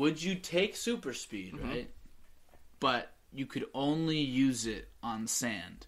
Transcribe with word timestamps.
would 0.00 0.22
you 0.22 0.34
take 0.34 0.76
super 0.76 1.12
speed, 1.12 1.54
Mm-hmm. 1.54 1.68
right? 1.68 1.90
But 2.80 3.12
you 3.32 3.46
could 3.46 3.66
only 3.74 4.18
use 4.18 4.66
it 4.66 4.88
on 5.02 5.26
sand. 5.26 5.86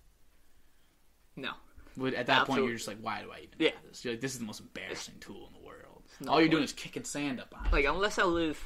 No. 1.37 1.53
Would 1.97 2.15
at 2.15 2.27
that 2.27 2.47
point 2.47 2.65
you're 2.65 2.75
just 2.75 2.89
like, 2.89 2.99
why 3.01 3.23
do 3.23 3.31
I 3.33 3.39
even 3.39 3.55
Yeah. 3.59 3.71
this? 3.89 4.05
You're 4.05 4.15
like, 4.15 4.21
this 4.21 4.33
is 4.33 4.39
the 4.39 4.45
most 4.45 4.61
embarrassing 4.61 5.15
tool 5.21 5.47
in 5.49 5.53
the 5.61 5.67
world. 5.67 6.03
no 6.21 6.33
All 6.33 6.41
you're 6.41 6.49
doing 6.49 6.63
is 6.63 6.73
kicking 6.73 7.05
sand 7.05 7.41
up 7.41 7.51
behind. 7.51 7.73
Like 7.73 7.85
unless 7.87 8.19
I 8.19 8.25
live 8.25 8.63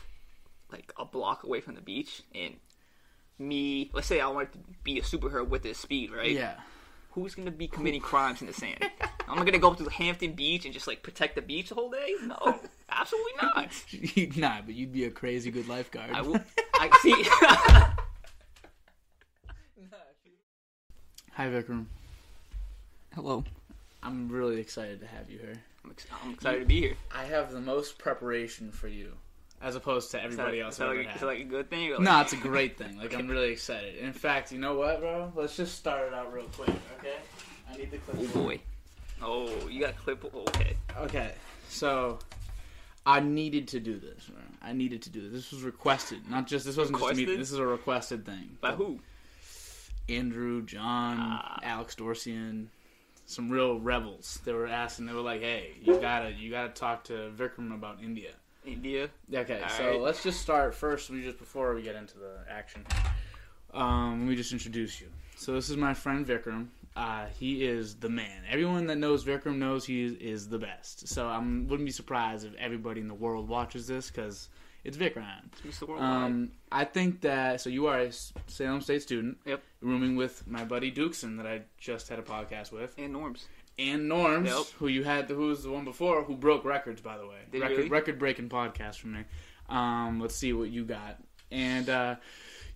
like 0.73 0.93
a 0.99 1.05
block 1.05 1.45
away 1.45 1.61
from 1.61 1.75
the 1.77 1.81
beach 1.81 2.23
and 2.35 2.55
me, 3.39 3.91
let's 3.95 4.07
say 4.07 4.21
I 4.21 4.29
wanted 4.29 4.53
to 4.55 4.59
be 4.83 4.99
a 4.99 5.03
superhero 5.03 5.47
with 5.49 5.63
this 5.63 5.79
speed, 5.79 6.11
right? 6.13 6.31
yeah. 6.33 6.55
Who's 7.13 7.35
gonna 7.35 7.51
be 7.51 7.67
committing 7.69 8.01
crimes 8.03 8.41
in 8.43 8.47
the 8.47 8.53
sand? 8.53 8.79
I'm 9.29 9.39
gonna 9.45 9.59
go 9.59 9.71
up 9.71 9.79
to 9.79 9.85
Hampton 9.89 10.33
Beach 10.35 10.65
and 10.67 10.75
just 10.75 10.87
like 10.87 11.03
protect 11.03 11.35
the 11.37 11.43
beach 11.43 11.71
the 11.71 11.75
whole 11.75 11.91
day? 11.91 12.15
No, 12.23 12.61
absolutely 12.89 13.33
not. 13.43 13.73
nah, 14.37 14.63
but 14.65 14.75
you'd 14.75 14.93
be 14.93 15.05
a 15.05 15.11
crazy 15.11 15.51
good 15.51 15.69
lifeguard. 15.69 16.11
I 16.13 16.23
will. 16.23 16.41
I 16.75 16.91
see. 17.03 17.23
Hi, 21.33 21.49
Vikram. 21.49 21.85
Hello. 23.15 23.45
I'm 24.03 24.29
really 24.31 24.59
excited 24.59 25.01
to 25.01 25.07
have 25.07 25.31
you 25.31 25.39
here. 25.39 25.61
I'm, 25.85 25.91
ex- 25.91 26.07
I'm 26.25 26.33
excited 26.33 26.61
to 26.61 26.65
be 26.65 26.81
here. 26.81 26.95
I 27.15 27.25
have 27.25 27.53
the 27.53 27.61
most 27.61 27.99
preparation 27.99 28.71
for 28.71 28.89
you, 28.89 29.13
as 29.61 29.77
opposed 29.77 30.11
to 30.13 30.17
Is 30.17 30.23
that, 30.23 30.25
everybody 30.25 30.59
is 30.61 30.65
else. 30.65 30.77
that 30.79 30.87
like, 30.87 31.15
is 31.15 31.21
that 31.21 31.27
like 31.27 31.41
a 31.41 31.45
good 31.45 31.69
thing? 31.69 31.89
Or 31.91 31.97
like, 31.97 32.01
No, 32.01 32.21
it's 32.23 32.33
a 32.33 32.37
great 32.37 32.79
thing. 32.79 32.97
Like 32.99 33.15
I'm 33.15 33.29
really 33.29 33.51
excited. 33.51 33.97
In 33.97 34.15
fact, 34.15 34.51
you 34.51 34.59
know 34.59 34.79
what, 34.79 35.01
bro? 35.01 35.31
Let's 35.35 35.57
just 35.57 35.75
start 35.77 36.09
it 36.09 36.15
out 36.15 36.33
real 36.33 36.47
quick, 36.57 36.71
okay? 36.99 37.17
I 37.71 37.77
need 37.77 37.91
the 37.91 37.99
clip. 37.99 38.17
Oh 38.19 38.39
boy. 38.43 38.61
Oh, 39.23 39.69
you 39.69 39.81
got 39.81 39.91
a 39.91 39.95
clip. 39.95 40.25
Okay. 40.35 40.77
Okay, 40.99 41.33
so 41.69 42.19
I 43.07 43.21
needed 43.21 43.69
to 43.69 43.81
do 43.81 43.99
this. 43.99 44.29
I 44.61 44.73
needed 44.73 45.03
to 45.03 45.11
do 45.11 45.21
this. 45.23 45.33
This 45.33 45.53
was 45.53 45.63
requested, 45.63 46.29
not 46.29 46.47
just 46.49 46.65
this 46.67 46.77
wasn't 46.77 46.99
just 46.99 47.15
me. 47.15 47.23
Requested? 47.23 47.41
This 47.41 47.53
is 47.53 47.59
a 47.59 47.67
requested 47.67 48.27
thing. 48.27 48.59
By 48.61 48.73
who? 48.73 48.99
Andrew, 50.09 50.63
John, 50.65 51.17
Ah. 51.19 51.59
Alex 51.63 51.95
Dorsian, 51.95 52.67
some 53.27 53.49
real 53.51 53.79
rebels. 53.81 54.41
They 54.45 54.53
were 54.53 54.67
asking. 54.67 55.07
They 55.07 55.13
were 55.13 55.21
like, 55.21 55.41
"Hey, 55.41 55.73
you 55.83 55.99
gotta, 56.01 56.31
you 56.33 56.51
gotta 56.51 56.73
talk 56.73 57.05
to 57.05 57.33
Vikram 57.37 57.75
about 57.75 58.03
India." 58.03 58.33
India. 58.65 59.09
Okay, 59.33 59.61
All 59.63 59.69
so 59.69 59.91
right. 59.91 60.01
let's 60.01 60.23
just 60.25 60.41
start 60.41 60.75
first. 60.75 61.09
We 61.11 61.23
just 61.23 61.39
before 61.39 61.75
we 61.75 61.83
get 61.83 61.95
into 61.95 62.19
the 62.19 62.39
action. 62.51 62.85
Um, 63.73 64.21
let 64.21 64.31
me 64.31 64.37
just 64.37 64.53
introduce 64.53 65.01
you. 65.01 65.09
So 65.37 65.53
this 65.53 65.69
is 65.71 65.77
my 65.77 65.95
friend 65.95 66.27
Vikram. 66.27 66.69
Uh, 66.97 67.27
he 67.39 67.65
is 67.67 67.97
the 67.97 68.09
man. 68.09 68.43
Everyone 68.51 68.87
that 68.87 68.97
knows 68.97 69.23
Vikram 69.25 69.59
knows 69.59 69.85
he 69.85 70.03
is, 70.05 70.13
is 70.15 70.49
the 70.49 70.59
best. 70.59 71.07
So 71.09 71.27
I 71.29 71.37
wouldn't 71.39 71.85
be 71.85 71.91
surprised 71.91 72.47
if 72.47 72.55
everybody 72.55 73.03
in 73.03 73.09
the 73.09 73.15
world 73.15 73.49
watches 73.49 73.87
this 73.87 74.11
because 74.11 74.49
it's 74.83 74.97
Vikram. 74.97 75.27
It's 75.65 75.83
Mr. 75.83 76.01
Um, 76.01 76.53
I 76.73 76.85
think 76.85 77.21
that 77.21 77.61
so 77.61 77.69
you 77.69 77.87
are 77.87 77.99
a 77.99 78.13
Salem 78.47 78.81
State 78.81 79.03
student. 79.03 79.37
Yep. 79.45 79.63
Rooming 79.83 80.17
with 80.17 80.47
my 80.47 80.65
buddy 80.65 80.91
Dukeson 80.91 81.37
that 81.37 81.47
I 81.47 81.63
just 81.79 82.09
had 82.09 82.19
a 82.19 82.23
podcast 82.23 82.73
with, 82.73 82.95
and 82.97 83.13
norms. 83.13 83.47
and 83.79 84.09
Norms, 84.09 84.49
Yep. 84.49 84.65
who 84.79 84.87
you 84.89 85.05
had, 85.05 85.29
who 85.29 85.49
was 85.49 85.65
the 85.65 85.71
one 85.71 85.85
before, 85.85 86.23
who 86.25 86.35
broke 86.35 86.65
records 86.65 87.03
by 87.03 87.19
the 87.19 87.27
way. 87.27 87.41
Did 87.53 87.61
record 87.61 87.77
really? 87.77 87.89
record 87.91 88.19
breaking 88.19 88.49
podcast 88.49 88.95
from 89.01 89.13
me. 89.13 89.25
Um, 89.69 90.19
let's 90.19 90.35
see 90.35 90.55
what 90.55 90.71
you 90.71 90.85
got. 90.87 91.19
And 91.51 91.91
uh, 91.91 92.17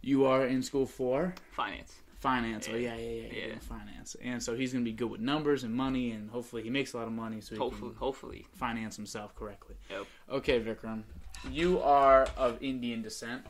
you 0.02 0.26
are 0.26 0.46
in 0.46 0.62
school 0.62 0.84
for 0.84 1.34
Finance. 1.52 1.94
Finance. 2.20 2.68
Oh 2.70 2.76
Yeah. 2.76 2.94
yeah, 2.94 3.00
yeah, 3.00 3.10
yeah, 3.22 3.32
yeah. 3.32 3.46
Yeah. 3.48 3.58
finance. 3.60 4.16
And 4.22 4.42
so 4.42 4.54
he's 4.54 4.72
gonna 4.72 4.84
be 4.84 4.92
good 4.92 5.10
with 5.10 5.20
numbers 5.20 5.64
and 5.64 5.74
money, 5.74 6.12
and 6.12 6.30
hopefully 6.30 6.62
he 6.62 6.70
makes 6.70 6.92
a 6.94 6.98
lot 6.98 7.06
of 7.06 7.12
money 7.12 7.40
so 7.40 7.54
he 7.54 7.58
Hopefully, 7.58 7.90
can 7.90 7.98
hopefully. 7.98 8.46
finance 8.52 8.96
himself 8.96 9.34
correctly. 9.34 9.76
Yep. 9.90 10.06
Okay, 10.30 10.60
Vikram, 10.60 11.02
you 11.50 11.80
are 11.80 12.28
of 12.36 12.62
Indian 12.62 13.02
descent. 13.02 13.42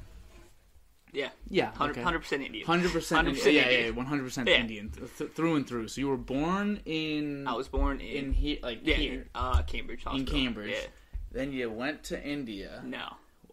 Yeah. 1.12 1.30
Yeah, 1.48 1.72
Hundred 1.74 2.20
percent 2.20 2.44
Indian. 2.44 2.64
Hundred 2.64 2.92
percent, 2.92 3.26
100% 3.26 3.36
yeah, 3.46 3.50
yeah, 3.50 3.62
Indian. 3.62 3.84
yeah, 3.86 3.90
one 3.90 4.06
hundred 4.06 4.22
percent 4.24 4.48
Indian 4.48 4.90
th- 4.90 5.10
th- 5.18 5.30
through 5.32 5.56
and 5.56 5.66
through. 5.66 5.88
So 5.88 6.00
you 6.00 6.08
were 6.08 6.16
born 6.16 6.80
in 6.84 7.48
I 7.48 7.54
was 7.54 7.66
born 7.66 8.00
in 8.00 8.26
in, 8.26 8.32
here, 8.32 8.58
like 8.62 8.80
yeah, 8.84 8.94
here. 8.94 9.12
in, 9.22 9.28
uh, 9.34 9.62
Cambridge 9.62 10.04
Hospital. 10.04 10.32
Cambridge. 10.32 10.70
Yeah. 10.70 10.86
Then 11.32 11.52
you 11.52 11.68
went 11.70 12.04
to 12.04 12.24
India. 12.24 12.80
No. 12.84 13.08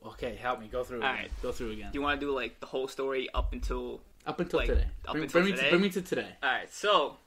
Okay, 0.05 0.35
help 0.35 0.59
me 0.59 0.67
go 0.67 0.83
through. 0.83 1.01
All 1.01 1.07
again. 1.09 1.23
right. 1.23 1.31
Go 1.41 1.51
through 1.51 1.71
again. 1.71 1.91
Do 1.91 1.97
you 1.97 2.03
want 2.03 2.19
to 2.19 2.25
do 2.27 2.31
like 2.31 2.59
the 2.59 2.67
whole 2.67 2.87
story 2.87 3.27
up 3.33 3.53
until? 3.53 4.01
Up 4.27 4.39
until 4.39 4.59
like, 4.59 4.67
today. 4.69 4.85
up 5.07 5.13
bring, 5.13 5.23
until 5.23 5.41
bring 5.41 5.53
me? 5.55 5.57
To, 5.61 5.69
bring 5.69 5.81
me 5.81 5.89
to 5.89 6.01
today. 6.01 6.27
All 6.43 6.49
right. 6.49 6.71
So, 6.71 7.17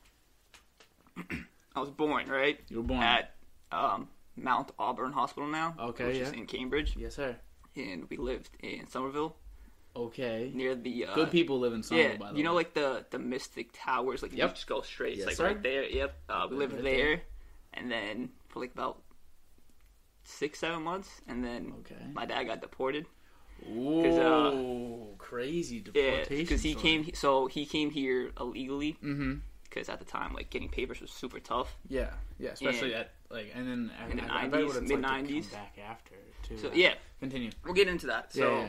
I 1.74 1.80
was 1.80 1.90
born 1.90 2.28
right 2.28 2.60
You 2.68 2.78
were 2.78 2.82
born 2.82 3.02
at 3.02 3.34
um, 3.72 4.08
Mount 4.36 4.70
Auburn 4.78 5.12
Hospital 5.12 5.48
now. 5.48 5.74
Okay, 5.78 6.06
Which 6.06 6.16
is 6.18 6.32
in 6.32 6.46
Cambridge, 6.46 6.94
Yes, 6.96 7.14
sir. 7.16 7.36
and 7.76 8.06
we 8.10 8.16
lived 8.16 8.50
in 8.60 8.86
Somerville 8.86 9.36
Okay. 9.96 10.50
near 10.54 10.74
the. 10.74 11.06
Uh, 11.06 11.14
Good 11.14 11.30
people 11.30 11.58
live 11.58 11.72
in 11.72 11.82
Somerville, 11.82 12.10
Yeah, 12.12 12.16
by 12.18 12.32
the 12.32 12.38
you 12.38 12.44
know, 12.44 12.50
way. 12.52 12.56
like 12.56 12.74
the 12.74 13.04
the 13.10 13.18
Mystic 13.18 13.70
Towers, 13.72 14.22
like 14.22 14.32
Yep. 14.32 14.48
you 14.50 14.54
just 14.54 14.66
go 14.66 14.82
straight. 14.82 15.12
It's 15.12 15.18
Yes, 15.20 15.26
like 15.28 15.36
sir. 15.36 15.46
right 15.46 15.62
there. 15.62 15.84
Yep. 15.84 16.14
Uh, 16.28 16.46
we 16.50 16.56
lived 16.56 16.74
Right 16.74 16.84
there, 16.84 17.06
there. 17.16 17.22
and 17.74 17.90
then 17.90 18.30
for 18.48 18.60
like 18.60 18.72
about 18.72 19.02
six, 20.24 20.58
seven 20.60 20.82
months, 20.82 21.20
and 21.26 21.44
then 21.44 21.72
Okay. 21.80 21.96
my 22.12 22.24
dad 22.26 22.44
got 22.44 22.60
deported. 22.60 23.06
Ooh, 23.68 25.14
crazy 25.18 25.84
Yeah, 25.94 26.24
because 26.28 26.62
he 26.62 26.74
came. 26.74 27.10
So 27.14 27.46
he 27.46 27.66
came 27.66 27.90
here 27.90 28.30
illegally. 28.38 28.94
Mm-hmm. 29.02 29.34
Because 29.64 29.88
at 29.88 30.00
the 30.00 30.04
time, 30.04 30.34
like 30.34 30.50
getting 30.50 30.68
papers 30.68 31.00
was 31.00 31.12
super 31.12 31.38
tough. 31.38 31.76
Yeah, 31.88 32.10
yeah, 32.40 32.50
especially 32.50 32.90
Yeah. 32.90 33.00
at 33.00 33.12
like, 33.30 33.52
and 33.54 33.68
then 33.68 33.92
In 34.10 34.16
the 34.16 34.32
I, 34.32 34.42
I 34.42 34.48
bet 34.48 34.66
what 34.66 34.74
90s, 34.74 34.82
it's 34.82 34.90
like 34.90 34.90
to 34.90 34.96
mid-90s. 34.96 35.52
back 35.52 35.76
after 35.88 36.14
too. 36.42 36.58
So 36.58 36.70
yeah, 36.74 36.94
continue. 37.20 37.50
we'll 37.64 37.74
get 37.74 37.86
into 37.86 38.06
that. 38.08 38.32
So 38.32 38.40
yeah, 38.56 38.60
yeah. 38.62 38.68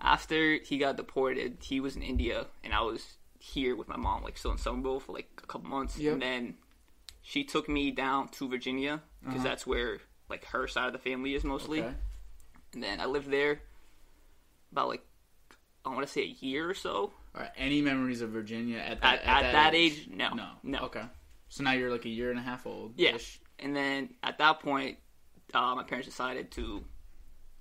after 0.00 0.54
he 0.64 0.78
got 0.78 0.96
deported, 0.96 1.58
he 1.60 1.78
was 1.80 1.94
in 1.94 2.00
India, 2.02 2.46
and 2.64 2.72
I 2.72 2.80
was 2.80 3.18
here 3.38 3.76
with 3.76 3.86
my 3.88 3.96
mom, 3.98 4.22
like 4.22 4.38
still 4.38 4.52
in 4.52 4.56
Somerville 4.58 5.00
for 5.00 5.12
like 5.12 5.28
a 5.42 5.46
couple 5.46 5.68
months, 5.68 5.98
Yep. 5.98 6.12
and 6.14 6.22
then 6.22 6.54
she 7.20 7.44
took 7.44 7.68
me 7.68 7.90
down 7.90 8.28
to 8.28 8.48
Virginia 8.48 9.02
because 9.22 9.40
Uh-huh. 9.40 9.44
that's 9.48 9.66
where 9.66 9.98
like 10.30 10.46
her 10.46 10.66
side 10.66 10.86
of 10.86 10.94
the 10.94 10.98
family 10.98 11.34
is 11.34 11.44
mostly. 11.44 11.82
Okay. 11.82 11.94
And 12.72 12.82
then 12.82 12.98
I 12.98 13.04
lived 13.04 13.30
there 13.30 13.60
about 14.72 14.88
like 14.88 15.04
I 15.84 15.88
want 15.90 16.02
to 16.06 16.12
say 16.12 16.22
a 16.22 16.36
year 16.44 16.68
or 16.68 16.74
so. 16.74 17.12
All 17.34 17.40
right. 17.42 17.50
Any 17.56 17.80
memories 17.80 18.20
of 18.22 18.30
Virginia 18.30 18.78
at 18.78 18.92
At, 18.92 19.00
that, 19.02 19.22
at, 19.24 19.52
that 19.52 19.74
age, 19.74 20.08
no, 20.12 20.34
No. 20.34 20.48
no. 20.62 20.78
Okay. 20.80 21.02
So 21.48 21.62
now 21.64 21.72
you're 21.72 21.90
like 21.90 22.04
a 22.04 22.08
year 22.08 22.30
and 22.30 22.38
a 22.38 22.42
half 22.42 22.66
old. 22.66 22.94
Yeah. 22.96 23.16
And 23.58 23.74
then 23.74 24.10
at 24.22 24.38
that 24.38 24.60
point, 24.60 24.98
uh, 25.54 25.74
my 25.74 25.84
parents 25.84 26.06
decided 26.08 26.50
to 26.52 26.84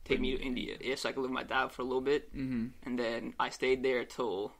take 0.05 0.19
me 0.19 0.35
to 0.35 0.41
India, 0.43 0.75
yeah, 0.81 0.95
so 0.95 1.09
I 1.09 1.11
could 1.11 1.21
live 1.21 1.29
with 1.31 1.35
my 1.35 1.43
dad 1.43 1.71
for 1.71 1.81
a 1.83 1.85
little 1.85 2.01
bit. 2.01 2.35
Mm-hmm. 2.35 2.67
And 2.83 2.97
then 2.99 3.33
I 3.39 3.49
stayed 3.49 3.83
there 3.83 4.03
till 4.05 4.51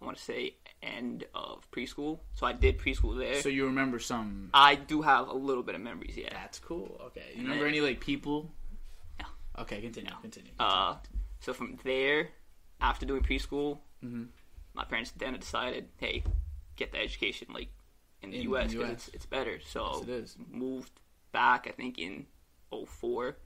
I 0.00 0.04
want 0.04 0.16
to 0.16 0.22
say 0.22 0.56
end 0.82 1.24
of 1.34 1.70
preschool. 1.70 2.20
So 2.34 2.46
I 2.46 2.52
did 2.52 2.78
preschool 2.78 3.18
there. 3.18 3.40
So 3.42 3.48
you 3.50 3.66
remember 3.66 3.98
some? 3.98 4.50
I 4.54 4.74
do 4.74 5.02
have 5.02 5.28
a 5.28 5.34
little 5.34 5.62
bit 5.62 5.74
of 5.74 5.80
memories, 5.80 6.16
yeah. 6.16 6.30
That's 6.32 6.58
cool. 6.58 7.00
Okay. 7.06 7.22
You 7.34 7.40
And 7.40 7.42
remember 7.44 7.64
then- 7.64 7.74
any 7.74 7.80
like 7.82 8.00
people? 8.00 8.52
No. 9.20 9.26
Okay. 9.62 9.80
Continue. 9.82 10.10
No. 10.10 10.16
Continue. 10.22 10.52
Uh, 10.58 10.96
so 11.46 11.54
from 11.54 11.78
there, 11.84 12.30
after 12.80 13.06
doing 13.06 13.22
preschool, 13.22 13.78
Mhm. 14.02 14.28
my 14.74 14.84
parents 14.84 15.12
then 15.16 15.32
decided, 15.38 15.88
hey, 15.98 16.24
get 16.74 16.90
the 16.90 16.98
education 16.98 17.46
like 17.54 17.68
in 18.20 18.30
the 18.32 18.38
In 18.38 18.42
U.S. 18.50 18.72
because 18.74 18.90
it's 18.90 19.08
it's 19.16 19.26
better. 19.26 19.60
So 19.60 19.80
Yes, 19.92 20.02
it 20.02 20.08
is. 20.10 20.36
moved 20.50 20.90
back, 21.30 21.66
I 21.68 21.70
think 21.70 21.98
in 21.98 22.26
04, 22.72 23.36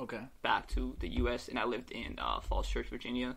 Okay. 0.00 0.22
back 0.42 0.66
to 0.74 0.96
the 0.98 1.08
U.S. 1.22 1.46
and 1.48 1.56
I 1.58 1.64
lived 1.64 1.90
in 1.92 2.18
uh, 2.18 2.40
Falls 2.40 2.68
Church, 2.68 2.88
Virginia, 2.88 3.36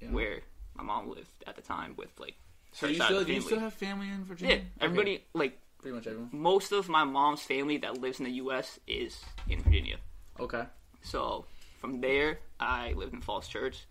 Yeah. 0.00 0.10
where 0.10 0.40
my 0.74 0.82
mom 0.82 1.08
lived 1.08 1.44
at 1.46 1.54
the 1.54 1.62
time 1.62 1.94
with 1.96 2.12
like 2.18 2.34
So 2.72 2.86
her 2.86 2.92
you 2.92 3.00
still 3.02 3.18
of 3.20 3.26
do 3.26 3.32
the 3.32 3.34
you 3.34 3.40
still 3.40 3.60
have 3.60 3.72
family 3.74 4.08
in 4.10 4.24
Virginia? 4.24 4.56
yeah, 4.56 4.60
Okay. 4.62 4.84
everybody 4.84 5.24
like 5.32 5.54
Pretty 5.78 5.94
much 5.94 6.06
everyone. 6.08 6.30
most 6.32 6.72
of 6.72 6.88
my 6.88 7.04
mom's 7.04 7.42
family 7.42 7.78
that 7.78 8.00
lives 8.00 8.18
in 8.18 8.24
the 8.24 8.32
U.S. 8.44 8.80
is 8.88 9.24
in 9.48 9.62
Virginia. 9.62 9.98
Okay. 10.40 10.66
So 11.02 11.46
from 11.78 12.00
there, 12.00 12.38
I 12.60 12.92
lived 12.92 13.14
in 13.14 13.20
Falls 13.20 13.48
Church, 13.48 13.86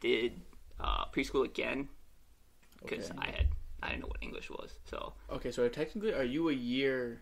did 0.00 0.40
uh, 0.80 1.06
preschool 1.06 1.44
again 1.44 1.88
because 2.82 3.10
Okay. 3.10 3.18
I 3.18 3.26
had 3.30 3.46
I 3.82 3.88
didn't 3.90 4.02
know 4.02 4.08
what 4.08 4.22
English 4.22 4.50
was. 4.50 4.74
So 4.90 5.14
Okay. 5.30 5.50
So 5.50 5.68
technically, 5.68 6.12
are 6.12 6.24
you 6.24 6.48
a 6.48 6.52
year 6.52 7.20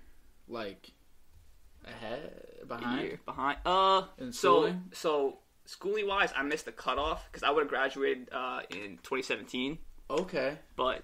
like 0.48 0.90
ahead 1.86 2.32
a 2.62 2.66
behind? 2.66 3.02
year 3.02 3.20
behind. 3.24 3.58
Uh, 3.64 4.02
In 4.18 4.32
so 4.32 4.62
schooling? 4.62 4.82
so 4.92 5.38
schooling 5.66 6.06
wise, 6.08 6.32
I 6.36 6.42
missed 6.42 6.64
the 6.64 6.72
cutoff 6.72 7.26
because 7.30 7.42
I 7.42 7.50
would 7.50 7.60
have 7.62 7.68
graduated 7.68 8.28
uh, 8.32 8.60
in 8.70 8.98
2017, 9.02 9.78
Okay. 10.10 10.56
but 10.76 11.02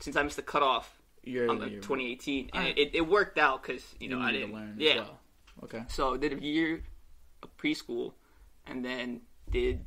since 0.00 0.16
I 0.16 0.22
missed 0.22 0.36
the 0.36 0.42
cutoff, 0.42 1.00
You're 1.24 1.48
I'm 1.50 1.58
the 1.58 1.64
like 1.64 1.72
year 1.72 1.80
2018, 1.80 2.50
and 2.54 2.68
it, 2.78 2.90
it 2.94 3.06
worked 3.08 3.38
out 3.38 3.62
because 3.62 3.84
you 4.00 4.08
know 4.08 4.18
you 4.18 4.24
I 4.24 4.32
didn't 4.32 4.52
learn 4.54 4.76
yeah. 4.78 4.90
as 4.92 4.96
well. 4.98 5.18
Okay. 5.64 5.82
So 5.88 6.14
I 6.14 6.16
did 6.18 6.32
a 6.34 6.42
year 6.44 6.82
preschool, 7.48 8.12
and 8.66 8.84
then 8.84 9.22
did 9.50 9.84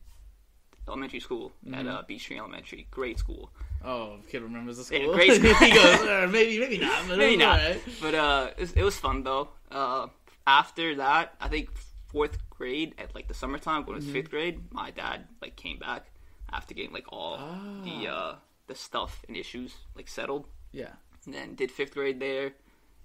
elementary 0.88 1.19
school 1.19 1.52
at 1.74 1.86
Mhm. 1.86 1.90
uh, 1.90 2.02
Beech 2.04 2.25
Tree 2.25 2.38
Elementary, 2.38 2.88
great 2.92 3.18
school. 3.19 3.50
Oh, 3.84 4.19
kid 4.30 4.42
remembers 4.44 4.78
the 4.78 4.96
Yeah, 4.96 5.04
school. 5.04 5.13
grade 5.16 5.34
school. 5.34 5.54
he 5.68 5.72
goes, 5.74 6.02
"Uh, 6.02 6.28
maybe, 6.31 6.60
maybe 6.60 6.78
not, 6.78 7.07
but 7.07 7.18
Maybe 7.18 7.38
not. 7.38 7.60
alright." 7.60 7.81
But 8.02 8.13
uh, 8.16 8.52
it 8.57 8.62
was, 8.62 8.72
it 8.74 8.84
was 8.84 8.98
fun 8.98 9.24
though. 9.24 9.50
Uh, 9.72 10.07
after 10.48 10.96
that, 10.96 11.36
I 11.42 11.48
think 11.48 11.69
fourth 12.07 12.38
grade 12.50 12.94
at 12.98 13.13
like 13.16 13.28
the 13.28 13.34
summertime 13.34 13.84
going 13.84 14.00
to 14.01 14.06
fifth 14.08 14.30
grade. 14.30 14.72
My 14.72 14.92
dad 14.92 15.28
like 15.42 15.56
came 15.56 15.80
back 15.80 16.06
after 16.51 16.74
getting 16.74 16.94
like 16.94 17.06
all 17.12 17.38
the 17.84 18.08
uh, 18.08 18.36
the 18.68 18.75
stuff 18.75 19.24
and 19.28 19.36
issues 19.36 19.74
like 19.96 20.08
settled, 20.08 20.48
Yeah. 20.72 20.94
and 21.25 21.34
then 21.34 21.56
did 21.56 21.72
fifth 21.72 21.94
grade 21.94 22.19
there. 22.19 22.54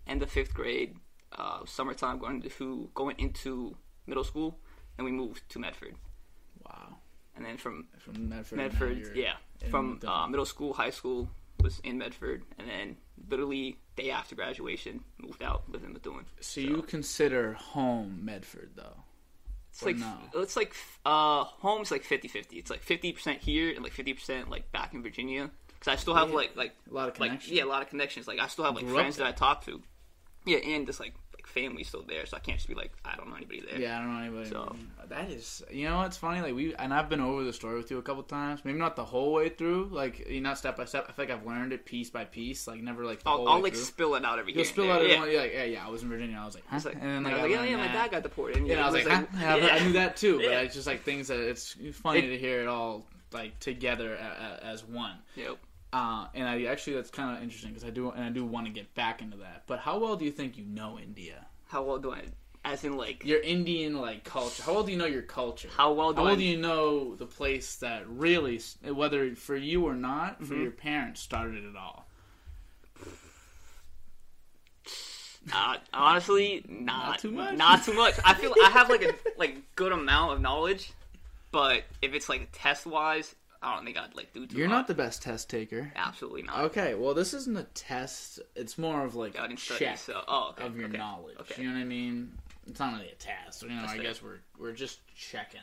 End 0.06 0.22
of 0.22 0.30
fifth 0.30 0.54
grade, 0.54 0.96
uh, 1.32 1.64
summertime 1.66 2.18
going 2.18 2.40
to 2.42 2.48
who 2.50 2.90
going 2.94 3.16
into 3.18 3.76
middle 4.10 4.24
school, 4.24 4.58
and 4.98 5.04
we 5.04 5.12
moved 5.12 5.42
to 5.52 5.58
Medford, 5.58 5.94
Wow. 6.66 6.96
and 7.36 7.44
then 7.46 7.56
from 7.56 7.86
From 7.98 8.28
Medford. 8.28 8.58
Medford, 8.58 9.12
yeah. 9.16 9.34
From 9.70 10.00
uh, 10.06 10.26
middle 10.26 10.46
school, 10.46 10.72
high 10.74 10.90
school 10.90 11.28
was 11.62 11.80
in 11.80 11.98
Medford, 11.98 12.42
and 12.58 12.68
then 12.68 12.96
literally 13.28 13.78
day 13.96 14.10
after 14.10 14.34
graduation, 14.34 15.04
moved 15.18 15.42
out, 15.42 15.62
lived 15.70 15.84
in 15.84 15.92
Methuen. 15.92 16.24
So 16.40 16.60
you 16.60 16.82
consider 16.82 17.52
home 17.54 18.20
Medford 18.24 18.70
though? 18.76 18.96
It's 19.70 19.82
Or 19.82 19.86
like 19.86 19.96
no? 19.98 20.14
it's 20.34 20.56
like 20.56 20.74
uh, 21.06 21.44
home's 21.44 21.90
like 21.90 22.02
50-50. 22.04 22.46
It's 22.58 22.70
like 22.70 22.82
fifty 22.82 23.12
percent 23.12 23.38
here 23.40 23.72
and 23.74 23.82
like 23.84 23.92
fifty 23.92 24.14
percent 24.14 24.50
like 24.50 24.72
back 24.72 24.94
in 24.94 25.02
Virginia. 25.02 25.50
Because 25.78 25.92
I 25.92 25.96
still 25.96 26.14
have 26.14 26.30
Yeah. 26.30 26.34
like 26.36 26.56
like 26.56 26.72
A 26.90 26.94
lot 26.94 27.08
of 27.08 27.20
like 27.20 27.28
connections. 27.30 27.52
yeah, 27.56 27.64
a 27.64 27.70
lot 27.74 27.82
of 27.82 27.88
connections. 27.88 28.26
Like 28.26 28.40
I 28.40 28.48
still 28.48 28.64
have 28.64 28.74
like 28.74 28.84
Grew 28.86 28.94
friends 28.94 29.16
that 29.18 29.26
I 29.26 29.32
talk 29.32 29.64
to. 29.66 29.80
Yeah, 30.46 30.58
and 30.58 30.86
just 30.86 30.98
like 31.00 31.14
like 31.40 31.46
family 31.46 31.82
still 31.84 32.02
there, 32.06 32.26
so 32.26 32.36
I 32.36 32.40
can't 32.40 32.58
just 32.58 32.68
be 32.68 32.74
like 32.74 32.92
I 33.04 33.16
don't 33.16 33.28
know 33.30 33.36
anybody 33.36 33.60
there. 33.68 33.80
Yeah, 33.80 33.96
I 33.98 34.02
don't 34.02 34.12
know 34.14 34.20
anybody. 34.20 34.48
So- 34.50 34.76
that 35.08 35.28
is, 35.30 35.62
you 35.72 35.88
know, 35.88 36.02
it's 36.02 36.16
funny. 36.16 36.40
Like 36.40 36.54
we 36.54 36.74
and 36.76 36.94
I've 36.94 37.08
been 37.08 37.20
over 37.20 37.42
the 37.42 37.52
story 37.52 37.76
with 37.76 37.90
you 37.90 37.98
a 37.98 38.02
couple 38.02 38.22
times. 38.22 38.60
Maybe 38.64 38.78
not 38.78 38.94
the 38.94 39.04
whole 39.04 39.32
way 39.32 39.48
through. 39.48 39.88
Like 39.90 40.28
you 40.28 40.40
not 40.40 40.56
step 40.58 40.76
by 40.76 40.84
step. 40.84 41.06
I 41.08 41.12
feel 41.12 41.24
like 41.24 41.34
I've 41.34 41.46
learned 41.46 41.72
it 41.72 41.84
piece 41.84 42.10
by 42.10 42.24
piece. 42.24 42.66
Like 42.68 42.80
never 42.80 43.04
like 43.04 43.20
I'll, 43.26 43.48
I'll 43.48 43.60
like 43.62 43.72
through. 43.72 43.82
spill 43.82 44.14
it 44.14 44.24
out 44.24 44.38
every 44.38 44.54
You'll 44.54 44.64
spill 44.64 44.90
out. 44.92 45.08
Yeah. 45.08 45.20
Like, 45.20 45.32
yeah, 45.32 45.64
yeah. 45.64 45.86
I 45.86 45.90
was 45.90 46.02
in 46.02 46.08
Virginia. 46.10 46.38
I 46.40 46.44
was 46.46 46.54
like, 46.54 46.64
huh? 46.68 46.76
It's 46.76 46.84
like, 46.84 46.94
and 46.94 47.02
then 47.02 47.26
I 47.26 47.32
like, 47.32 47.42
like, 47.42 47.50
yeah, 47.50 47.64
yeah, 47.64 47.76
my 47.76 47.86
dad 47.88 48.10
got 48.12 48.22
deported. 48.22 48.58
And, 48.58 48.66
Yeah, 48.68 48.74
and 48.74 48.82
I 48.82 48.90
was 48.90 49.04
like, 49.04 49.12
huh? 49.12 49.26
like, 49.32 49.62
Yeah, 49.62 49.68
I- 49.74 49.78
knew 49.84 49.92
that 49.94 50.16
too. 50.16 50.36
But 50.36 50.44
Yeah. 50.44 50.60
it's 50.60 50.74
just 50.74 50.86
like 50.86 51.02
things 51.02 51.28
that 51.28 51.40
it's 51.40 51.76
funny 51.94 52.20
It- 52.20 52.28
to 52.28 52.38
hear 52.38 52.60
it 52.62 52.68
all 52.68 53.04
like 53.32 53.58
together 53.60 54.14
a, 54.14 54.60
a, 54.62 54.66
as 54.66 54.84
one. 54.84 55.16
Yep. 55.36 55.56
Uh, 55.92 56.26
and 56.34 56.48
I 56.48 56.64
actually 56.64 56.94
that's 56.94 57.10
kind 57.10 57.36
of 57.36 57.42
interesting 57.42 57.70
because 57.70 57.84
I 57.84 57.90
do 57.90 58.10
and 58.10 58.24
I 58.24 58.30
do 58.30 58.44
want 58.44 58.66
to 58.66 58.72
get 58.72 58.94
back 58.94 59.22
into 59.22 59.36
that. 59.38 59.64
But 59.66 59.80
how 59.80 59.98
well 59.98 60.16
do 60.16 60.24
you 60.24 60.30
think 60.30 60.56
you 60.56 60.64
know 60.64 60.98
India? 60.98 61.46
How 61.68 61.82
well 61.82 61.98
do 61.98 62.12
I? 62.12 62.22
As 62.62 62.84
in, 62.84 62.96
like, 62.98 63.24
Your 63.24 63.40
Indian 63.40 63.94
like 63.98 64.22
culture. 64.22 64.62
How 64.62 64.74
well 64.74 64.82
do 64.82 64.92
you 64.92 64.98
know 64.98 65.06
your 65.06 65.22
culture? 65.22 65.68
how 65.76 65.92
well 65.92 66.12
do 66.12 66.20
How 66.22 66.28
I? 66.28 66.34
do 66.36 66.44
you 66.44 66.58
know 66.58 67.14
the 67.16 67.24
place 67.26 67.76
that 67.76 68.06
really, 68.08 68.60
whether 68.84 69.34
for 69.34 69.56
you 69.56 69.86
or 69.86 69.94
not, 69.94 70.44
for 70.44 70.54
Mhm. 70.54 70.62
your 70.62 70.70
parents, 70.70 71.20
started 71.22 71.64
it 71.64 71.74
all? 71.74 72.06
Uh, 75.52 75.76
honestly, 75.94 76.62
not, 76.68 77.06
Not 77.06 77.18
too 77.18 77.30
much? 77.30 77.56
Not 77.56 77.82
too 77.84 77.94
much. 77.94 78.14
I 78.24 78.34
feel 78.34 78.54
I 78.62 78.68
have 78.70 78.90
like 78.90 79.02
a 79.02 79.14
like 79.38 79.56
good 79.74 79.92
amount 79.92 80.34
of 80.34 80.40
knowledge, 80.40 80.92
but 81.50 81.84
if 82.02 82.12
it's 82.12 82.28
like 82.28 82.48
test 82.52 82.86
wise, 82.86 83.34
I 83.62 83.74
don't 83.74 83.84
think 83.84 83.98
I'd 83.98 84.14
like 84.14 84.32
do 84.32 84.46
too 84.46 84.56
You're 84.56 84.68
much. 84.68 84.74
not 84.74 84.86
the 84.88 84.94
best 84.94 85.22
test 85.22 85.50
taker. 85.50 85.92
Absolutely 85.94 86.42
not. 86.42 86.60
Okay, 86.66 86.94
well, 86.94 87.12
this 87.12 87.34
isn't 87.34 87.56
a 87.58 87.64
test. 87.74 88.40
It's 88.56 88.78
more 88.78 89.04
of 89.04 89.14
like 89.14 89.38
I 89.38 89.44
a 89.44 89.48
didn't 89.48 89.60
study, 89.60 89.84
check 89.84 89.98
so 89.98 90.22
oh, 90.26 90.50
okay, 90.52 90.64
of 90.66 90.76
your 90.76 90.88
okay. 90.88 90.96
knowledge. 90.96 91.36
Okay. 91.40 91.62
You 91.62 91.68
know 91.68 91.74
what 91.74 91.82
I 91.82 91.84
mean? 91.84 92.32
It's 92.66 92.80
not 92.80 92.94
really 92.94 93.10
a 93.10 93.14
test. 93.16 93.62
You 93.62 93.68
know, 93.68 93.80
That's 93.80 93.92
I 93.92 93.96
fair. 93.96 94.04
guess 94.04 94.22
we're 94.22 94.40
we're 94.58 94.72
just 94.72 95.00
checking. 95.14 95.60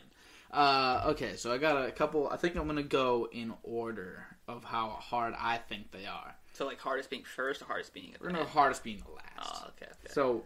Uh, 0.50 1.02
okay, 1.08 1.36
so 1.36 1.52
I 1.52 1.58
got 1.58 1.86
a 1.86 1.90
couple. 1.90 2.28
I 2.28 2.36
think 2.36 2.56
I'm 2.56 2.66
gonna 2.66 2.82
go 2.82 3.28
in 3.32 3.52
order 3.64 4.24
of 4.46 4.64
how 4.64 4.88
hard 4.90 5.34
I 5.38 5.58
think 5.58 5.90
they 5.90 6.06
are. 6.06 6.34
So 6.54 6.66
like 6.66 6.80
hardest 6.80 7.10
being 7.10 7.24
first 7.24 7.62
or 7.62 7.66
hardest 7.66 7.92
being 7.92 8.14
at 8.14 8.20
We're 8.20 8.32
the 8.32 8.38
end? 8.40 8.48
hardest 8.48 8.82
being 8.84 9.02
the 9.04 9.12
last. 9.12 9.62
Oh, 9.64 9.68
okay, 9.76 9.86
okay. 9.90 10.12
So 10.12 10.44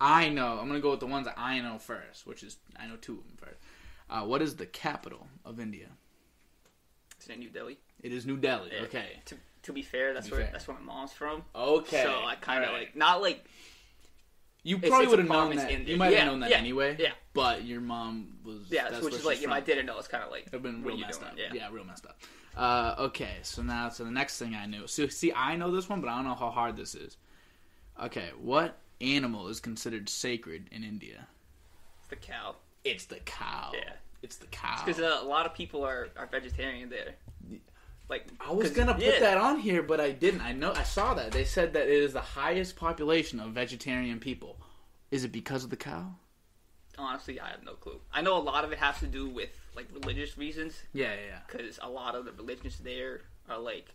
I 0.00 0.28
know 0.28 0.58
I'm 0.58 0.66
gonna 0.66 0.80
go 0.80 0.90
with 0.90 1.00
the 1.00 1.06
ones 1.06 1.26
that 1.26 1.38
I 1.38 1.60
know 1.60 1.78
first, 1.78 2.26
which 2.26 2.42
is 2.42 2.56
I 2.78 2.86
know 2.86 2.96
two 2.96 3.18
of 3.18 3.24
them 3.26 3.36
first. 3.40 3.60
Uh, 4.10 4.22
what 4.26 4.42
is 4.42 4.56
the 4.56 4.66
capital 4.66 5.26
of 5.44 5.60
India? 5.60 5.86
Is 7.20 7.28
it 7.28 7.38
New 7.38 7.50
Delhi? 7.50 7.78
It 8.02 8.12
is 8.12 8.26
New 8.26 8.36
Delhi. 8.36 8.70
Yeah. 8.74 8.82
Okay. 8.82 9.20
To, 9.26 9.36
to 9.64 9.72
be 9.72 9.82
fair, 9.82 10.14
that's 10.14 10.26
be 10.28 10.32
where 10.32 10.42
fair. 10.42 10.50
that's 10.52 10.66
where 10.66 10.76
my 10.78 10.82
mom's 10.94 11.12
from. 11.12 11.42
Okay. 11.54 12.02
So 12.02 12.22
I 12.24 12.34
kind 12.36 12.64
of 12.64 12.70
Alright. 12.70 12.88
like 12.88 12.96
not 12.96 13.20
like 13.22 13.44
you 14.62 14.78
probably 14.78 15.06
would 15.06 15.18
have 15.18 15.28
known 15.28 15.56
that. 15.56 15.86
You 15.86 15.96
might 15.96 16.06
have 16.06 16.14
Yeah, 16.14 16.24
known 16.26 16.40
that 16.40 16.50
yeah, 16.50 16.56
anyway. 16.58 16.96
yeah. 16.98 17.12
But 17.32 17.64
your 17.64 17.80
mom 17.80 18.38
was. 18.44 18.70
yeah, 18.70 18.90
that's 18.90 19.02
which 19.02 19.14
is 19.14 19.24
like 19.24 19.40
you 19.40 19.50
I 19.50 19.60
didn't 19.60 19.86
know. 19.86 19.98
It's 19.98 20.08
kind 20.08 20.24
of 20.24 20.30
like 20.30 20.48
I've 20.52 20.62
been 20.62 20.82
real 20.82 20.98
messed 20.98 21.20
doing? 21.20 21.32
up. 21.32 21.38
Yeah. 21.38 21.52
Yeah. 21.54 21.68
real 21.72 21.84
messed 21.84 22.06
up. 22.06 22.18
Uh, 22.56 22.94
okay, 22.98 23.36
so 23.42 23.62
now 23.62 23.88
so 23.88 24.04
the 24.04 24.10
next 24.10 24.38
thing 24.38 24.54
I 24.54 24.66
knew. 24.66 24.86
So 24.86 25.06
see, 25.06 25.32
I 25.34 25.56
know 25.56 25.70
this 25.70 25.88
one, 25.88 26.00
but 26.00 26.08
I 26.08 26.16
don't 26.16 26.24
know 26.24 26.34
how 26.34 26.50
hard 26.50 26.76
this 26.76 26.94
is. 26.94 27.16
Okay, 28.02 28.30
what 28.40 28.78
animal 29.00 29.48
is 29.48 29.60
considered 29.60 30.08
sacred 30.08 30.68
in 30.72 30.82
India? 30.84 31.26
It's 32.00 32.08
the 32.08 32.16
cow. 32.16 32.56
It's 32.84 33.04
the 33.06 33.20
cow. 33.24 33.72
Yeah. 33.74 33.92
It's 34.22 34.36
the 34.36 34.46
cow. 34.48 34.82
Because 34.84 35.00
uh, 35.00 35.18
a 35.22 35.24
lot 35.24 35.46
of 35.46 35.54
people 35.54 35.84
are, 35.84 36.08
are 36.16 36.26
vegetarian 36.26 36.90
there. 36.90 37.14
Like 38.08 38.26
I 38.40 38.52
was 38.52 38.70
gonna 38.72 38.94
put 38.94 39.04
yeah. 39.04 39.20
that 39.20 39.36
on 39.38 39.60
here, 39.60 39.82
but 39.84 40.00
I 40.00 40.10
didn't. 40.10 40.40
I 40.40 40.52
know 40.52 40.72
I 40.72 40.82
saw 40.82 41.14
that 41.14 41.30
they 41.30 41.44
said 41.44 41.72
that 41.74 41.86
it 41.86 42.02
is 42.02 42.12
the 42.12 42.20
highest 42.20 42.74
population 42.74 43.38
of 43.38 43.50
vegetarian 43.52 44.18
people. 44.18 44.56
Is 45.12 45.22
it 45.22 45.30
because 45.30 45.62
of 45.62 45.70
the 45.70 45.76
cow? 45.76 46.14
Honestly, 46.98 47.38
I 47.38 47.48
have 47.48 47.62
no 47.64 47.74
clue. 47.74 48.00
I 48.12 48.20
know 48.20 48.36
a 48.36 48.42
lot 48.42 48.64
of 48.64 48.72
it 48.72 48.78
has 48.78 48.98
to 48.98 49.06
do 49.06 49.28
with 49.28 49.50
like 49.76 49.86
religious 49.94 50.36
reasons, 50.36 50.74
Yeah, 50.92 51.14
yeah, 51.14 51.20
yeah. 51.28 51.38
because 51.46 51.78
a 51.82 51.88
lot 51.88 52.16
of 52.16 52.24
the 52.24 52.32
religions 52.32 52.78
there 52.78 53.20
are 53.48 53.58
like 53.58 53.86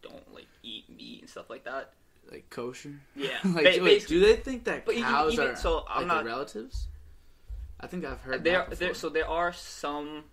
don't 0.00 0.34
like 0.34 0.48
eat 0.62 0.88
meat 0.88 1.20
and 1.20 1.28
stuff 1.30 1.50
like 1.50 1.64
that. 1.64 1.92
Like 2.30 2.48
kosher. 2.48 2.94
Yeah, 3.14 3.36
like, 3.44 3.76
ba- 3.76 3.84
wait, 3.84 4.06
do 4.06 4.20
they 4.20 4.36
think 4.36 4.64
that 4.64 4.86
cows 4.86 5.34
even- 5.34 5.48
are 5.48 5.56
so, 5.56 5.84
I'm 5.88 6.08
like 6.08 6.16
not- 6.16 6.24
relatives? 6.24 6.88
I 7.80 7.86
think 7.86 8.04
I've 8.04 8.20
heard 8.20 8.44
there, 8.44 8.66
that 8.68 8.78
there, 8.78 8.94
so 8.94 9.08
there 9.08 9.28
are 9.28 9.52
some 9.52 10.24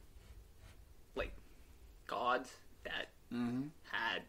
like 1.15 1.33
gods 2.07 2.49
that 2.83 3.07
hmm 3.29 3.63
had 3.91 4.21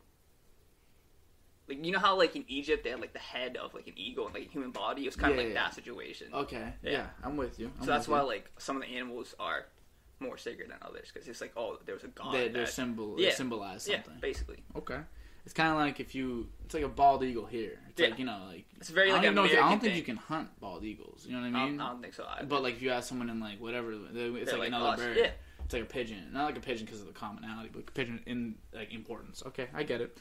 like 1.68 1.84
you 1.84 1.92
know 1.92 1.98
how 1.98 2.16
like 2.16 2.34
in 2.36 2.44
Egypt 2.48 2.82
they 2.84 2.90
had 2.90 3.00
like 3.00 3.12
the 3.12 3.18
head 3.18 3.56
of 3.56 3.74
like 3.74 3.86
an 3.86 3.92
eagle 3.96 4.26
and 4.26 4.34
like 4.34 4.46
a 4.46 4.50
human 4.50 4.70
body. 4.70 5.02
It 5.02 5.06
was 5.06 5.16
kind 5.16 5.34
Yeah, 5.34 5.40
of 5.40 5.46
like 5.46 5.54
yeah. 5.54 5.62
that 5.62 5.74
situation. 5.74 6.28
Okay, 6.34 6.72
yeah. 6.82 6.90
Yeah. 6.90 7.06
I'm 7.22 7.36
with 7.36 7.58
you. 7.60 7.70
I'm 7.78 7.84
so 7.86 7.90
that's 7.90 8.08
why 8.08 8.20
you. 8.20 8.26
like 8.26 8.50
some 8.58 8.76
of 8.76 8.82
the 8.82 8.88
animals 8.96 9.34
are 9.38 9.66
more 10.20 10.36
sacred 10.38 10.70
than 10.70 10.78
others 10.82 11.10
because 11.12 11.28
it's 11.28 11.40
like 11.40 11.52
oh 11.56 11.78
there 11.84 11.94
was 11.94 12.04
a 12.04 12.08
god. 12.08 12.34
they, 12.34 12.48
that- 12.48 12.68
symbol. 12.68 13.16
Yeah. 13.18 13.32
Symbolize 13.34 13.86
yeah, 13.88 14.02
something. 14.02 14.20
basically. 14.20 14.62
Okay. 14.76 14.98
It's 15.44 15.54
kind 15.54 15.70
of 15.70 15.76
like 15.76 16.00
if 16.00 16.14
you. 16.14 16.48
It's 16.64 16.74
like 16.74 16.84
a 16.84 16.88
bald 16.88 17.22
eagle 17.22 17.44
here. 17.46 17.78
It's 17.90 18.00
Yeah. 18.00 18.08
like 18.08 18.18
you 18.18 18.24
know, 18.24 18.40
like 18.48 18.64
It's 18.76 18.88
very 18.88 19.10
I 19.10 19.14
like 19.14 19.22
don't, 19.22 19.32
even 19.32 19.56
know 19.56 19.66
I 19.66 19.70
don't 19.70 19.80
think 19.80 19.96
you 19.96 20.02
can 20.02 20.16
hunt 20.16 20.48
bald 20.60 20.84
eagles. 20.84 21.26
You 21.26 21.32
know 21.36 21.42
what 21.42 21.46
I 21.46 21.48
I 21.48 21.52
don't, 21.64 21.70
mean? 21.72 21.80
I 21.80 21.88
don't 21.90 22.00
think 22.02 22.14
so. 22.14 22.24
Either. 22.24 22.46
But 22.46 22.62
like 22.62 22.76
if 22.76 22.82
you 22.82 22.90
ask 22.90 23.08
someone 23.08 23.28
in 23.28 23.40
like 23.40 23.60
whatever, 23.60 23.92
it's 23.92 24.50
like, 24.52 24.58
like 24.58 24.68
another 24.68 24.86
us, 24.86 24.98
bird. 24.98 25.16
yeah. 25.18 25.30
It's 25.64 25.74
like 25.74 25.82
a 25.82 25.86
pigeon, 25.86 26.30
not 26.32 26.44
like 26.46 26.56
a 26.56 26.60
pigeon 26.60 26.86
because 26.86 27.00
of 27.00 27.06
the 27.06 27.12
commonality, 27.12 27.70
but 27.72 27.92
pigeon 27.94 28.20
in 28.26 28.54
like 28.72 28.92
importance. 28.94 29.42
Okay, 29.46 29.66
I 29.74 29.82
get 29.82 30.00
it. 30.00 30.16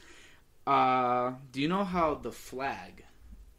Uh, 0.66 1.32
do 1.50 1.60
you 1.60 1.68
know 1.68 1.84
how 1.84 2.14
the 2.14 2.30
flag 2.32 3.04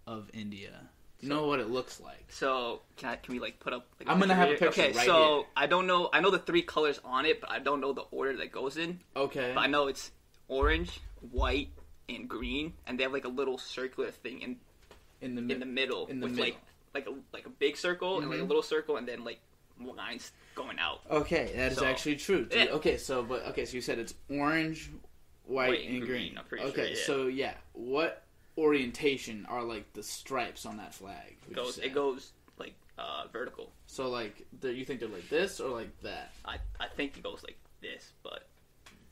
of 0.07 0.29
India? 0.33 0.71
Do 1.19 1.27
you 1.27 1.33
know 1.33 1.47
what 1.47 1.59
it 1.59 1.69
looks 1.69 1.99
like? 1.99 2.25
So 2.29 2.81
can 2.97 3.09
I, 3.09 3.15
can 3.15 3.33
we 3.33 3.39
like 3.39 3.59
put 3.59 3.73
up? 3.73 3.87
Like, 3.99 4.09
I'm 4.09 4.19
gonna 4.19 4.35
have 4.35 4.49
a 4.49 4.55
picture 4.55 4.67
Okay, 4.83 4.91
right 4.91 5.05
so 5.05 5.35
here. 5.37 5.43
I 5.57 5.67
don't 5.67 5.87
know. 5.87 6.09
I 6.13 6.19
know 6.19 6.29
the 6.31 6.39
three 6.39 6.61
colors 6.61 6.99
on 7.03 7.25
it, 7.25 7.39
but 7.41 7.49
I 7.49 7.59
don't 7.59 7.79
know 7.81 7.93
the 7.93 8.01
order 8.11 8.35
that 8.37 8.51
goes 8.51 8.77
in. 8.77 8.99
Okay. 9.15 9.51
But 9.55 9.61
I 9.61 9.67
know 9.67 9.87
it's 9.87 10.11
orange, 10.47 10.99
white, 11.31 11.69
and 12.09 12.27
green, 12.27 12.73
and 12.85 12.99
they 12.99 13.03
have 13.03 13.13
like 13.13 13.25
a 13.25 13.29
little 13.29 13.57
circular 13.57 14.11
thing 14.11 14.41
in 14.41 14.57
in 15.21 15.35
the 15.35 15.53
in 15.53 15.59
the 15.59 15.65
middle 15.65 16.07
in 16.07 16.19
the 16.19 16.25
with 16.27 16.35
middle. 16.35 16.45
like 16.53 16.57
like 16.93 17.07
a 17.07 17.13
like 17.33 17.45
a 17.45 17.49
big 17.49 17.77
circle 17.77 18.19
and 18.19 18.29
like 18.29 18.39
a 18.39 18.43
Mhm. 18.43 18.47
little 18.47 18.61
circle, 18.63 18.97
and 18.97 19.07
then 19.07 19.23
like 19.23 19.39
lines 19.79 20.31
going 20.55 20.77
out. 20.79 21.01
Okay, 21.09 21.51
that 21.55 21.71
is 21.71 21.77
So- 21.79 21.85
actually 21.85 22.15
true. 22.17 22.47
Yeah. 22.51 22.65
Okay, 22.71 22.97
so 22.97 23.23
but 23.23 23.43
okay, 23.47 23.65
so 23.65 23.73
you 23.75 23.81
said 23.81 23.99
it's 23.99 24.13
orange, 24.29 24.89
white, 25.45 25.69
White 25.69 25.85
and 25.85 25.97
and 25.97 26.05
green. 26.05 26.39
green, 26.49 26.63
okay, 26.65 26.93
sure, 26.93 26.93
yeah. 26.93 27.05
so 27.05 27.27
yeah, 27.27 27.53
what 27.73 28.23
orientation 28.57 29.45
are 29.47 29.63
like 29.63 29.91
the 29.93 30.03
stripes 30.03 30.65
on 30.65 30.77
that 30.77 30.93
flag? 30.93 31.37
It 31.49 31.53
goes 31.55 31.77
it 31.79 31.93
goes 31.93 32.31
like 32.57 32.75
uh, 32.97 33.25
vertical. 33.31 33.71
So 33.87 34.09
like, 34.09 34.45
the, 34.61 34.71
you 34.73 34.85
think 34.85 34.99
they're 34.99 35.09
like 35.09 35.29
this 35.29 35.59
or 35.59 35.69
like 35.69 35.99
that? 36.01 36.31
I 36.45 36.57
I 36.79 36.87
think 36.87 37.17
it 37.17 37.23
goes 37.23 37.43
like 37.43 37.57
this, 37.81 38.11
but 38.23 38.47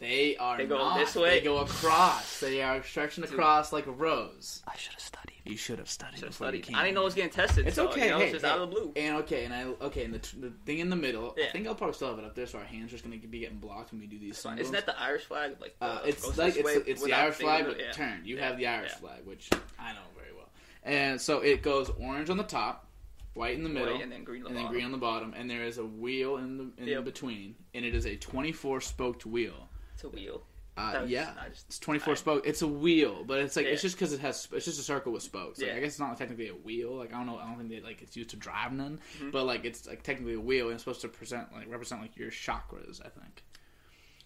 They 0.01 0.35
are 0.37 0.57
They 0.57 0.65
go 0.65 0.79
not. 0.79 0.97
this 0.97 1.15
way? 1.15 1.37
They 1.39 1.45
go 1.45 1.59
across. 1.59 2.39
they 2.39 2.63
are 2.63 2.81
stretching 2.83 3.23
across 3.23 3.71
like 3.71 3.85
a 3.85 3.91
rose. 3.91 4.63
I 4.67 4.75
should 4.75 4.93
have 4.93 4.99
studied. 5.01 5.35
You 5.45 5.55
should 5.55 5.77
have 5.77 5.89
studied. 5.89 6.15
Should 6.17 6.23
have 6.25 6.31
before 6.31 6.47
you 6.47 6.53
studied. 6.53 6.63
came 6.65 6.75
I 6.75 6.83
didn't 6.83 6.95
know 6.95 7.01
it 7.01 7.05
was 7.05 7.13
getting 7.13 7.29
tested. 7.29 7.67
It's 7.67 7.75
so, 7.75 7.87
okay. 7.89 8.05
You 8.05 8.09
know, 8.09 8.17
hey, 8.17 8.23
it's 8.25 8.33
just 8.33 8.45
hey. 8.45 8.51
out 8.51 8.59
of 8.59 8.69
the 8.69 8.75
blue. 8.75 8.91
And 8.95 9.17
okay, 9.17 9.45
and 9.45 9.53
I 9.53 9.63
okay, 9.85 10.03
and 10.03 10.13
the, 10.15 10.19
t- 10.19 10.37
the 10.39 10.51
thing 10.65 10.79
in 10.79 10.89
the 10.89 10.95
middle. 10.95 11.35
Yeah. 11.37 11.45
I 11.45 11.51
think 11.51 11.67
I'll 11.67 11.75
probably 11.75 11.93
still 11.93 12.09
have 12.09 12.17
it 12.17 12.25
up 12.25 12.33
there, 12.33 12.47
so 12.47 12.57
our 12.57 12.65
hands 12.65 12.87
are 12.87 12.91
just 12.93 13.03
gonna 13.03 13.17
be 13.17 13.39
getting 13.39 13.57
blocked 13.59 13.91
when 13.91 14.01
we 14.01 14.07
do 14.07 14.17
these. 14.17 14.31
It's 14.43 14.45
Isn't 14.61 14.71
that 14.73 14.87
the 14.87 14.99
Irish 14.99 15.25
flag? 15.25 15.57
Like 15.61 15.75
Uh, 15.79 15.85
uh, 15.85 16.01
it's 16.05 16.35
like 16.37 16.55
it's, 16.55 16.65
way 16.65 16.73
it's 16.87 17.03
the 17.03 17.13
Irish 17.13 17.35
flag, 17.35 17.65
but 17.65 17.77
it? 17.79 17.85
Yeah. 17.85 17.91
turned. 17.91 18.25
You 18.25 18.37
Yeah, 18.37 18.47
have 18.47 18.57
the 18.57 18.65
Irish 18.67 18.91
yeah. 18.93 18.97
flag, 19.07 19.25
which 19.25 19.49
I 19.79 19.93
know 19.93 19.99
very 20.17 20.33
well. 20.35 20.49
And 20.83 21.21
so 21.21 21.41
it 21.41 21.61
goes 21.61 21.89
orange 21.99 22.31
on 22.31 22.37
the 22.37 22.43
top, 22.43 22.87
white 23.35 23.55
in 23.55 23.61
the 23.63 23.69
middle, 23.69 23.93
White 23.93 24.01
and 24.03 24.11
then 24.11 24.23
green 24.23 24.41
on 24.41 24.45
the 24.45 24.49
and 24.49 24.57
then 24.57 24.63
bottom. 24.63 24.73
green 24.73 24.85
on 24.85 24.91
the 24.91 24.97
bottom, 24.97 25.33
and 25.37 25.47
there 25.47 25.63
is 25.63 25.77
a 25.77 25.85
wheel 25.85 26.37
in 26.37 26.57
the 26.57 26.71
in 26.81 26.87
Yep. 26.87 27.05
between, 27.05 27.55
and 27.75 27.85
it 27.85 27.93
is 27.93 28.05
a 28.07 28.15
24 28.15 28.81
spoked 28.81 29.25
wheel. 29.27 29.67
It's 30.03 30.03
a 30.03 30.09
wheel. 30.09 30.41
Uh, 30.77 31.03
yeah, 31.05 31.33
just- 31.49 31.67
it's 31.67 31.79
24 31.79 32.13
I- 32.13 32.15
spokes. 32.15 32.47
It's 32.47 32.61
a 32.61 32.67
wheel, 32.67 33.23
but 33.25 33.39
it's 33.39 33.55
like 33.55 33.65
it's 33.65 33.81
just 33.81 33.95
because 33.95 34.13
it 34.13 34.21
has 34.21 34.47
it's 34.53 34.65
just 34.65 34.79
a 34.79 34.83
circle 34.83 35.11
with 35.11 35.21
spokes. 35.21 35.59
Like, 35.59 35.67
Yeah. 35.67 35.75
I 35.75 35.79
guess 35.81 35.89
it's 35.89 35.99
not 35.99 36.17
technically 36.17 36.47
a 36.47 36.53
wheel. 36.55 36.93
Like 36.95 37.13
I 37.13 37.17
don't 37.17 37.25
know. 37.27 37.37
I 37.37 37.45
don't 37.45 37.57
think 37.57 37.69
they 37.69 37.81
like 37.81 38.01
it's 38.01 38.15
used 38.15 38.29
to 38.31 38.37
drive 38.37 38.71
none. 38.71 38.99
Mm-hmm. 39.17 39.31
But 39.31 39.45
like 39.45 39.65
it's 39.65 39.85
like 39.85 40.01
technically 40.01 40.35
a 40.35 40.39
wheel 40.39 40.67
and 40.67 40.75
it's 40.75 40.83
supposed 40.83 41.01
to 41.01 41.09
present 41.09 41.51
like 41.53 41.69
represent 41.69 42.01
like 42.01 42.15
your 42.17 42.31
chakras. 42.31 42.99
I 43.05 43.09
think, 43.09 43.43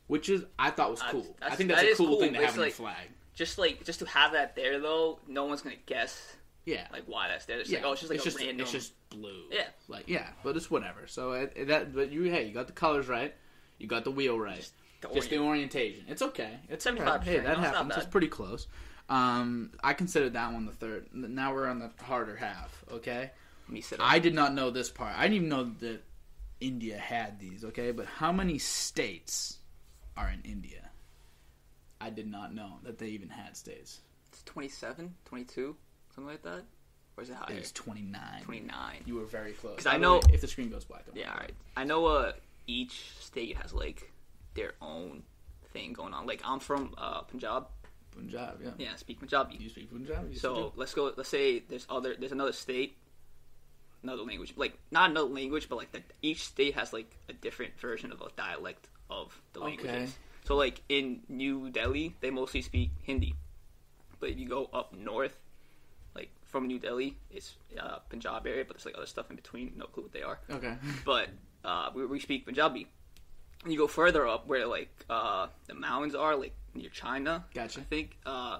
which 0.07 0.29
is 0.29 0.43
I 0.59 0.69
thought 0.69 0.91
was 0.91 1.01
cool. 1.01 1.35
I 1.41 1.55
think 1.55 1.69
that's 1.69 1.81
that 1.81 1.91
a 1.93 1.95
cool, 1.95 2.07
cool, 2.07 2.19
thing 2.19 2.33
to 2.33 2.39
have 2.39 2.49
on 2.49 2.55
your 2.55 2.65
like- 2.65 2.73
flag. 2.73 3.07
Just 3.33 3.57
like 3.57 3.83
just 3.83 3.99
to 3.99 4.05
have 4.05 4.31
that 4.33 4.55
there 4.55 4.79
though, 4.79 5.19
no 5.27 5.45
one's 5.45 5.61
gonna 5.61 5.75
guess 5.87 6.35
Yeah, 6.63 6.87
like 6.93 7.03
why 7.07 7.27
that's 7.27 7.45
there. 7.45 7.59
It's 7.59 7.69
yeah. 7.69 7.79
like 7.79 7.87
oh, 7.87 7.91
it's 7.93 8.01
just 8.01 8.09
like 8.11 8.17
it's 8.17 8.25
a 8.27 8.29
just 8.29 8.39
random. 8.39 8.61
it's 8.61 8.71
just 8.71 8.93
blue. 9.09 9.45
Yeah. 9.51 9.67
like 9.89 10.07
yeah, 10.07 10.29
but 10.43 10.55
it's 10.55 10.69
whatever. 10.71 11.07
So 11.07 11.31
it, 11.33 11.53
it- 11.55 11.67
that 11.69 11.93
but 11.93 12.11
you 12.11 12.23
hey 12.23 12.45
you 12.45 12.53
got 12.53 12.67
the 12.67 12.73
colors 12.73 13.07
right. 13.07 13.33
You 13.79 13.87
got 13.87 14.03
the 14.05 14.11
wheel 14.11 14.39
right. 14.39 14.55
Just 14.55 14.73
the 15.09 15.15
Just 15.15 15.29
the 15.29 15.39
orientation. 15.39 16.05
It's 16.07 16.21
okay. 16.21 16.59
It's 16.69 16.85
75%, 16.85 17.21
okay. 17.21 17.31
Hey, 17.31 17.39
that 17.39 17.57
happens. 17.57 17.93
It's 17.97 18.05
pretty 18.05 18.27
close. 18.27 18.67
Um, 19.09 19.71
I 19.83 19.93
considered 19.93 20.33
that 20.33 20.51
one 20.51 20.65
the 20.65 20.71
third. 20.71 21.07
Now 21.13 21.53
we're 21.53 21.67
on 21.67 21.79
the 21.79 21.91
harder 22.03 22.35
half. 22.35 22.83
Okay. 22.91 23.31
Let 23.67 23.73
me 23.73 23.81
sit 23.81 23.99
up. 23.99 24.05
I 24.11 24.19
did 24.19 24.33
not 24.33 24.53
know 24.53 24.69
this 24.71 24.89
part. 24.89 25.15
I 25.17 25.23
didn't 25.23 25.35
even 25.35 25.49
know 25.49 25.63
that 25.79 26.01
India 26.59 26.97
had 26.97 27.39
these. 27.39 27.63
Okay, 27.65 27.91
but 27.91 28.05
how 28.07 28.31
many 28.31 28.57
states 28.57 29.59
are 30.17 30.29
in 30.29 30.41
India? 30.49 30.89
I 32.01 32.09
did 32.09 32.29
not 32.29 32.53
know 32.53 32.79
that 32.83 32.97
they 32.97 33.07
even 33.07 33.29
had 33.29 33.55
states. 33.55 33.99
It's 34.31 34.43
27, 34.43 35.13
22, 35.25 35.75
something 36.13 36.31
like 36.31 36.43
that. 36.43 36.63
Or 37.17 37.23
is 37.23 37.29
it 37.29 37.35
higher? 37.35 37.55
It's 37.55 37.71
twenty 37.71 38.01
nine. 38.01 38.41
29. 38.43 39.03
You 39.05 39.15
were 39.15 39.25
very 39.25 39.53
close. 39.53 39.75
'Cause 39.77 39.85
By 39.85 39.93
I 39.93 39.97
know- 39.97 40.15
way, 40.15 40.33
if 40.33 40.41
the 40.41 40.47
screen 40.47 40.69
goes 40.69 40.83
black. 40.83 41.05
Don't 41.05 41.15
Yeah, 41.15 41.31
alright. 41.31 41.53
I 41.77 41.85
know 41.85 42.05
uh, 42.07 42.33
each 42.67 43.11
state 43.21 43.55
has 43.57 43.73
like 43.73 44.11
their 44.55 44.73
own 44.81 45.23
thing 45.73 45.93
going 45.93 46.13
on. 46.13 46.25
Like 46.25 46.41
I'm 46.45 46.59
from 46.59 46.93
uh, 46.97 47.21
Punjab. 47.21 47.67
Punjab. 48.11 48.59
Yeah. 48.63 48.71
Yeah, 48.77 48.89
I 48.93 48.95
speak 48.97 49.19
Punjabi. 49.19 49.57
You 49.59 49.69
speak 49.69 49.91
Punjabi. 49.91 50.29
yes, 50.31 50.41
So 50.41 50.55
you 50.55 50.63
do. 50.63 50.71
let's 50.75 50.93
go. 50.93 51.11
Let's 51.15 51.29
say 51.29 51.59
there's 51.69 51.85
other. 51.89 52.15
There's 52.17 52.31
another 52.31 52.53
state, 52.53 52.97
another 54.03 54.23
language. 54.23 54.53
Like 54.55 54.77
not 54.91 55.09
another 55.11 55.27
language, 55.29 55.67
but 55.69 55.75
like 55.77 55.91
the, 55.91 56.01
each 56.21 56.43
state 56.45 56.75
has 56.75 56.93
like 56.93 57.15
a 57.29 57.33
different 57.33 57.77
version 57.79 58.11
of 58.11 58.21
a 58.21 58.27
dialect 58.37 58.87
of 59.09 59.39
the 59.53 59.59
languages. 59.59 60.09
Okay. 60.09 60.11
So 60.45 60.55
like 60.55 60.81
in 60.89 61.21
New 61.27 61.69
Delhi, 61.71 62.15
they 62.21 62.29
mostly 62.31 62.61
speak 62.61 62.91
Hindi, 63.01 63.35
but 64.19 64.29
if 64.29 64.37
you 64.37 64.47
go 64.47 64.69
up 64.73 64.93
north, 64.95 65.37
like 66.15 66.29
from 66.45 66.67
New 66.67 66.79
Delhi, 66.79 67.17
it's 67.31 67.55
uh, 67.81 67.97
Punjab 68.09 68.45
area, 68.47 68.63
but 68.65 68.77
there's 68.77 68.85
like 68.85 68.95
other 68.95 69.07
stuff 69.07 69.29
in 69.29 69.35
between. 69.35 69.73
No 69.75 69.85
clue 69.87 70.03
what 70.03 70.13
they 70.13 70.21
are. 70.21 70.39
okay. 70.49 70.75
But 71.05 71.29
uh, 71.65 71.89
we, 71.95 72.05
we 72.05 72.19
speak 72.19 72.45
Punjabi. 72.45 72.87
You 73.65 73.77
go 73.77 73.87
further 73.87 74.27
up 74.27 74.47
where 74.47 74.65
like 74.67 74.89
uh, 75.09 75.47
the 75.67 75.73
mountains 75.73 76.15
are, 76.15 76.35
like 76.35 76.53
near 76.73 76.89
China. 76.89 77.45
Gotcha. 77.53 77.79
I 77.79 77.83
think 77.83 78.17
uh, 78.25 78.59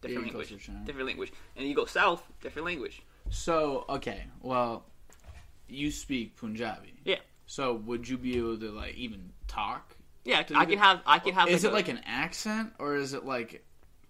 different 0.00 0.28
Even 0.28 0.38
language. 0.38 0.70
Different 0.84 1.06
language. 1.06 1.32
And 1.56 1.66
you 1.66 1.74
go 1.74 1.84
south, 1.84 2.22
different 2.40 2.66
language. 2.66 3.02
So 3.30 3.84
okay, 3.88 4.24
well, 4.42 4.84
you 5.68 5.90
speak 5.90 6.36
Punjabi. 6.36 6.94
Yeah. 7.04 7.16
So 7.46 7.74
would 7.74 8.08
you 8.08 8.18
be 8.18 8.36
able 8.38 8.58
to 8.58 8.70
like 8.70 8.94
even 8.94 9.32
talk? 9.48 9.96
Yeah, 10.24 10.40
I 10.54 10.64
can 10.64 10.78
have. 10.78 11.00
I 11.06 11.18
can 11.18 11.34
have. 11.34 11.48
Is 11.48 11.64
it 11.64 11.70
a- 11.70 11.74
like 11.74 11.88
an 11.88 12.00
accent 12.04 12.72
or 12.78 12.96
is 12.96 13.14
it 13.14 13.24
like, 13.24 13.64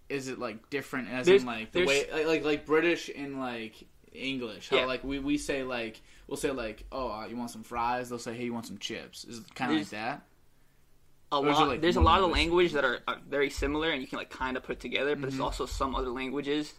is 0.08 0.28
it 0.28 0.38
like 0.38 0.70
different 0.70 1.08
as 1.10 1.28
in 1.28 1.44
like 1.44 1.72
the 1.72 1.84
way 1.84 2.06
like, 2.12 2.26
like 2.26 2.44
like 2.44 2.66
British 2.66 3.10
and 3.14 3.38
like 3.38 3.74
English? 4.12 4.70
How 4.70 4.78
Yeah. 4.78 4.86
like 4.86 5.04
we 5.04 5.18
we 5.18 5.36
say 5.36 5.62
like 5.62 6.00
we'll 6.28 6.36
say 6.36 6.50
like 6.50 6.84
oh 6.92 7.10
uh, 7.10 7.26
you 7.26 7.36
want 7.36 7.50
some 7.50 7.62
fries? 7.62 8.08
They'll 8.08 8.18
say 8.18 8.34
hey 8.34 8.44
you 8.44 8.52
want 8.54 8.66
some 8.66 8.78
chips? 8.78 9.24
Is 9.24 9.38
it 9.38 9.54
kind 9.54 9.72
of 9.72 9.78
like 9.78 9.88
that? 9.90 10.22
a 11.32 11.40
lot? 11.40 11.68
like, 11.68 11.80
there's 11.80 11.96
a 11.96 12.00
lot 12.00 12.20
of 12.22 12.30
language? 12.30 12.72
that 12.72 12.84
are, 12.84 13.00
are 13.08 13.18
very 13.28 13.50
similar, 13.50 13.90
and 13.90 14.00
you 14.00 14.06
can 14.08 14.18
like 14.18 14.30
kind 14.30 14.56
of 14.56 14.62
put 14.62 14.78
together. 14.80 15.16
But 15.16 15.22
Mm-hmm. 15.28 15.30
there's 15.30 15.40
also 15.40 15.66
some 15.66 15.94
other 15.96 16.10
languages, 16.10 16.72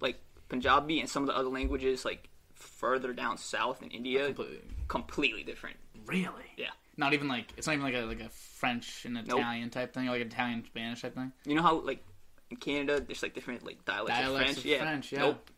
like 0.00 0.20
Punjabi, 0.48 1.00
and 1.00 1.08
some 1.08 1.24
of 1.24 1.26
the 1.26 1.36
other 1.36 1.48
languages 1.48 2.04
like 2.04 2.28
further 2.54 3.12
down 3.12 3.36
south 3.38 3.82
in 3.82 3.90
India, 3.90 4.26
Completely. 4.26 4.60
completely 4.88 5.42
different. 5.44 5.76
Really? 6.06 6.30
Yeah. 6.56 6.70
Not 6.96 7.12
even 7.12 7.28
like 7.28 7.52
it's 7.56 7.66
not 7.66 7.74
even 7.74 7.84
like 7.84 7.94
a 7.94 8.02
like 8.06 8.20
a 8.20 8.28
French 8.28 9.04
and 9.04 9.18
Italian 9.18 9.70
type 9.70 9.92
thing, 9.94 10.06
like 10.06 10.20
Italian 10.22 10.64
Spanish 10.64 11.02
type 11.02 11.14
thing. 11.14 11.32
You 11.44 11.54
know 11.56 11.62
how 11.62 11.80
like 11.80 12.04
in 12.50 12.56
Canada, 12.56 13.00
there's 13.00 13.22
like 13.22 13.34
different 13.34 13.64
like 13.64 13.84
dialects, 13.84 14.18
Dialects 14.18 14.50
of 14.50 14.54
French. 14.54 14.58
of 14.58 14.64
yeah. 14.66 14.78
French, 14.82 15.12
yeah. 15.12 15.18
Nope. 15.20 15.50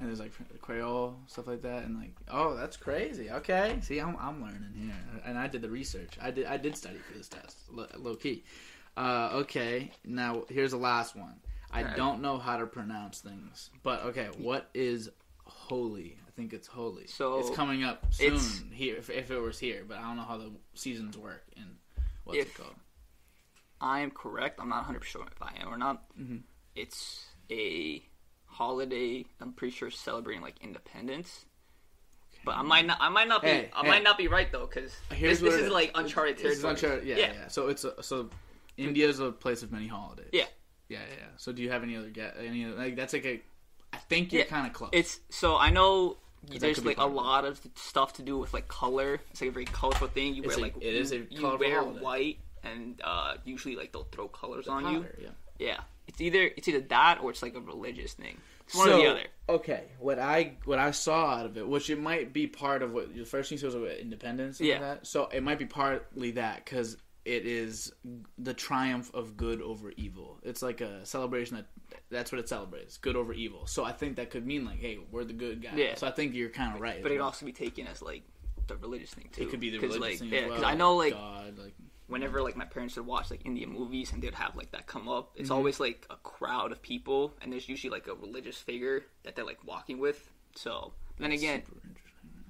And 0.00 0.08
there's 0.08 0.20
like 0.20 0.32
Creole 0.60 1.16
stuff 1.26 1.46
like 1.46 1.62
that, 1.62 1.84
and 1.84 1.96
like 1.96 2.14
oh, 2.28 2.56
that's 2.56 2.76
crazy. 2.76 3.30
Okay, 3.30 3.78
see, 3.82 4.00
I'm 4.00 4.16
I'm 4.20 4.42
learning 4.42 4.72
here, 4.76 5.20
and 5.24 5.38
I 5.38 5.46
did 5.46 5.62
the 5.62 5.70
research. 5.70 6.18
I 6.20 6.30
did 6.30 6.46
I 6.46 6.56
did 6.56 6.76
study 6.76 6.98
for 6.98 7.16
this 7.16 7.28
test, 7.28 7.56
low, 7.70 7.86
low 7.96 8.16
key. 8.16 8.44
Uh, 8.96 9.30
okay, 9.34 9.90
now 10.04 10.44
here's 10.48 10.70
the 10.70 10.76
last 10.76 11.16
one. 11.16 11.34
I 11.72 11.80
Alright. 11.80 11.96
don't 11.96 12.22
know 12.22 12.38
how 12.38 12.56
to 12.56 12.66
pronounce 12.66 13.20
things, 13.20 13.70
but 13.82 14.02
okay, 14.04 14.28
what 14.38 14.70
is 14.74 15.10
Holi? 15.44 16.16
I 16.26 16.30
think 16.36 16.52
it's 16.52 16.68
Holi. 16.68 17.06
So, 17.06 17.40
it's 17.40 17.50
coming 17.50 17.82
up 17.82 18.06
soon 18.10 18.70
here 18.72 18.96
if, 18.96 19.10
if 19.10 19.30
it 19.30 19.38
was 19.38 19.58
here, 19.58 19.84
but 19.86 19.98
I 19.98 20.02
don't 20.02 20.16
know 20.16 20.22
how 20.22 20.36
the 20.36 20.52
seasons 20.74 21.18
work 21.18 21.44
and 21.56 21.66
what's 22.24 22.38
it 22.38 22.54
called. 22.54 22.74
I 23.80 24.00
am 24.00 24.12
correct. 24.12 24.60
I'm 24.60 24.68
not 24.68 24.78
100 24.78 25.00
percent 25.00 25.24
sure 25.24 25.30
if 25.30 25.42
I 25.42 25.60
am 25.60 25.74
or 25.74 25.76
not. 25.76 26.04
Mm-hmm. 26.18 26.38
It's 26.76 27.24
a 27.50 28.02
holiday. 28.54 29.24
I'm 29.40 29.52
pretty 29.52 29.74
sure 29.74 29.90
celebrating 29.90 30.42
like 30.42 30.54
independence. 30.60 31.44
But 32.44 32.56
I 32.56 32.62
might 32.62 32.86
not. 32.86 32.98
I 33.00 33.08
might 33.08 33.28
not 33.28 33.42
be. 33.42 33.48
Hey, 33.48 33.70
I 33.74 33.82
hey. 33.82 33.88
might 33.88 34.02
not 34.02 34.18
be 34.18 34.28
right 34.28 34.50
though, 34.52 34.66
because 34.66 34.94
this, 35.10 35.40
this 35.40 35.54
is 35.54 35.70
like 35.70 35.90
uncharted 35.94 36.38
territory. 36.38 36.70
uncharted- 36.72 37.04
yeah, 37.08 37.16
Yeah. 37.16 37.32
yeah, 37.32 37.48
So 37.48 37.68
it's 37.68 37.84
a, 37.84 38.02
so 38.02 38.28
India 38.76 39.08
is 39.08 39.18
a 39.18 39.32
place 39.32 39.62
of 39.62 39.72
many 39.72 39.86
holidays. 39.86 40.28
Yeah. 40.32 40.44
Yeah, 40.88 40.98
yeah. 40.98 41.14
yeah. 41.20 41.24
So 41.38 41.52
do 41.52 41.62
you 41.62 41.70
have 41.70 41.82
any 41.82 41.96
other 41.96 42.10
get 42.10 42.36
any 42.38 42.64
other, 42.66 42.74
like 42.76 42.96
that's 42.96 43.12
like 43.14 43.24
a 43.24 43.40
I 43.94 43.96
think 43.96 44.32
you're 44.32 44.42
Yeah, 44.42 44.48
kind 44.48 44.66
of 44.66 44.72
close. 44.74 44.90
It's 44.92 45.20
so 45.30 45.56
I 45.56 45.70
know 45.70 46.18
there's 46.46 46.84
like 46.84 46.98
a 46.98 47.00
part 47.00 47.08
of 47.10 47.12
it. 47.12 47.16
lot 47.16 47.44
of 47.46 47.60
stuff 47.76 48.12
to 48.14 48.22
do 48.22 48.36
with 48.36 48.52
like 48.52 48.68
color. 48.68 49.20
It's 49.30 49.40
like 49.40 49.48
a 49.48 49.52
very 49.52 49.64
colorful 49.64 50.08
thing. 50.08 50.34
You 50.34 50.42
It's 50.42 50.48
wear 50.56 50.58
a- 50.58 50.68
like 50.68 50.76
it 50.82 50.94
is 50.94 51.12
a 51.12 51.18
you, 51.18 51.26
you 51.30 51.56
wear 51.58 51.80
holiday. 51.80 52.00
white, 52.00 52.38
and 52.62 53.00
uh, 53.02 53.36
usually 53.46 53.76
like 53.76 53.92
they'll 53.92 54.08
throw 54.12 54.28
colors 54.28 54.68
on 54.68 54.92
you. 54.92 55.06
Yeah. 55.18 55.28
Yeah, 55.58 55.80
it's 56.14 56.20
either 56.20 56.50
it's 56.56 56.68
either 56.68 56.80
that 56.80 57.18
or 57.22 57.30
it's 57.30 57.42
like 57.42 57.56
a 57.56 57.60
religious 57.60 58.12
thing. 58.12 58.38
It's 58.66 58.76
one 58.76 58.88
so, 58.88 58.94
or 58.94 59.02
the 59.02 59.10
other. 59.10 59.22
Okay, 59.48 59.84
what 59.98 60.18
I 60.18 60.56
what 60.64 60.78
I 60.78 60.92
saw 60.92 61.34
out 61.34 61.46
of 61.46 61.56
it, 61.58 61.68
which 61.68 61.90
it 61.90 61.98
might 61.98 62.32
be 62.32 62.46
part 62.46 62.82
of 62.82 62.92
what 62.92 63.14
the 63.14 63.24
first 63.24 63.48
thing 63.48 63.58
says 63.58 63.74
about 63.74 63.96
independence. 63.96 64.60
Yeah. 64.60 64.78
That. 64.78 65.06
So 65.06 65.28
it 65.32 65.42
might 65.42 65.58
be 65.58 65.66
partly 65.66 66.32
that 66.32 66.64
because 66.64 66.96
it 67.24 67.46
is 67.46 67.92
the 68.38 68.54
triumph 68.54 69.10
of 69.12 69.36
good 69.36 69.60
over 69.60 69.92
evil. 69.96 70.38
It's 70.42 70.62
like 70.62 70.80
a 70.80 71.04
celebration 71.04 71.56
that 71.56 71.66
that's 72.10 72.30
what 72.30 72.38
it 72.38 72.48
celebrates, 72.48 72.96
good 72.96 73.16
over 73.16 73.32
evil. 73.32 73.66
So 73.66 73.84
I 73.84 73.92
think 73.92 74.16
that 74.16 74.30
could 74.30 74.46
mean 74.46 74.64
like, 74.64 74.78
hey, 74.78 74.98
we're 75.10 75.24
the 75.24 75.32
good 75.32 75.62
guys. 75.62 75.74
Yeah. 75.74 75.94
So 75.96 76.06
I 76.06 76.12
think 76.12 76.34
you're 76.34 76.50
kind 76.50 76.74
of 76.74 76.80
right. 76.80 77.02
But 77.02 77.10
it 77.10 77.16
could 77.16 77.24
also 77.24 77.44
be 77.44 77.52
taken 77.52 77.86
as 77.86 78.02
like 78.02 78.22
the 78.66 78.76
religious 78.76 79.10
thing 79.10 79.28
too. 79.32 79.42
it 79.42 79.50
could 79.50 79.60
be 79.60 79.70
the 79.70 79.78
religious 79.78 80.00
like, 80.00 80.18
thing 80.18 80.32
yeah, 80.32 80.40
as 80.40 80.50
well. 80.50 80.64
I 80.64 80.74
know 80.74 80.96
like 80.96 81.12
God, 81.12 81.58
like 81.58 81.74
whenever 82.06 82.42
like 82.42 82.56
my 82.56 82.64
parents 82.64 82.96
would 82.96 83.06
watch 83.06 83.30
like 83.30 83.44
Indian 83.46 83.70
movies 83.70 84.12
and 84.12 84.22
they'd 84.22 84.34
have 84.34 84.56
like 84.56 84.70
that 84.72 84.86
come 84.86 85.08
up, 85.08 85.32
it's 85.36 85.50
Mm-hmm. 85.50 85.50
always 85.50 85.80
like 85.80 86.06
a 86.10 86.16
crowd 86.16 86.72
of 86.72 86.82
people 86.82 87.34
and 87.40 87.52
there's 87.52 87.68
usually 87.68 87.90
like 87.90 88.06
a 88.08 88.14
religious 88.14 88.58
figure 88.58 89.04
that 89.24 89.36
they're 89.36 89.44
like 89.44 89.64
walking 89.64 89.98
with. 89.98 90.30
So 90.54 90.92
then 91.18 91.32
again. 91.32 91.62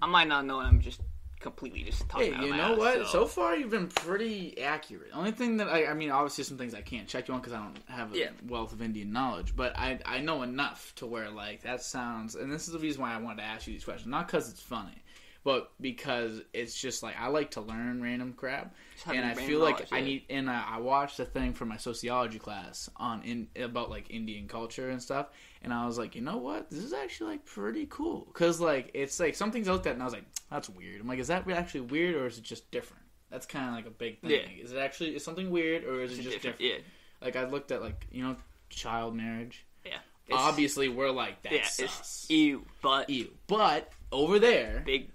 I 0.02 0.06
might 0.06 0.28
not 0.28 0.44
know 0.44 0.58
and 0.60 0.68
I'm 0.68 0.80
just 0.80 1.00
completely 1.40 1.82
just 1.82 2.08
talking 2.08 2.32
Hey, 2.32 2.36
you 2.36 2.52
know 2.52 2.72
ass, 2.72 2.76
what? 2.76 3.08
So, 3.08 3.08
So 3.08 3.26
far, 3.26 3.56
you've 3.56 3.70
been 3.70 3.88
pretty 3.88 4.60
accurate. 4.60 5.10
Only 5.12 5.32
thing 5.32 5.56
that 5.56 5.68
I, 5.68 5.86
I 5.86 5.94
mean, 5.94 6.10
obviously, 6.12 6.44
some 6.44 6.56
things 6.56 6.74
I 6.74 6.80
can't 6.80 7.08
check 7.08 7.26
you 7.26 7.34
on 7.34 7.40
because 7.40 7.52
I 7.52 7.58
don't 7.58 7.82
have 7.88 8.12
a 8.14 8.18
Yeah. 8.18 8.30
wealth 8.46 8.72
of 8.72 8.80
Indian 8.80 9.12
knowledge. 9.12 9.56
But 9.56 9.76
I, 9.76 9.98
I 10.06 10.20
know 10.20 10.42
enough 10.42 10.92
to 10.96 11.06
where 11.06 11.30
like 11.30 11.62
that 11.62 11.82
sounds. 11.82 12.36
And 12.36 12.52
this 12.52 12.68
is 12.68 12.72
the 12.72 12.78
reason 12.78 13.02
why 13.02 13.12
I 13.12 13.18
wanted 13.18 13.38
to 13.38 13.48
ask 13.48 13.66
you 13.66 13.72
these 13.72 13.84
questions, 13.84 14.08
not 14.08 14.28
because 14.28 14.48
it's 14.48 14.62
funny, 14.62 15.02
but 15.44 15.70
because 15.80 16.40
it's 16.52 16.74
just 16.74 17.02
like 17.02 17.14
I 17.20 17.28
like 17.28 17.52
to 17.52 17.60
learn 17.60 18.02
random 18.02 18.32
crap, 18.32 18.74
and 19.06 19.24
I 19.24 19.34
feel 19.34 19.60
like 19.60 19.92
I 19.92 20.00
need. 20.00 20.24
And 20.30 20.50
I, 20.50 20.64
I 20.76 20.78
watched 20.78 21.20
a 21.20 21.24
thing 21.24 21.52
from 21.52 21.68
my 21.68 21.76
sociology 21.76 22.38
class 22.38 22.88
on 22.96 23.22
in 23.22 23.48
about 23.62 23.90
like 23.90 24.10
Indian 24.10 24.48
culture 24.48 24.90
and 24.90 25.00
stuff, 25.02 25.28
and 25.62 25.72
I 25.72 25.86
was 25.86 25.98
like, 25.98 26.14
you 26.16 26.22
know 26.22 26.38
what? 26.38 26.70
This 26.70 26.82
is 26.82 26.92
actually 26.92 27.32
like 27.32 27.44
pretty 27.44 27.86
cool 27.90 28.26
because 28.32 28.58
like 28.60 28.90
it's 28.94 29.20
like 29.20 29.34
some 29.34 29.52
things 29.52 29.68
I 29.68 29.72
looked 29.72 29.86
at 29.86 29.92
and 29.92 30.02
I 30.02 30.06
was 30.06 30.14
like, 30.14 30.24
that's 30.50 30.68
weird. 30.70 31.00
I'm 31.00 31.06
like, 31.06 31.18
is 31.18 31.28
that 31.28 31.48
actually 31.50 31.82
weird 31.82 32.14
or 32.16 32.26
is 32.26 32.38
it 32.38 32.44
just 32.44 32.70
different? 32.70 33.02
That's 33.30 33.46
kind 33.46 33.68
of 33.68 33.74
like 33.74 33.86
a 33.86 33.90
big 33.90 34.20
thing. 34.20 34.30
Yeah. 34.30 34.64
Is 34.64 34.72
it 34.72 34.78
actually 34.78 35.16
is 35.16 35.24
something 35.24 35.50
weird 35.50 35.84
or 35.84 36.00
is 36.02 36.12
it 36.18 36.22
just 36.22 36.36
different. 36.36 36.58
different? 36.58 36.84
Yeah, 37.20 37.26
Like 37.26 37.36
I 37.36 37.44
looked 37.48 37.70
at 37.72 37.82
like 37.82 38.06
you 38.10 38.22
know 38.22 38.36
child 38.70 39.14
marriage. 39.14 39.66
yeah. 39.84 39.98
It's, 40.26 40.36
Obviously, 40.38 40.88
we're 40.88 41.10
like 41.10 41.42
that. 41.42 41.52
yeah, 41.52 41.64
sus. 41.64 41.82
it's 41.84 42.30
ew, 42.30 42.64
but 42.80 43.10
Ew. 43.10 43.30
But 43.46 43.92
over 44.10 44.38
there, 44.38 44.82
big. 44.86 45.10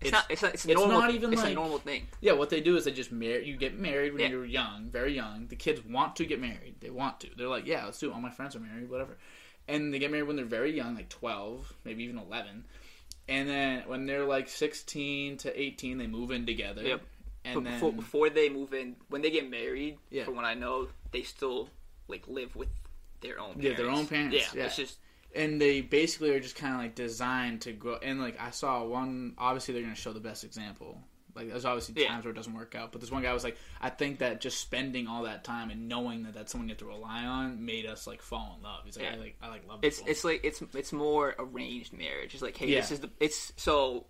It's, 0.00 0.08
It's- 0.08 0.12
not. 0.12 0.30
It's 0.30 0.42
not. 0.42 0.54
It's, 0.54 0.66
normal, 0.66 1.00
not 1.00 1.10
even 1.12 1.32
It's 1.32 1.42
like- 1.42 1.52
a 1.52 1.54
normal 1.54 1.78
thing. 1.78 2.06
yeah, 2.20 2.32
what 2.32 2.50
they 2.50 2.60
do 2.60 2.76
is 2.76 2.84
they 2.84 2.92
just 2.92 3.12
marry. 3.12 3.46
You 3.46 3.56
get 3.56 3.78
married 3.78 4.12
when 4.12 4.20
Yeah. 4.22 4.28
you're 4.28 4.44
young, 4.44 4.90
very 4.90 5.14
young. 5.14 5.46
The 5.46 5.56
kids 5.56 5.82
want 5.84 6.16
to 6.16 6.26
get 6.26 6.40
married. 6.40 6.76
They 6.80 6.90
want 6.90 7.20
to. 7.20 7.30
They're 7.36 7.48
like, 7.48 7.66
yeah, 7.66 7.84
let's 7.86 7.98
do 7.98 8.10
it. 8.10 8.14
All 8.14 8.20
my 8.20 8.30
friends 8.30 8.54
are 8.56 8.60
married, 8.60 8.90
whatever. 8.90 9.16
And 9.66 9.94
they 9.94 9.98
get 9.98 10.10
married 10.10 10.24
when 10.24 10.36
they're 10.36 10.44
very 10.44 10.72
young, 10.76 10.94
like 10.94 11.08
twelve, 11.08 11.72
maybe 11.84 12.04
even 12.04 12.18
eleven. 12.18 12.66
And 13.28 13.48
then 13.48 13.84
when 13.88 14.04
they're 14.04 14.24
like 14.26 14.48
sixteen 14.50 15.38
to 15.38 15.58
eighteen, 15.60 15.96
they 15.98 16.06
move 16.06 16.30
in 16.30 16.44
together. 16.44 16.82
Yep. 16.82 17.00
and 17.46 17.54
but 17.54 17.64
then 17.64 17.72
before, 17.74 17.92
before 17.92 18.30
they 18.30 18.48
move 18.50 18.74
in, 18.74 18.96
when 19.08 19.22
they 19.22 19.30
get 19.30 19.48
married, 19.50 19.98
Yeah. 20.10 20.24
from 20.24 20.36
what 20.36 20.44
I 20.44 20.52
know, 20.54 20.88
they 21.12 21.22
still 21.22 21.70
like 22.08 22.26
live 22.28 22.54
with 22.56 22.68
their 23.22 23.38
own 23.40 23.56
Yeah, 23.58 23.72
their 23.74 23.88
own 23.90 24.06
parents, 24.06 24.34
Yeah, 24.36 24.46
yeah. 24.54 24.64
it's 24.66 24.76
just 24.76 24.98
and 25.34 25.60
they 25.60 25.80
basically 25.80 26.30
are 26.30 26.40
just 26.40 26.56
kind 26.56 26.74
of 26.74 26.80
like 26.80 26.94
designed 26.94 27.62
to 27.62 27.72
grow. 27.72 27.96
And 27.96 28.20
like 28.20 28.40
I 28.40 28.50
saw 28.50 28.84
one, 28.84 29.34
obviously 29.38 29.74
they're 29.74 29.82
gonna 29.82 29.94
show 29.94 30.12
the 30.12 30.20
best 30.20 30.44
example. 30.44 31.00
Like 31.34 31.48
there's 31.50 31.64
obviously 31.64 32.00
Yeah. 32.00 32.08
times 32.08 32.24
where 32.24 32.30
it 32.32 32.36
doesn't 32.36 32.54
work 32.54 32.74
out, 32.76 32.92
but 32.92 33.00
this 33.00 33.10
one 33.10 33.22
guy 33.22 33.32
was 33.32 33.42
like, 33.42 33.56
I 33.80 33.90
think 33.90 34.20
that 34.20 34.40
just 34.40 34.60
spending 34.60 35.08
all 35.08 35.24
that 35.24 35.42
time 35.42 35.70
and 35.70 35.88
knowing 35.88 36.22
that 36.22 36.34
that's 36.34 36.52
someone 36.52 36.68
you 36.68 36.72
have 36.74 36.78
to 36.78 36.84
rely 36.86 37.24
on 37.24 37.64
made 37.64 37.86
us 37.86 38.06
like 38.06 38.22
fall 38.22 38.54
in 38.56 38.62
love. 38.62 38.82
He's 38.84 38.96
like, 38.96 39.06
Yeah. 39.06 39.14
I 39.14 39.16
like, 39.18 39.36
I 39.42 39.48
like 39.48 39.66
love. 39.68 39.80
it's 39.82 40.00
it's 40.06 40.22
like 40.24 40.40
it's 40.44 40.62
it's 40.74 40.92
more 40.92 41.34
arranged 41.38 41.92
marriage. 41.92 42.34
It's 42.34 42.42
like, 42.42 42.56
hey, 42.56 42.68
Yeah. 42.68 42.80
this 42.80 42.92
is 42.92 43.00
the 43.00 43.10
it's 43.18 43.52
so 43.56 44.06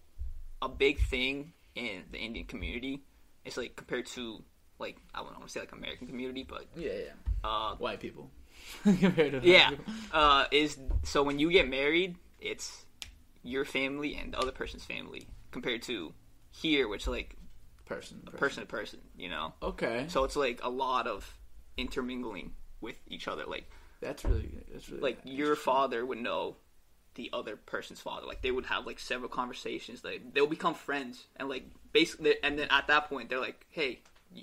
a 0.60 0.68
big 0.68 0.98
thing 1.00 1.52
in 1.74 2.02
the 2.12 2.18
Indian 2.18 2.44
community. 2.46 3.02
It's 3.46 3.56
like 3.56 3.74
compared 3.76 4.04
to 4.08 4.42
like 4.78 4.98
I 5.14 5.20
don't 5.20 5.32
want 5.32 5.44
to 5.46 5.48
say 5.50 5.60
like 5.60 5.72
American 5.72 6.06
community, 6.06 6.44
but 6.46 6.66
yeah, 6.76 6.92
yeah, 6.92 7.12
uh, 7.42 7.74
white 7.76 8.00
people. 8.00 8.30
Compared 8.82 9.32
to 9.32 9.40
yeah, 9.42 9.70
uh, 10.12 10.44
is 10.50 10.78
so 11.02 11.22
when 11.22 11.38
you 11.38 11.50
get 11.50 11.68
married, 11.68 12.16
it's 12.40 12.84
your 13.42 13.64
family 13.64 14.16
and 14.16 14.32
the 14.32 14.38
other 14.38 14.52
person's 14.52 14.84
family 14.84 15.26
compared 15.50 15.82
to 15.82 16.12
here, 16.50 16.88
which 16.88 17.06
like 17.06 17.36
person, 17.84 18.20
person, 18.24 18.38
person 18.38 18.62
to 18.62 18.66
person, 18.66 19.00
you 19.16 19.28
know. 19.28 19.52
Okay, 19.62 20.06
So 20.08 20.24
it's 20.24 20.36
like 20.36 20.60
a 20.62 20.70
lot 20.70 21.06
of 21.06 21.38
intermingling 21.76 22.52
with 22.80 22.96
each 23.08 23.28
other. 23.28 23.44
Like 23.46 23.70
that's 24.00 24.24
really. 24.24 24.50
That's 24.72 24.88
really 24.88 25.02
like 25.02 25.18
your 25.24 25.56
father 25.56 26.04
would 26.04 26.18
know 26.18 26.56
the 27.14 27.30
other 27.32 27.56
person's 27.56 28.00
father. 28.00 28.26
Like 28.26 28.42
they 28.42 28.50
would 28.50 28.66
have 28.66 28.86
like 28.86 28.98
several 28.98 29.28
conversations. 29.28 30.04
Like 30.04 30.34
they'll 30.34 30.46
become 30.46 30.74
friends 30.74 31.26
and 31.36 31.48
like 31.48 31.64
basically, 31.92 32.36
and 32.42 32.58
then 32.58 32.68
at 32.70 32.86
that 32.88 33.08
point 33.08 33.28
they're 33.28 33.40
like, 33.40 33.66
hey, 33.70 34.00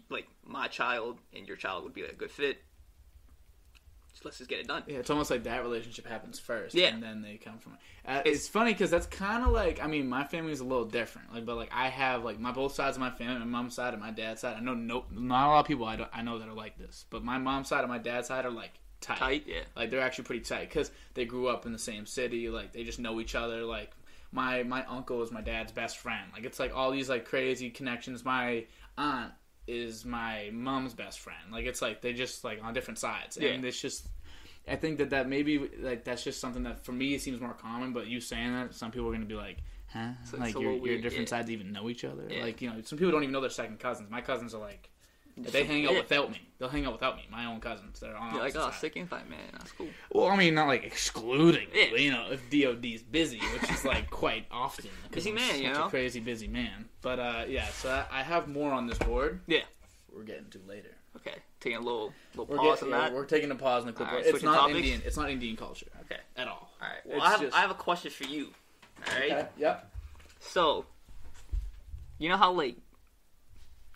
like 0.09 0.27
my 0.45 0.67
child 0.67 1.19
and 1.35 1.47
your 1.47 1.57
child 1.57 1.83
would 1.83 1.93
be 1.93 2.03
a 2.03 2.13
good 2.13 2.31
fit. 2.31 2.61
Let's 4.23 4.37
just 4.37 4.49
get 4.49 4.59
it 4.59 4.67
done. 4.67 4.83
Yeah, 4.87 4.97
it's 4.97 5.09
almost 5.09 5.31
like 5.31 5.43
that 5.43 5.63
relationship 5.63 6.05
happens 6.07 6.39
first, 6.39 6.75
Yeah. 6.75 6.87
and 6.87 7.01
then 7.01 7.21
they 7.21 7.37
come 7.37 7.57
from. 7.59 7.73
Uh, 8.05 8.21
It's- 8.25 8.35
it's, 8.37 8.47
funny 8.47 8.71
because 8.73 8.91
that's 8.91 9.07
kind 9.07 9.43
of 9.43 9.51
like 9.51 9.81
I 9.83 9.87
mean, 9.87 10.07
my 10.07 10.23
family 10.23 10.51
is 10.51 10.59
a 10.59 10.63
little 10.65 10.85
different, 10.85 11.33
like, 11.33 11.45
but 11.45 11.55
like 11.57 11.69
I 11.73 11.89
have 11.89 12.23
like 12.23 12.39
my 12.39 12.51
both 12.51 12.73
sides 12.73 12.97
of 12.97 13.01
my 13.01 13.09
family, 13.11 13.39
my 13.39 13.45
mom's 13.45 13.75
side 13.75 13.93
and 13.93 14.01
my 14.01 14.11
dad's 14.11 14.41
side. 14.41 14.55
I 14.57 14.59
know 14.59 14.73
no, 14.75 15.05
not 15.11 15.47
a 15.47 15.49
lot 15.49 15.59
of 15.61 15.65
people 15.67 15.85
I 15.85 15.95
don't 15.95 16.09
I 16.13 16.21
know 16.21 16.39
that 16.39 16.47
are 16.47 16.53
like 16.53 16.77
this, 16.77 17.05
but 17.09 17.23
my 17.23 17.37
mom's 17.37 17.67
side 17.69 17.81
and 17.81 17.89
my 17.89 17.97
dad's 17.97 18.27
side 18.27 18.45
are 18.45 18.51
like 18.51 18.71
tight. 19.01 19.17
Tight, 19.17 19.43
yeah. 19.47 19.61
Like 19.75 19.89
they're 19.89 20.01
actually 20.01 20.25
pretty 20.25 20.43
tight 20.43 20.69
because 20.69 20.91
they 21.15 21.25
grew 21.25 21.47
up 21.47 21.65
in 21.65 21.71
the 21.73 21.79
same 21.79 22.05
city. 22.05 22.49
Like 22.49 22.73
they 22.73 22.83
just 22.83 22.99
know 22.99 23.19
each 23.19 23.33
other. 23.35 23.63
Like 23.63 23.91
my 24.31 24.63
my 24.63 24.85
uncle 24.85 25.21
is 25.23 25.31
my 25.31 25.41
dad's 25.41 25.71
best 25.71 25.97
friend. 25.97 26.29
Like 26.33 26.43
it's 26.45 26.59
like 26.59 26.75
all 26.75 26.91
these 26.91 27.09
like 27.09 27.25
crazy 27.25 27.69
connections. 27.71 28.23
My 28.23 28.65
aunt 28.97 29.33
is 29.67 30.05
my 30.05 30.49
mom's 30.51 30.93
best 30.93 31.19
friend. 31.19 31.51
Like 31.51 31.65
it's 31.65 31.81
like 31.81 32.01
they 32.01 32.13
just 32.13 32.43
like 32.43 32.63
on 32.63 32.73
different 32.73 32.99
sides, 32.99 33.37
and 33.37 33.65
it's 33.65 33.79
just. 33.79 34.07
I 34.67 34.75
think 34.75 34.99
that 34.99 35.09
that 35.09 35.27
maybe 35.27 35.69
like 35.79 36.03
that's 36.03 36.23
just 36.23 36.39
something 36.39 36.61
that 36.63 36.85
for 36.85 36.91
me 36.91 37.15
it 37.15 37.21
seems 37.21 37.41
more 37.41 37.55
common. 37.55 37.93
But 37.93 38.05
you 38.05 38.21
saying 38.21 38.53
that, 38.53 38.75
some 38.75 38.91
people 38.91 39.09
are 39.09 39.11
gonna 39.11 39.25
be 39.25 39.33
like, 39.33 39.57
"Huh? 39.91 40.11
So 40.23 40.37
like 40.37 40.53
you're 40.53 41.01
different 41.01 41.29
yeah. 41.29 41.37
sides 41.37 41.49
even 41.49 41.71
know 41.71 41.89
each 41.89 42.05
other. 42.05 42.27
Yeah. 42.29 42.43
Like 42.43 42.61
you 42.61 42.69
know, 42.69 42.79
some 42.83 42.99
people 42.99 43.11
don't 43.11 43.23
even 43.23 43.33
know 43.33 43.41
their 43.41 43.49
second 43.49 43.79
cousins. 43.79 44.11
My 44.11 44.21
cousins 44.21 44.53
are 44.53 44.61
like, 44.61 44.91
they 45.43 45.63
hang 45.65 45.85
out 45.87 45.95
without 45.95 46.31
me. 46.31 46.39
They'll 46.59 46.69
hang 46.69 46.85
out 46.85 46.93
without 46.93 47.15
me. 47.15 47.23
My 47.31 47.45
own 47.45 47.59
cousins. 47.59 47.99
They're 47.99 48.15
on 48.15 48.33
You're 48.33 48.43
like, 48.43 48.55
oh, 48.55 48.71
sick 48.79 48.95
invite, 48.95 49.29
man. 49.29 49.39
That's 49.53 49.71
cool. 49.71 49.87
Well, 50.11 50.27
I 50.27 50.35
mean, 50.35 50.53
not 50.53 50.67
like 50.67 50.83
excluding, 50.83 51.67
Yeah. 51.73 51.95
you 51.95 52.11
know, 52.11 52.27
if 52.31 52.49
DOD's 52.49 53.01
busy, 53.03 53.39
which 53.39 53.71
is 53.71 53.83
like 53.85 54.09
quite 54.11 54.45
often. 54.51 54.89
Busy 55.11 55.31
man, 55.31 55.59
you 55.61 55.73
know? 55.73 55.85
a 55.85 55.89
crazy 55.89 56.19
busy 56.19 56.47
man. 56.47 56.85
But 57.01 57.19
uh, 57.19 57.43
yeah, 57.47 57.65
so 57.69 57.89
I, 57.89 58.19
I 58.19 58.23
have 58.23 58.47
more 58.47 58.71
on 58.71 58.85
this 58.87 58.97
board. 58.99 59.41
Yeah. 59.47 59.63
We're 60.13 60.23
getting 60.23 60.49
to 60.51 60.59
later. 60.67 60.91
Okay. 61.15 61.35
Taking 61.59 61.77
a 61.77 61.81
little 61.81 62.13
little 62.35 62.45
We're, 62.45 62.57
pause 62.57 62.79
get- 62.79 62.85
on 62.85 62.89
yeah, 62.91 62.97
that. 63.09 63.13
we're 63.13 63.25
taking 63.25 63.49
a 63.51 63.55
pause 63.55 63.83
in 63.83 63.87
the 63.87 63.93
clipboard. 63.93 64.23
right, 64.25 64.33
it's 64.33 64.43
not 64.43 64.55
topics? 64.55 64.77
Indian. 64.77 65.01
It's 65.05 65.17
not 65.17 65.29
Indian 65.29 65.55
culture 65.57 65.87
Okay. 66.05 66.21
at 66.37 66.47
all. 66.47 66.71
All 66.81 66.87
right. 66.87 66.99
Well, 67.05 67.17
It's 67.17 67.25
I 67.25 67.29
have 67.31 67.41
just- 67.41 67.55
I 67.57 67.61
have 67.61 67.71
a 67.71 67.75
question 67.75 68.11
for 68.11 68.23
you. 68.25 68.49
All 69.07 69.19
right. 69.19 69.31
Okay, 69.31 69.47
Yep. 69.57 69.91
So, 70.39 70.85
you 72.19 72.29
know 72.29 72.37
how 72.37 72.51
like 72.51 72.77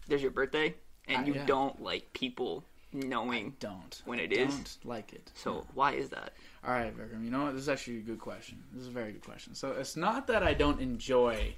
there's 0.08 0.22
your 0.22 0.32
birthday 0.32 0.76
and 1.08 1.24
Uh, 1.24 1.28
you 1.28 1.34
yeah. 1.36 1.46
don't 1.46 1.82
like 1.82 2.12
people 2.14 2.64
knowing. 2.94 3.56
Don't. 3.60 4.02
When 4.06 4.20
it 4.20 4.32
is? 4.32 4.54
Don't 4.56 4.86
like 4.86 5.14
it. 5.14 5.32
So 5.36 5.66
why 5.74 5.94
is 5.94 6.10
that? 6.10 6.34
All 6.64 6.72
right, 6.72 6.96
Vikram. 6.96 7.24
You 7.24 7.32
know 7.32 7.44
what? 7.44 7.54
This 7.54 7.64
is 7.64 7.70
actually 7.70 7.98
a 7.98 8.02
good 8.02 8.20
question. 8.20 8.64
This 8.72 8.84
is 8.84 8.88
a 8.88 8.92
very 8.92 9.12
good 9.12 9.24
question. 9.24 9.54
So 9.56 9.72
it's 9.72 9.96
not 9.96 10.28
that 10.28 10.44
I 10.44 10.54
don't 10.54 10.80
enjoy 10.82 11.56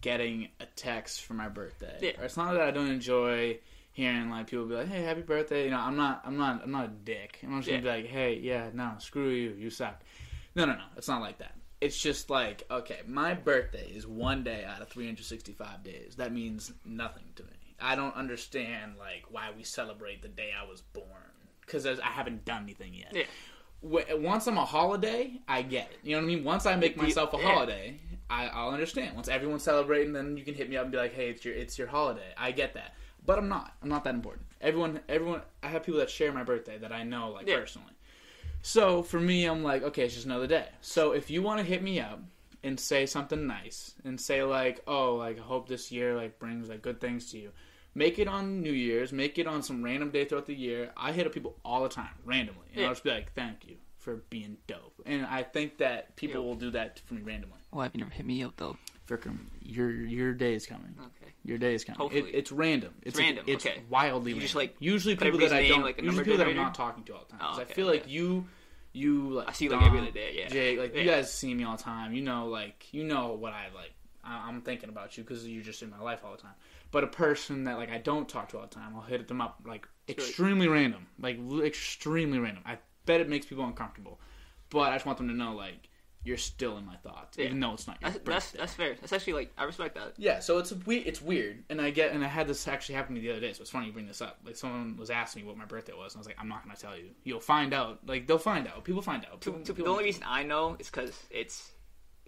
getting 0.00 0.48
a 0.60 0.66
text 0.76 1.22
for 1.22 1.34
my 1.34 1.48
birthday. 1.48 1.96
Yeah. 2.00 2.20
Or 2.20 2.24
it's 2.24 2.36
not 2.36 2.52
that 2.52 2.62
I 2.62 2.70
don't 2.70 2.88
enjoy 2.90 3.58
hearing 3.92 4.30
like 4.30 4.46
people 4.48 4.66
be 4.66 4.74
like, 4.74 4.88
"Hey, 4.88 5.02
happy 5.02 5.22
birthday." 5.22 5.64
You 5.64 5.70
know, 5.70 5.78
I'm 5.80 5.96
not. 5.96 6.22
I'm 6.24 6.36
not. 6.36 6.62
I'm 6.62 6.70
not 6.72 6.86
a 6.86 6.88
dick. 6.88 7.38
I'm 7.42 7.50
not 7.50 7.58
just 7.58 7.70
gonna 7.70 7.82
be 7.82 7.88
like, 7.88 8.06
"Hey, 8.06 8.38
yeah, 8.38 8.70
no, 8.72 8.94
screw 8.98 9.28
you. 9.30 9.50
You 9.58 9.70
suck." 9.70 10.00
No, 10.54 10.64
no, 10.64 10.72
no. 10.74 10.84
It's 10.96 11.08
not 11.08 11.20
like 11.20 11.38
that. 11.38 11.54
It's 11.80 11.98
just 11.98 12.28
like, 12.28 12.64
okay, 12.70 13.00
my 13.06 13.32
birthday 13.32 13.88
is 13.90 14.06
one 14.06 14.42
day 14.44 14.64
out 14.64 14.82
of 14.82 14.88
365 14.88 15.82
days. 15.82 16.16
That 16.16 16.30
means 16.32 16.72
nothing 16.84 17.24
to 17.36 17.42
me. 17.44 17.50
I 17.80 17.96
don't 17.96 18.14
understand 18.14 18.94
like 18.98 19.24
why 19.30 19.48
we 19.56 19.62
celebrate 19.64 20.22
the 20.22 20.28
day 20.28 20.50
I 20.58 20.68
was 20.68 20.80
born 20.80 21.06
because 21.64 21.86
I 21.86 21.94
haven't 22.06 22.44
done 22.44 22.64
anything 22.64 22.94
yet 22.94 23.12
Yeah. 23.14 23.22
w- 23.82 24.04
once 24.26 24.46
I'm 24.48 24.58
a 24.58 24.64
holiday, 24.64 25.40
I 25.46 25.62
get 25.62 25.90
it. 25.92 25.98
You 26.02 26.16
know 26.16 26.22
what 26.22 26.24
I 26.30 26.34
mean? 26.34 26.44
Once 26.44 26.66
I 26.66 26.74
make 26.76 26.96
myself 26.96 27.32
a 27.32 27.36
yeah. 27.38 27.42
holiday, 27.44 27.94
I, 28.28 28.48
I'll 28.48 28.70
understand. 28.70 29.14
Once 29.14 29.28
everyone's 29.28 29.62
celebrating, 29.62 30.12
then 30.12 30.36
you 30.36 30.44
can 30.44 30.54
hit 30.54 30.68
me 30.68 30.76
up 30.76 30.82
and 30.84 30.92
be 30.92 30.98
like, 30.98 31.14
"Hey, 31.14 31.30
it's 31.30 31.44
your 31.44 31.54
it's 31.54 31.78
your 31.78 31.86
holiday." 31.88 32.32
I 32.36 32.50
get 32.52 32.74
that, 32.74 32.94
but 33.24 33.38
I'm 33.38 33.48
not. 33.48 33.72
I'm 33.82 33.88
not 33.88 34.04
that 34.04 34.14
important. 34.14 34.46
Everyone, 34.60 35.00
everyone. 35.08 35.42
I 35.62 35.68
have 35.68 35.84
people 35.84 36.00
that 36.00 36.10
share 36.10 36.32
my 36.32 36.42
birthday 36.44 36.78
that 36.78 36.92
I 36.92 37.02
know 37.04 37.30
like 37.30 37.46
Yeah. 37.48 37.58
personally. 37.58 37.92
So 38.62 39.02
for 39.02 39.18
me, 39.18 39.46
I'm 39.46 39.62
like, 39.62 39.82
okay, 39.82 40.04
it's 40.04 40.14
just 40.14 40.26
another 40.26 40.46
day. 40.46 40.66
So 40.80 41.12
if 41.12 41.30
you 41.30 41.40
want 41.42 41.60
to 41.60 41.64
hit 41.64 41.82
me 41.82 41.98
up 42.00 42.20
and 42.62 42.78
say 42.78 43.06
something 43.06 43.46
nice 43.46 43.94
and 44.04 44.20
say 44.20 44.42
like, 44.42 44.80
oh, 44.86 45.14
like 45.14 45.38
I 45.38 45.42
hope 45.42 45.66
this 45.68 45.90
year 45.90 46.14
like 46.14 46.38
brings 46.38 46.68
like 46.68 46.82
good 46.82 47.00
things 47.00 47.30
to 47.32 47.38
you. 47.38 47.50
Make 47.94 48.18
it 48.18 48.28
on 48.28 48.60
New 48.62 48.72
Year's. 48.72 49.12
Make 49.12 49.38
it 49.38 49.46
on 49.46 49.62
some 49.62 49.82
random 49.82 50.10
day 50.10 50.24
throughout 50.24 50.46
the 50.46 50.54
year. 50.54 50.92
I 50.96 51.12
hit 51.12 51.26
up 51.26 51.32
people 51.32 51.56
all 51.64 51.82
the 51.82 51.88
time, 51.88 52.14
randomly, 52.24 52.66
and 52.72 52.80
Yeah. 52.80 52.86
I'll 52.86 52.92
just 52.92 53.04
be 53.04 53.10
like, 53.10 53.32
"Thank 53.34 53.66
you 53.66 53.76
for 53.98 54.16
being 54.30 54.56
dope." 54.66 55.00
And 55.06 55.26
I 55.26 55.42
think 55.42 55.78
that 55.78 56.14
people 56.16 56.40
Yeah. 56.42 56.46
will 56.46 56.54
do 56.54 56.70
that 56.70 57.00
for 57.00 57.14
me 57.14 57.22
randomly. 57.22 57.58
Oh, 57.72 57.78
Why 57.78 57.84
have 57.84 57.94
you 57.94 57.98
never 58.00 58.12
hit 58.12 58.24
me 58.26 58.42
up 58.44 58.56
though? 58.56 58.76
Vikram, 59.08 59.46
your 59.60 59.90
your 59.90 60.32
day 60.34 60.54
is 60.54 60.66
coming. 60.66 60.94
Okay. 60.98 61.32
Your 61.44 61.58
day 61.58 61.74
is 61.74 61.82
coming. 61.84 61.96
It, 61.96 62.02
Hopefully. 62.02 62.30
it's 62.32 62.52
random. 62.52 62.94
It's, 63.02 63.18
random, 63.18 63.44
It's 63.48 63.66
okay. 63.66 63.82
wildly 63.88 64.30
You 64.32 64.34
random. 64.36 64.40
just, 64.42 64.54
like, 64.54 64.76
usually 64.78 65.16
people 65.16 65.38
that 65.40 65.52
I 65.52 65.66
don't. 65.66 65.82
like, 65.82 65.98
a 66.00 66.04
usually 66.04 66.22
people 66.24 66.38
that 66.38 66.46
I'm 66.46 66.54
not 66.54 66.74
talking 66.74 67.02
to 67.04 67.14
all 67.14 67.24
the 67.24 67.30
time. 67.32 67.40
Oh, 67.42 67.46
'Cause 67.48 67.58
I 67.58 67.62
okay, 67.62 67.72
feel 67.74 67.86
like 67.86 68.02
okay. 68.02 68.10
you, 68.10 68.46
you 68.92 69.30
like. 69.30 69.48
I 69.48 69.52
see 69.52 69.64
you, 69.64 69.70
like, 69.72 69.80
Dom, 69.80 69.86
every 69.88 70.00
other 70.00 70.10
day, 70.12 70.34
yeah. 70.38 70.48
Jake, 70.48 70.78
like 70.78 70.94
you 70.94 71.04
guys 71.04 71.32
see 71.32 71.52
me 71.54 71.64
all 71.64 71.76
the 71.76 71.82
time. 71.82 72.12
You 72.12 72.22
know, 72.22 72.46
like 72.46 72.86
you 72.92 73.02
know 73.04 73.32
what 73.32 73.52
I 73.52 73.68
like. 73.74 73.92
I- 74.22 74.46
I'm 74.48 74.60
thinking 74.60 74.90
about 74.90 75.16
you 75.16 75.24
because 75.24 75.48
you're 75.48 75.64
just 75.64 75.82
in 75.82 75.90
my 75.90 75.98
life 75.98 76.20
all 76.24 76.32
the 76.32 76.42
time. 76.42 76.54
But 76.92 77.04
a 77.04 77.08
person 77.08 77.64
that 77.64 77.78
like 77.78 77.90
I 77.90 77.98
don't 77.98 78.28
talk 78.28 78.48
to 78.50 78.56
all 78.58 78.62
the 78.62 78.68
time, 78.74 78.94
I'll 78.94 79.02
hit 79.02 79.28
them 79.28 79.40
up 79.40 79.60
like 79.66 79.86
extremely 80.08 80.66
random, 80.68 81.06
like 81.20 81.36
li- 81.40 81.66
extremely 81.66 82.38
random. 82.38 82.62
I 82.66 82.78
bet 83.06 83.20
it 83.20 83.28
makes 83.28 83.46
people 83.46 83.64
uncomfortable, 83.64 84.20
but 84.70 84.90
I 84.90 84.94
just 84.96 85.06
want 85.06 85.18
them 85.18 85.28
to 85.28 85.34
know 85.34 85.54
like 85.54 85.88
you're 86.22 86.36
still 86.36 86.76
in 86.76 86.84
my 86.84 86.96
thoughts, 86.96 87.38
Yeah. 87.38 87.46
even 87.46 87.60
though 87.60 87.72
it's 87.72 87.86
not 87.86 87.98
your 88.02 88.10
That's 88.10 88.18
birthday. 88.22 88.32
that's 88.32 88.50
that's 88.52 88.74
fair. 88.74 88.94
That's 89.00 89.12
actually 89.12 89.32
like 89.34 89.52
I 89.56 89.64
respect 89.64 89.94
that. 89.94 90.14
Yeah, 90.18 90.40
so 90.40 90.58
it's 90.58 90.72
we- 90.84 90.98
It's 90.98 91.22
weird, 91.22 91.64
and 91.70 91.80
I 91.80 91.90
get, 91.90 92.12
and 92.12 92.22
I 92.24 92.28
had 92.28 92.46
this 92.48 92.66
actually 92.68 92.96
happen 92.96 93.14
to 93.14 93.20
me 93.20 93.26
the 93.26 93.32
other 93.32 93.40
day. 93.40 93.52
So 93.54 93.62
it's 93.62 93.70
funny 93.70 93.86
you 93.86 93.92
bring 93.92 94.06
this 94.06 94.20
up. 94.20 94.38
Like 94.44 94.56
someone 94.56 94.96
was 94.98 95.08
asking 95.10 95.42
me 95.44 95.48
what 95.48 95.56
my 95.56 95.64
birthday 95.64 95.94
was, 95.94 96.12
and 96.14 96.18
I 96.18 96.20
was 96.20 96.26
like, 96.26 96.36
I'm 96.38 96.48
not 96.48 96.62
gonna 96.64 96.76
tell 96.76 96.96
you. 96.96 97.10
You'll 97.24 97.40
find 97.40 97.72
out. 97.72 98.00
Like 98.06 98.26
they'll 98.26 98.36
find 98.38 98.66
out. 98.68 98.84
People 98.84 99.00
find 99.00 99.24
out. 99.24 99.40
People, 99.40 99.60
people- 99.60 99.84
the 99.84 99.90
only 99.90 100.04
reason 100.04 100.24
I 100.26 100.42
know 100.42 100.76
is 100.78 100.90
because 100.90 101.18
it's 101.30 101.70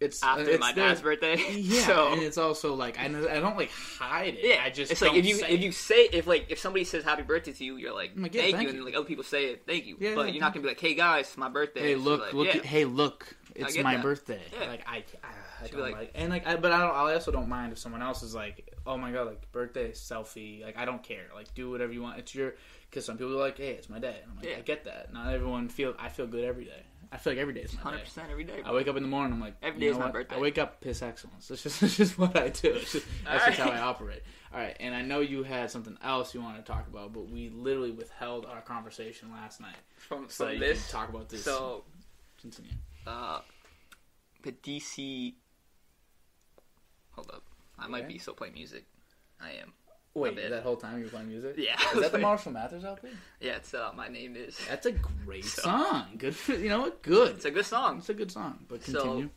it's 0.03 0.23
uh, 0.23 0.27
after 0.27 0.51
it's 0.51 0.61
my 0.61 0.73
dad's 0.73 1.01
birthday. 1.01 1.37
Yeah, 1.53 1.87
so 1.87 2.12
and 2.12 2.23
it's 2.23 2.38
also 2.38 2.75
like 2.75 2.99
I, 2.99 3.05
I 3.07 3.41
don't 3.41 3.57
like 3.57 3.71
hide 3.71 4.35
it. 4.35 4.41
yeah, 4.43 4.62
I 4.65 4.71
just 4.71 4.93
it's 4.93 5.01
like 5.03 5.15
if 5.15 5.25
you 5.25 5.37
say 5.37 5.49
if 5.51 5.62
you 5.62 5.73
say 5.73 6.09
if 6.12 6.27
like 6.27 6.47
if 6.51 6.59
somebody 6.59 6.85
says 6.85 7.05
happy 7.05 7.23
birthday 7.23 7.53
to 7.53 7.65
you, 7.65 7.77
you're 7.77 7.95
like, 7.95 8.12
like, 8.17 8.35
yeah, 8.35 8.43
thank, 8.43 8.57
thank 8.57 8.69
you, 8.69 8.75
you. 8.75 8.77
and 8.79 8.85
like 8.85 8.95
other 8.97 9.05
people 9.05 9.25
say 9.25 9.47
it, 9.47 9.62
thank 9.67 9.87
you. 9.87 9.97
Yeah, 10.01 10.15
but 10.15 10.27
yeah, 10.27 10.33
you're 10.33 10.41
not 10.41 10.53
gonna 10.53 10.62
be 10.62 10.69
like, 10.69 10.81
hey 10.81 10.95
guys, 10.95 11.27
it's 11.27 11.37
my 11.37 11.49
birthday. 11.49 11.81
Hey, 11.81 11.95
look, 11.97 12.21
like, 12.21 12.33
look, 12.33 12.55
yeah. 12.55 12.62
hey, 12.62 12.85
look, 12.85 13.37
it's 13.55 13.79
my 13.79 13.95
that. 13.95 14.03
birthday. 14.03 14.41
Yeah. 14.53 14.69
Like 14.69 14.83
I, 14.87 14.97
I, 14.97 15.03
I 15.65 15.67
don't 15.69 15.77
be 15.77 15.83
like, 15.83 15.95
like- 15.95 16.11
and 16.15 16.31
like, 16.31 16.47
I, 16.47 16.57
but 16.57 16.73
I 16.73 16.79
don't. 16.81 16.95
I 16.95 17.15
also 17.15 17.31
don't 17.31 17.49
mind 17.49 17.73
if 17.73 17.79
someone 17.79 18.03
else 18.03 18.23
is 18.23 18.35
like, 18.35 18.75
oh 18.87 18.97
my 18.97 19.12
god, 19.12 19.27
like 19.27 19.51
birthday 19.53 19.93
selfie. 19.93 20.62
Like 20.65 20.77
I 20.77 20.85
don't 20.85 21.03
care. 21.03 21.27
Like 21.35 21.55
do 21.55 21.71
whatever 21.71 21.93
you 21.93 22.03
want. 22.03 22.19
It's 22.19 22.35
your. 22.35 22.55
Because 22.91 23.07
some 23.07 23.17
people 23.17 23.33
are 23.35 23.41
like, 23.41 23.57
hey, 23.57 23.71
it's 23.71 23.88
my 23.88 23.99
day. 23.99 24.17
And 24.23 24.31
I'm 24.31 24.37
like, 24.37 24.47
Yeah. 24.47 24.59
I 24.59 24.61
get 24.61 24.85
that. 24.85 25.12
Not 25.15 25.33
everyone 25.33 25.69
feel. 25.69 25.95
I 25.99 26.09
feel 26.11 26.27
good 26.27 26.45
every 26.45 26.65
day. 26.65 26.83
I 27.12 27.18
feel 27.18 27.35
like 27.35 27.40
every 27.40 27.53
day 27.53 27.61
is 27.61 27.75
my 27.75 27.81
hundred 27.83 27.98
day. 27.98 28.05
percent 28.05 28.29
every 28.31 28.44
day. 28.44 28.62
I 28.64 28.72
wake 28.72 28.88
up 28.88 28.96
in 28.96 29.03
the 29.03 29.09
morning. 29.09 29.35
I'm 29.35 29.40
like, 29.40 29.57
every 29.62 29.79
day 29.81 29.88
is 29.88 29.98
my 29.98 30.05
what? 30.05 30.14
birthday. 30.14 30.37
I 30.37 30.40
wake 30.40 30.57
up 30.57 30.81
piss 30.81 31.03
excellence. 31.03 31.46
That's 31.48 31.62
just, 31.62 31.81
that's 31.81 31.96
just 31.96 32.18
what 32.18 32.37
I 32.38 32.48
do. 32.48 32.70
It's 32.72 32.92
just, 32.92 33.07
that's 33.25 33.44
just 33.44 33.59
how 33.59 33.68
I 33.70 33.81
operate. 33.81 34.22
All 34.53 34.59
right, 34.59 34.75
and 34.81 34.94
I 34.94 35.03
know 35.03 35.20
you 35.20 35.42
had 35.42 35.70
something 35.70 35.96
else 36.03 36.35
you 36.35 36.40
wanted 36.40 36.64
to 36.64 36.72
talk 36.72 36.87
about, 36.88 37.12
but 37.12 37.31
we 37.31 37.51
literally 37.51 37.90
withheld 37.90 38.46
our 38.46 38.62
conversation 38.62 39.31
last 39.31 39.61
night, 39.61 39.77
from 39.98 40.27
so 40.29 40.48
from 40.48 40.59
this. 40.59 40.90
talk 40.90 41.11
about 41.11 41.29
this. 41.29 41.44
So 41.44 41.85
continue. 42.40 42.72
uh, 43.07 43.40
the 44.42 44.53
DC. 44.53 45.35
Hold 47.12 47.31
up, 47.31 47.44
I 47.79 47.88
might 47.88 48.09
be 48.09 48.18
still 48.18 48.35
playing 48.35 48.55
music. 48.55 48.87
I 49.40 49.51
am. 49.53 49.72
Wait, 50.14 50.37
that 50.37 50.62
whole 50.62 50.77
time 50.77 50.98
you 50.98 51.05
were 51.05 51.11
playing 51.11 51.29
music? 51.29 51.55
Yeah. 51.57 51.77
Is 51.94 52.01
that 52.03 52.12
the 52.12 52.18
Marshall 52.29 52.53
Mathers 52.53 52.85
LP? 52.85 53.09
Yeah, 53.40 53.57
it's 53.57 53.72
uh, 53.72 53.92
my 53.96 54.09
name 54.09 54.37
is. 54.37 54.59
That's 54.68 54.85
a 54.87 54.92
great 54.92 55.44
So- 55.44 55.62
song. 55.62 56.05
Good 56.18 56.37
for 56.37 56.53
you 56.55 56.68
know 56.68 56.81
what? 56.83 57.03
Good. 57.03 57.37
It's 57.37 57.44
a 57.46 57.51
good 57.51 57.64
song. 57.64 57.98
It's 57.98 58.09
a 58.11 58.14
good 58.14 58.31
song. 58.31 58.59
But 58.68 58.83
So- 58.85 59.01
continue. 59.03 59.31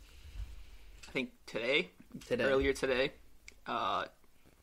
I 1.08 1.12
think 1.12 1.30
today, 1.46 1.90
Today. 2.26 2.44
earlier 2.44 2.72
today, 2.74 3.12
uh, 3.66 4.04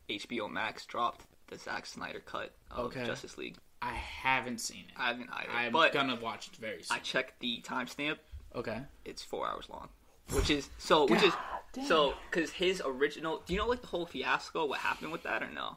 HBO 0.08 0.48
Max 0.48 0.86
dropped 0.86 1.22
the 1.48 1.58
Zack 1.58 1.84
Snyder 1.86 2.20
cut 2.20 2.52
of 2.70 2.86
Okay. 2.86 3.04
Justice 3.06 3.36
League. 3.36 3.56
I 3.82 3.92
haven't 3.94 4.60
seen 4.60 4.84
it. 4.88 4.94
I 4.96 5.08
haven't 5.08 5.30
either, 5.32 5.50
I'm 5.52 5.72
but 5.72 5.92
gonna 5.92 6.16
watch 6.20 6.46
it 6.48 6.56
very 6.56 6.82
soon. 6.84 6.96
I 6.96 7.00
checked 7.00 7.40
the 7.40 7.60
timestamp. 7.62 8.18
okay. 8.54 8.82
It's 9.04 9.22
four 9.22 9.48
hours 9.48 9.68
long, 9.68 9.88
which 10.32 10.48
is 10.48 10.70
so. 10.78 11.06
Which 11.06 11.22
is 11.24 11.32
damn. 11.72 11.86
so 11.86 12.14
because 12.30 12.50
his 12.50 12.80
original. 12.84 13.42
Do 13.46 13.52
you 13.52 13.58
know 13.58 13.66
like 13.66 13.80
the 13.82 13.88
whole 13.88 14.06
fiasco? 14.06 14.64
What 14.64 14.78
happened 14.78 15.10
with 15.12 15.24
that 15.24 15.42
or 15.42 15.50
no? 15.50 15.76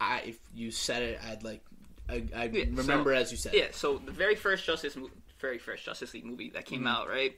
I 0.00 0.20
if 0.26 0.38
you 0.54 0.70
said 0.70 1.02
it, 1.02 1.20
I'd 1.24 1.42
like. 1.44 1.62
I, 2.08 2.24
I 2.34 2.44
Yeah, 2.46 2.64
so- 2.64 2.70
remember 2.72 3.12
as 3.12 3.30
you 3.30 3.36
said. 3.36 3.54
Yeah. 3.54 3.68
So 3.72 3.98
the 3.98 4.12
very 4.12 4.34
first 4.34 4.64
Justice, 4.64 4.96
very 5.40 5.58
first 5.58 5.84
Justice 5.84 6.12
League 6.14 6.24
movie 6.24 6.50
that 6.50 6.64
Mm-hmm. 6.64 6.74
came 6.74 6.86
out, 6.86 7.08
right? 7.08 7.34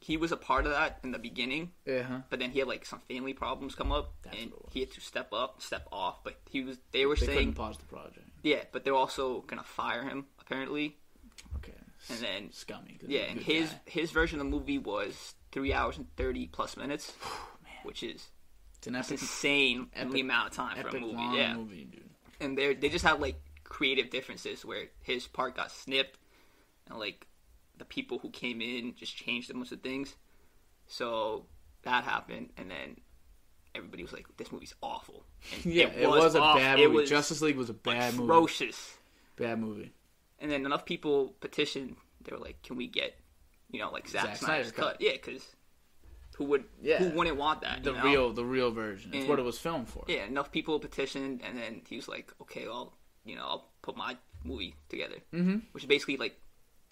He 0.00 0.16
was 0.16 0.30
a 0.32 0.36
part 0.36 0.64
of 0.64 0.72
that 0.72 1.00
in 1.02 1.10
the 1.10 1.18
beginning, 1.18 1.72
Yeah. 1.84 2.02
huh? 2.02 2.18
but 2.30 2.38
then 2.38 2.50
he 2.52 2.60
had 2.60 2.68
like 2.68 2.86
some 2.86 3.00
family 3.08 3.34
problems 3.34 3.74
come 3.74 3.90
up, 3.92 4.14
That's 4.22 4.36
and 4.38 4.50
what 4.52 4.58
it 4.60 4.64
was. 4.64 4.72
he 4.72 4.80
had 4.80 4.92
to 4.92 5.00
step 5.00 5.32
up, 5.32 5.60
step 5.60 5.86
off. 5.92 6.22
But 6.24 6.36
he 6.48 6.62
was. 6.62 6.78
They 6.92 7.04
were 7.04 7.16
They 7.16 7.26
saying, 7.26 7.52
pause 7.54 7.76
the 7.78 7.84
project. 7.84 8.26
yeah, 8.42 8.62
but 8.72 8.84
they're 8.84 8.94
also 8.94 9.40
gonna 9.42 9.64
fire 9.64 10.04
him 10.04 10.26
apparently. 10.40 10.96
Okay. 11.56 11.72
And 12.10 12.18
then 12.20 12.52
scummy. 12.52 12.98
yeah, 13.06 13.22
and 13.22 13.40
his 13.40 13.70
guy. 13.70 13.80
his 13.86 14.10
version 14.12 14.38
of 14.40 14.46
the 14.46 14.50
movie 14.50 14.78
was 14.78 15.34
three 15.52 15.72
hours 15.72 15.98
and 15.98 16.06
thirty 16.16 16.46
plus 16.46 16.76
minutes, 16.76 17.12
which 17.82 18.02
is 18.04 18.28
it's 18.78 18.86
an 18.86 18.94
epic, 18.96 19.10
insane 19.12 19.88
epic- 19.94 20.12
the 20.12 20.20
amount 20.20 20.48
of 20.50 20.54
time 20.54 20.82
for 20.82 20.96
a 20.96 21.00
movie. 21.00 21.36
Yeah, 21.36 21.54
movie, 21.56 21.84
dude. 21.84 22.04
and 22.40 22.56
they 22.56 22.74
they 22.74 22.88
just 22.88 23.04
have 23.04 23.20
like 23.20 23.40
creative 23.64 24.08
differences 24.10 24.64
where 24.64 24.84
his 25.02 25.26
part 25.26 25.54
got 25.56 25.70
snipped, 25.70 26.18
and 26.88 26.98
like 26.98 27.26
the 27.76 27.84
people 27.84 28.18
who 28.18 28.30
came 28.30 28.60
in 28.60 28.94
just 28.96 29.14
changed 29.16 29.50
a 29.50 29.54
bunch 29.54 29.70
of 29.72 29.80
things. 29.82 30.16
So 30.86 31.46
that 31.82 32.04
happened, 32.04 32.50
and 32.56 32.70
then 32.70 32.96
everybody 33.74 34.02
was 34.02 34.12
like, 34.12 34.26
"This 34.36 34.50
movie's 34.52 34.74
awful." 34.82 35.24
And 35.64 35.66
Yeah, 35.74 35.88
it, 35.88 36.08
was, 36.08 36.34
a 36.34 36.40
awful. 36.40 36.60
bad 36.60 36.78
It 36.80 36.88
movie. 36.88 37.00
was 37.02 37.10
Justice 37.10 37.42
League 37.42 37.56
was 37.56 37.70
a 37.70 37.74
bad 37.74 38.14
movie. 38.14 38.24
atrocious. 38.24 38.96
Bad 39.36 39.60
movie. 39.60 39.92
And 40.40 40.50
then 40.50 40.64
enough 40.66 40.84
people 40.84 41.34
petitioned. 41.40 41.96
They 42.22 42.32
were 42.34 42.42
like, 42.42 42.62
"Can 42.62 42.76
we 42.76 42.86
get, 42.86 43.16
you 43.70 43.80
know, 43.80 43.90
like 43.90 44.08
Zack, 44.08 44.24
Zack 44.24 44.36
Snyder's 44.36 44.68
Snyder's 44.68 44.72
cut?" 44.72 44.92
cut. 44.92 45.00
Yeah, 45.00 45.12
because 45.12 45.44
who 46.38 46.44
would 46.44 46.64
Yeah. 46.80 46.98
who 46.98 47.10
wouldn't 47.10 47.36
want 47.36 47.60
that? 47.60 47.82
The 47.84 47.90
you 47.92 47.96
know? 47.98 48.04
real, 48.04 48.32
the 48.32 48.44
real 48.44 48.70
version. 48.70 49.10
It's 49.12 49.20
And- 49.20 49.28
what 49.28 49.38
it 49.38 49.42
was 49.42 49.58
filmed 49.58 49.88
for. 49.88 50.04
yeah, 50.08 50.24
enough 50.24 50.50
people 50.50 50.78
petitioned, 50.80 51.42
and 51.44 51.58
then 51.58 51.82
he 51.88 51.96
was 51.96 52.08
like, 52.08 52.32
"Okay, 52.40 52.66
I'll, 52.66 52.96
you 53.24 53.36
know, 53.36 53.42
I'll 53.42 53.68
put 53.82 53.96
my 53.96 54.16
movie 54.44 54.74
together," 54.88 55.16
mm-hmm. 55.34 55.58
which 55.72 55.82
is 55.84 55.88
basically 55.88 56.16
like 56.16 56.40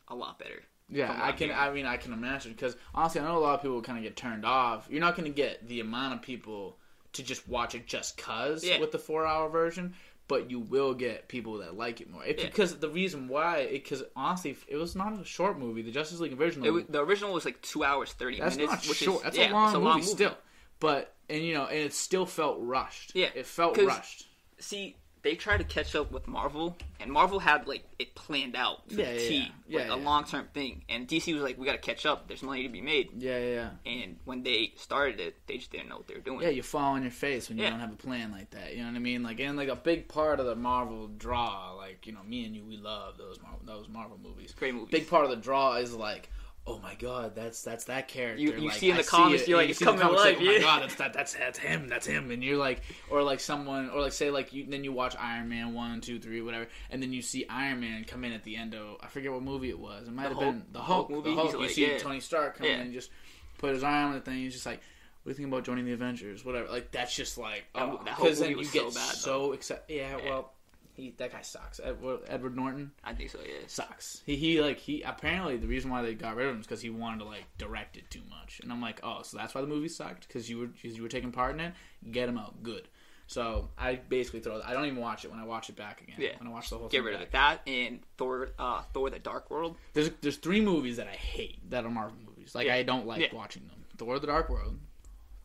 a 0.09 0.15
lot 0.15 0.39
better. 0.39 0.63
Yeah, 0.89 1.11
I 1.21 1.33
can. 1.33 1.49
hearing. 1.49 1.57
I 1.63 1.71
mean, 1.73 1.87
I 1.87 1.97
can 1.97 2.13
imagine 2.13 2.53
because 2.53 2.77
honestly, 2.95 3.21
I 3.21 3.25
know 3.25 3.39
a 3.39 3.41
lot 3.41 3.55
of 3.55 3.63
people 3.63 3.81
kind 3.83 3.99
of 3.99 4.05
get 4.05 4.17
turned 4.17 4.45
off. 4.45 4.87
You're 4.91 5.01
not 5.01 5.17
going 5.17 5.29
to 5.33 5.35
get 5.35 5.67
the 5.67 5.81
amount 5.81 6.15
of 6.15 6.23
people 6.23 6.79
to 7.15 7.23
just 7.23 7.49
watch 7.49 7.75
it 7.75 7.87
just 7.87 8.17
cause 8.19 8.63
Yeah. 8.65 8.79
with 8.79 8.93
the 8.93 8.99
four 8.99 9.27
hour 9.27 9.49
version, 9.49 9.95
but 10.29 10.51
you 10.51 10.61
will 10.61 10.95
get 10.95 11.29
people 11.29 11.59
that 11.59 11.77
like 11.77 12.01
it 12.01 12.11
more. 12.11 12.25
If, 12.25 12.39
Yeah. 12.39 12.47
Because 12.47 12.77
the 12.79 12.89
reason 12.89 13.29
why, 13.29 13.69
because 13.71 14.03
honestly, 14.15 14.57
it 14.69 14.77
was 14.77 14.97
not 14.97 15.21
a 15.21 15.25
short 15.25 15.59
movie. 15.59 15.83
The 15.83 15.93
Justice 15.93 16.21
League 16.21 16.39
original, 16.41 16.67
It 16.67 16.71
was, 16.71 16.85
the 16.89 17.01
original 17.03 17.33
was 17.33 17.45
like 17.45 17.61
two 17.63 17.85
hours 17.85 18.13
thirty 18.13 18.41
that's 18.41 18.57
minutes, 18.57 18.73
not 18.73 18.89
which 18.89 18.99
short. 18.99 19.19
is 19.19 19.23
that's 19.23 19.37
yeah, 19.39 19.51
a 19.51 19.53
long 19.53 19.71
a 19.71 19.73
movie 19.75 19.85
long 19.85 19.97
movie. 19.99 20.09
still. 20.09 20.37
But 20.81 21.15
and 21.29 21.43
you 21.43 21.55
know, 21.55 21.67
and 21.67 21.79
it 21.79 21.95
still 21.95 22.27
felt 22.27 22.59
rushed. 22.61 23.15
Yeah, 23.15 23.29
it 23.35 23.47
felt 23.47 23.77
rushed. 23.79 24.27
See, 24.59 24.97
they 25.27 25.35
tried 25.35 25.57
to 25.57 25.65
catch 25.65 25.97
up 25.97 26.13
with 26.13 26.29
Marvel, 26.29 26.77
and 27.01 27.11
Marvel 27.11 27.41
had 27.41 27.67
like 27.67 27.85
it 27.99 28.15
planned 28.15 28.55
out 28.55 28.89
to 28.89 28.95
Yeah, 28.95 29.13
the 29.13 29.23
yeah, 29.23 29.29
T, 29.29 29.53
yeah. 29.67 29.79
Like 29.81 29.91
a 29.91 29.97
long 29.97 30.25
term 30.25 30.47
thing, 30.55 30.85
and 30.89 31.09
DC 31.09 31.35
was 31.35 31.43
like, 31.43 31.59
"We 31.59 31.67
got 31.67 31.73
to 31.73 31.79
catch 31.79 32.07
up. 32.07 32.29
There's 32.29 32.45
money 32.45 32.63
to 32.63 32.69
be 32.69 32.81
made." 32.81 33.11
Yeah, 33.19 33.39
yeah, 33.39 33.55
yeah. 33.85 33.93
And 33.93 34.19
when 34.25 34.45
they 34.45 34.73
started 34.77 35.19
it, 35.19 35.35
they 35.49 35.57
just 35.57 35.73
didn't 35.73 35.89
know 35.89 35.97
what 35.97 36.07
they 36.07 36.15
were 36.15 36.21
doing. 36.21 36.43
Yeah, 36.43 36.51
you 36.51 36.63
fall 36.63 36.95
on 36.95 37.03
your 37.03 37.11
face 37.11 37.49
when 37.49 37.59
you 37.59 37.65
don't 37.69 37.81
have 37.81 37.93
a 37.93 37.97
plan 37.97 38.31
like 38.31 38.51
that. 38.51 38.73
You 38.73 38.83
know 38.83 38.89
what 38.89 38.95
I 38.95 39.01
mean? 39.01 39.25
Like, 39.25 39.41
and 39.41 39.57
like 39.57 39.69
a 39.69 39.75
big 39.75 40.07
part 40.07 40.39
of 40.39 40.47
the 40.47 40.55
Marvel 40.55 41.09
draw, 41.09 41.73
like 41.73 42.07
you 42.07 42.13
know, 42.13 42.23
me 42.23 42.45
and 42.45 42.55
you, 42.55 42.65
we 42.65 42.77
love 42.77 43.19
those 43.19 43.41
Marvel, 43.43 43.61
those 43.65 43.89
Marvel 43.89 44.21
movies. 44.23 44.55
Great 44.57 44.75
movies. 44.75 44.93
Big 44.93 45.11
part 45.11 45.25
of 45.25 45.31
the 45.31 45.37
draw 45.37 45.75
is 45.75 45.93
like, 45.93 46.31
oh 46.69 46.79
my 46.81 46.95
god, 46.97 47.35
that's 47.35 47.63
that's 47.63 47.85
that 47.85 48.09
character. 48.09 48.43
You- 48.43 48.53
you 48.55 48.69
like, 48.69 48.77
see 48.79 48.91
in 48.91 48.97
I 48.97 49.03
the 49.03 49.09
comics, 49.09 49.43
it, 49.43 49.49
you're 49.49 49.59
like, 49.59 49.71
it's 49.71 49.79
see 49.79 49.85
in 49.89 49.97
the 49.97 50.03
coming 50.03 50.17
to 50.17 50.23
comics, 50.23 50.41
like, 50.41 50.49
Oh 50.49 50.53
yeah. 50.53 50.59
my 50.59 50.65
god, 50.65 50.83
that's 50.83 50.95
that, 50.97 51.13
that's 51.13 51.35
that's 51.35 51.59
him, 51.59 51.89
that's 51.89 52.07
him, 52.07 52.31
and 52.31 52.43
you're 52.43 52.57
like, 52.57 52.81
or 53.11 53.23
like 53.23 53.41
someone, 53.41 53.89
or 53.91 54.01
like 54.01 54.13
say 54.13 54.31
like 54.31 54.53
you, 54.53 54.67
then 54.67 54.83
you 54.85 54.93
watch 54.93 55.15
Iron 55.19 55.49
Man 55.49 55.75
one, 55.75 56.01
two, 56.01 56.19
three, 56.19 56.41
whatever, 56.43 56.67
and 56.91 57.03
then 57.03 57.13
you 57.13 57.23
see 57.23 57.47
Iron 57.49 57.81
Man 57.81 58.05
come 58.05 58.25
in 58.25 58.33
at 58.33 58.43
the 58.45 58.57
end 58.57 58.75
of 58.75 58.97
I 59.01 59.07
forget 59.07 59.33
what 59.33 59.43
movie 59.43 59.69
it 59.71 59.79
was. 59.79 60.09
It 60.09 60.13
might 60.13 60.25
The 60.25 60.29
have 60.31 60.39
Hulk- 60.39 60.55
been 60.55 60.63
the 60.73 60.81
Hulk, 60.81 61.11
Hulk 61.11 61.25
The? 61.25 61.35
Hulk. 61.35 61.53
You 61.53 61.59
like, 61.61 61.71
see 61.71 61.91
yeah. 61.93 61.99
Tony 61.99 62.21
Stark 62.21 62.59
come 62.59 62.67
Yeah. 62.67 62.75
in 62.75 62.81
and 62.81 62.93
just 62.93 63.11
put 63.59 63.73
his 63.73 63.85
arm 63.85 64.09
on 64.09 64.13
the 64.15 64.21
thing. 64.21 64.39
He's 64.39 64.53
just 64.55 64.67
like, 64.67 64.81
"What 65.23 65.25
do 65.25 65.31
you 65.31 65.35
think 65.35 65.49
about 65.49 65.65
joining 65.65 65.85
the 65.85 65.93
Avengers?" 65.93 66.45
Whatever. 66.45 66.69
Like 66.69 66.91
that's 66.91 67.15
just 67.15 67.39
like, 67.39 67.65
That 67.75 67.83
oh, 67.85 68.01
because 68.05 68.39
then 68.41 68.51
you 68.51 68.65
get 68.65 68.73
so 68.73 68.91
bad, 68.91 69.15
so 69.15 69.53
excited. 69.53 69.85
Yeah. 69.89 70.17
well, 70.25 70.53
he 70.97 71.15
that 71.19 71.33
guy 71.33 71.43
sucks. 71.43 71.81
Edward, 71.83 72.21
Edward 72.27 72.57
Norton 72.57 72.91
I 73.05 73.13
think 73.15 73.31
so. 73.31 73.39
Yeah. 73.47 73.53
sucks. 73.67 74.23
He 74.27 74.37
he 74.37 74.61
like 74.61 74.79
he 74.79 75.03
apparently 75.03 75.57
the 75.57 75.67
reason 75.67 75.91
why 75.91 76.03
they 76.03 76.15
got 76.15 76.37
rid 76.37 76.47
of 76.49 76.55
him 76.55 76.61
is 76.61 76.67
because 76.67 76.81
he 76.83 76.91
wanted 76.91 77.19
to 77.21 77.25
like 77.27 77.45
direct 77.59 77.97
it 77.97 78.11
too 78.11 78.23
much. 78.31 78.61
And 78.63 78.73
I'm 78.73 78.81
like, 78.83 79.01
oh, 79.03 79.21
so 79.23 79.37
that's 79.37 79.55
why 79.55 79.61
the 79.61 79.67
movie 79.67 79.89
sucked 79.89 80.27
because 80.27 80.49
you 80.51 80.59
were 80.59 80.67
cause 80.67 80.97
you 80.97 81.03
were 81.03 81.09
taking 81.09 81.33
part 81.33 81.55
in 81.55 81.61
it. 81.61 81.75
Get 82.11 82.29
him 82.29 82.39
out, 82.39 82.63
good. 82.63 82.89
So 83.29 83.71
I 83.77 83.97
basically 83.97 84.39
throw. 84.41 84.61
I 84.65 84.73
don't 84.73 84.87
even 84.87 85.01
watch 85.01 85.25
it 85.25 85.31
when 85.33 85.41
I 85.41 85.45
watch 85.45 85.69
it 85.69 85.75
back 85.77 86.01
again. 86.01 86.15
Yeah. 86.19 86.39
When 86.39 86.47
I 86.47 86.51
watch 86.53 86.71
the 86.71 86.79
whole 86.79 86.89
Get 86.89 86.99
thing 86.99 87.07
rid 87.07 87.15
of 87.17 87.21
it. 87.23 87.33
That 87.33 87.61
and 87.67 87.99
Thor, 88.19 88.51
uh, 88.59 88.83
Thor: 88.95 89.11
The 89.11 89.19
Dark 89.19 89.51
World. 89.51 89.77
There's 89.95 90.11
there's 90.21 90.37
three 90.37 90.61
movies 90.61 90.97
that 90.99 91.09
I 91.09 91.17
hate 91.17 91.69
that 91.71 91.85
are 91.85 91.91
Marvel 91.91 92.17
movies. 92.25 92.55
Like 92.55 92.67
Yeah. 92.69 92.77
I 92.77 92.85
don't 92.85 93.05
like 93.07 93.21
Yeah. 93.21 93.35
watching 93.35 93.67
them. 93.67 93.85
Thor: 93.99 94.21
The 94.21 94.29
Dark 94.29 94.49
World, 94.49 94.79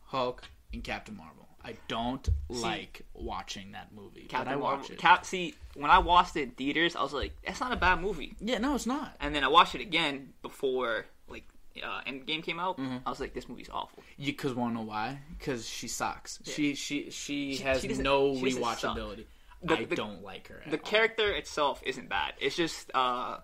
Hulk, 0.04 0.44
and 0.72 0.84
Captain 0.84 1.16
Marvel. 1.16 1.41
I 1.64 1.76
don't 1.88 2.28
like 2.48 3.02
watching 3.14 3.72
that 3.72 3.92
movie, 3.94 4.22
Captain 4.28 4.46
but 4.46 4.52
I 4.52 4.56
Marvel. 4.56 4.78
watch 4.80 4.90
it. 4.90 4.98
Cap, 4.98 5.24
see, 5.24 5.54
when 5.74 5.90
I 5.90 5.98
watched 5.98 6.36
it 6.36 6.42
in 6.42 6.50
theaters, 6.50 6.96
I 6.96 7.02
was 7.02 7.12
like, 7.12 7.32
"That's 7.46 7.60
not 7.60 7.72
a 7.72 7.76
bad 7.76 8.00
movie." 8.00 8.34
yeah, 8.40 8.58
no, 8.58 8.74
it's 8.74 8.86
not. 8.86 9.14
And 9.20 9.34
then 9.34 9.44
I 9.44 9.48
watched 9.48 9.74
it 9.74 9.80
again 9.80 10.32
before 10.42 11.06
like 11.28 11.44
uh, 11.82 12.00
Endgame 12.06 12.42
came 12.42 12.58
out. 12.58 12.78
Mm-hmm. 12.78 12.98
I 13.06 13.10
was 13.10 13.20
like, 13.20 13.32
"This 13.34 13.48
movie's 13.48 13.70
awful." 13.72 14.02
You 14.16 14.32
cause 14.34 14.54
wanna 14.54 14.74
know 14.74 14.82
why? 14.82 15.20
Because 15.38 15.68
she 15.68 15.86
sucks. 15.88 16.40
Yeah. 16.44 16.52
She 16.54 16.74
she 16.74 17.10
she 17.10 17.54
She- 17.56 17.62
has 17.62 17.80
she 17.82 17.88
no 17.88 18.34
she 18.34 18.42
rewatchability. 18.56 19.24
The- 19.62 19.76
I 19.78 19.84
the- 19.84 19.94
don't 19.94 20.22
like 20.24 20.48
her. 20.48 20.60
At 20.64 20.72
The 20.72 20.78
all. 20.78 20.82
character 20.84 21.30
itself 21.30 21.80
isn't 21.86 22.08
bad. 22.08 22.34
It's 22.40 22.56
just 22.56 22.90
uh, 22.94 23.38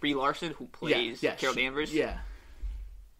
Brie 0.00 0.14
Larson 0.14 0.52
who 0.54 0.66
plays 0.66 1.20
Carol 1.20 1.54
she- 1.54 1.60
Danvers. 1.62 1.94
Yeah. 1.94 2.18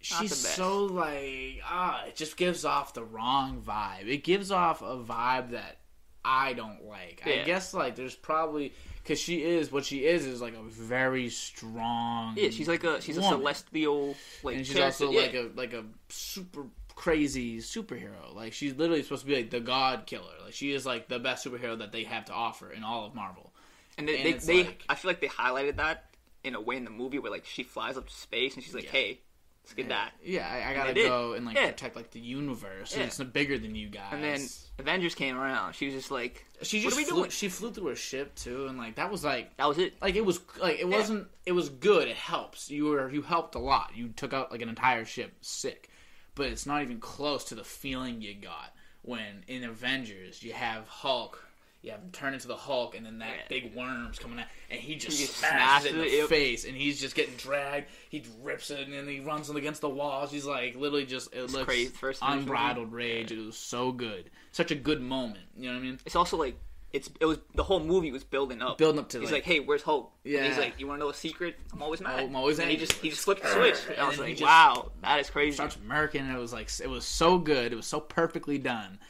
She's 0.05 0.37
so 0.37 0.85
like 0.85 1.61
ah, 1.65 2.05
it 2.07 2.15
just 2.17 2.37
gives 2.37 2.65
off 2.65 2.95
the 2.95 3.05
wrong 3.05 3.63
vibe. 3.67 4.07
It 4.07 4.23
gives 4.25 4.51
off 4.51 4.83
a 4.83 4.97
vibe 4.97 5.51
that 5.51 5.79
I 6.25 6.53
don't 6.53 6.85
like. 6.85 7.23
I 7.25 7.43
guess 7.45 7.75
like 7.75 7.97
there's 7.97 8.15
probably 8.15 8.73
because 9.03 9.19
she 9.19 9.43
is 9.43 9.71
what 9.73 9.85
she 9.85 10.05
is 10.07 10.25
is 10.27 10.41
like 10.41 10.55
a 10.55 10.63
very 10.63 11.29
strong. 11.31 12.35
Yeah, 12.37 12.51
she's 12.51 12.69
like 12.69 12.85
a 12.85 13.01
she's 13.01 13.17
woman. 13.17 13.33
a 13.35 13.37
celestial 13.39 14.15
like 14.43 14.57
and 14.57 14.67
she's 14.67 14.77
character. 14.77 15.05
also 15.07 15.13
yeah. 15.15 15.21
like 15.23 15.35
a 15.35 15.51
like 15.55 15.73
a 15.73 15.85
super 16.09 16.67
crazy 16.95 17.59
superhero. 17.59 18.35
Like 18.35 18.53
she's 18.53 18.75
literally 18.75 19.03
supposed 19.03 19.23
to 19.23 19.29
be 19.29 19.37
like 19.37 19.51
the 19.51 19.61
god 19.61 20.07
killer. 20.07 20.33
Like 20.45 20.55
she 20.55 20.73
is 20.73 20.87
like 20.87 21.09
the 21.09 21.19
best 21.19 21.47
superhero 21.47 21.79
that 21.79 21.93
they 21.93 22.05
have 22.05 22.27
to 22.27 22.33
offer 22.33 22.71
in 22.71 22.85
all 22.85 23.07
of 23.07 23.15
Marvel. 23.15 23.53
and 23.99 24.09
they, 24.09 24.17
and 24.19 24.41
they, 24.41 24.47
they 24.47 24.65
like- 24.65 24.85
I 24.89 24.95
feel 24.95 25.11
like 25.11 25.21
they 25.21 25.29
highlighted 25.29 25.77
that 25.77 26.05
in 26.43 26.55
a 26.55 26.61
way 26.61 26.77
in 26.77 26.85
the 26.85 26.91
movie 26.91 27.19
where 27.19 27.31
like 27.31 27.45
she 27.47 27.63
flies 27.63 27.97
up 27.97 28.07
to 28.07 28.15
space 28.15 28.55
and 28.55 28.63
she's 28.63 28.75
like, 28.75 28.85
Yeah. 28.85 28.91
"Hey, 28.91 29.21
let's 29.65 29.75
get 29.75 29.89
that." 29.89 30.13
Yeah, 30.23 30.49
I, 30.49 30.71
I 30.71 30.75
gotta 30.75 30.95
go 30.95 31.33
and 31.33 31.45
like 31.47 31.57
Yeah. 31.57 31.67
protect 31.71 31.97
like 31.97 32.11
the 32.13 32.21
universe. 32.21 32.97
Yeah. 32.97 33.05
It's 33.05 33.19
bigger 33.19 33.59
than 33.59 33.75
you 33.75 33.89
guys. 33.89 34.13
And 34.13 34.23
then 34.23 34.47
Avengers 34.79 35.15
came 35.15 35.37
around. 35.37 35.75
She 35.75 35.87
was 35.87 35.95
just 35.95 36.11
like, 36.11 36.45
she 36.63 36.79
"What 36.79 36.85
just 36.85 36.97
are 36.97 37.01
we 37.01 37.05
flew, 37.05 37.17
doing?" 37.19 37.31
she 37.31 37.49
flew 37.49 37.71
through 37.73 37.89
a 37.89 37.97
ship 37.97 38.35
too, 38.35 38.67
and 38.67 38.79
like 38.79 38.97
that 38.97 39.11
was 39.11 39.25
like 39.25 39.57
That 39.57 39.69
was 39.69 39.79
it. 39.79 39.95
like 40.03 40.15
it 40.17 40.25
was 40.25 40.41
like 40.61 40.79
it 40.79 40.89
wasn't 40.89 41.29
it 41.47 41.53
was 41.53 41.69
good. 41.69 42.09
It 42.09 42.17
helps. 42.17 42.71
You 42.71 42.87
were 42.87 43.11
you 43.11 43.23
helped 43.23 43.55
a 43.55 43.59
lot. 43.61 43.93
You 43.95 44.09
took 44.09 44.33
out 44.33 44.51
like 44.53 44.63
an 44.63 44.69
entire 44.69 45.05
ship 45.05 45.33
sick, 45.41 45.89
but 46.35 46.47
it's 46.47 46.67
not 46.67 46.83
even 46.83 47.01
close 47.01 47.45
to 47.45 47.55
the 47.55 47.65
feeling 47.65 48.21
you 48.21 48.35
got 48.35 48.75
when 49.03 49.45
in 49.49 49.65
Avengers 49.65 50.43
you 50.43 50.53
have 50.53 50.87
Hulk. 50.89 51.41
You 51.85 51.91
have 51.91 52.01
him 52.01 52.11
turn 52.13 52.33
into 52.33 52.49
the 52.49 52.57
Hulk, 52.57 52.95
and 52.97 53.05
then 53.05 53.19
that 53.19 53.29
Yeah. 53.29 53.43
big 53.51 53.75
worm's 53.75 54.19
coming 54.19 54.39
out, 54.41 54.47
and 54.71 54.81
he 54.81 54.95
just 54.95 55.19
He 55.19 55.27
just 55.27 55.37
smashes 55.37 55.85
it 55.85 55.89
in 55.91 55.95
smashes 55.97 56.13
the 56.13 56.19
it, 56.25 56.29
face, 56.29 56.65
and 56.65 56.75
he's 56.75 56.99
just 56.99 57.15
getting 57.15 57.35
dragged. 57.37 57.89
He 58.09 58.25
rips 58.43 58.71
it, 58.71 58.81
and 58.81 58.93
then 58.95 59.07
he 59.07 59.21
runs 59.21 59.51
him 59.51 59.57
against 59.57 59.83
the 59.83 59.91
walls. 59.91 60.33
He's 60.33 60.47
like 60.47 60.77
literally 60.77 61.05
just 61.05 61.35
it 61.35 61.51
looks 61.51 61.65
crazy. 61.67 61.91
First 61.91 62.23
movie. 62.23 62.39
unbridled 62.39 62.91
rage. 62.91 63.31
It 63.33 63.39
was 63.45 63.59
so 63.59 63.93
good, 63.93 64.31
such 64.51 64.71
a 64.71 64.75
good 64.75 65.03
moment. 65.03 65.45
You 65.59 65.67
know 65.67 65.75
what 65.75 65.81
I 65.81 65.83
mean? 65.83 66.01
It's 66.07 66.17
also 66.17 66.39
like 66.39 66.59
it's 66.95 67.11
it 67.21 67.27
was 67.27 67.39
the 67.55 67.65
whole 67.65 67.81
movie 67.81 68.11
was 68.13 68.25
building 68.25 68.63
up. 68.63 68.79
Building 68.79 69.01
up 69.01 69.09
to, 69.11 69.19
He's 69.21 69.27
like- 69.31 69.45
like, 69.45 69.45
"Hey, 69.45 69.61
where's 69.61 69.83
Hulk?" 69.83 70.11
And 70.25 70.47
he's 70.47 70.57
like, 70.57 70.81
"You 70.81 70.87
want 70.87 71.01
to 71.01 71.05
know 71.05 71.11
a 71.11 71.15
secret? 71.15 71.57
I'm 71.73 71.83
always 71.83 72.01
mad." 72.01 72.19
I'm 72.21 72.35
always 72.35 72.59
and 72.61 72.71
he 72.71 72.79
just 72.79 72.93
he 72.95 73.11
just 73.11 73.25
flipped 73.25 73.43
the 73.43 73.53
switch. 73.53 73.77
And 73.91 73.99
I 73.99 74.09
was 74.09 74.19
like, 74.19 74.41
"Wow, 74.41 74.91
that 75.03 75.21
is 75.21 75.29
crazy." 75.29 75.53
starts 75.57 75.77
murking. 75.77 76.21
and 76.21 76.35
It 76.35 76.39
was 76.41 76.53
like 76.55 76.71
it 76.81 76.89
was 76.89 77.05
so 77.05 77.37
good. 77.37 77.73
It 77.73 77.77
was 77.77 77.87
so 77.87 78.01
perfectly 78.01 78.57
done. 78.57 79.01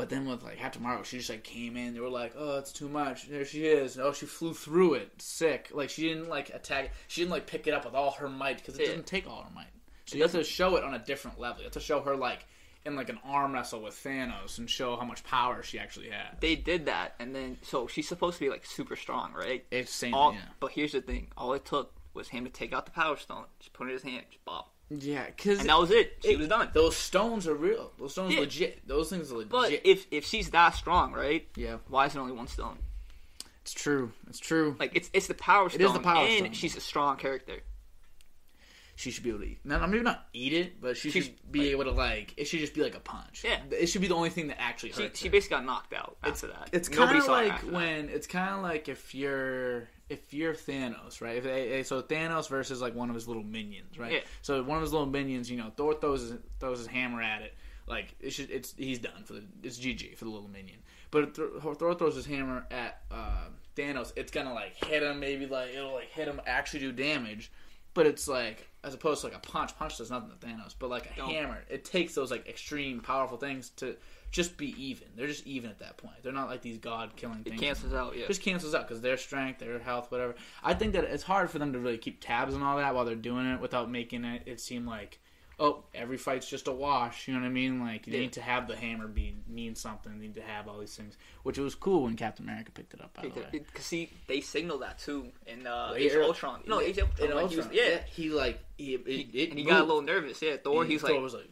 But 0.00 0.08
then 0.10 0.26
with 0.26 0.42
like 0.42 0.56
half 0.58 0.72
tomorrow, 0.72 1.02
she 1.02 1.18
just 1.18 1.30
like 1.30 1.44
came 1.44 1.76
in. 1.76 1.94
They 1.94 2.00
were 2.00 2.08
like, 2.08 2.32
"Oh, 2.36 2.58
it's 2.58 2.72
too 2.72 2.88
much." 2.88 3.28
There 3.28 3.44
she 3.44 3.66
is. 3.66 3.98
Oh, 3.98 4.12
she 4.12 4.26
flew 4.26 4.54
through 4.54 4.94
it. 4.94 5.10
Sick. 5.20 5.70
Like 5.72 5.90
she 5.90 6.08
didn't 6.08 6.28
like 6.28 6.50
attack. 6.50 6.92
She 7.08 7.20
didn't 7.20 7.32
like 7.32 7.46
pick 7.46 7.66
it 7.66 7.74
up 7.74 7.84
with 7.84 7.94
all 7.94 8.12
her 8.12 8.28
might 8.28 8.58
because 8.58 8.76
it 8.78 8.82
Yeah. 8.82 8.88
doesn't 8.88 9.06
take 9.06 9.28
all 9.28 9.42
her 9.42 9.54
might. 9.54 9.66
So 10.06 10.16
you 10.16 10.22
have 10.22 10.32
to 10.32 10.42
show 10.42 10.76
it 10.76 10.82
on 10.84 10.94
a 10.94 10.98
different 10.98 11.38
level. 11.38 11.58
You 11.58 11.64
have 11.64 11.72
to 11.74 11.80
show 11.80 12.00
her 12.00 12.16
like 12.16 12.44
in 12.84 12.96
like 12.96 13.10
an 13.10 13.18
arm 13.24 13.52
wrestle 13.52 13.82
with 13.82 13.94
Thanos 13.94 14.58
and 14.58 14.68
show 14.68 14.96
how 14.96 15.04
much 15.04 15.22
power 15.22 15.62
she 15.62 15.78
actually 15.78 16.08
has. 16.10 16.36
They 16.40 16.56
did 16.56 16.86
that, 16.86 17.14
and 17.20 17.34
then 17.34 17.58
so 17.62 17.86
she's 17.86 18.08
supposed 18.08 18.38
to 18.38 18.44
be 18.44 18.50
like 18.50 18.64
super 18.64 18.96
strong, 18.96 19.32
right? 19.34 19.64
It's 19.70 19.92
same. 19.92 20.14
All, 20.14 20.32
yeah. 20.32 20.40
but 20.60 20.72
here's 20.72 20.92
the 20.92 21.02
thing: 21.02 21.28
all 21.36 21.52
it 21.52 21.64
took 21.64 21.92
was 22.14 22.28
him 22.28 22.44
to 22.44 22.50
take 22.50 22.72
out 22.72 22.86
the 22.86 22.90
Power 22.92 23.16
Stone, 23.16 23.44
just 23.60 23.72
put 23.72 23.86
it 23.86 23.90
in 23.90 23.94
his 23.96 24.02
hand, 24.02 24.24
just 24.30 24.44
bop, 24.44 24.72
Yeah, 24.90 25.26
because 25.26 25.60
and 25.60 25.68
that 25.68 25.78
was 25.78 25.90
it. 25.92 26.18
She 26.24 26.34
was 26.36 26.48
done. 26.48 26.68
Those 26.74 26.96
stones 26.96 27.46
are 27.46 27.54
real. 27.54 27.92
Those 27.98 28.12
stones 28.12 28.34
Yeah. 28.34 28.40
legit. 28.40 28.86
Those 28.88 29.08
things 29.08 29.30
are 29.30 29.36
legit. 29.36 29.50
But 29.50 29.72
if 29.84 30.06
if 30.10 30.26
she's 30.26 30.50
that 30.50 30.74
strong, 30.74 31.12
right? 31.12 31.46
yeah, 31.56 31.76
Why 31.88 32.06
is 32.06 32.14
it 32.16 32.18
only 32.18 32.32
one 32.32 32.48
stone? 32.48 32.78
it's 33.62 33.72
true. 33.72 34.12
It's 34.28 34.40
true. 34.40 34.74
Like 34.80 34.92
it's 34.96 35.08
it's 35.12 35.28
the 35.28 35.34
Power 35.34 35.68
Stone, 35.70 35.82
is 35.82 35.92
the 35.92 36.00
Power 36.00 36.26
and 36.26 36.38
Stone. 36.46 36.52
she's 36.54 36.76
a 36.76 36.80
strong 36.80 37.16
character. 37.18 37.60
she 38.96 39.10
should 39.10 39.22
be 39.24 39.30
able 39.30 39.38
to 39.40 39.46
eat. 39.46 39.60
Not, 39.64 39.88
maybe 39.88 40.02
not 40.02 40.26
eat 40.34 40.52
it, 40.52 40.78
but 40.80 40.94
she 40.96 41.10
She's- 41.10 41.24
should 41.26 41.52
be 41.52 41.68
able 41.70 41.84
to 41.84 41.92
like. 41.92 42.34
It 42.36 42.46
should 42.46 42.58
just 42.60 42.74
be 42.74 42.82
like 42.82 42.94
a 42.94 43.00
punch. 43.00 43.44
Yeah. 43.44 43.58
it 43.70 43.86
should 43.86 44.02
be 44.02 44.08
the 44.08 44.14
only 44.14 44.28
thing 44.28 44.48
that 44.48 44.60
actually 44.60 44.92
She 44.92 45.02
hurts. 45.04 45.18
she 45.20 45.28
her. 45.28 45.32
basically 45.32 45.56
got 45.58 45.64
knocked 45.64 45.94
out 45.94 46.16
after 46.22 46.48
that. 46.48 46.68
It's 46.72 46.88
kind 46.90 47.16
of 47.16 47.26
like 47.28 47.60
when 47.62 48.08
it's 48.10 48.26
kind 48.26 48.56
of 48.56 48.62
like 48.62 48.88
if 48.90 49.14
you're 49.14 49.88
if 50.10 50.34
you're 50.34 50.54
Thanos, 50.54 51.20
right? 51.20 51.36
If 51.36 51.44
they, 51.44 51.82
so 51.84 52.02
Thanos 52.02 52.48
versus 52.48 52.82
like 52.82 52.94
one 52.94 53.08
of 53.08 53.14
his 53.14 53.28
little 53.28 53.44
minions, 53.44 53.98
right? 53.98 54.12
Yeah. 54.12 54.20
So 54.42 54.62
one 54.62 54.76
of 54.76 54.82
his 54.82 54.92
little 54.92 55.06
minions, 55.06 55.48
you 55.48 55.56
know, 55.56 55.72
Thor 55.76 55.94
throws 55.94 56.22
his, 56.22 56.32
throws 56.58 56.78
his 56.78 56.88
hammer 56.88 57.22
at 57.22 57.42
it, 57.42 57.54
like 57.86 58.14
it 58.20 58.30
should, 58.30 58.50
it's 58.50 58.74
he's 58.76 58.98
done 58.98 59.22
for 59.24 59.34
the 59.34 59.44
it's 59.62 59.78
GG 59.78 60.16
for 60.16 60.24
the 60.24 60.30
little 60.30 60.48
minion. 60.48 60.78
But 61.12 61.24
if 61.24 61.34
Thor, 61.34 61.74
Thor 61.74 61.94
throws 61.94 62.16
his 62.16 62.26
hammer 62.26 62.66
at 62.72 63.02
uh, 63.10 63.46
Thanos, 63.76 64.12
it's 64.16 64.32
gonna 64.32 64.52
like 64.52 64.74
hit 64.84 65.02
him, 65.02 65.20
maybe 65.20 65.46
like 65.46 65.70
it'll 65.74 65.94
like 65.94 66.10
hit 66.10 66.26
him, 66.26 66.40
actually 66.44 66.80
do 66.80 66.92
damage. 66.92 67.52
But 67.94 68.06
it's 68.06 68.28
like 68.28 68.68
as 68.82 68.94
opposed 68.94 69.20
to 69.20 69.26
like 69.26 69.36
a 69.36 69.40
punch. 69.40 69.76
Punch 69.76 69.98
does 69.98 70.10
nothing 70.10 70.30
to 70.30 70.46
Thanos, 70.46 70.74
but 70.78 70.88
like 70.88 71.10
a 71.12 71.16
Don't. 71.16 71.30
hammer, 71.30 71.58
it 71.68 71.84
takes 71.84 72.14
those 72.14 72.30
like 72.30 72.48
extreme 72.48 73.00
powerful 73.00 73.36
things 73.36 73.70
to 73.76 73.96
just 74.30 74.56
be 74.56 74.74
even. 74.82 75.08
They're 75.16 75.26
just 75.26 75.46
even 75.46 75.70
at 75.70 75.80
that 75.80 75.96
point. 75.96 76.16
They're 76.22 76.32
not 76.32 76.48
like 76.48 76.62
these 76.62 76.78
god 76.78 77.14
killing 77.16 77.40
it 77.40 77.50
things. 77.50 77.60
cancels 77.60 77.92
out. 77.92 78.16
Yeah, 78.16 78.26
just 78.26 78.42
cancels 78.42 78.74
out 78.74 78.88
because 78.88 79.02
their 79.02 79.16
strength, 79.16 79.58
their 79.58 79.78
health, 79.80 80.10
whatever. 80.10 80.34
I 80.62 80.74
think 80.74 80.94
that 80.94 81.04
it's 81.04 81.22
hard 81.22 81.50
for 81.50 81.58
them 81.58 81.72
to 81.72 81.78
really 81.78 81.98
keep 81.98 82.20
tabs 82.20 82.54
on 82.54 82.62
all 82.62 82.78
that 82.78 82.94
while 82.94 83.04
they're 83.04 83.16
doing 83.16 83.46
it 83.46 83.60
without 83.60 83.90
making 83.90 84.24
it 84.24 84.42
it 84.46 84.60
seem 84.60 84.86
like 84.86 85.20
oh 85.60 85.84
every 85.94 86.16
fight's 86.16 86.48
just 86.48 86.66
a 86.66 86.72
wash. 86.72 87.28
You 87.28 87.34
know 87.34 87.40
what 87.40 87.46
I 87.46 87.50
mean? 87.50 87.80
Like 87.80 88.06
you 88.06 88.14
Yeah. 88.14 88.20
need 88.20 88.32
to 88.32 88.40
have 88.40 88.66
the 88.66 88.74
hammer 88.74 89.06
be 89.06 89.36
mean 89.46 89.74
something. 89.76 90.12
You 90.14 90.18
need 90.18 90.34
to 90.34 90.42
have 90.42 90.66
all 90.66 90.78
these 90.78 90.96
things, 90.96 91.16
which 91.42 91.58
it 91.58 91.62
was 91.62 91.74
cool 91.74 92.04
when 92.04 92.16
Captain 92.16 92.44
America 92.44 92.72
picked 92.72 92.94
it 92.94 93.00
up. 93.00 93.14
By 93.14 93.28
the 93.28 93.40
way. 93.40 93.46
because 93.52 93.84
see 93.84 94.10
they 94.26 94.40
signaled 94.40 94.82
that 94.82 94.98
too 94.98 95.26
in 95.46 95.66
uh, 95.66 95.90
Like, 95.92 96.00
Age 96.00 96.12
of 96.14 96.22
Ultron. 96.22 96.62
No, 96.66 96.80
Age 96.80 96.98
of 96.98 97.10
Ultron. 97.10 97.30
In 97.30 97.36
like, 97.36 97.50
he 97.50 97.56
was- 97.56 97.66
Ultron, 97.66 97.86
yeah, 97.86 97.98
he 98.06 98.30
like 98.30 98.58
he, 98.78 98.94
it, 98.94 99.34
it 99.34 99.50
and 99.50 99.58
he 99.58 99.64
got 99.64 99.82
a 99.82 99.84
little 99.84 100.02
nervous. 100.02 100.40
Yeah, 100.42 100.56
Thor. 100.56 100.84
He- 100.84 100.92
He's 100.92 101.02
Thor 101.02 101.10
like, 101.12 101.20
was 101.22 101.34
like, 101.34 101.50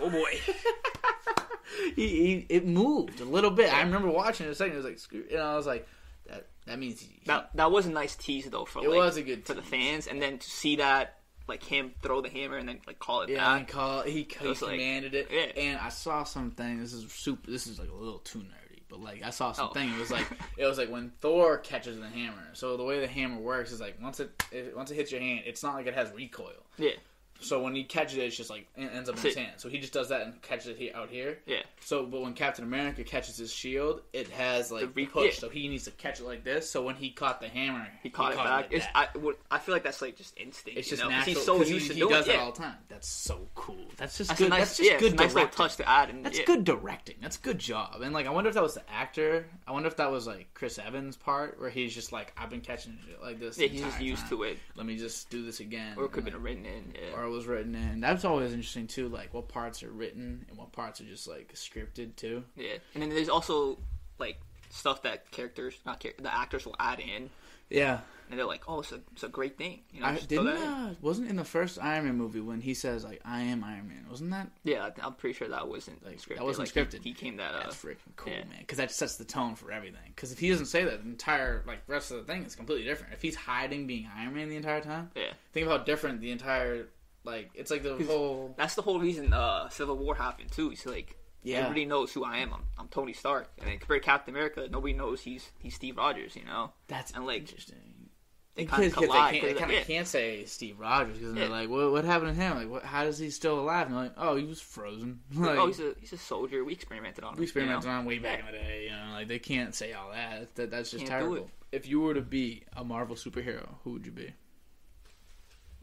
oh 0.00 0.08
boy. 0.10 0.30
he, 1.96 2.08
he 2.08 2.46
it 2.48 2.66
moved 2.66 3.20
a 3.20 3.24
little 3.24 3.50
bit. 3.50 3.72
I 3.72 3.82
remember 3.82 4.08
watching 4.08 4.46
it 4.46 4.50
a 4.50 4.54
second. 4.54 4.74
It 4.74 4.76
was 4.76 4.84
like, 4.86 4.98
screw, 4.98 5.24
and 5.30 5.40
I 5.40 5.56
was 5.56 5.66
like, 5.66 5.86
that 6.28 6.46
that 6.66 6.78
means 6.78 7.00
he, 7.00 7.20
that 7.26 7.50
that 7.54 7.70
was 7.70 7.86
a 7.86 7.90
nice 7.90 8.14
tease 8.16 8.46
though 8.46 8.64
for 8.64 8.84
it 8.84 8.88
like 8.88 8.98
was 8.98 9.16
a 9.16 9.22
good 9.22 9.44
for 9.44 9.54
the 9.54 9.62
fans, 9.62 10.06
and 10.06 10.20
then 10.22 10.38
to 10.38 10.50
see 10.50 10.76
that 10.76 11.15
like 11.48 11.62
him 11.62 11.92
throw 12.02 12.20
the 12.20 12.28
hammer 12.28 12.56
and 12.56 12.68
then 12.68 12.80
like 12.86 12.98
call 12.98 13.22
it 13.22 13.28
Yeah, 13.30 13.58
back. 13.58 13.68
call 13.68 14.02
he, 14.02 14.26
he 14.40 14.46
was 14.48 14.62
like- 14.62 14.72
commanded 14.72 15.14
it. 15.14 15.28
yeah. 15.30 15.62
And 15.62 15.78
I 15.78 15.88
saw 15.90 16.24
something. 16.24 16.80
This 16.80 16.92
is 16.92 17.10
super. 17.12 17.50
This 17.50 17.66
is 17.66 17.78
like 17.78 17.90
a 17.90 17.94
little 17.94 18.18
too 18.18 18.40
nerdy, 18.40 18.80
but 18.88 19.00
like 19.00 19.22
I 19.22 19.30
saw 19.30 19.50
Oh. 19.50 19.52
something. 19.52 19.88
It 19.88 19.98
was 19.98 20.10
like 20.10 20.26
it 20.56 20.66
was 20.66 20.78
like 20.78 20.90
when 20.90 21.10
Thor 21.20 21.58
catches 21.58 21.98
the 22.00 22.08
hammer. 22.08 22.48
So 22.54 22.76
the 22.76 22.84
way 22.84 23.00
the 23.00 23.06
hammer 23.06 23.38
works 23.40 23.70
is 23.72 23.80
like 23.80 23.96
once 24.02 24.20
it, 24.20 24.30
it 24.52 24.76
once 24.76 24.90
it 24.90 24.94
hits 24.96 25.12
your 25.12 25.20
hand, 25.20 25.42
it's 25.46 25.62
not 25.62 25.74
like 25.74 25.86
it 25.86 25.94
has 25.94 26.10
recoil. 26.12 26.52
Yeah, 26.78 26.90
So 27.40 27.62
when 27.62 27.74
he 27.74 27.84
catches 27.84 28.18
it, 28.18 28.22
it's 28.24 28.36
just 28.36 28.50
like 28.50 28.66
it 28.76 28.90
ends 28.94 29.08
up 29.08 29.16
in 29.16 29.22
his 29.22 29.34
hand. 29.34 29.52
So 29.58 29.68
he 29.68 29.78
just 29.78 29.92
does 29.92 30.08
that 30.08 30.22
and 30.22 30.40
catches 30.42 30.68
it 30.68 30.76
here, 30.78 30.92
out 30.94 31.10
here. 31.10 31.38
yeah. 31.46 31.62
So, 31.80 32.04
but 32.06 32.20
when 32.22 32.32
Captain 32.34 32.64
America 32.64 33.04
catches 33.04 33.36
his 33.36 33.52
shield, 33.52 34.00
it 34.12 34.28
has 34.30 34.72
like 34.72 34.82
The 34.82 34.88
re- 34.88 35.06
push. 35.06 35.34
yeah. 35.34 35.40
So 35.40 35.48
he 35.48 35.68
needs 35.68 35.84
to 35.84 35.90
catch 35.92 36.18
it 36.20 36.24
like 36.26 36.42
this. 36.44 36.68
So 36.68 36.82
when 36.82 36.94
he 36.96 37.10
caught 37.10 37.40
the 37.40 37.48
hammer, 37.48 37.86
He 38.02 38.10
caught 38.10 38.32
it 38.32 38.36
back. 38.38 38.46
like 38.48 38.66
It's. 38.72 38.86
I, 38.94 39.08
I 39.50 39.58
feel 39.58 39.74
like 39.74 39.84
that's 39.84 40.02
like 40.02 40.16
just 40.16 40.36
instinct. 40.38 40.78
It's 40.78 40.90
you 40.90 40.96
just 40.96 41.02
know? 41.04 41.10
natural. 41.10 41.34
He's 41.36 41.44
so 41.44 41.56
used 41.58 41.70
he, 41.70 41.78
to 41.88 41.94
he 41.94 42.00
doing 42.00 42.12
does 42.12 42.26
it. 42.26 42.30
it 42.30 42.34
Yeah. 42.34 42.40
all 42.40 42.52
the 42.52 42.58
time. 42.58 42.74
That's 42.88 43.08
so 43.08 43.46
cool. 43.54 43.76
That's 43.96 44.16
just 44.18 44.28
That's 44.28 44.38
good. 44.40 44.46
a 44.46 44.50
nice, 44.50 44.60
that's 44.60 44.76
just 44.78 44.90
yeah, 44.90 44.98
good 44.98 45.16
nice 45.16 45.34
little 45.34 45.48
touch 45.50 45.76
to 45.76 45.88
add. 45.88 46.10
And, 46.10 46.24
That's 46.24 46.40
good 46.40 46.64
directing. 46.64 47.16
That's 47.20 47.36
good 47.36 47.58
job. 47.58 48.00
And 48.02 48.12
like, 48.12 48.26
I 48.26 48.30
wonder 48.30 48.48
if 48.48 48.54
that 48.54 48.62
was 48.62 48.74
the 48.74 48.90
actor. 48.90 49.46
I 49.66 49.72
wonder 49.72 49.86
if 49.88 49.96
that 49.96 50.10
was 50.10 50.26
like 50.26 50.48
Chris 50.54 50.78
Evans' 50.78 51.16
part, 51.16 51.60
where 51.60 51.70
he's 51.70 51.94
just 51.94 52.12
like, 52.12 52.32
I've 52.36 52.50
been 52.50 52.60
catching 52.60 52.98
shit 53.06 53.20
like 53.22 53.38
this. 53.38 53.58
Yeah, 53.58 53.68
he's 53.68 53.82
just 53.82 54.00
used 54.00 54.28
to 54.30 54.42
it, 54.44 54.58
Let 54.74 54.86
me 54.86 54.96
just 54.96 55.30
do 55.30 55.44
this 55.44 55.60
again. 55.60 55.94
or 55.96 56.04
it 56.06 56.12
could 56.12 56.24
have 56.24 56.32
been 56.32 56.42
written 56.42 56.64
in. 56.66 56.92
Or 57.14 57.25
was 57.26 57.46
written 57.46 57.74
in. 57.74 58.00
That's 58.00 58.24
always 58.24 58.52
interesting 58.52 58.86
too. 58.86 59.08
Like, 59.08 59.32
what 59.34 59.48
parts 59.48 59.82
are 59.82 59.90
written 59.90 60.44
and 60.48 60.58
what 60.58 60.72
parts 60.72 61.00
are 61.00 61.04
just 61.04 61.26
like 61.28 61.52
scripted 61.54 62.16
too. 62.16 62.44
Yeah, 62.56 62.74
and 62.94 63.02
then 63.02 63.10
there's 63.10 63.28
also 63.28 63.78
like 64.18 64.40
stuff 64.70 65.02
that 65.02 65.30
characters, 65.30 65.74
not 65.86 66.00
char- 66.00 66.12
the 66.18 66.34
actors 66.34 66.66
will 66.66 66.76
add 66.78 67.00
in, 67.00 67.30
Yeah, 67.70 68.00
and 68.30 68.38
they're 68.38 68.46
like, 68.46 68.64
"Oh, 68.68 68.80
it's 68.80 68.92
a, 68.92 69.00
it's 69.12 69.22
a 69.22 69.28
great 69.28 69.56
thing." 69.58 69.80
You 69.92 70.00
know, 70.00 70.06
I 70.06 70.16
didn't. 70.16 70.48
Uh, 70.48 70.94
wasn't 71.00 71.28
in 71.30 71.36
the 71.36 71.44
first 71.44 71.78
Iron 71.80 72.04
Man 72.06 72.16
movie 72.16 72.40
when 72.40 72.60
he 72.60 72.74
says 72.74 73.04
like, 73.04 73.20
"I 73.24 73.42
am 73.42 73.62
Iron 73.64 73.88
Man." 73.88 74.06
Wasn't 74.10 74.30
that? 74.30 74.48
Yeah, 74.64 74.90
I'm 75.02 75.14
pretty 75.14 75.34
sure 75.36 75.48
that 75.48 75.68
wasn't 75.68 76.04
Like, 76.04 76.18
scripted. 76.18 76.36
that 76.36 76.44
wasn't 76.44 76.74
Like, 76.76 76.88
scripted. 76.88 77.02
He, 77.02 77.10
he 77.10 77.14
came 77.14 77.36
that. 77.36 77.54
Uh, 77.54 77.60
That's 77.64 77.76
freaking 77.76 77.96
cool, 78.16 78.32
yeah. 78.32 78.40
man. 78.44 78.58
Because 78.60 78.78
that 78.78 78.90
sets 78.90 79.16
the 79.16 79.24
tone 79.24 79.54
for 79.56 79.70
everything. 79.72 80.00
Because 80.14 80.32
if 80.32 80.38
he 80.38 80.48
doesn't 80.50 80.66
say 80.66 80.84
that, 80.84 81.02
the 81.02 81.08
entire 81.08 81.62
like 81.66 81.78
rest 81.86 82.10
of 82.10 82.18
the 82.18 82.24
thing 82.24 82.44
is 82.44 82.54
completely 82.56 82.84
different. 82.84 83.12
If 83.14 83.22
he's 83.22 83.36
hiding 83.36 83.86
being 83.86 84.08
Iron 84.16 84.34
Man 84.34 84.48
the 84.48 84.56
entire 84.56 84.80
time, 84.80 85.10
yeah, 85.16 85.32
think 85.52 85.66
of 85.66 85.72
how 85.72 85.78
different 85.84 86.20
the 86.20 86.30
entire 86.30 86.86
like 87.26 87.50
it's 87.54 87.70
like 87.70 87.82
the 87.82 87.96
whole 88.06 88.54
that's 88.56 88.74
the 88.74 88.82
whole 88.82 89.00
reason 89.00 89.32
uh, 89.32 89.68
Civil 89.68 89.96
War 89.98 90.14
happened 90.14 90.52
too. 90.52 90.70
It's 90.70 90.86
like 90.86 91.16
Yeah. 91.42 91.58
everybody 91.58 91.84
knows 91.84 92.12
who 92.12 92.24
I 92.24 92.38
am. 92.38 92.52
I'm, 92.52 92.62
I'm 92.78 92.88
Tony 92.88 93.12
Stark, 93.12 93.50
and 93.58 93.68
then 93.68 93.78
compared 93.78 94.02
to 94.02 94.06
Captain 94.06 94.34
America, 94.34 94.66
nobody 94.70 94.92
knows 94.94 95.20
he's 95.20 95.50
he's 95.58 95.74
Steve 95.74 95.96
Rogers. 95.96 96.36
You 96.36 96.44
know, 96.44 96.72
that's 96.88 97.12
and, 97.12 97.26
like, 97.26 97.40
interesting. 97.40 98.08
they 98.54 98.64
kind 98.64 98.84
of 98.84 98.92
collide. 98.94 99.34
can't, 99.34 99.44
they 99.44 99.54
kind 99.54 99.70
of 99.72 99.84
can't 99.86 100.06
say 100.06 100.44
Steve 100.46 100.78
Rogers 100.80 101.18
because 101.18 101.34
Yeah. 101.34 101.40
they're 101.40 101.48
like, 101.50 101.68
what, 101.68 101.92
what 101.92 102.04
happened 102.04 102.34
to 102.34 102.42
him? 102.42 102.56
Like, 102.56 102.70
what, 102.70 102.82
how 102.84 103.04
is 103.04 103.18
he 103.18 103.28
still 103.30 103.60
alive? 103.60 103.86
And 103.88 103.94
they're 103.96 104.04
like, 104.04 104.14
oh, 104.16 104.36
he 104.36 104.44
was 104.44 104.60
frozen. 104.60 105.20
like, 105.34 105.58
oh, 105.58 105.66
he's 105.66 105.80
a 105.80 105.94
he's 106.00 106.12
a 106.14 106.18
soldier. 106.18 106.64
We 106.64 106.72
experimented 106.72 107.22
on 107.24 107.34
him. 107.34 107.38
we 107.38 107.44
experimented 107.44 107.84
you 107.84 107.90
know? 107.90 107.94
on 107.96 108.00
him 108.00 108.06
way 108.06 108.18
back 108.18 108.40
in 108.40 108.46
the 108.46 108.52
day. 108.52 108.84
You 108.84 108.90
know, 108.90 109.12
like 109.12 109.28
they 109.28 109.38
can't 109.38 109.74
say 109.74 109.92
all 109.92 110.10
that. 110.12 110.54
that 110.54 110.70
that's 110.70 110.90
just 110.90 111.06
Can't 111.06 111.20
terrible. 111.20 111.50
If 111.72 111.86
you 111.88 112.00
were 112.00 112.14
to 112.14 112.22
be 112.22 112.62
a 112.76 112.84
Marvel 112.84 113.16
superhero, 113.16 113.66
who 113.84 113.92
would 113.92 114.06
you 114.06 114.12
be? 114.12 114.32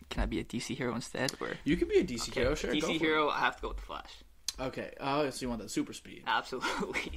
Can 0.10 0.24
I 0.24 0.26
be 0.26 0.40
a 0.40 0.44
DC 0.44 0.76
hero 0.76 0.94
instead? 0.96 1.34
Or 1.40 1.50
You 1.64 1.76
could 1.78 1.90
be 1.90 1.98
a 2.00 2.04
DC 2.04 2.34
hero, 2.34 2.56
sure. 2.56 2.72
go 2.72 2.78
DC 2.78 2.98
for 2.98 3.04
hero, 3.04 3.30
I 3.30 3.40
have 3.40 3.56
to 3.58 3.62
go 3.62 3.68
with 3.70 3.78
the 3.78 3.84
Flash. 3.84 4.12
Okay. 4.60 4.94
Oh, 5.00 5.30
so 5.30 5.42
you 5.44 5.50
want 5.50 5.62
that 5.62 5.72
super 5.72 5.94
speed? 5.94 6.24
Absolutely. 6.28 7.12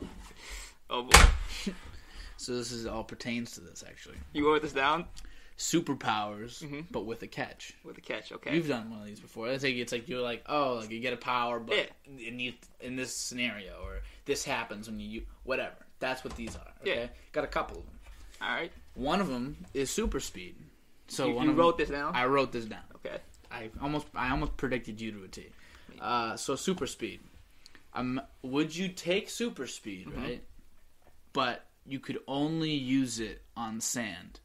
oh 0.90 1.02
boy, 1.02 1.72
So 2.36 2.54
this 2.56 2.72
is 2.72 2.86
all 2.86 3.04
pertains 3.04 3.52
to 3.52 3.60
this 3.60 3.84
actually. 3.86 4.16
you 4.32 4.46
wrote 4.46 4.62
this 4.62 4.72
down 4.72 5.06
Superpowers, 5.56 6.64
Mhm. 6.64 6.86
but 6.90 7.02
with 7.06 7.22
a 7.22 7.28
catch. 7.28 7.74
with 7.84 7.96
a 7.96 8.00
catch. 8.00 8.32
Okay. 8.32 8.56
You've 8.56 8.66
done 8.66 8.90
one 8.90 8.98
of 9.00 9.06
these 9.06 9.20
before. 9.20 9.48
It's 9.50 9.62
like 9.62 9.74
it's 9.76 9.92
like 9.92 10.08
you're 10.08 10.20
like, 10.20 10.42
oh, 10.48 10.78
like 10.80 10.90
you 10.90 10.98
get 10.98 11.12
a 11.12 11.16
power, 11.16 11.60
but 11.60 11.76
Yeah. 11.76 12.26
in, 12.28 12.40
you, 12.40 12.54
in 12.80 12.96
this 12.96 13.14
scenario, 13.14 13.80
or 13.84 14.00
this 14.24 14.44
happens 14.44 14.88
when 14.88 14.98
you 14.98 15.24
whatever. 15.44 15.76
That's 16.00 16.24
what 16.24 16.34
these 16.34 16.56
are. 16.56 16.72
Okay, 16.80 17.02
Yeah. 17.02 17.08
got 17.30 17.44
a 17.44 17.46
couple 17.46 17.78
of 17.78 17.84
them. 17.86 17.98
All 18.42 18.48
right. 18.48 18.72
One 18.94 19.20
of 19.20 19.28
them 19.28 19.64
is 19.74 19.90
super 19.90 20.18
speed. 20.18 20.56
So 21.08 21.26
you 21.28 21.42
you 21.42 21.52
wrote 21.52 21.76
them, 21.78 21.86
this 21.86 21.90
down. 21.96 22.14
I 22.14 22.26
wrote 22.26 22.52
this 22.52 22.64
down. 22.64 22.80
okay. 22.96 23.18
I 23.50 23.70
almost 23.82 24.06
I 24.14 24.30
almost 24.30 24.56
predicted 24.56 25.00
you 25.00 25.12
to 25.12 25.24
a 25.24 25.28
T. 25.28 25.46
Uh, 26.00 26.36
so 26.36 26.56
super 26.56 26.86
speed. 26.86 27.20
Um, 27.92 28.20
would 28.42 28.74
you 28.74 28.88
take 28.88 29.30
super 29.30 29.66
speed, 29.66 30.06
Mm-hmm. 30.08 30.20
right? 30.22 30.44
But 31.32 31.64
you 31.86 32.00
could 32.00 32.18
only 32.26 32.72
use 32.72 33.20
it 33.20 33.42
on 33.56 33.80
sand. 33.80 34.40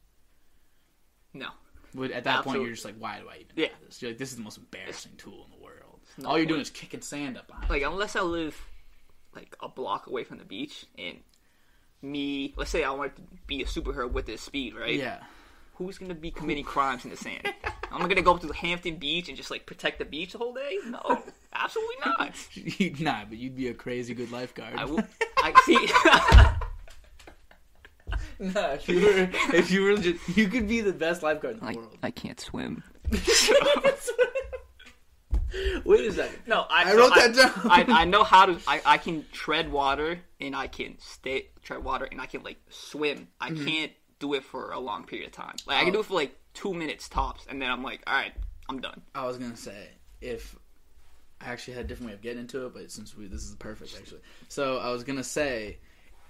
No. 1.34 1.48
Would 1.94 2.12
at 2.12 2.24
that 2.24 2.44
point 2.44 2.60
you're 2.62 2.70
just 2.70 2.84
like, 2.84 2.96
why 2.98 3.18
do 3.18 3.28
I 3.28 3.36
even 3.36 3.46
Yeah. 3.56 3.66
do 3.68 3.86
this? 3.86 4.00
You're 4.02 4.10
like, 4.12 4.18
this 4.18 4.30
is 4.30 4.36
the 4.36 4.42
most 4.42 4.58
embarrassing 4.58 5.12
tool 5.16 5.44
in 5.44 5.50
the 5.58 5.62
world. 5.64 6.00
no 6.18 6.28
All 6.28 6.36
you're 6.38 6.46
doing 6.46 6.60
is 6.60 6.70
kicking 6.70 7.00
sand 7.00 7.36
up 7.36 7.48
behind. 7.48 7.68
Like 7.70 7.82
unless 7.82 8.14
I 8.16 8.20
live 8.22 8.60
like 9.34 9.56
a 9.60 9.68
block 9.68 10.06
away 10.06 10.22
from 10.24 10.38
the 10.38 10.44
beach 10.44 10.86
and 10.98 11.18
me, 12.02 12.54
let's 12.56 12.70
say 12.70 12.84
I 12.84 12.90
wanted 12.90 13.16
to 13.16 13.22
be 13.46 13.62
a 13.62 13.66
superhero 13.66 14.10
with 14.10 14.26
this 14.26 14.42
speed, 14.42 14.74
right? 14.74 14.94
yeah. 14.94 15.18
Who's 15.80 15.96
gonna 15.96 16.14
be 16.14 16.30
committing 16.30 16.64
crimes 16.64 17.04
in 17.04 17.10
the 17.10 17.16
sand? 17.16 17.40
I'm 17.90 18.06
gonna 18.06 18.20
go 18.20 18.34
up 18.34 18.42
to 18.42 18.52
Hampton 18.52 18.96
Beach 18.96 19.28
and 19.28 19.36
just 19.36 19.50
like 19.50 19.64
protect 19.64 19.98
the 19.98 20.04
beach 20.04 20.32
the 20.32 20.38
whole 20.38 20.52
day? 20.52 20.76
No, 20.84 21.22
absolutely 21.54 21.96
not. 22.04 22.36
nah, 23.00 23.24
but 23.26 23.38
you'd 23.38 23.56
be 23.56 23.68
a 23.68 23.72
crazy 23.72 24.12
good 24.12 24.30
lifeguard. 24.30 24.74
I 24.76 24.84
will. 24.84 25.02
I 25.38 25.54
see. 25.64 25.88
nah, 28.52 28.72
if 28.72 28.86
you 28.90 29.00
were, 29.00 29.30
if 29.54 29.70
you 29.70 29.84
were, 29.84 29.96
just, 29.96 30.36
you 30.36 30.48
could 30.48 30.68
be 30.68 30.82
the 30.82 30.92
best 30.92 31.22
lifeguard 31.22 31.54
in 31.54 31.60
the 31.60 31.66
like 31.66 31.76
world. 31.76 31.96
I 32.02 32.10
can't 32.10 32.38
swim. 32.38 32.84
Wait 35.86 36.06
a 36.06 36.12
second. 36.12 36.40
No, 36.46 36.66
I, 36.68 36.84
I 36.84 36.90
so 36.90 36.98
wrote 36.98 37.12
I- 37.12 37.28
that 37.28 37.36
down. 37.36 37.70
I, 37.70 38.02
I 38.02 38.04
know 38.04 38.22
how 38.22 38.44
to. 38.44 38.58
I, 38.66 38.82
I 38.84 38.98
can 38.98 39.24
tread 39.32 39.72
water 39.72 40.20
and 40.38 40.54
I 40.54 40.66
can 40.66 40.98
stay 40.98 41.48
tread 41.62 41.82
water 41.82 42.06
and 42.10 42.20
I 42.20 42.26
can 42.26 42.42
like 42.42 42.58
swim. 42.68 43.28
I 43.40 43.50
mm-hmm. 43.50 43.66
can't 43.66 43.92
do 44.20 44.34
it 44.34 44.44
for 44.44 44.70
a 44.70 44.78
long 44.78 45.04
period 45.04 45.26
of 45.26 45.32
time. 45.32 45.56
Like 45.66 45.76
I 45.76 45.80
can 45.80 45.88
Mm-hmm. 45.88 45.94
Do 45.94 46.00
it 46.00 46.06
for 46.06 46.14
like 46.14 46.36
two 46.54 46.72
minutes 46.74 47.08
tops, 47.08 47.44
and 47.48 47.60
then 47.60 47.70
I'm 47.70 47.82
like, 47.82 48.02
all 48.06 48.14
right, 48.14 48.32
I'm 48.68 48.80
done. 48.80 49.00
I 49.14 49.26
was 49.26 49.36
gonna 49.38 49.56
say 49.56 49.88
if 50.20 50.56
I 51.40 51.46
actually 51.46 51.74
had 51.74 51.86
a 51.86 51.88
different 51.88 52.10
way 52.10 52.14
of 52.14 52.20
getting 52.22 52.40
into 52.40 52.66
it, 52.66 52.74
but 52.74 52.90
since 52.92 53.16
we 53.16 53.26
this 53.26 53.42
is 53.42 53.54
perfect 53.56 53.96
actually. 53.98 54.20
So 54.48 54.78
I 54.78 54.90
was 54.92 55.02
gonna 55.04 55.24
say, 55.24 55.78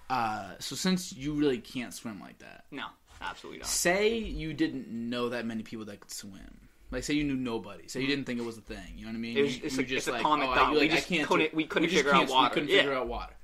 uh, 0.08 0.52
so 0.58 0.74
since 0.76 1.12
you 1.12 1.34
really 1.34 1.58
can't 1.58 1.92
swim 1.92 2.20
like 2.20 2.38
that, 2.38 2.64
No, 2.70 2.84
absolutely 3.20 3.58
not. 3.58 3.66
say 3.68 4.16
you 4.18 4.54
didn't 4.54 4.88
know 4.88 5.28
that 5.30 5.44
many 5.46 5.62
people 5.62 5.84
that 5.86 6.00
could 6.00 6.10
swim. 6.12 6.60
Like 6.92 7.04
say 7.04 7.14
you 7.14 7.24
knew 7.24 7.36
nobody. 7.36 7.86
Say 7.88 8.00
you 8.00 8.06
didn't 8.08 8.24
think 8.24 8.40
it 8.40 8.44
was 8.46 8.58
a 8.58 8.62
thing. 8.62 8.94
You 8.96 9.04
know 9.04 9.10
what 9.12 9.16
I 9.16 9.20
mean? 9.20 9.36
It 9.36 9.42
was- 9.42 9.56
You- 9.58 9.62
it's 9.64 9.76
you 9.76 9.82
a- 9.82 9.96
it's 9.98 10.08
a 10.08 10.18
common 10.20 10.48
oh, 10.48 10.54
thought. 10.54 10.72
We 10.74 10.88
just 10.88 11.06
can't 11.08 11.26
couldn't- 11.28 11.50
do- 11.52 11.56
we 11.56 11.64
couldn't 11.64 11.88
figure 11.90 12.10
out 12.12 12.18
can't- 12.18 12.30
water. 12.30 12.48
We 12.50 12.54
couldn't 12.54 12.68
Yeah. 12.70 12.76
figure 12.78 12.94
out 12.94 13.06
water. 13.08 13.34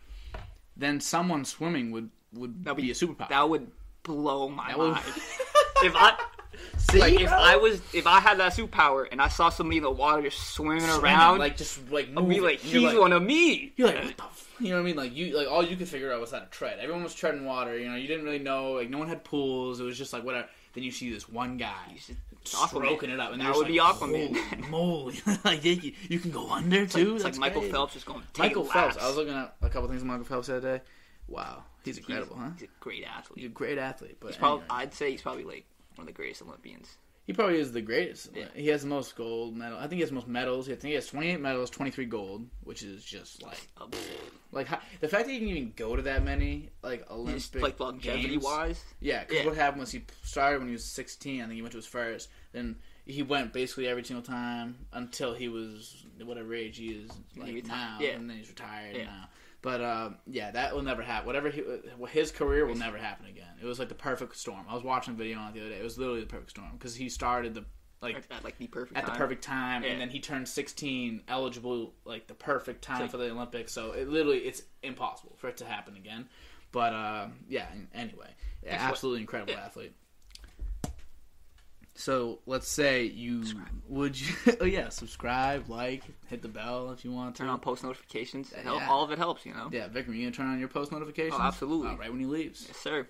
Then 0.77 1.01
someone 1.01 1.45
swimming 1.45 1.91
would 1.93 2.11
would 2.33 2.65
That'd 2.65 2.77
be 2.83 2.91
a 2.91 2.95
superpower. 2.95 3.29
That 3.29 3.49
would 3.49 3.71
blow 4.07 4.49
my 4.49 4.69
That 4.69 4.79
would- 4.79 4.93
mind. 4.93 5.05
if 5.85 5.95
I 5.97 6.17
See, 6.91 6.99
like, 7.01 7.21
if? 7.21 7.31
I 7.31 7.57
was, 7.57 7.81
if 7.93 8.07
I 8.07 8.21
had 8.21 8.39
that 8.39 8.53
superpower 8.53 9.07
and 9.11 9.21
I 9.21 9.29
saw 9.29 9.49
somebody 9.51 9.79
in 9.79 9.83
the 9.83 9.91
water 9.91 10.23
just 10.23 10.39
swimming 10.55 10.81
Swimming, 10.81 11.03
around, 11.05 11.39
like 11.39 11.57
just 11.57 11.91
like 11.91 12.07
I'd 12.09 12.15
moving, 12.15 12.29
be 12.31 12.41
like, 12.41 12.61
he's 12.61 12.83
like, 12.83 12.99
one 12.99 13.13
of 13.13 13.23
me. 13.23 13.73
You're 13.77 13.89
like, 13.89 14.05
what 14.05 14.17
the 14.17 14.23
f-? 14.25 14.55
You 14.61 14.69
know 14.71 14.77
what 14.77 14.81
I 14.81 14.85
mean? 14.85 14.97
Like 14.97 15.15
you, 15.15 15.37
like 15.37 15.49
all 15.49 15.65
you 15.65 15.77
could 15.77 15.89
figure 15.89 16.13
out 16.13 16.21
was 16.21 16.31
how 16.31 16.39
to 16.39 16.47
tread. 16.47 16.79
Everyone 16.79 17.03
was 17.03 17.15
treading 17.15 17.45
water. 17.45 17.77
You 17.79 17.89
know, 17.91 17.97
you 17.97 18.07
didn't 18.07 18.25
really 18.25 18.39
know. 18.39 18.73
Like 18.73 18.89
no 18.89 18.99
one 18.99 19.09
had 19.09 19.25
pools. 19.25 19.81
It 19.81 19.85
was 19.85 19.99
just 19.99 20.13
like 20.13 20.25
whatever. 20.25 20.49
Then 20.75 20.85
you 20.85 20.93
see 20.93 21.11
this 21.13 21.29
one 21.29 21.57
guy 21.57 21.73
Aquaman. 21.97 22.69
stroking 22.69 23.11
it 23.11 23.19
up, 23.21 23.33
and 23.33 23.41
That 23.41 23.47
there's 23.47 23.57
would 23.57 23.65
like, 23.69 23.73
be 23.73 23.79
Aquaman. 23.79 24.37
Holy 24.37 24.69
moly! 24.71 25.21
like 25.45 25.65
you, 25.65 25.93
you 26.09 26.19
can 26.19 26.31
go 26.31 26.49
under 26.51 26.87
too. 26.87 27.17
It's 27.17 27.25
like 27.25 27.33
That's 27.33 27.39
Michael 27.39 27.61
great. 27.63 27.73
Phelps 27.73 27.95
just 27.95 28.07
going. 28.07 28.23
Take 28.33 28.39
Michael 28.51 28.63
laps. 28.65 28.73
Phelps. 28.75 28.97
I 28.99 29.07
was 29.09 29.17
looking 29.17 29.35
at 29.35 29.55
a 29.63 29.69
couple 29.69 29.89
things 29.89 30.05
Michael 30.05 30.25
Phelps 30.25 30.47
the 30.47 30.57
other 30.59 30.79
day. 30.79 30.85
Wow, 31.29 31.65
he's 31.87 31.97
He's- 31.97 32.07
incredible, 32.09 32.37
huh? 32.37 32.51
He's 32.59 32.69
a 32.69 32.73
great 32.81 33.05
athlete. 33.05 33.39
He's 33.39 33.47
a 33.47 33.55
great 33.55 33.79
athlete, 33.79 34.19
but 34.21 34.29
He's 34.29 34.37
probably, 34.37 34.65
anyway. 34.65 34.77
I'd 34.83 34.95
say 34.95 35.11
he's 35.13 35.23
probably 35.23 35.45
like 35.45 35.65
one 35.95 36.07
of 36.07 36.15
the 36.15 36.17
greatest 36.17 36.43
Olympians. 36.43 36.97
he 37.27 37.33
probably 37.33 37.59
is 37.59 37.73
the 37.73 37.81
greatest. 37.81 38.29
Yeah. 38.35 38.45
He 38.55 38.69
has 38.69 38.83
the 38.83 38.89
most 38.89 39.17
gold 39.17 39.57
medal. 39.57 39.79
I 39.79 39.83
think 39.83 39.95
he 39.95 40.01
has 40.01 40.11
the 40.11 40.15
most 40.15 40.29
medals. 40.29 40.69
I 40.69 40.73
think 40.73 40.83
he 40.85 40.93
has 40.95 41.07
28 41.09 41.41
medals, 41.41 41.71
23 41.71 42.05
gold, 42.05 42.47
which 42.63 42.83
is 42.83 43.03
just 43.03 43.43
like 43.43 43.59
like 44.53 44.67
how, 44.69 44.79
the 45.01 45.09
fact 45.09 45.27
that 45.27 45.33
you 45.33 45.41
can 45.41 45.49
even 45.49 45.73
go 45.75 45.97
to 45.97 46.03
that 46.03 46.23
many 46.25 46.71
like 46.83 47.11
Olympic 47.11 47.35
Just 47.43 47.55
like 47.57 47.81
longevity 47.81 48.29
games. 48.29 48.45
wise. 48.45 48.85
Yeah, 49.01 49.21
because 49.25 49.39
Yeah. 49.39 49.47
what 49.47 49.57
happened 49.57 49.81
was 49.81 49.91
he 49.91 50.05
started 50.23 50.59
when 50.61 50.69
he 50.69 50.73
was 50.73 50.85
16. 50.85 51.41
I 51.41 51.45
think 51.45 51.55
he 51.57 51.63
went 51.63 51.73
to 51.73 51.79
his 51.79 51.87
first. 51.87 52.29
Then 52.53 52.77
he 53.05 53.23
went 53.23 53.53
basically 53.53 53.87
every 53.89 54.05
single 54.05 54.23
time 54.25 54.87
until 54.93 55.35
he 55.35 55.49
was 55.49 56.05
whatever 56.25 56.55
age 56.55 56.77
he 56.79 56.89
is 56.89 57.11
like 57.37 57.67
now, 57.67 57.99
Yeah. 58.01 58.11
and 58.11 58.29
then 58.31 58.37
he's 58.39 58.49
retired 58.49 58.97
Yeah. 58.97 59.05
now. 59.07 59.29
But 59.63 59.81
um, 59.83 60.17
yeah, 60.27 60.51
that 60.53 60.75
will 60.75 60.83
never 60.83 61.03
happen. 61.03 61.27
Whatever 61.27 61.51
he, 61.51 61.63
his 62.11 62.31
career 62.31 62.67
will 62.67 62.77
never 62.77 62.97
happen 62.99 63.27
again. 63.27 63.55
It 63.61 63.65
was 63.67 63.79
like 63.79 63.89
the 63.89 63.95
perfect 63.97 64.37
storm. 64.37 64.65
I 64.69 64.75
was 64.75 64.85
watching 64.85 65.15
a 65.15 65.17
video 65.17 65.39
on 65.39 65.49
it 65.51 65.55
the 65.55 65.61
other 65.61 65.71
day. 65.71 65.79
It 65.81 65.83
was 65.85 65.99
literally 65.99 66.21
the 66.21 66.27
perfect 66.27 66.51
storm 66.51 66.71
because 66.73 66.95
he 66.95 67.09
started 67.09 67.55
the 67.55 67.65
like 68.03 68.17
At, 68.31 68.45
like 68.45 68.59
the 68.59 68.67
perfect 68.67 68.97
at 68.97 69.05
the 69.07 69.11
time. 69.11 69.19
perfect 69.19 69.43
time, 69.43 69.83
Yeah. 69.83 69.91
and 69.91 70.01
then 70.01 70.11
he 70.11 70.21
turned 70.21 70.47
16, 70.47 71.23
eligible 71.29 71.95
like 72.05 72.27
the 72.27 72.35
perfect 72.35 72.83
time 72.83 73.01
like- 73.01 73.11
for 73.11 73.17
the 73.17 73.31
Olympics. 73.31 73.73
So 73.73 73.93
it 73.93 74.09
literally 74.09 74.39
it's 74.41 74.63
impossible 74.83 75.35
for 75.39 75.49
it 75.49 75.57
to 75.59 75.65
happen 75.65 75.97
again. 75.97 76.29
But 76.73 76.93
uh, 76.93 77.29
yeah, 77.49 77.67
anyway, 77.95 78.29
yeah, 78.63 78.73
Guess 78.73 78.81
what? 78.83 78.91
absolutely 78.91 79.21
incredible 79.23 79.55
athlete. 79.55 79.95
So 81.99 82.41
let's 82.47 82.69
say 82.69 83.05
you 83.05 83.45
would 83.89 84.21
you 84.21 84.35
oh 84.61 84.65
yeah 84.65 84.91
subscribe 84.91 85.69
like 85.71 86.03
hit 86.29 86.43
the 86.43 86.49
bell 86.49 86.91
if 86.91 87.05
you 87.05 87.11
want 87.13 87.35
to 87.35 87.43
Turn 87.43 87.49
on 87.49 87.59
post 87.61 87.83
notifications. 87.83 88.53
It 88.53 88.61
help- 88.65 88.89
All 88.89 89.03
of 89.03 89.11
it 89.11 89.19
helps, 89.19 89.45
you 89.47 89.55
know. 89.55 89.69
yeah 89.73 89.89
Vikram 89.89 90.15
you 90.15 90.23
gonna 90.25 90.31
turn 90.33 90.47
on 90.47 90.59
your 90.59 90.69
post 90.69 90.93
notifications 90.93 91.35
Oh, 91.39 91.43
absolutely. 91.43 91.89
Oh, 91.93 91.97
right 91.97 92.11
when 92.11 92.21
he 92.21 92.27
leaves 92.27 92.65
Yes, 92.69 92.77
sir. 92.79 93.07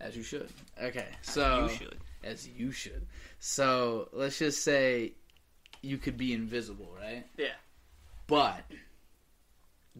as 0.00 0.16
you 0.16 0.22
should 0.22 0.48
okay 0.82 1.06
so 1.22 1.64
you 1.70 1.76
should. 1.76 1.96
as 2.24 2.46
you 2.48 2.70
should 2.72 3.06
so 3.38 4.08
let's 4.12 4.38
just 4.38 4.62
say 4.62 5.12
you 5.82 5.96
could 5.98 6.16
be 6.18 6.32
invisible 6.34 6.90
right 7.00 7.24
Yeah. 7.38 7.48
but 8.26 8.64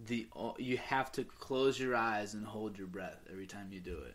the 0.08 0.26
you 0.58 0.76
have 0.76 1.10
to 1.12 1.24
close 1.24 1.80
your 1.80 1.96
eyes 1.96 2.34
and 2.34 2.44
hold 2.44 2.76
your 2.76 2.86
breath 2.86 3.24
every 3.32 3.46
time 3.46 3.68
you 3.70 3.80
do 3.80 3.96
it. 3.96 4.14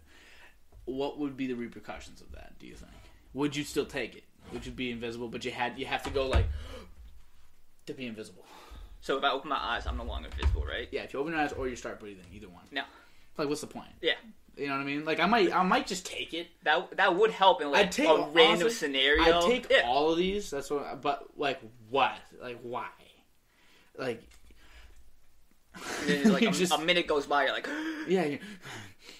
What 0.85 1.17
would 1.19 1.35
be 1.35 1.47
the 1.47 1.55
repercussions 1.55 2.21
of 2.21 2.31
that? 2.33 2.53
Do 2.59 2.67
you 2.67 2.75
think? 2.75 2.91
Would 3.33 3.55
you 3.55 3.63
still 3.63 3.85
take 3.85 4.15
it? 4.15 4.23
Would 4.53 4.65
you 4.65 4.71
be 4.71 4.91
invisible, 4.91 5.27
but 5.27 5.45
you 5.45 5.51
had 5.51 5.77
you 5.79 5.85
have 5.85 6.03
to 6.03 6.09
go 6.09 6.27
like 6.27 6.45
to 7.85 7.93
be 7.93 8.05
invisible? 8.05 8.45
So 9.01 9.17
if 9.17 9.23
I 9.23 9.31
open 9.31 9.49
my 9.49 9.57
eyes, 9.57 9.87
I'm 9.87 9.97
no 9.97 10.03
longer 10.03 10.29
visible, 10.39 10.63
right? 10.63 10.87
Yeah, 10.91 11.01
if 11.01 11.13
you 11.13 11.19
open 11.19 11.33
your 11.33 11.41
eyes 11.41 11.53
or 11.53 11.67
you 11.67 11.75
start 11.75 11.99
breathing, 11.99 12.25
either 12.33 12.49
one. 12.49 12.63
No. 12.71 12.83
Like, 13.37 13.47
what's 13.49 13.61
the 13.61 13.67
point? 13.67 13.89
Yeah. 14.01 14.13
You 14.55 14.67
know 14.67 14.73
what 14.73 14.81
I 14.81 14.83
mean? 14.83 15.05
Like, 15.05 15.19
I 15.19 15.25
might 15.25 15.51
I 15.55 15.63
might 15.63 15.87
just 15.87 16.05
take 16.05 16.33
it. 16.33 16.47
That 16.63 16.97
that 16.97 17.15
would 17.15 17.31
help 17.31 17.61
in 17.61 17.71
like 17.71 17.85
I'd 17.85 17.91
take 17.91 18.07
a 18.07 18.17
random 18.17 18.67
honestly, 18.67 18.69
scenario. 18.69 19.23
I'd 19.23 19.41
take 19.43 19.67
yeah. 19.71 19.83
all 19.85 20.11
of 20.11 20.17
these. 20.17 20.51
That's 20.51 20.69
what. 20.69 21.01
But 21.01 21.25
like, 21.37 21.61
what? 21.89 22.13
Like, 22.41 22.59
why? 22.61 22.87
Like, 23.97 24.21
like 26.25 26.41
a, 26.43 26.51
just- 26.51 26.73
a 26.73 26.77
minute 26.77 27.07
goes 27.07 27.25
by, 27.25 27.45
you're 27.45 27.53
like, 27.53 27.69
Yeah, 28.07 28.25
you, 28.25 28.39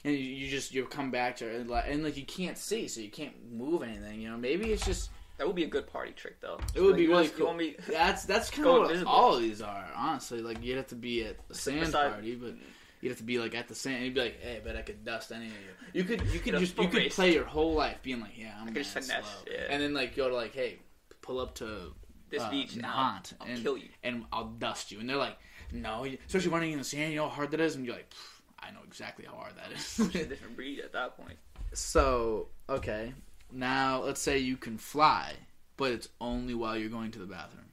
and 0.03 0.13
you, 0.13 0.19
you 0.19 0.49
just 0.49 0.73
you 0.73 0.85
come 0.85 1.11
back 1.11 1.37
to 1.37 1.47
it, 1.47 1.61
and 1.61 1.69
like, 1.69 1.85
and 1.87 2.03
like 2.03 2.17
you 2.17 2.25
can't 2.25 2.57
see, 2.57 2.87
so 2.87 3.01
you 3.01 3.09
can't 3.09 3.33
move 3.51 3.83
anything. 3.83 4.21
You 4.21 4.29
know, 4.31 4.37
maybe 4.37 4.71
it's 4.71 4.85
just 4.85 5.09
that 5.37 5.47
would 5.47 5.55
be 5.55 5.63
a 5.63 5.67
good 5.67 5.87
party 5.87 6.11
trick 6.11 6.39
though. 6.41 6.59
it 6.75 6.81
would 6.81 6.91
Like, 6.91 6.97
be 6.97 7.07
really 7.07 7.27
cool. 7.29 7.59
That's 7.89 8.25
that's 8.25 8.49
kind 8.51 8.67
of 8.67 8.73
what 8.73 8.81
invisible. 8.91 9.11
all 9.11 9.35
of 9.35 9.41
these 9.41 9.61
are, 9.61 9.85
honestly. 9.95 10.41
Like 10.41 10.63
you'd 10.63 10.77
have 10.77 10.87
to 10.87 10.95
be 10.95 11.23
at 11.25 11.47
the 11.47 11.55
sand 11.55 11.79
Beside- 11.81 12.11
party, 12.11 12.35
but 12.35 12.53
you'd 13.01 13.09
have 13.09 13.17
to 13.17 13.23
be 13.23 13.39
like 13.39 13.55
at 13.55 13.67
the 13.67 13.75
sand. 13.75 13.95
and 13.97 14.05
You'd 14.05 14.13
be 14.15 14.21
like, 14.21 14.39
hey, 14.41 14.61
but 14.63 14.75
I 14.75 14.81
could 14.83 15.03
dust 15.03 15.31
any 15.31 15.47
of 15.47 15.51
you. 15.51 15.57
You 15.93 16.03
could 16.03 16.21
you 16.27 16.39
could 16.39 16.57
just 16.59 16.77
you 16.77 16.87
could 16.87 16.97
race. 16.99 17.15
play 17.15 17.33
your 17.33 17.45
whole 17.45 17.73
life 17.73 17.97
being 18.03 18.19
like, 18.21 18.37
yeah, 18.37 18.53
I'm 18.59 18.67
could 18.67 18.75
just 18.75 18.91
finesse, 18.93 19.07
slow. 19.25 19.51
yeah. 19.53 19.67
and 19.69 19.81
then 19.81 19.93
like 19.93 20.15
go 20.15 20.29
to 20.29 20.35
like, 20.35 20.53
hey, 20.53 20.79
pull 21.21 21.39
up 21.39 21.55
to 21.55 21.93
This 22.29 22.41
uh, 22.43 22.49
beach, 22.51 22.75
and 22.75 22.85
I'll, 22.85 23.19
I'll 23.41 23.47
and, 23.47 23.61
kill 23.63 23.77
you. 23.77 23.89
and 24.03 24.25
I'll 24.31 24.45
dust 24.49 24.91
you. 24.91 24.99
And 24.99 25.09
they're 25.09 25.17
like, 25.17 25.37
no, 25.73 26.05
especially 26.27 26.49
running 26.51 26.71
in 26.73 26.77
the 26.79 26.83
sand. 26.85 27.11
You 27.11 27.17
know 27.19 27.23
how 27.29 27.35
hard 27.35 27.51
that 27.51 27.59
is, 27.61 27.75
and 27.75 27.85
you're 27.85 27.95
like, 27.95 28.09
"Pff, 28.09 28.30
I 28.61 28.71
know 28.71 28.79
exactly 28.85 29.25
how 29.25 29.35
hard 29.35 29.53
that 29.57 29.71
is. 29.71 29.99
It's 29.99 30.15
a 30.15 30.25
different 30.25 30.55
breed 30.55 30.79
at 30.79 30.93
that 30.93 31.17
point. 31.17 31.37
so 31.73 32.47
okay, 32.69 33.13
now 33.51 34.01
let's 34.03 34.21
say 34.21 34.37
you 34.37 34.57
can 34.57 34.77
fly, 34.77 35.33
but 35.77 35.91
it's 35.91 36.09
only 36.19 36.53
while 36.53 36.77
you're 36.77 36.89
going 36.89 37.11
to 37.11 37.19
the 37.19 37.25
bathroom. 37.25 37.65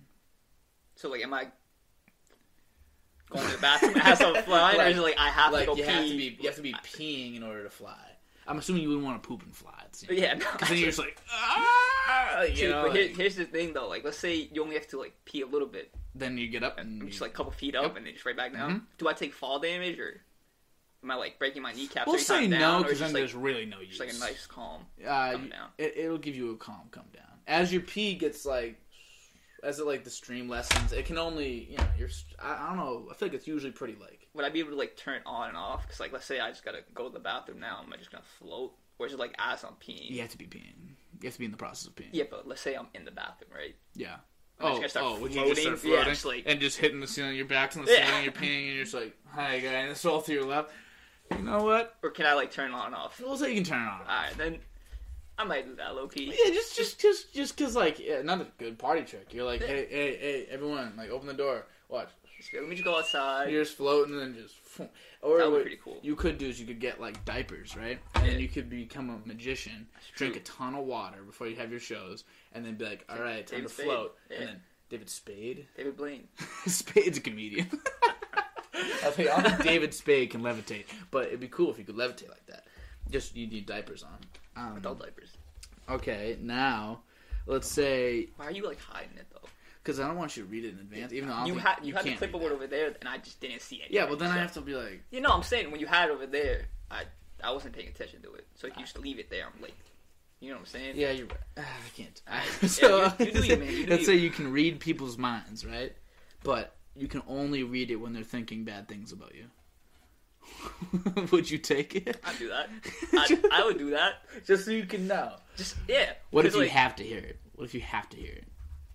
So 0.97 1.09
like, 1.11 1.23
am 1.23 1.35
I 1.35 1.49
going 3.31 3.45
to 3.47 3.53
the 3.53 3.59
bathroom 3.61 3.95
as 4.03 4.21
I'm 4.21 4.43
flying, 4.45 4.77
or 4.77 4.79
Like- 4.79 4.93
is 4.93 4.99
it 4.99 5.03
like 5.03 5.19
I 5.19 5.29
have 5.29 5.53
like 5.53 5.63
to 5.63 5.67
go 5.67 5.77
you 5.77 5.85
pee? 5.85 5.91
have 5.91 6.05
to 6.07 6.17
be 6.17 6.37
you 6.41 6.47
have 6.49 6.57
to 6.57 6.63
be 6.63 6.73
peeing 6.75 7.37
in 7.37 7.43
order 7.43 7.63
to 7.65 7.71
fly. 7.71 7.97
I'm 8.47 8.57
assuming 8.59 8.81
you 8.83 8.89
wouldn't 8.89 9.05
want 9.07 9.23
to 9.23 9.29
poop 9.29 9.43
and 9.43 9.55
fly. 9.55 9.75
At 9.79 9.93
the 9.93 9.99
same 9.99 10.17
Yeah, 10.19 10.33
no. 10.35 10.47
Because 10.53 10.69
then 10.71 10.79
you're 10.79 10.87
just 10.87 10.99
like, 10.99 11.19
ah, 11.31 12.43
you 12.45 12.71
know. 12.71 12.85
but 12.85 12.93
like- 12.95 13.15
here's 13.15 13.37
the 13.37 13.45
thing 13.45 13.75
though. 13.75 13.89
Like, 13.89 14.05
let's 14.05 14.17
say 14.19 14.49
you 14.51 14.63
only 14.63 14.75
have 14.77 14.87
to 14.89 14.99
like 14.99 15.13
pee 15.27 15.43
a 15.43 15.47
little 15.47 15.69
bit, 15.69 15.91
then 16.15 16.39
you 16.39 16.49
get 16.49 16.63
up 16.63 16.79
and 16.79 17.03
and 17.03 17.11
just 17.11 17.21
like 17.21 17.33
a 17.33 17.35
couple 17.35 17.53
feet 17.53 17.75
up, 17.75 17.83
Yep. 17.83 17.97
and 17.99 18.07
then 18.07 18.15
just 18.15 18.25
right 18.25 18.37
back 18.37 18.55
down. 18.55 18.73
Mhm. 18.73 18.83
Do 18.97 19.09
I 19.09 19.13
take 19.13 19.35
fall 19.35 19.59
damage, 19.59 19.99
or 19.99 20.23
am 21.03 21.11
I 21.11 21.15
like 21.15 21.39
breaking 21.39 21.63
my 21.63 21.73
kneecaps? 21.73 22.07
we'll 22.07 22.19
say 22.19 22.47
no 22.47 22.83
because 22.83 22.99
then 22.99 23.07
just 23.09 23.15
there's 23.15 23.35
really 23.35 23.67
no 23.67 23.81
use. 23.81 23.99
just 23.99 24.01
like 24.01 24.13
a 24.13 24.19
nice 24.33 24.47
calm. 24.47 24.83
uh, 25.07 25.33
come 25.33 25.49
down. 25.49 25.69
It, 25.79 25.95
it'll 25.97 26.19
give 26.19 26.35
you 26.37 26.53
a 26.53 26.57
calm 26.57 26.89
come 26.91 27.07
down 27.15 27.25
as 27.47 27.73
your 27.73 27.83
pee 27.83 28.15
gets 28.15 28.45
like 28.45 28.81
as 29.63 29.81
it 29.81 29.87
like 29.87 30.05
the 30.05 30.11
stream 30.11 30.49
lessens. 30.49 30.93
It 30.93 31.05
can 31.07 31.19
only 31.19 31.69
you 31.71 31.77
know 31.79 31.87
you're 31.99 32.11
I, 32.43 32.65
I 32.65 32.69
don't 32.69 32.77
know. 32.77 33.09
I 33.11 33.15
feel 33.15 33.29
like 33.29 33.35
it's 33.35 33.47
usually 33.47 33.73
pretty 33.73 33.97
like 34.01 34.29
Would 34.35 34.45
I 34.45 34.51
be 34.51 34.61
able 34.61 34.71
to 34.71 34.77
like 34.77 34.97
turn 34.97 35.17
it 35.17 35.23
on 35.27 35.49
and 35.49 35.57
off? 35.57 35.83
Because 35.83 35.99
like, 36.01 36.13
let's 36.13 36.27
say 36.27 36.41
I 36.41 36.51
just 36.51 36.65
gotta 36.65 36.81
go 36.95 37.09
to 37.09 37.13
the 37.13 37.19
bathroom 37.21 37.59
now. 37.61 37.81
Am 37.85 37.93
I 37.93 37.97
just 37.97 38.13
gonna 38.13 38.23
float, 38.39 38.75
or 38.99 39.07
is 39.07 39.13
it 39.13 39.19
like 39.19 39.35
as 39.39 39.65
I'm 39.65 39.75
peeing? 39.75 40.11
you 40.11 40.21
have 40.21 40.31
to 40.31 40.39
be 40.39 40.47
peeing. 40.47 40.75
You 41.21 41.25
have 41.27 41.33
to 41.33 41.39
be 41.41 41.47
in 41.47 41.51
the 41.51 41.57
process 41.57 41.89
of 41.89 41.97
peeing. 41.97 42.11
Yeah, 42.13 42.25
but 42.31 42.47
let's 42.47 42.61
say 42.61 42.75
I'm 42.75 42.87
in 42.95 43.05
the 43.05 43.11
bathroom, 43.11 43.51
right? 43.53 43.75
Yeah. 43.95 44.17
I 44.61 44.81
just 44.81 44.97
Oh, 44.97 45.15
oh, 45.17 45.21
would 45.21 45.33
you 45.35 45.47
just 45.49 45.63
start 45.63 45.79
floating? 45.79 45.91
Yeah, 45.99 46.05
floating 46.05 46.13
just 46.13 46.25
like- 46.25 46.43
and 46.47 46.61
just 46.61 46.79
hitting 46.79 47.01
the 47.01 47.07
ceiling? 47.07 47.37
Your 47.37 47.47
back's 47.47 47.77
on 47.77 47.85
the 47.85 47.93
Yeah. 47.93 48.07
ceiling, 48.09 48.25
you're 48.25 48.33
peeing, 48.33 48.67
and 48.67 48.75
you're 48.77 48.85
just 48.85 48.95
like, 48.95 49.17
"Hi, 49.29 49.59
guy," 49.61 49.73
and 49.73 49.91
it's 49.91 50.05
all 50.05 50.21
to 50.23 50.33
your 50.33 50.45
left. 50.45 50.71
You 51.37 51.43
know 51.45 51.63
what? 51.65 51.95
Or 52.03 52.11
can 52.11 52.27
I 52.27 52.35
like 52.35 52.51
turn 52.51 52.71
it 52.71 52.75
on 52.75 52.87
and 52.87 52.95
off? 52.95 53.21
We'll 53.21 53.37
say 53.37 53.51
you 53.51 53.57
can 53.57 53.65
turn 53.65 53.83
it 53.83 53.87
on. 53.91 54.01
Alright, 54.01 54.37
then 54.37 54.59
I 55.39 55.45
might 55.45 55.67
do 55.67 55.77
that 55.77 55.95
low 55.95 56.09
key. 56.09 56.27
Yeah, 56.27 56.53
just 56.53 56.77
just 56.77 57.01
just 57.01 57.33
just 57.35 57.57
cause 57.57 57.77
like 57.77 57.99
yeah, 57.99 58.17
another 58.17 58.47
good 58.59 58.79
party 58.79 59.03
trick. 59.03 59.33
You're 59.33 59.45
like, 59.47 59.63
hey 59.63 59.87
hey 59.89 60.17
hey, 60.17 60.47
everyone, 60.51 60.95
like 60.97 61.11
open 61.11 61.27
the 61.29 61.35
door. 61.35 61.67
Watch. 61.89 62.09
Just 62.37 62.53
Let 62.55 62.69
me 62.69 62.77
just 62.77 62.85
go 62.85 62.97
outside. 62.97 63.51
You're 63.51 63.65
just 63.65 63.77
floating 63.77 64.15
and 64.21 64.35
then 64.37 64.43
just. 64.43 64.55
Or 65.23 65.39
That 65.39 65.51
would 65.51 65.57
be 65.59 65.63
pretty 65.63 65.81
cool. 65.83 65.99
you 66.03 66.15
could 66.15 66.39
do 66.39 66.47
is 66.47 66.61
you 66.61 66.67
could 66.67 66.79
get 66.79 67.01
like 67.01 67.25
diapers, 67.25 67.77
right? 67.77 67.99
And 68.15 68.25
then 68.25 68.33
Yeah. 68.35 68.39
you 68.39 68.49
could 68.49 68.71
become 68.71 69.11
a 69.11 69.27
magician, 69.27 69.89
drink 70.15 70.37
a 70.37 70.41
ton 70.41 70.77
of 70.77 70.85
water 70.85 71.23
before 71.27 71.49
you 71.49 71.57
have 71.57 71.73
your 71.73 71.81
shows, 71.81 72.23
and 72.53 72.65
then 72.65 72.77
be 72.77 72.85
like, 72.85 73.05
all 73.09 73.19
right, 73.21 73.45
time 73.45 73.57
David 73.59 73.69
to 73.69 73.75
Spade. 73.75 73.87
float. 73.87 74.17
Yeah. 74.31 74.37
And 74.39 74.49
then 74.51 74.61
David 74.89 75.11
Spade. 75.11 75.67
David 75.77 75.97
Blaine. 75.97 76.29
Spade's 76.69 77.19
a 77.19 77.21
comedian. 77.21 77.69
I 79.05 79.11
think, 79.11 79.29
I 79.31 79.43
think 79.43 79.63
David 79.63 79.95
Spade 79.95 80.31
can 80.31 80.43
levitate, 80.43 80.85
but 81.11 81.27
it'd 81.27 81.41
be 81.41 81.49
cool 81.49 81.71
if 81.71 81.79
you 81.79 81.85
could 81.85 81.97
levitate 81.97 82.29
like 82.29 82.45
that. 82.47 82.65
Just 83.11 83.37
you 83.37 83.47
need 83.47 83.67
diapers 83.67 84.03
on. 84.05 84.19
Um, 84.57 84.77
Adult 84.79 85.01
diapers. 85.01 85.31
okay, 85.89 86.37
now 86.41 87.01
let's 87.47 87.69
say 87.69 88.29
Why 88.37 88.47
are 88.47 88.51
you 88.51 88.65
like 88.67 88.81
hiding 88.81 89.17
it 89.17 89.27
though? 89.33 89.49
because 89.83 90.01
I 90.01 90.07
don't 90.07 90.17
want 90.19 90.37
you 90.37 90.43
to 90.43 90.49
read 90.51 90.65
it 90.67 90.75
in 90.75 90.81
advance. 90.81 91.13
Even 91.13 91.29
though 91.31 91.35
I 91.35 91.39
don't 91.39 91.47
You 91.47 91.55
think 91.55 91.67
had 91.67 91.85
you, 91.87 91.95
had 91.95 92.05
the 92.05 92.09
can't 92.11 92.19
clipboard 92.19 92.51
that. 92.51 92.55
over 92.55 92.67
there, 92.67 92.95
and 93.01 93.09
I 93.09 93.17
just 93.19 93.41
didn't 93.41 93.63
see 93.63 93.77
it. 93.77 93.91
Yeah, 93.91 94.05
well 94.05 94.17
then 94.17 94.31
I 94.31 94.37
have 94.39 94.53
to 94.55 94.61
be 94.61 94.75
like, 94.75 95.03
You 95.11 95.21
know, 95.23 95.31
what 95.31 95.37
I'm 95.37 95.43
saying 95.45 95.71
when 95.71 95.81
you 95.81 95.87
had 95.87 96.11
it 96.11 96.13
over 96.13 96.27
there, 96.27 96.67
I 96.91 97.05
I 97.43 97.53
wasn't 97.53 97.75
paying 97.75 97.89
attention 97.89 98.21
to 98.23 98.35
it. 98.35 98.47
So 98.57 98.67
if 98.67 98.77
you 98.77 98.83
just 98.83 98.99
leave 98.99 99.19
it 99.19 99.31
there, 99.31 99.45
I'm 99.47 99.63
like, 99.63 99.75
you 100.41 100.51
know 100.51 100.57
what 100.57 100.61
I'm 100.63 100.67
saying? 100.67 100.97
yeah, 100.97 101.13
you're 101.13 101.27
right. 101.29 101.39
Ah, 101.57 101.63
I 101.87 101.97
can't. 101.97 102.21
Yeah, 102.29 102.69
so 102.69 103.13
you- 103.19 103.27
you 103.27 103.33
do 103.33 103.43
you, 103.47 103.57
man, 103.57 103.69
you 103.71 103.85
do 103.87 103.91
let's 103.91 104.01
you. 104.03 104.07
say 104.07 104.15
you 104.17 104.31
can 104.31 104.53
read 104.53 104.81
people's 104.81 105.17
minds, 105.17 105.65
right? 105.65 105.93
But 106.43 106.77
you 106.99 107.09
can 107.09 107.23
only 107.29 107.63
read 107.63 107.91
it 107.91 107.97
when 107.97 108.13
they're 108.13 108.23
thinking 108.25 108.65
bad 108.65 108.89
things 108.89 109.13
about 109.13 109.33
you. 109.35 109.45
Would 111.33 111.51
you 111.51 111.59
take 111.59 111.95
it? 111.95 112.19
I'd 112.25 112.39
do 112.39 112.49
that. 112.49 112.69
I, 113.13 113.61
I 113.61 113.65
would 113.67 113.79
do 113.79 113.91
that. 113.91 114.23
Just 114.47 114.65
so 114.65 114.71
you 114.71 114.85
can 114.87 115.07
know. 115.07 115.35
Just 115.57 115.77
yeah. 115.87 116.13
What 116.31 116.47
if 116.47 116.53
'Cause, 116.53 116.57
you 116.57 116.63
like, 116.63 116.71
have 116.73 116.97
to 116.97 117.05
hear 117.05 117.19
it? 117.19 117.39
What 117.55 117.65
if 117.65 117.75
you 117.75 117.81
have 117.81 118.09
to 118.11 118.17
hear 118.17 118.33
it? 118.33 118.47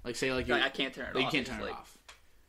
Like 0.03 0.15
say 0.15 0.33
like 0.33 0.47
you 0.47 0.53
like, 0.55 0.63
I 0.63 0.69
can't 0.69 0.93
turn 0.93 1.07
it 1.09 1.15
like, 1.15 1.25
off. 1.25 1.33
you 1.33 1.37
can't 1.37 1.47
turn 1.47 1.59
it 1.61 1.63
like- 1.65 1.73
off. 1.73 1.97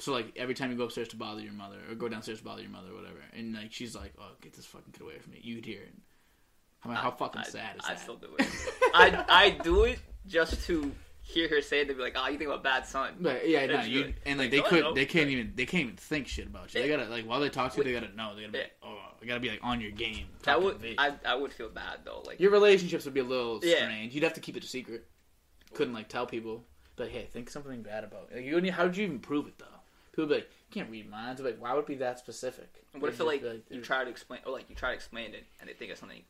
So 0.01 0.13
like 0.13 0.33
every 0.37 0.55
time 0.55 0.71
you 0.71 0.77
go 0.77 0.85
upstairs 0.85 1.09
to 1.09 1.17
bother 1.17 1.41
your 1.41 1.53
mother 1.53 1.79
or 1.89 1.95
go 1.95 2.09
downstairs 2.09 2.39
to 2.39 2.45
bother 2.45 2.63
your 2.63 2.71
mother 2.71 2.91
or 2.91 2.95
whatever, 2.97 3.21
and 3.37 3.55
like 3.55 3.73
she's 3.73 3.95
like, 3.95 4.13
"Oh, 4.19 4.33
get 4.41 4.53
this 4.53 4.67
fucking 4.67 4.93
kid 4.93 5.03
away 5.03 5.19
from 5.21 5.33
me," 5.33 5.41
you'd 5.43 5.65
hear 5.65 5.81
it. 5.83 5.95
I 6.85 6.89
mean, 6.89 6.97
how 6.97 7.11
fucking 7.13 7.43
I, 7.43 7.45
sad 7.45 7.77
is 7.77 7.85
I 7.85 7.95
that? 7.95 8.01
I 8.01 8.03
still 8.03 8.17
do 8.17 8.29
it. 8.39 8.47
I 8.93 9.25
I 9.29 9.51
do 9.51 9.85
it 9.85 10.01
just 10.27 10.67
to 10.67 10.91
hear 11.25 11.49
her 11.49 11.61
say 11.61 11.81
it. 11.81 11.89
They'd 11.89 11.97
be 11.97 12.03
like, 12.03 12.14
"Oh, 12.16 12.29
you 12.29 12.39
think 12.39 12.51
I'm 12.51 12.59
a 12.59 12.62
bad 12.62 12.87
son?" 12.87 13.14
But 13.18 13.49
yeah, 13.49 13.66
no, 13.66 13.83
you 13.83 14.05
good. 14.05 14.14
and 14.27 14.39
like 14.39 14.53
Like, 14.53 14.62
they 14.62 14.68
could, 14.68 14.95
they 14.95 15.07
can't 15.07 15.31
even, 15.31 15.53
they 15.57 15.66
can't 15.66 15.85
even 15.85 15.97
think 15.97 16.29
shit 16.29 16.47
about 16.47 16.72
you. 16.75 16.83
They 16.83 16.89
gotta 16.89 17.07
like 17.07 17.25
while 17.25 17.41
they 17.41 17.49
talk 17.49 17.72
to 17.72 17.79
you, 17.79 17.85
they 17.85 17.93
gotta 17.93 18.14
know. 18.14 18.37
They 18.37 18.43
gotta 18.43 18.53
be 18.53 18.59
like, 18.59 18.72
oh, 18.83 18.99
they 19.20 19.27
gotta 19.27 19.41
be 19.41 19.51
like 19.51 19.61
on 19.62 19.81
your 19.81 19.91
game. 19.91 20.27
That 20.45 20.62
would. 20.62 20.85
I 20.99 21.14
I 21.27 21.35
would 21.35 21.53
feel 21.53 21.70
bad 21.70 22.01
though. 22.05 22.22
Like 22.27 22.39
Your 22.39 22.53
relationships 22.53 23.05
would 23.07 23.14
be 23.14 23.20
a 23.20 23.25
little 23.25 23.61
Yeah. 23.62 23.77
strange. 23.77 24.14
You'd 24.14 24.25
have 24.25 24.35
to 24.35 24.41
keep 24.41 24.57
it 24.57 24.64
a 24.64 24.68
secret. 24.68 25.07
Couldn't 25.72 25.95
like 25.95 26.09
tell 26.09 26.27
people. 26.27 26.64
But 26.97 27.09
hey, 27.09 27.27
think 27.33 27.51
something 27.51 27.83
bad 27.83 28.05
about. 28.05 28.31
Like, 28.33 28.45
you, 28.45 28.70
how 28.70 28.85
would 28.85 28.97
you 28.97 29.05
even 29.05 29.18
prove 29.18 29.49
it 29.49 29.59
though? 29.59 29.64
People 30.12 30.29
would 30.29 30.29
be 30.29 30.35
like, 30.37 30.51
you 30.70 30.81
can't 30.81 30.91
read 30.91 31.11
minds. 31.11 31.41
Like, 31.41 31.61
why 31.61 31.72
would 31.75 31.81
it 31.81 31.87
be 31.87 31.97
that 31.97 32.20
specific? 32.20 32.85
what 32.97 33.09
if 33.09 33.18
it, 33.18 33.25
like 33.25 33.43
just 33.43 33.62
you 33.70 33.81
try 33.81 34.05
to 34.05 34.11
explain 34.11 34.41
or 34.47 34.53
like 34.53 34.70
you 34.70 34.77
try 34.77 34.91
to 34.91 34.95
explain 34.95 35.35
it 35.35 35.45
and 35.59 35.68
they 35.68 35.72
think 35.75 35.91
it's 35.91 35.99
something 35.99 36.22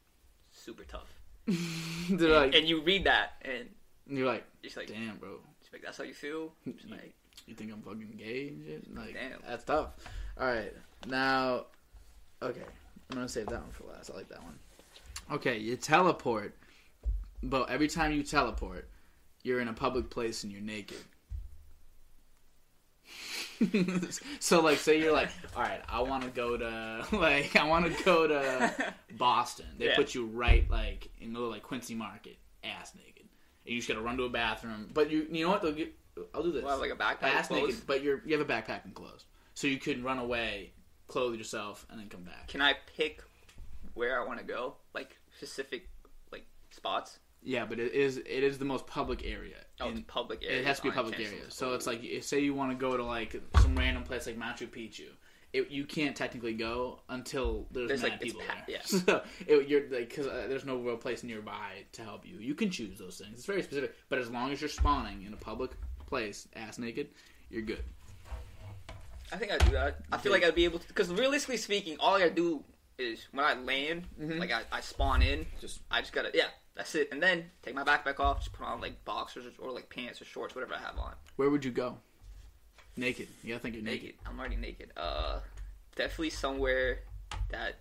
super 0.51 0.85
tough, 0.85 1.13
They're 2.11 2.31
like, 2.31 2.55
and 2.55 2.67
you 2.67 2.83
read 2.83 3.05
that 3.05 3.33
and 3.43 3.69
and 4.09 4.19
you're 4.19 4.27
like, 4.27 4.45
it's 4.63 4.77
like, 4.77 4.89
damn, 4.89 5.17
bro. 5.17 5.39
like 5.73 5.83
that's 5.83 5.99
how 5.99 6.05
you 6.05 6.15
feel. 6.15 6.53
It's 6.67 6.85
like 6.91 7.15
You 7.47 7.55
think 7.55 7.73
I'm 7.73 7.83
fucking 7.83 8.15
gay 8.19 8.49
and 8.49 8.65
shit? 8.65 8.95
Like, 8.97 9.15
Damn. 9.15 9.41
that's 9.47 9.65
tough. 9.65 9.91
All 10.39 10.47
right, 10.47 10.73
now, 11.07 11.67
okay, 12.43 12.63
I'm 13.11 13.17
gonna 13.17 13.29
save 13.29 13.47
that 13.47 13.61
one 13.61 13.71
for 13.71 13.85
last. 13.85 14.11
I 14.11 14.17
like 14.17 14.29
that 14.29 14.43
one. 14.43 14.59
Okay, 15.33 15.59
you 15.59 15.77
teleport, 15.77 16.55
but 17.43 17.71
every 17.71 17.89
time 17.89 18.13
you 18.13 18.23
teleport, 18.23 18.89
you're 19.43 19.61
in 19.61 19.69
a 19.69 19.73
public 19.73 20.11
place 20.11 20.43
and 20.45 20.53
you're 20.53 20.61
naked. 20.63 20.99
so, 24.41 24.61
like, 24.61 24.79
say 24.79 25.01
you're 25.01 25.13
like, 25.13 25.29
all 25.57 25.63
right, 25.63 25.81
I 25.89 26.01
want 26.03 26.25
to 26.25 26.31
go 26.31 26.57
to, 26.57 27.07
like, 27.17 27.55
I 27.57 27.65
want 27.67 27.87
to 27.97 28.05
go 28.05 28.27
to 28.27 28.95
Boston. 29.13 29.67
They 29.79 29.87
Yeah. 29.87 29.97
put 29.97 30.15
you 30.15 30.27
right, 30.27 30.69
like, 30.71 31.09
in 31.21 31.33
the 31.33 31.39
little, 31.39 31.53
like 31.53 31.63
Quincy 31.63 31.95
Market, 31.95 32.37
ass 32.63 32.93
naked. 32.97 33.24
And 33.67 33.75
you 33.75 33.79
just 33.81 33.89
gotta 33.89 34.01
run 34.01 34.17
to 34.19 34.25
a 34.25 34.29
bathroom. 34.29 34.91
But 34.93 35.11
you, 35.11 35.27
you 35.31 35.45
know 35.45 35.51
what? 35.53 35.63
They'll 35.63 35.73
get, 35.73 35.95
I'll 36.35 36.43
do 36.43 36.53
this 36.53 36.63
well, 36.65 36.79
like 36.79 36.93
a 36.93 36.97
backpack. 36.97 37.23
ass 37.25 37.51
naked, 37.51 37.77
but 37.87 38.03
you're 38.03 38.23
you 38.25 38.37
have 38.39 38.49
a 38.49 38.53
backpack 38.53 38.85
and 38.85 38.95
clothes, 38.95 39.25
so 39.55 39.67
you 39.67 39.79
could 39.79 40.03
run 40.05 40.19
away, 40.19 40.73
clothe 41.09 41.35
yourself, 41.37 41.87
and 41.91 41.99
then 41.99 42.09
come 42.09 42.23
back. 42.23 42.49
Can 42.49 42.61
I 42.61 42.75
pick 42.97 43.23
where 43.95 44.21
I 44.21 44.27
want 44.27 44.39
to 44.39 44.45
go? 44.45 44.75
Like 44.95 45.17
specific 45.37 45.89
like 46.31 46.47
spots? 46.71 47.19
Yeah, 47.43 47.65
but 47.67 47.79
it 47.79 47.93
is 47.93 48.19
it 48.19 48.27
is 48.27 48.59
the 48.59 48.65
most 48.65 48.87
public 48.87 49.25
area. 49.25 49.57
Oh, 49.81 49.89
And 49.89 49.99
it's 49.99 50.07
public 50.07 50.43
area. 50.45 50.61
it 50.61 50.67
has 50.67 50.77
to 50.79 50.85
be 50.85 50.89
a 50.91 50.93
public 50.93 51.19
area. 51.19 51.51
So 51.51 51.75
it's 51.75 51.87
like 51.87 52.03
say 52.23 52.41
you 52.41 52.55
want 52.55 52.71
to 52.71 52.77
go 52.77 52.97
to 52.97 53.05
like 53.05 53.41
some 53.61 53.77
random 53.77 54.03
place 54.05 54.27
like 54.27 54.39
Machu 54.39 54.69
Picchu. 54.69 55.09
It, 55.55 55.71
you 55.71 55.85
can't 55.85 56.17
technically 56.17 56.53
go 56.55 56.99
until 57.09 57.67
there's, 57.71 57.87
There's, 57.89 58.03
like, 58.03 58.21
people 58.21 58.41
pa- 58.47 58.55
there. 58.67 58.77
yeah. 58.77 58.83
So 59.07 59.23
it, 59.47 59.69
you're 59.69 59.83
like 59.89 60.09
because 60.09 60.27
uh, 60.27 60.47
there's 60.49 60.65
no 60.65 60.77
real 60.79 60.97
place 60.97 61.23
nearby 61.23 61.85
to 61.93 62.03
help 62.03 62.27
you. 62.27 62.39
You 62.39 62.55
can 62.57 62.71
choose 62.71 62.99
those 62.99 63.19
things. 63.19 63.35
It's 63.39 63.47
very 63.47 63.63
specific, 63.63 63.95
but 64.09 64.19
as 64.19 64.29
long 64.31 64.51
as 64.51 64.61
you're 64.61 64.69
spawning 64.69 65.23
in 65.25 65.33
a 65.33 65.37
public 65.37 65.71
place, 66.07 66.49
ass 66.57 66.77
naked, 66.79 67.09
you're 67.51 67.63
good. 67.63 67.85
I 69.33 69.37
think 69.37 69.53
I'd 69.53 69.65
do 69.65 69.73
that. 69.73 69.99
I 70.13 70.19
feel 70.19 70.33
like 70.33 70.45
I'd 70.45 70.55
be 70.55 70.65
able 70.65 70.81
to 70.81 70.89
because 70.89 71.09
realistically 71.11 71.57
speaking, 71.57 71.97
all 72.01 72.15
I 72.15 72.19
gotta 72.21 72.31
do 72.33 72.63
is 72.99 73.27
when 73.33 73.45
I 73.45 73.55
land, 73.55 74.05
Mhm. 74.21 74.39
like 74.39 74.53
I, 74.53 74.63
I 74.73 74.81
spawn 74.81 75.23
in, 75.23 75.47
Just 75.61 75.81
I 75.91 76.01
just 76.01 76.13
gotta 76.13 76.31
yeah, 76.35 76.49
that's 76.77 76.95
it, 76.95 77.09
and 77.13 77.23
then 77.23 77.45
take 77.63 77.75
my 77.75 77.85
backpack 77.85 78.21
off, 78.21 78.41
just 78.41 78.53
put 78.53 78.67
on 78.67 78.81
like 78.81 79.05
boxers 79.05 79.45
or, 79.59 79.69
or 79.69 79.73
like 79.73 79.89
pants 79.89 80.21
or 80.21 80.25
shorts, 80.25 80.55
whatever 80.55 80.75
I 80.75 80.79
have 80.79 80.99
on. 80.99 81.15
where 81.37 81.51
would 81.51 81.65
you 81.65 81.71
go? 81.71 81.99
Naked. 82.97 83.29
You 83.43 83.51
gotta 83.51 83.63
think 83.63 83.75
you're 83.75 83.85
naked. 83.85 84.03
Naked. 84.03 84.15
I'm 84.27 84.39
already 84.39 84.57
naked. 84.57 84.91
Uh, 84.97 85.41
definitely 85.97 86.31
somewhere 86.31 87.01
that. 87.51 87.77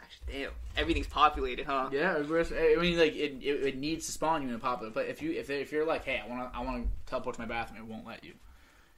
Actually, 0.00 0.42
damn, 0.44 0.50
everything's 0.76 1.06
populated, 1.08 1.66
huh? 1.66 1.90
Yeah. 1.92 2.16
I 2.16 2.76
mean, 2.80 2.96
like 2.98 3.14
it, 3.14 3.42
it, 3.42 3.66
it 3.66 3.76
needs 3.76 4.06
to 4.06 4.12
spawn 4.12 4.42
you 4.42 4.48
in 4.48 4.54
a 4.54 4.58
popular 4.58 4.90
But 4.92 5.06
If 5.06 5.20
you 5.20 5.32
if 5.32 5.50
if 5.50 5.70
you're 5.72 5.84
like, 5.84 6.04
hey, 6.04 6.22
I 6.24 6.28
want 6.28 6.52
to 6.52 6.58
I 6.58 6.62
want 6.62 6.84
to 6.84 7.10
teleport 7.10 7.34
to 7.34 7.40
my 7.42 7.46
bathroom, 7.48 7.80
it 7.80 7.86
won't 7.86 8.06
let 8.06 8.24
you 8.24 8.32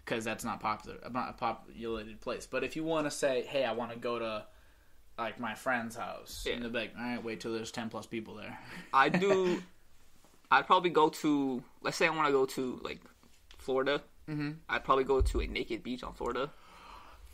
because 0.05 0.25
that's 0.25 0.45
not 0.45 0.61
popular, 0.61 0.99
not 1.11 1.31
a 1.31 1.33
populated 1.33 2.21
place. 2.21 2.47
But 2.47 2.65
if 2.65 2.77
you 2.77 2.85
want 2.85 3.07
to 3.07 3.11
say, 3.11 3.43
hey, 3.49 3.65
I 3.65 3.73
want 3.73 3.93
to 3.93 3.99
go 3.99 4.19
to 4.19 4.45
like 5.19 5.41
my 5.41 5.55
friend's 5.55 5.97
house, 5.97 6.45
Yeah. 6.47 6.55
and 6.55 6.63
they're 6.65 6.71
like, 6.71 6.93
all 6.99 7.05
right, 7.05 7.23
wait 7.25 7.41
till 7.41 7.53
there's 7.53 7.71
ten 7.73 7.89
plus 7.91 8.07
people 8.07 8.35
there. 8.35 8.59
I 8.93 9.09
do. 9.09 9.63
I'd 10.51 10.67
probably 10.67 10.91
go 10.91 11.09
to. 11.09 11.63
Let's 11.83 11.97
say 11.97 12.07
I 12.07 12.11
want 12.11 12.27
to 12.27 12.33
go 12.33 12.45
to 12.47 12.81
like 12.83 13.01
Florida. 13.59 14.03
Mhm. 14.31 14.57
I'd 14.69 14.85
probably 14.85 15.05
go 15.05 15.21
to 15.21 15.41
a 15.41 15.47
naked 15.47 15.83
beach 15.83 16.03
on 16.05 16.15
Florida, 16.15 16.51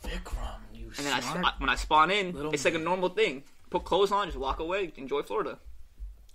Vikram, 0.03 0.61
you 0.73 0.85
and 0.97 1.05
then 1.05 1.13
I, 1.13 1.19
smart. 1.19 1.45
I, 1.45 1.51
when 1.59 1.69
I 1.69 1.75
spawn 1.75 2.09
in, 2.11 2.33
Little 2.33 2.51
it's 2.51 2.65
like 2.65 2.73
a 2.73 2.79
normal 2.79 3.09
thing. 3.09 3.43
Put 3.69 3.83
clothes 3.83 4.11
on, 4.11 4.27
just 4.27 4.37
walk 4.37 4.59
away, 4.59 4.91
enjoy 4.95 5.21
Florida. 5.21 5.59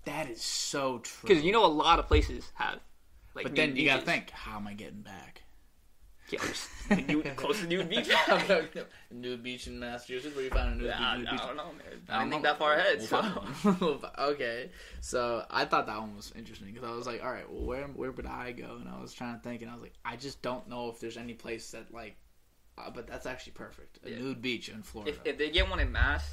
that 0.05 0.29
is 0.29 0.43
so 0.43 0.99
true. 0.99 1.29
Because 1.29 1.45
you 1.45 1.53
know 1.53 1.65
a 1.65 1.75
lot 1.85 1.99
of 1.99 2.07
places 2.07 2.51
have. 2.55 2.81
Like, 3.35 3.45
but 3.45 3.57
then 3.57 3.77
you 3.77 3.87
gotta 3.87 4.03
think, 4.03 4.31
how 4.31 4.57
am 4.57 4.67
I 4.67 4.75
getting 4.75 5.01
back? 5.03 5.42
The 6.89 6.97
nude, 6.97 7.33
close 7.37 7.61
to 7.61 7.67
nude 7.67 7.89
beach. 7.91 8.09
nude 9.11 9.43
beach 9.43 9.67
in 9.67 9.79
Massachusetts. 9.79 10.35
Where 10.35 10.45
you 10.45 10.51
find 10.51 10.75
a 10.75 10.77
nude, 10.83 10.91
I, 10.91 11.17
nude 11.19 11.27
I 11.29 11.31
beach? 11.33 11.41
don't 11.41 11.57
know, 11.57 11.65
man. 11.73 12.03
I 12.09 12.17
I 12.17 12.21
don't 12.21 12.31
think 12.31 12.43
know. 12.43 12.49
that 12.51 12.59
far 12.59 12.75
ahead. 12.75 12.99
We'll 13.81 14.01
So. 14.01 14.11
okay, 14.19 14.71
so 15.01 15.45
I 15.51 15.65
thought 15.65 15.87
that 15.87 15.99
one 15.99 16.17
was 16.17 16.33
interesting 16.37 16.73
because 16.73 16.89
I 16.89 16.93
was 16.95 17.07
like, 17.07 17.23
all 17.23 17.31
right, 17.31 17.49
well, 17.51 17.65
where 17.65 17.85
where 17.87 18.13
would 18.13 18.27
I 18.27 18.53
go? 18.53 18.77
And 18.81 18.89
I 18.89 19.01
was 19.01 19.13
trying 19.13 19.37
to 19.37 19.43
think, 19.43 19.63
and 19.63 19.71
I 19.71 19.75
was 19.75 19.83
like, 19.83 19.95
I 20.05 20.17
just 20.17 20.43
don't 20.43 20.69
know 20.69 20.89
if 20.91 21.01
there's 21.01 21.17
any 21.17 21.35
place 21.35 21.71
that 21.73 21.93
like, 21.93 22.17
uh, 22.79 22.91
but 22.91 23.07
that's 23.07 23.27
actually 23.27 23.53
perfect. 23.53 23.99
A 24.05 24.11
Yeah. 24.11 24.19
nude 24.19 24.43
beach 24.43 24.69
in 24.69 24.83
Florida. 24.83 25.13
If, 25.13 25.21
if 25.25 25.39
they 25.39 25.51
get 25.51 25.69
one 25.71 25.81
in 25.81 25.93
mass, 25.93 26.29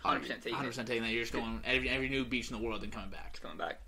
hundred 0.00 0.20
percent 0.20 0.42
taking 0.42 0.56
Hundred 0.56 0.68
percent 0.70 0.88
taking 0.88 1.02
that. 1.04 1.10
You're 1.10 1.22
just 1.22 1.32
going 1.32 1.60
every 1.64 1.88
every 1.88 2.08
new 2.08 2.24
beach 2.24 2.50
in 2.50 2.56
the 2.58 2.62
world 2.62 2.82
and 2.82 2.92
coming 2.92 3.10
back. 3.10 3.28
It's 3.30 3.38
coming 3.40 3.58
back. 3.58 3.80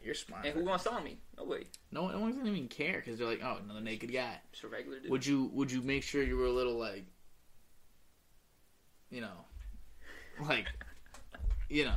All 0.00 0.02
right, 0.02 0.06
you're 0.06 0.14
smart. 0.14 0.46
And 0.46 0.54
who 0.54 0.64
gonna 0.64 0.78
sell 0.78 1.00
me? 1.00 1.18
Nobody. 1.36 1.66
No 1.92 2.04
one, 2.04 2.12
no 2.14 2.20
one's 2.20 2.36
gonna 2.36 2.50
even 2.50 2.68
care 2.68 3.02
because 3.04 3.18
they're 3.18 3.26
like, 3.28 3.40
oh, 3.42 3.58
another 3.64 3.80
naked 3.80 4.12
guy. 4.12 4.36
Just 4.52 4.64
a 4.64 4.68
regular 4.68 4.98
dude. 5.00 5.10
Would 5.10 5.26
you 5.26 5.50
would 5.52 5.70
you 5.70 5.82
make 5.82 6.02
sure 6.02 6.22
you 6.22 6.36
were 6.36 6.46
a 6.46 6.52
little 6.52 6.78
like, 6.78 7.04
you 9.10 9.20
know, 9.20 9.44
like, 10.48 10.66
you 11.68 11.84
know, 11.84 11.94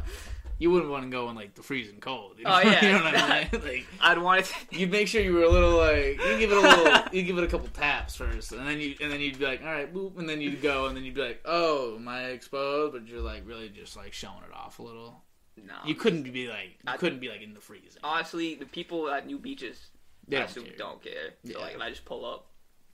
you 0.60 0.70
wouldn't 0.72 0.91
want 0.91 1.04
to 1.04 1.10
go 1.10 1.30
in 1.30 1.36
like 1.36 1.54
the 1.56 1.64
freezing 1.64 1.99
cold. 1.99 2.36
You 2.38 2.45
know, 2.45 2.51
Oh, 2.54 2.60
yeah. 2.64 2.86
you 2.86 2.91
know 2.93 3.04
what 3.04 3.16
I 3.18 3.49
mean? 3.51 3.62
Like, 3.64 3.86
I'd 4.01 4.18
want 4.18 4.41
it. 4.41 4.45
To, 4.72 4.80
you'd 4.80 4.91
make 4.91 5.08
sure 5.08 5.22
you 5.22 5.34
were 5.34 5.43
a 5.43 5.49
little 5.49 5.78
like 5.78 6.20
you 6.20 6.38
give 6.39 6.51
it 6.51 6.58
a 6.58 6.62
little 6.62 7.01
you 7.12 7.24
give 7.24 7.38
it 7.38 7.43
a 7.43 7.47
couple 7.47 7.68
taps 7.70 8.16
first, 8.16 8.51
and 8.51 8.68
then 8.68 8.80
you 8.80 8.95
and 9.01 9.12
then 9.12 9.20
you'd 9.20 9.39
be 9.39 9.45
like, 9.45 9.62
all 9.62 9.72
right, 9.72 9.93
boop, 9.93 10.18
and 10.18 10.28
then 10.28 10.41
you'd 10.41 10.62
go, 10.62 10.88
and 10.88 10.97
then 10.97 11.04
you'd 11.04 11.16
be 11.16 11.22
like, 11.22 11.41
oh, 11.45 11.95
am 11.95 12.08
I 12.08 12.26
exposed? 12.26 12.93
But 12.93 13.08
you're 13.08 13.22
like 13.22 13.43
really 13.47 13.70
just 13.70 13.95
like 13.95 14.14
showing 14.14 14.43
it 14.49 14.54
off 14.56 14.80
a 14.80 14.84
little. 14.84 15.24
No. 15.58 15.76
You 15.86 15.95
couldn't 15.95 16.24
be 16.32 16.47
like 16.47 16.70
you 16.70 16.78
I- 16.88 16.97
couldn't 16.97 17.20
be 17.20 17.30
like 17.30 17.41
in 17.41 17.54
the 17.54 17.60
freezing. 17.60 18.01
Honestly, 18.04 18.56
the 18.56 18.66
people 18.66 19.10
at 19.10 19.26
new 19.28 19.38
beaches, 19.39 19.89
They 20.28 20.38
I 20.38 20.39
don't 20.41 20.49
assume 20.49 20.66
care. 20.66 20.76
don't 20.78 21.01
care. 21.04 21.34
So 21.45 21.60
like, 21.60 21.76
if 21.76 21.82
I 21.82 21.89
just 21.89 22.06
pull 22.06 22.26
up, 22.26 22.47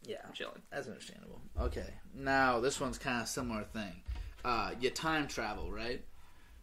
Yeah. 0.05 0.17
I'm 0.25 0.33
chilling. 0.33 0.61
That's 0.71 0.87
understandable. 0.87 1.41
Okay. 1.59 1.93
Now 2.13 2.59
this 2.59 2.79
one's 2.79 2.97
kind 2.97 3.21
of 3.21 3.27
similar 3.27 3.63
thing. 3.65 4.01
Uh, 4.43 4.71
you 4.79 4.89
time 4.89 5.27
travel, 5.27 5.71
right? 5.71 6.03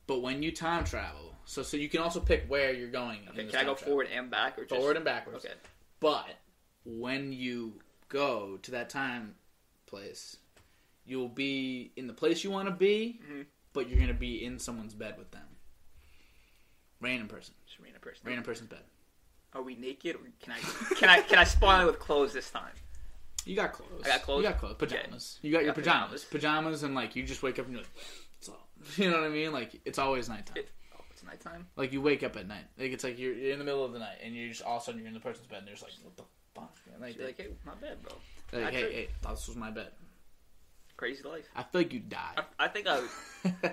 But 0.07 0.21
when 0.23 0.43
you 0.43 0.53
time 0.53 0.85
travel, 0.85 1.35
so 1.45 1.63
so 1.63 1.77
you 1.77 1.89
can 1.89 2.01
also 2.01 2.21
pick 2.21 2.45
where 2.49 2.73
you're 2.73 2.91
going. 2.91 3.21
Okay, 3.31 3.43
this 3.45 3.51
can 3.53 3.61
I 3.61 3.65
go 3.65 3.75
travel. 3.75 3.87
forward 3.89 4.09
and 4.13 4.31
back 4.31 4.59
or 4.59 4.63
just 4.65 4.75
forward 4.75 4.97
and 4.97 5.05
backwards? 5.05 5.45
Okay. 5.45 5.55
But 6.01 6.27
when 6.85 7.33
you 7.33 7.81
go 8.09 8.57
to 8.63 8.71
that 8.73 8.89
time 8.91 9.35
place, 9.87 10.37
you'll 11.05 11.29
be 11.29 11.93
in 11.97 12.07
the 12.07 12.13
place 12.13 12.43
you 12.45 12.51
want 12.51 12.69
to 12.69 12.75
be, 12.75 13.21
Mhm. 13.29 13.47
but 13.73 13.89
you're 13.89 13.99
gonna 14.01 14.15
be 14.15 14.45
in 14.45 14.59
someone's 14.59 14.95
bed 14.95 15.19
with 15.19 15.31
them. 15.33 15.46
Random 17.07 17.29
person, 17.29 17.55
Just 17.67 17.79
random 17.81 18.01
person. 18.01 18.23
random 18.25 18.45
person's 18.45 18.69
bed. 18.69 18.81
Are 19.55 19.63
we 19.63 19.75
naked 19.77 20.17
or 20.17 20.21
can 20.41 20.53
I 20.53 20.95
can 20.97 21.09
I 21.09 21.21
can 21.23 21.39
I 21.39 21.45
spawn 21.45 21.81
it 21.83 21.87
with 21.87 21.99
clothes 21.99 22.33
this 22.33 22.51
time? 22.51 22.73
You 23.45 23.55
got 23.55 23.73
clothes. 23.73 24.03
I 24.05 24.09
got 24.09 24.23
clothes? 24.23 24.43
You 24.43 24.49
got 24.51 24.59
clothes. 24.59 24.73
Okay. 24.83 24.87
Pajamas. 24.97 25.39
You 25.41 25.53
got 25.53 25.59
your 25.63 25.69
Got 25.69 25.77
pajamas. 25.77 26.25
pajamas. 26.25 26.25
pajamas. 26.25 26.83
and 26.83 26.95
like 26.97 27.15
you 27.15 27.23
just 27.23 27.43
wake 27.45 27.59
up 27.61 27.67
and 27.67 27.75
you're 27.75 27.83
like, 27.83 27.93
it's 28.39 28.49
all. 28.49 28.69
You 28.97 29.11
know 29.11 29.19
what 29.21 29.27
I 29.27 29.31
mean? 29.31 29.53
Like 29.53 29.81
it's 29.85 29.99
always 29.99 30.29
nighttime. 30.29 30.57
It, 30.59 30.69
oh, 30.95 31.01
it's 31.13 31.23
nighttime. 31.25 31.67
Like 31.77 31.93
you 31.93 32.03
wake 32.03 32.23
up 32.25 32.37
at 32.37 32.49
night. 32.49 32.65
Like 32.77 32.93
it's 32.93 33.05
like 33.05 33.19
you're, 33.19 33.33
you're 33.35 33.53
in 33.53 33.59
the 33.61 33.65
middle 33.65 33.85
of 33.85 33.93
the 33.93 34.01
night 34.01 34.19
and 34.23 34.35
you're 34.35 34.49
just 34.49 34.63
all 34.63 34.77
of 34.79 34.83
a 34.83 34.85
sudden 34.87 34.99
you're 35.01 35.09
in 35.09 35.15
the 35.15 35.21
person's 35.21 35.47
bed 35.47 35.59
and 35.61 35.69
they're 35.69 35.75
just 35.77 35.85
like, 35.85 35.93
what 36.03 36.17
the 36.17 36.25
punch 36.55 36.71
me. 36.87 36.93
Like, 37.01 37.21
like, 37.21 37.37
hey, 37.39 37.49
my 37.65 37.75
bed, 37.75 37.99
bro. 38.03 38.13
like, 38.61 38.69
I 38.69 38.77
hey, 38.77 38.93
hey, 38.93 39.09
this 39.31 39.47
was 39.47 39.57
my 39.57 39.71
bed. 39.71 39.93
Crazy 40.97 41.23
life. 41.23 41.45
I 41.55 41.63
feel 41.63 41.83
like 41.83 41.93
you 41.93 42.01
die. 42.01 42.33
I, 42.59 42.65
I 42.65 42.69
think 42.69 42.87
I. 42.89 43.01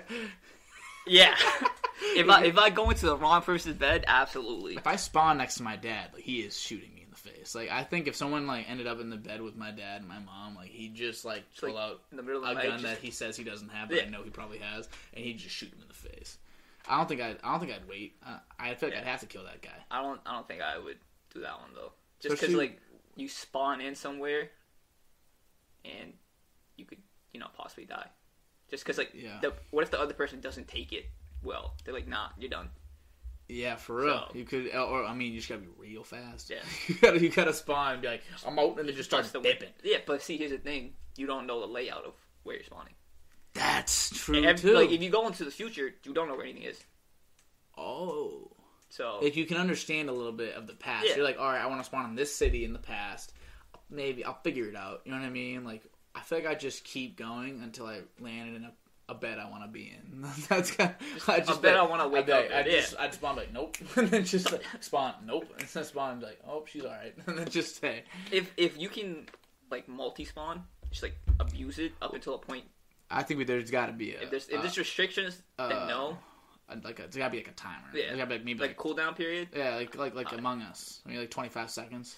Yeah. 1.06 1.34
if 2.16 2.28
I 2.28 2.44
if 2.44 2.56
I 2.58 2.70
go 2.70 2.90
into 2.90 3.06
the 3.06 3.16
wrong 3.16 3.42
person's 3.42 3.76
bed, 3.76 4.04
absolutely. 4.06 4.76
if 4.76 4.86
I 4.86 4.96
spawn 4.96 5.38
next 5.38 5.56
to 5.56 5.62
my 5.62 5.76
dad, 5.76 6.10
like 6.14 6.22
he 6.22 6.40
is 6.40 6.58
shooting 6.58 6.94
me 6.94 7.02
in 7.02 7.10
the 7.10 7.16
face. 7.16 7.54
Like 7.54 7.70
I 7.70 7.84
think 7.84 8.06
if 8.06 8.16
someone 8.16 8.46
like 8.46 8.68
ended 8.68 8.86
up 8.86 9.00
in 9.00 9.10
the 9.10 9.16
bed 9.16 9.42
with 9.42 9.56
my 9.56 9.70
dad 9.70 10.00
and 10.00 10.08
my 10.08 10.18
mom, 10.18 10.54
like 10.54 10.70
he'd 10.70 10.94
just 10.94 11.24
like 11.24 11.48
Just, 11.50 11.62
pull 11.62 11.74
like, 11.74 11.82
out 11.82 12.00
In 12.10 12.16
the 12.16 12.22
middle 12.22 12.44
of 12.44 12.50
a 12.52 12.54
the 12.54 12.62
gun 12.68 12.82
night, 12.82 12.82
that 12.82 12.98
he 12.98 13.10
says 13.10 13.36
he 13.36 13.44
doesn't 13.44 13.70
have, 13.70 13.88
but 13.88 14.02
I 14.02 14.08
know 14.08 14.22
he 14.22 14.30
probably 14.30 14.58
has, 14.58 14.88
and 15.12 15.24
he'd 15.24 15.38
just 15.38 15.54
shoot 15.54 15.72
him 15.72 15.78
in 15.82 15.88
the 15.88 15.94
face. 15.94 16.38
I 16.86 16.98
don't 16.98 17.08
think 17.08 17.20
I. 17.22 17.34
I 17.42 17.50
don't 17.52 17.60
think 17.60 17.72
I'd 17.72 17.88
wait. 17.88 18.16
Uh, 18.26 18.38
I 18.58 18.74
feel 18.74 18.88
like 18.90 18.94
Yeah. 18.96 19.02
I'd 19.02 19.06
have 19.08 19.20
to 19.20 19.26
kill 19.26 19.44
that 19.44 19.62
guy. 19.62 19.70
I 19.90 20.02
don't. 20.02 20.20
I 20.26 20.32
don't 20.32 20.46
think 20.46 20.60
I 20.60 20.78
would 20.78 20.98
do 21.32 21.40
that 21.40 21.58
one 21.60 21.70
though. 21.74 21.92
Just 22.20 22.34
because 22.34 22.48
Especially- 22.50 22.56
like 22.68 22.80
you 23.16 23.28
spawn 23.28 23.80
in 23.80 23.94
somewhere, 23.94 24.50
and 25.84 26.12
you 26.76 26.84
could 26.84 26.98
you 27.32 27.40
know 27.40 27.46
possibly 27.56 27.84
die. 27.86 28.08
Just 28.70 28.84
because 28.84 28.98
like 28.98 29.12
Yeah. 29.14 29.38
the 29.40 29.52
what 29.70 29.82
if 29.84 29.90
the 29.90 30.00
other 30.00 30.14
person 30.14 30.40
doesn't 30.40 30.68
take 30.68 30.92
it 30.92 31.06
well? 31.42 31.74
They're 31.84 31.94
like, 31.94 32.08
nah, 32.08 32.28
you're 32.38 32.50
done. 32.50 32.70
Yeah, 33.48 33.76
for 33.76 33.96
real. 33.96 34.26
So- 34.28 34.38
you 34.38 34.44
could, 34.44 34.74
or 34.74 35.04
I 35.04 35.14
mean, 35.14 35.32
you 35.32 35.38
just 35.38 35.48
gotta 35.50 35.60
be 35.60 35.68
real 35.78 36.02
fast. 36.02 36.48
Yeah. 36.50 36.60
you 36.88 36.94
gotta, 36.96 37.20
you 37.20 37.28
gotta 37.28 37.52
spawn 37.52 37.92
and 37.94 38.02
be 38.02 38.08
like, 38.08 38.22
I'm 38.46 38.58
out, 38.58 38.78
and 38.78 38.88
then 38.88 38.96
just 38.96 39.10
start 39.10 39.22
That's 39.24 39.32
the 39.32 39.40
dipping. 39.40 39.68
Yeah, 39.82 39.98
but 40.06 40.22
see, 40.22 40.38
here's 40.38 40.50
the 40.50 40.58
thing: 40.58 40.94
you 41.16 41.26
don't 41.26 41.46
know 41.46 41.60
the 41.60 41.66
layout 41.66 42.04
of 42.04 42.14
where 42.44 42.56
you're 42.56 42.64
spawning. 42.64 42.94
That's 43.52 44.10
true 44.18 44.42
And, 44.44 44.58
too. 44.58 44.72
like 44.74 44.90
if 44.90 45.00
you 45.02 45.10
go 45.10 45.26
into 45.26 45.44
the 45.44 45.50
future, 45.50 45.94
you 46.04 46.12
don't 46.14 46.26
know 46.28 46.34
where 46.34 46.44
anything 46.44 46.62
is. 46.64 46.82
oh, 47.78 48.50
So 48.88 49.20
if 49.22 49.36
you 49.36 49.44
can 49.46 49.56
understand 49.58 50.08
a 50.08 50.12
little 50.12 50.32
bit 50.32 50.54
of 50.54 50.66
the 50.66 50.74
past, 50.74 51.06
Yeah. 51.08 51.16
you're 51.16 51.24
like, 51.24 51.38
all 51.38 51.46
right, 51.46 51.60
I 51.60 51.66
want 51.66 51.80
to 51.80 51.84
spawn 51.84 52.08
in 52.10 52.16
this 52.16 52.34
city 52.34 52.64
in 52.64 52.72
the 52.72 52.78
past. 52.78 53.32
Maybe 53.90 54.24
I'll 54.24 54.40
figure 54.42 54.68
it 54.68 54.76
out. 54.76 55.02
You 55.04 55.12
know 55.12 55.18
what 55.18 55.26
I 55.26 55.30
mean? 55.30 55.64
Like, 55.64 55.82
I 56.14 56.20
feel 56.20 56.38
like 56.38 56.46
I 56.46 56.54
just 56.54 56.84
keep 56.84 57.16
going 57.16 57.60
until 57.62 57.86
I 57.86 58.00
landed 58.20 58.54
in 58.56 58.64
a, 58.64 58.72
a 59.08 59.14
bed 59.14 59.38
I 59.38 59.50
want 59.50 59.64
to 59.64 59.68
be 59.68 59.92
in. 59.92 60.22
That's 60.48 60.70
kind 60.70 60.94
of, 60.98 61.28
I 61.28 61.40
just 61.40 61.60
bed 61.60 61.76
like- 61.76 61.86
I 61.86 61.90
wanna 61.90 62.08
wake 62.08 62.24
I'd 62.28 62.30
up 62.30 62.44
I 62.54 62.62
just, 62.62 62.96
I 62.98 63.06
just 63.06 63.18
spawn 63.18 63.36
like, 63.36 63.52
nope, 63.52 63.76
and 63.96 64.08
then 64.08 64.24
just 64.24 64.50
like, 64.52 64.62
spawn, 64.80 65.14
nope, 65.26 65.52
and 65.58 65.66
then 65.68 65.84
spawn 65.84 66.20
like, 66.20 66.38
oh, 66.46 66.64
she's 66.70 66.84
all 66.84 66.90
right, 66.92 67.14
and 67.26 67.38
then 67.38 67.48
just 67.48 67.76
stay. 67.76 68.04
if 68.32 68.50
if 68.56 68.78
you 68.78 68.88
can 68.88 69.26
like 69.70 69.88
multi 69.88 70.24
spawn, 70.24 70.62
just 70.90 71.02
like 71.02 71.16
abuse 71.40 71.78
it 71.78 71.92
up 72.00 72.14
until 72.14 72.34
a 72.34 72.38
point. 72.38 72.64
I 73.10 73.22
think 73.22 73.38
we, 73.38 73.44
there's 73.44 73.70
got 73.70 73.86
to 73.86 73.92
be 73.92 74.14
a, 74.14 74.22
If 74.22 74.30
there's 74.30 74.48
if 74.48 74.58
uh, 74.58 74.62
there's 74.62 74.78
restrictions, 74.78 75.42
uh, 75.58 75.68
then 75.68 75.88
no. 75.88 76.18
like 76.82 76.98
a, 77.00 77.04
it's 77.04 77.16
got 77.16 77.26
to 77.26 77.30
be 77.30 77.36
like 77.38 77.48
a 77.48 77.52
timer. 77.52 77.88
Yeah. 77.92 78.06
There's 78.06 78.16
got 78.18 78.24
to 78.24 78.26
be 78.28 78.34
like 78.36 78.44
maybe 78.44 78.58
Like 78.60 78.70
like, 78.70 78.78
a 78.78 78.82
cooldown 78.82 79.14
period. 79.16 79.48
yeah, 79.54 79.74
like 79.76 79.94
like 79.96 80.14
like 80.14 80.32
Uh, 80.32 80.36
Among 80.36 80.62
Us, 80.62 81.00
maybe 81.04 81.18
like 81.18 81.30
25 81.30 81.70
seconds. 81.70 82.16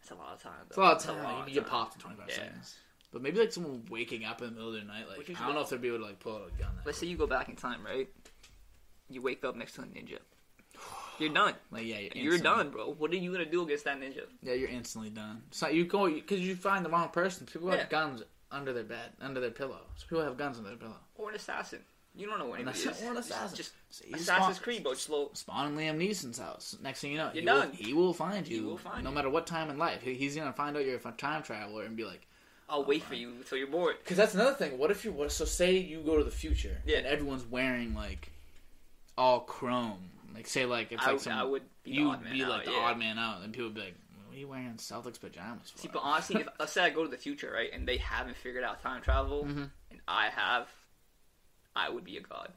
That's 0.00 0.10
a 0.10 0.14
lot 0.14 0.34
of 0.34 0.42
time. 0.42 0.52
It's 0.68 0.76
a 0.76 0.80
lot 0.80 0.96
of 0.96 1.02
time. 1.02 1.22
lot 1.22 1.38
you 1.38 1.44
can 1.44 1.54
get 1.54 1.66
popped 1.70 1.94
in 1.96 2.00
25 2.00 2.28
Yeah. 2.28 2.34
seconds. 2.34 2.76
But 3.16 3.22
maybe 3.22 3.40
like 3.40 3.50
someone 3.50 3.82
waking 3.88 4.26
up 4.26 4.42
in 4.42 4.48
the 4.48 4.52
middle 4.52 4.68
of 4.68 4.74
the 4.74 4.82
night, 4.86 5.06
like 5.08 5.30
I 5.40 5.46
don't 5.46 5.54
know 5.54 5.62
if 5.62 5.70
they'd 5.70 5.80
be 5.80 5.88
able 5.88 6.00
to 6.00 6.04
like 6.04 6.20
pull 6.20 6.34
out 6.36 6.50
a 6.54 6.60
gun. 6.60 6.68
That 6.76 6.84
Let's 6.84 6.98
say 6.98 7.06
you 7.06 7.16
go 7.16 7.26
back 7.26 7.48
in 7.48 7.56
time, 7.56 7.80
right? 7.82 8.08
You 9.08 9.22
wake 9.22 9.42
up 9.42 9.56
next 9.56 9.72
to 9.76 9.80
a 9.80 9.84
ninja. 9.84 10.18
You're 11.18 11.32
done. 11.32 11.54
like 11.70 11.86
yeah, 11.86 12.00
you're, 12.00 12.24
You're 12.34 12.38
done, 12.38 12.68
bro. 12.68 12.92
What 12.92 13.10
are 13.12 13.16
you 13.16 13.32
gonna 13.32 13.46
do 13.46 13.62
against 13.62 13.84
that 13.84 13.98
ninja? 13.98 14.24
Yeah, 14.42 14.52
you're 14.52 14.68
instantly 14.68 15.08
done. 15.08 15.44
So 15.50 15.68
you 15.68 15.86
go 15.86 16.10
because 16.12 16.40
you 16.40 16.56
find 16.56 16.84
the 16.84 16.90
wrong 16.90 17.08
person. 17.08 17.46
People 17.46 17.70
Yeah. 17.70 17.78
have 17.78 17.88
guns 17.88 18.22
under 18.52 18.74
their 18.74 18.84
bed, 18.84 19.12
under 19.22 19.40
their 19.40 19.50
pillow. 19.50 19.80
So 19.96 20.04
people 20.08 20.24
have 20.24 20.36
guns 20.36 20.58
under 20.58 20.68
their 20.68 20.78
pillow. 20.78 20.98
Or 21.14 21.30
an 21.30 21.36
assassin. 21.36 21.80
You 22.14 22.26
don't 22.26 22.38
know 22.38 22.46
what 22.46 22.60
An 22.60 22.68
anybody 22.68 22.88
assa- 22.88 22.90
is. 22.90 23.02
or 23.02 23.10
an 23.10 23.16
Just- 23.16 23.30
assassin. 23.30 23.56
Just 23.56 23.72
So 23.90 24.04
you 24.08 24.14
Assassin's 24.16 24.56
spawn- 24.56 24.62
Creed, 24.64 24.82
bro. 24.82 24.94
Slow. 24.94 25.30
Spawn 25.34 25.72
in 25.72 25.76
Liam 25.78 25.98
Neeson's 25.98 26.38
house. 26.38 26.74
Next 26.82 27.00
thing 27.00 27.12
you 27.12 27.18
know, 27.18 27.30
You're 27.34 27.42
he 27.42 27.48
will, 27.48 27.60
done. 27.60 27.72
he 27.72 27.92
will 27.94 28.14
find 28.14 28.48
you. 28.48 28.56
He 28.56 28.62
will 28.62 28.78
find 28.78 29.04
no 29.04 29.10
you. 29.10 29.14
matter 29.16 29.28
what 29.30 29.46
time 29.46 29.68
in 29.70 29.76
life. 29.78 30.00
He, 30.02 30.14
he's 30.14 30.34
gonna 30.34 30.52
find 30.52 30.76
out 30.76 30.84
you're 30.86 30.96
a 30.96 31.12
time 31.12 31.42
traveler 31.42 31.84
and 31.84 31.94
be 31.96 32.04
like, 32.04 32.26
I'll 32.68 32.84
wait 32.84 33.02
for 33.04 33.14
you 33.14 33.30
until 33.36 33.58
you're 33.58 33.66
bored. 33.68 33.96
Because 34.02 34.16
that's 34.16 34.34
another 34.34 34.54
thing. 34.54 34.76
What 34.78 34.90
if 34.90 35.04
you're 35.04 35.14
what, 35.14 35.30
so? 35.32 35.44
Say 35.44 35.76
you 35.78 36.00
go 36.00 36.16
to 36.18 36.24
the 36.24 36.30
future, 36.30 36.78
Yeah. 36.84 36.98
and 36.98 37.06
everyone's 37.06 37.44
wearing 37.44 37.94
like 37.94 38.32
all 39.16 39.40
chrome. 39.40 40.10
Like 40.34 40.46
say 40.46 40.66
like 40.66 40.92
it's 40.92 41.06
I, 41.06 41.12
like 41.12 41.20
some 41.20 41.32
I 41.32 41.44
would 41.44 41.62
be 41.84 41.92
you 41.92 42.08
would 42.08 42.24
be 42.30 42.42
out, 42.42 42.50
like 42.50 42.64
the 42.64 42.72
yeah. 42.72 42.78
odd 42.78 42.98
man 42.98 43.18
out, 43.18 43.42
and 43.42 43.52
people 43.52 43.66
would 43.68 43.74
be 43.74 43.80
like, 43.82 43.94
"What 44.26 44.34
are 44.36 44.38
you 44.38 44.48
wearing 44.48 44.74
Celtics 44.78 45.20
pajamas 45.20 45.70
for?" 45.70 45.78
See, 45.78 45.88
but 45.92 46.00
honestly, 46.02 46.40
if, 46.42 46.48
let's 46.58 46.72
say 46.72 46.82
I 46.82 46.90
go 46.90 47.04
to 47.04 47.08
the 47.10 47.16
future, 47.16 47.50
right, 47.54 47.70
and 47.72 47.86
they 47.88 47.96
haven't 47.98 48.36
figured 48.36 48.64
out 48.64 48.82
time 48.82 49.00
travel, 49.00 49.44
Mhm. 49.44 49.70
and 49.92 50.00
I 50.08 50.28
have, 50.28 50.68
I 51.74 51.88
would 51.88 52.04
be 52.04 52.16
a 52.16 52.20
god. 52.20 52.52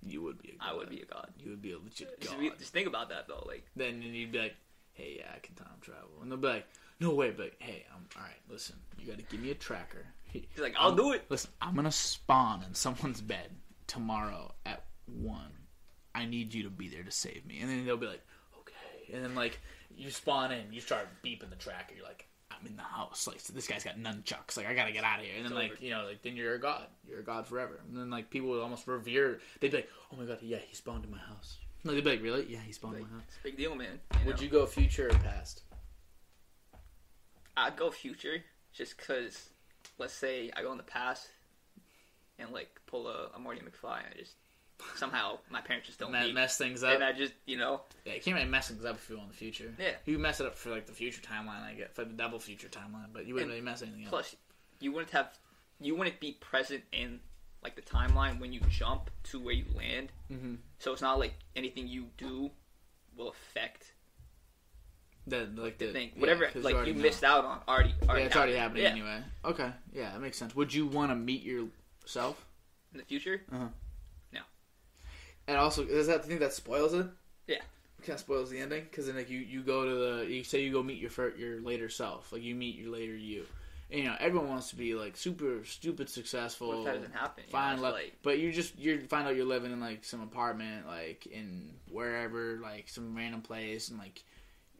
you 0.00 0.22
would 0.22 0.40
be. 0.40 0.50
A 0.50 0.52
god. 0.52 0.70
I 0.70 0.74
would 0.76 0.88
be 0.88 1.00
a 1.02 1.04
god. 1.04 1.32
You 1.38 1.50
would 1.50 1.60
be 1.60 1.72
a 1.72 1.78
legit 1.78 2.20
Just, 2.20 2.32
god. 2.32 2.40
re- 2.40 2.52
just 2.58 2.72
think 2.72 2.86
about 2.86 3.08
that 3.08 3.26
though. 3.26 3.44
Like, 3.46 3.66
then 3.74 4.00
you'd 4.00 4.30
be 4.32 4.38
like, 4.38 4.54
"Hey, 4.94 5.16
yeah, 5.18 5.30
I 5.34 5.40
can 5.40 5.56
time 5.56 5.66
travel," 5.82 6.08
and 6.22 6.30
they'll 6.30 6.38
be 6.38 6.46
like, 6.46 6.66
"No 7.00 7.14
way!" 7.14 7.30
But 7.30 7.52
hey, 7.58 7.84
I'm 7.94 8.06
all 8.16 8.22
right. 8.22 8.32
Listen, 8.48 8.76
you 8.98 9.06
got 9.06 9.18
to 9.18 9.24
give 9.24 9.40
me 9.40 9.50
a 9.50 9.54
tracker. 9.54 10.06
he's 10.24 10.44
like, 10.58 10.74
I'll 10.78 10.94
do 10.94 11.12
it. 11.12 11.24
Listen, 11.28 11.50
I'm 11.60 11.74
gonna 11.74 11.92
spawn 11.92 12.62
in 12.66 12.74
someone's 12.74 13.20
bed 13.20 13.50
tomorrow 13.86 14.54
at 14.66 14.84
one. 15.06 15.52
I 16.14 16.26
need 16.26 16.52
you 16.54 16.64
to 16.64 16.70
be 16.70 16.88
there 16.88 17.02
to 17.02 17.10
save 17.10 17.46
me. 17.46 17.60
And 17.60 17.70
then 17.70 17.86
they'll 17.86 17.96
be 17.96 18.06
like, 18.06 18.24
okay. 18.60 19.12
And 19.14 19.24
then 19.24 19.34
like 19.34 19.60
you 19.96 20.10
spawn 20.10 20.52
in, 20.52 20.72
you 20.72 20.80
start 20.80 21.08
beeping 21.24 21.50
the 21.50 21.56
tracker. 21.56 21.94
You're 21.96 22.04
like, 22.04 22.26
I'm 22.50 22.66
in 22.66 22.76
the 22.76 22.82
house. 22.82 23.26
Like 23.26 23.40
so 23.40 23.52
this 23.52 23.66
guy's 23.68 23.84
got 23.84 23.98
nunchucks. 23.98 24.56
Like 24.56 24.66
I 24.66 24.74
gotta 24.74 24.92
get 24.92 25.04
out 25.04 25.20
of 25.20 25.24
here. 25.26 25.34
And 25.36 25.44
then 25.44 25.54
like 25.54 25.80
you 25.80 25.90
know 25.90 26.04
like 26.06 26.22
then 26.22 26.36
you're 26.36 26.54
a 26.54 26.60
god. 26.60 26.86
You're 27.08 27.20
a 27.20 27.24
god 27.24 27.46
forever. 27.46 27.80
And 27.88 27.96
then 27.96 28.10
like 28.10 28.30
people 28.30 28.50
would 28.50 28.60
almost 28.60 28.86
revere. 28.86 29.40
They'd 29.60 29.70
be 29.70 29.78
like, 29.78 29.90
oh 30.12 30.16
my 30.16 30.24
god, 30.24 30.38
yeah, 30.42 30.58
he 30.58 30.74
spawned 30.74 31.04
in 31.04 31.10
my 31.10 31.18
house. 31.18 31.58
Like, 31.84 31.94
they'd 31.94 32.04
be 32.04 32.10
like, 32.10 32.22
really? 32.22 32.46
Yeah, 32.48 32.58
he 32.66 32.72
spawned 32.72 32.94
Like, 32.94 33.04
in 33.04 33.10
my 33.10 33.18
house. 33.20 33.30
big 33.44 33.56
deal, 33.56 33.74
man. 33.76 34.00
Would 34.26 34.36
know? 34.36 34.42
you 34.42 34.48
go 34.48 34.66
future 34.66 35.06
or 35.06 35.18
past? 35.20 35.62
I'd 37.66 37.76
go 37.76 37.90
future, 37.90 38.42
just 38.72 38.96
because. 38.96 39.50
Let's 39.98 40.12
say 40.14 40.50
I 40.56 40.62
go 40.62 40.70
in 40.70 40.76
the 40.78 40.84
past, 40.84 41.26
and 42.38 42.50
like 42.52 42.68
pull 42.86 43.08
a, 43.08 43.30
a 43.34 43.38
Marty 43.38 43.60
McFly, 43.60 43.98
and 43.98 44.06
I 44.14 44.18
just 44.18 44.34
somehow 44.96 45.38
my 45.50 45.60
parents 45.60 45.88
just 45.88 45.98
don't 45.98 46.12
Me- 46.12 46.26
meet, 46.26 46.34
mess 46.34 46.56
things 46.56 46.84
up. 46.84 46.94
and 46.94 47.02
I 47.02 47.12
just 47.12 47.32
you 47.46 47.56
know 47.56 47.80
Yeah, 48.04 48.14
you 48.14 48.20
can't 48.20 48.36
really 48.36 48.48
mess 48.48 48.68
things 48.68 48.84
up 48.84 48.94
if 48.96 49.10
you 49.10 49.16
go 49.16 49.22
in 49.22 49.28
the 49.28 49.34
future. 49.34 49.74
Yeah. 49.78 49.92
You 50.04 50.18
mess 50.20 50.38
it 50.40 50.46
up 50.46 50.54
for 50.56 50.70
like 50.70 50.86
the 50.86 50.92
future 50.92 51.20
timeline, 51.20 51.62
I 51.64 51.74
get 51.76 51.94
for 51.96 52.04
the 52.04 52.12
double 52.12 52.38
future 52.38 52.68
timeline, 52.68 53.06
but 53.12 53.26
you 53.26 53.34
wouldn't 53.34 53.50
And 53.50 53.58
really 53.58 53.64
mess 53.64 53.82
anything 53.82 54.04
up. 54.04 54.10
Plus, 54.10 54.36
you 54.78 54.92
wouldn't 54.92 55.10
have, 55.10 55.36
you 55.80 55.96
wouldn't 55.96 56.20
be 56.20 56.32
present 56.40 56.84
in 56.92 57.18
like 57.64 57.74
the 57.74 57.82
timeline 57.82 58.38
when 58.38 58.52
you 58.52 58.60
jump 58.68 59.10
to 59.24 59.40
where 59.40 59.54
you 59.54 59.64
land. 59.74 60.12
Mm-hmm. 60.30 60.54
So 60.78 60.92
it's 60.92 61.02
not 61.02 61.18
like 61.18 61.34
anything 61.56 61.88
you 61.88 62.06
do 62.16 62.50
will 63.16 63.30
affect 63.30 63.94
The, 65.28 65.48
like 65.56 65.78
the 65.78 65.86
the 65.86 65.92
thing. 65.92 66.10
yeah, 66.16 66.34
like 66.62 66.86
you 66.86 66.94
know. 66.94 67.02
missed 67.02 67.24
out 67.24 67.44
on 67.44 67.60
already. 67.68 67.94
already 68.04 68.22
Yeah, 68.22 68.26
it's 68.26 68.36
already 68.36 68.54
happening 68.56 68.82
Yeah. 68.84 68.90
anyway. 68.90 69.22
Okay, 69.44 69.70
yeah, 69.92 70.12
that 70.12 70.20
makes 70.20 70.36
sense. 70.38 70.54
Would 70.56 70.72
you 70.72 70.86
want 70.86 71.10
to 71.10 71.16
meet 71.16 71.42
yourself? 71.42 72.44
In 72.92 72.98
the 72.98 73.04
future, 73.04 73.42
Uh-huh. 73.52 73.66
No. 74.32 74.40
And 75.46 75.56
also, 75.56 75.84
does 75.84 76.06
that 76.06 76.22
the 76.22 76.28
thing 76.28 76.38
that 76.38 76.52
spoils 76.52 76.94
it? 76.94 77.06
Yeah. 77.46 77.56
kind 78.02 78.14
of 78.14 78.20
spoils 78.20 78.48
the 78.50 78.58
ending 78.60 78.84
because 78.84 79.06
then 79.06 79.16
like 79.16 79.28
you 79.28 79.38
you 79.40 79.62
go 79.62 79.84
to 79.84 79.94
the 79.94 80.32
you 80.32 80.44
say 80.44 80.62
you 80.62 80.72
go 80.72 80.82
meet 80.82 80.98
your 80.98 81.10
your 81.36 81.60
later 81.60 81.88
self, 81.88 82.32
like 82.32 82.42
you 82.42 82.54
meet 82.54 82.76
your 82.76 82.90
later 82.92 83.14
you. 83.16 83.44
And, 83.90 84.00
you 84.00 84.06
know, 84.06 84.16
everyone 84.20 84.48
wants 84.50 84.68
to 84.70 84.76
be 84.76 84.94
like 84.94 85.16
super 85.16 85.64
stupid 85.64 86.10
successful. 86.10 86.68
what 86.68 86.78
if 86.78 86.84
that 86.84 86.94
doesn't 86.96 87.14
happen? 87.14 87.44
You 87.46 87.50
fine 87.52 87.76
know, 87.76 87.90
like 87.90 88.16
but 88.22 88.38
you 88.38 88.52
just 88.52 88.78
you 88.78 89.00
find 89.08 89.26
out 89.26 89.34
you're 89.36 89.46
living 89.46 89.72
in 89.72 89.80
like 89.80 90.04
some 90.04 90.20
apartment 90.22 90.86
like 90.86 91.26
in 91.26 91.72
wherever 91.90 92.58
like 92.62 92.88
some 92.88 93.14
random 93.16 93.40
place 93.40 93.88
and 93.88 93.98
like 93.98 94.18
you 94.18 94.22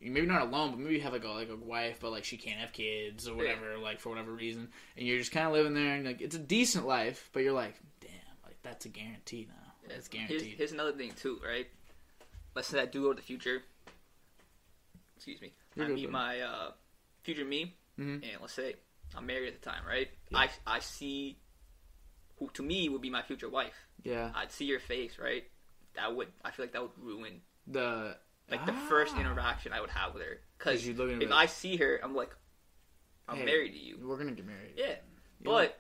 maybe 0.01 0.27
not 0.27 0.43
alone 0.43 0.71
but 0.71 0.79
maybe 0.79 0.95
you 0.95 1.01
have 1.01 1.13
like 1.13 1.25
a 1.25 1.29
like 1.29 1.49
a 1.51 1.57
wife 1.57 1.99
but 2.01 2.11
like 2.13 2.25
she 2.25 2.37
can't 2.37 2.59
have 2.61 2.73
kids 2.73 3.27
or 3.29 3.35
whatever 3.35 3.77
like 3.79 3.99
for 4.01 4.11
whatever 4.11 4.33
reason 4.33 4.69
and 4.97 5.07
you're 5.07 5.19
just 5.19 5.33
kind 5.33 5.47
of 5.47 5.53
living 5.53 5.75
there 5.75 5.95
and 5.95 6.05
like 6.07 6.21
it's 6.21 6.37
a 6.37 6.39
decent 6.39 6.87
life 6.87 7.29
but 7.33 7.43
you're 7.43 7.53
like 7.53 7.75
damn 8.01 8.11
like 8.45 8.57
that's 8.63 8.87
a 8.87 8.89
guarantee 8.89 9.47
now 9.49 9.73
that's 9.89 10.09
Here's, 10.13 10.29
guaranteed 10.29 10.55
here's 10.59 10.73
another 10.73 10.93
thing 10.93 11.13
too, 11.17 11.41
right? 11.47 11.67
Let's 12.55 12.69
say 12.69 12.81
I 12.81 12.87
do 12.87 13.03
go 13.05 13.11
to 13.11 13.17
the 13.17 13.23
future. 13.23 13.63
Excuse 15.17 15.41
me. 15.41 15.53
You're 15.75 15.87
I 15.87 15.89
good, 15.89 15.95
meet 15.97 16.07
bud. 16.07 16.13
my 16.13 16.41
uh, 16.41 16.71
future 17.23 17.45
me, 17.45 17.75
Mhm. 17.99 18.23
and 18.23 18.41
let's 18.41 18.53
say 18.53 18.75
I'm 19.17 19.27
married 19.27 19.49
at 19.55 19.63
the 19.63 19.71
time, 19.71 19.83
right? 19.87 20.09
Yeah. 20.31 20.39
I 20.39 20.51
I 20.67 20.79
see 20.81 21.39
who 22.39 22.49
to 22.55 22.63
me 22.63 22.89
would 22.89 23.01
be 23.01 23.11
my 23.11 23.23
future 23.23 23.49
wife. 23.49 23.87
yeah 24.03 24.31
I'd 24.35 24.53
see 24.53 24.67
your 24.67 24.81
face, 24.81 25.19
right? 25.19 25.45
That 25.95 26.15
would 26.15 26.29
I 26.45 26.51
feel 26.51 26.65
like 26.67 26.73
that 26.73 26.83
would 26.83 26.99
ruin 26.99 27.41
the 27.67 28.17
like 28.51 28.65
the 28.67 28.73
first 28.73 29.15
Ah. 29.17 29.21
interaction 29.21 29.73
I 29.73 29.81
would 29.81 29.91
have 29.91 30.15
with 30.15 30.23
her, 30.23 30.41
Because 30.59 30.87
you 30.87 30.95
look 30.95 31.11
at 31.11 31.23
if 31.23 31.29
her- 31.29 31.35
I 31.35 31.47
see 31.47 31.77
her, 31.77 32.01
I'm 32.03 32.15
like, 32.15 32.35
I'm 33.29 33.39
Hey, 33.39 33.45
married 33.45 33.73
to 33.73 33.79
you. 33.79 33.99
we're 34.03 34.17
gonna 34.17 34.33
get 34.33 34.47
married 34.47 34.75
Yeah, 34.77 34.95
but 35.43 35.79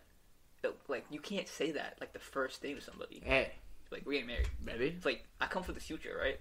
uh, 0.65 0.69
like 0.89 1.07
you 1.11 1.21
can't 1.21 1.49
say 1.49 1.73
that 1.73 1.97
like 2.01 2.13
the 2.13 2.19
first 2.19 2.61
thing 2.61 2.75
to 2.77 2.81
somebody. 2.83 3.23
hey 3.25 3.53
Like 3.91 4.05
we're 4.05 4.13
getting 4.13 4.27
married. 4.27 4.49
Maybe 4.65 4.89
It's 4.89 5.07
like 5.07 5.25
I 5.41 5.47
come 5.47 5.63
from 5.63 5.75
the 5.75 5.81
future, 5.81 6.15
right? 6.21 6.39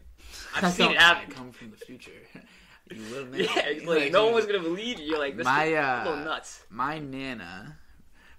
I 0.55 0.59
I've 0.67 0.73
seen 0.73 0.91
it 0.91 0.97
happen. 0.99 1.31
I 1.31 1.33
come 1.33 1.51
from 1.51 1.71
the 1.71 1.77
future 1.77 2.11
you 2.91 3.01
little 3.03 3.27
man 3.27 3.39
Yeah, 3.41 3.59
it's 3.67 3.85
like, 3.85 4.11
no 4.11 4.29
one's 4.31 4.45
gonna 4.45 4.59
believe 4.59 4.99
you. 4.99 5.05
You're 5.07 5.19
like, 5.19 5.37
this 5.37 5.45
My, 5.45 5.65
is 5.65 5.75
uh, 5.77 6.01
a 6.03 6.09
little 6.09 6.25
nuts. 6.25 6.65
my 6.69 6.99
nana, 6.99 7.77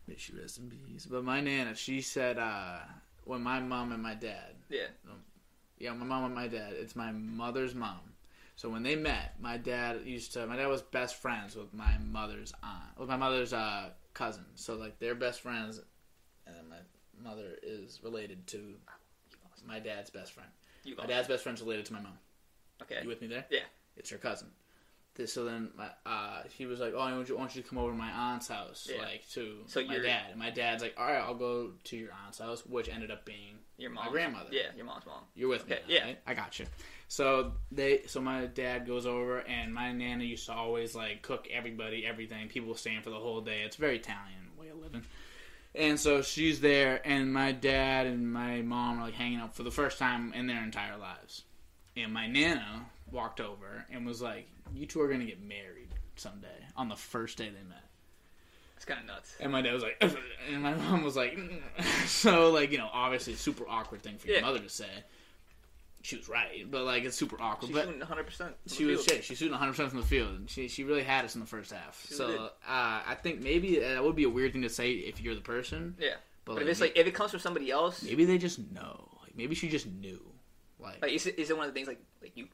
may 0.07 0.17
she 0.17 0.35
rest 0.35 0.59
in 0.59 0.71
peace, 0.71 1.07
but 1.07 1.25
my 1.25 1.41
nana, 1.41 1.75
she 1.75 2.01
said, 2.03 2.39
uh, 2.39 2.79
when 3.25 3.43
my 3.43 3.61
mom 3.61 3.93
and 3.93 4.03
my 4.03 4.15
dad, 4.15 4.57
Yeah, 4.69 4.87
yeah, 5.79 5.93
my 5.93 6.05
mom 6.05 6.25
and 6.25 6.35
my 6.35 6.49
dad, 6.49 6.73
it's 6.73 6.97
my 6.97 7.13
mother's 7.13 7.75
mom. 7.75 8.01
So 8.57 8.69
when 8.69 8.83
they 8.83 8.97
met, 8.97 9.35
my 9.41 9.57
dad 9.57 10.01
used 10.05 10.33
to. 10.33 10.47
My 10.47 10.57
dad 10.57 10.67
was 10.67 10.83
best 10.83 11.15
friends 11.17 11.55
with 11.55 11.73
my 11.73 11.97
mother's 11.99 12.53
aunt, 12.63 12.99
with 12.99 13.09
my 13.09 13.17
mother's 13.17 13.53
uh, 13.53 13.91
cousin. 14.15 14.45
So 14.57 14.75
like 14.75 14.99
they're 14.99 15.15
best 15.15 15.41
friends, 15.41 15.81
and 16.47 16.57
my 16.69 16.79
mother 17.23 17.57
is 17.63 18.01
related 18.03 18.47
to 18.49 18.75
my 19.67 19.79
dad's 19.79 20.11
best 20.11 20.33
friend. 20.33 20.51
My 20.97 21.07
dad's 21.07 21.29
best 21.29 21.43
friend's 21.43 21.61
related 21.61 21.85
to 21.87 21.93
my 21.93 22.01
mom. 22.01 22.19
Okay. 22.83 22.99
You 23.03 23.09
with 23.09 23.21
me 23.21 23.29
there? 23.29 23.45
Yeah. 23.51 23.61
It's 23.97 24.11
her 24.11 24.19
cousin. 24.19 24.49
So 25.27 25.45
then, 25.45 25.71
uh, 26.07 26.43
he 26.57 26.67
was 26.67 26.79
like, 26.81 26.95
"Oh, 26.95 27.01
I 27.01 27.13
want 27.13 27.29
you, 27.29 27.37
I 27.37 27.41
want 27.41 27.57
you 27.57 27.63
to 27.63 27.69
come 27.69 27.79
over 27.79 27.91
to 27.91 27.97
my 27.99 28.11
aunt's 28.11 28.49
house, 28.49 28.89
Yeah. 28.93 29.03
like 29.03 29.29
to 29.31 29.59
So 29.67 29.85
my 29.85 29.99
dad." 29.99 30.31
And 30.31 30.39
my 30.39 30.51
dad's 30.51 30.83
like, 30.83 30.95
"All 30.99 31.07
right, 31.07 31.19
I'll 31.21 31.35
go 31.35 31.73
to 31.85 31.97
your 31.97 32.11
aunt's 32.25 32.39
house," 32.39 32.65
which 32.67 32.89
ended 32.89 33.11
up 33.11 33.25
being 33.25 33.59
Your 33.77 33.91
my 33.91 34.05
mom. 34.05 34.13
grandmother. 34.13 34.51
Yeah, 34.53 34.71
your 34.77 34.85
mom's 34.87 35.07
mom. 35.07 35.25
You're 35.35 35.49
with 35.49 35.69
me, 35.69 35.77
now, 35.77 35.83
yeah. 35.95 36.05
right? 36.05 36.19
I 36.27 36.35
got 36.35 36.59
you. 36.59 36.67
So 37.09 37.53
they, 37.73 38.03
so 38.07 38.21
my 38.21 38.47
dad 38.47 38.87
goes 38.87 39.07
over, 39.07 39.39
and 39.41 39.73
my 39.75 39.93
nana 39.93 40.25
used 40.25 40.47
to 40.47 40.53
always 40.53 40.95
like 40.95 41.23
cook 41.23 41.49
everybody 41.51 42.07
everything. 42.07 42.49
People 42.49 42.75
staying 42.75 43.03
for 43.03 43.11
the 43.11 43.17
whole 43.19 43.41
day. 43.41 43.63
It's 43.63 43.77
very 43.77 43.97
Italian 43.97 44.51
way 44.59 44.69
of 44.69 44.79
living. 44.79 45.05
And 45.75 45.99
so 46.01 46.23
she's 46.23 46.61
there, 46.61 47.01
and 47.05 47.33
my 47.33 47.53
dad 47.53 48.07
and 48.07 48.33
my 48.33 48.63
mom 48.63 48.99
are 48.99 49.05
like 49.05 49.15
hanging 49.15 49.39
out 49.39 49.55
for 49.55 49.63
the 49.63 49.71
first 49.71 49.99
time 49.99 50.33
in 50.33 50.47
their 50.47 50.63
entire 50.63 50.97
lives. 50.97 51.43
And 51.97 52.13
my 52.13 52.27
nana 52.27 52.87
walked 53.11 53.41
over 53.41 53.85
and 53.91 54.05
was 54.07 54.21
like, 54.23 54.49
"You 54.75 54.87
two 54.87 55.01
are 55.01 55.09
gonna 55.09 55.25
get 55.25 55.41
married 55.43 55.89
someday." 56.17 56.49
On 56.77 56.89
the 56.89 56.97
first 56.97 57.37
day 57.39 57.45
they 57.49 57.69
met. 57.69 57.85
It's 58.77 58.85
kind 58.85 59.01
of 59.01 59.07
nuts. 59.07 59.35
And 59.41 59.51
my 59.51 59.61
dad 59.61 59.75
was 59.75 59.83
like, 59.83 59.97
and 60.53 60.63
my 60.63 60.73
mom 60.75 61.03
was 61.03 61.17
like, 61.17 61.37
so 62.07 62.51
like 62.51 62.71
you 62.71 62.79
know, 62.79 62.89
obviously 62.93 63.35
super 63.35 63.65
awkward 63.69 64.03
thing 64.03 64.19
for 64.19 64.29
your 64.29 64.37
Yeah. 64.37 64.43
mother 64.43 64.61
to 64.61 64.69
say. 64.69 64.87
She 66.01 66.17
was 66.17 66.29
right, 66.29 66.65
but 66.71 66.85
like 66.85 67.03
it's 67.05 67.17
super 67.17 67.37
awkward. 67.41 67.67
She's 67.69 67.75
but 67.77 67.85
shooting 67.87 67.99
100. 67.99 68.25
percent 68.25 68.55
she 68.67 68.85
was. 68.85 69.05
She's 69.05 69.37
shooting 69.37 69.51
100 69.51 69.73
percent 69.73 69.91
from 69.91 70.01
the 70.01 70.07
field. 70.07 70.31
and 70.31 70.49
She 70.49 70.69
she 70.69 70.85
really 70.85 71.03
had 71.03 71.25
us 71.25 71.35
in 71.35 71.41
the 71.41 71.47
first 71.47 71.73
half. 71.73 72.05
She 72.09 72.15
so 72.15 72.29
did. 72.29 72.41
uh, 72.41 72.51
I 72.67 73.17
think 73.21 73.43
maybe 73.43 73.81
that 73.81 74.03
would 74.03 74.15
be 74.15 74.23
a 74.25 74.29
weird 74.31 74.53
thing 74.53 74.63
to 74.63 74.69
say 74.69 74.93
if 74.93 75.21
you're 75.21 75.35
the 75.35 75.41
person. 75.41 75.97
Yeah, 75.99 76.15
But, 76.45 76.55
but 76.55 76.63
if 76.63 76.69
it's 76.69 76.81
like 76.81 76.97
if 76.97 77.07
it 77.09 77.15
comes 77.15 77.33
from 77.33 77.41
somebody 77.41 77.71
else, 77.73 78.05
maybe 78.05 78.25
they 78.25 78.39
just 78.39 78.61
know. 78.71 79.09
Like 79.23 79.37
maybe 79.37 79.57
she 79.57 79.69
just 79.69 79.87
knew. 79.89 80.21
Like 80.79 81.03
like 81.03 81.13
is 81.13 81.27
it, 81.27 81.37
is 81.37 81.51
it 81.51 81.57
one 81.57 81.67
of 81.67 81.75
the 81.75 81.77
things 81.77 81.89
like 81.89 82.01
like 82.23 82.37
you 82.37 82.47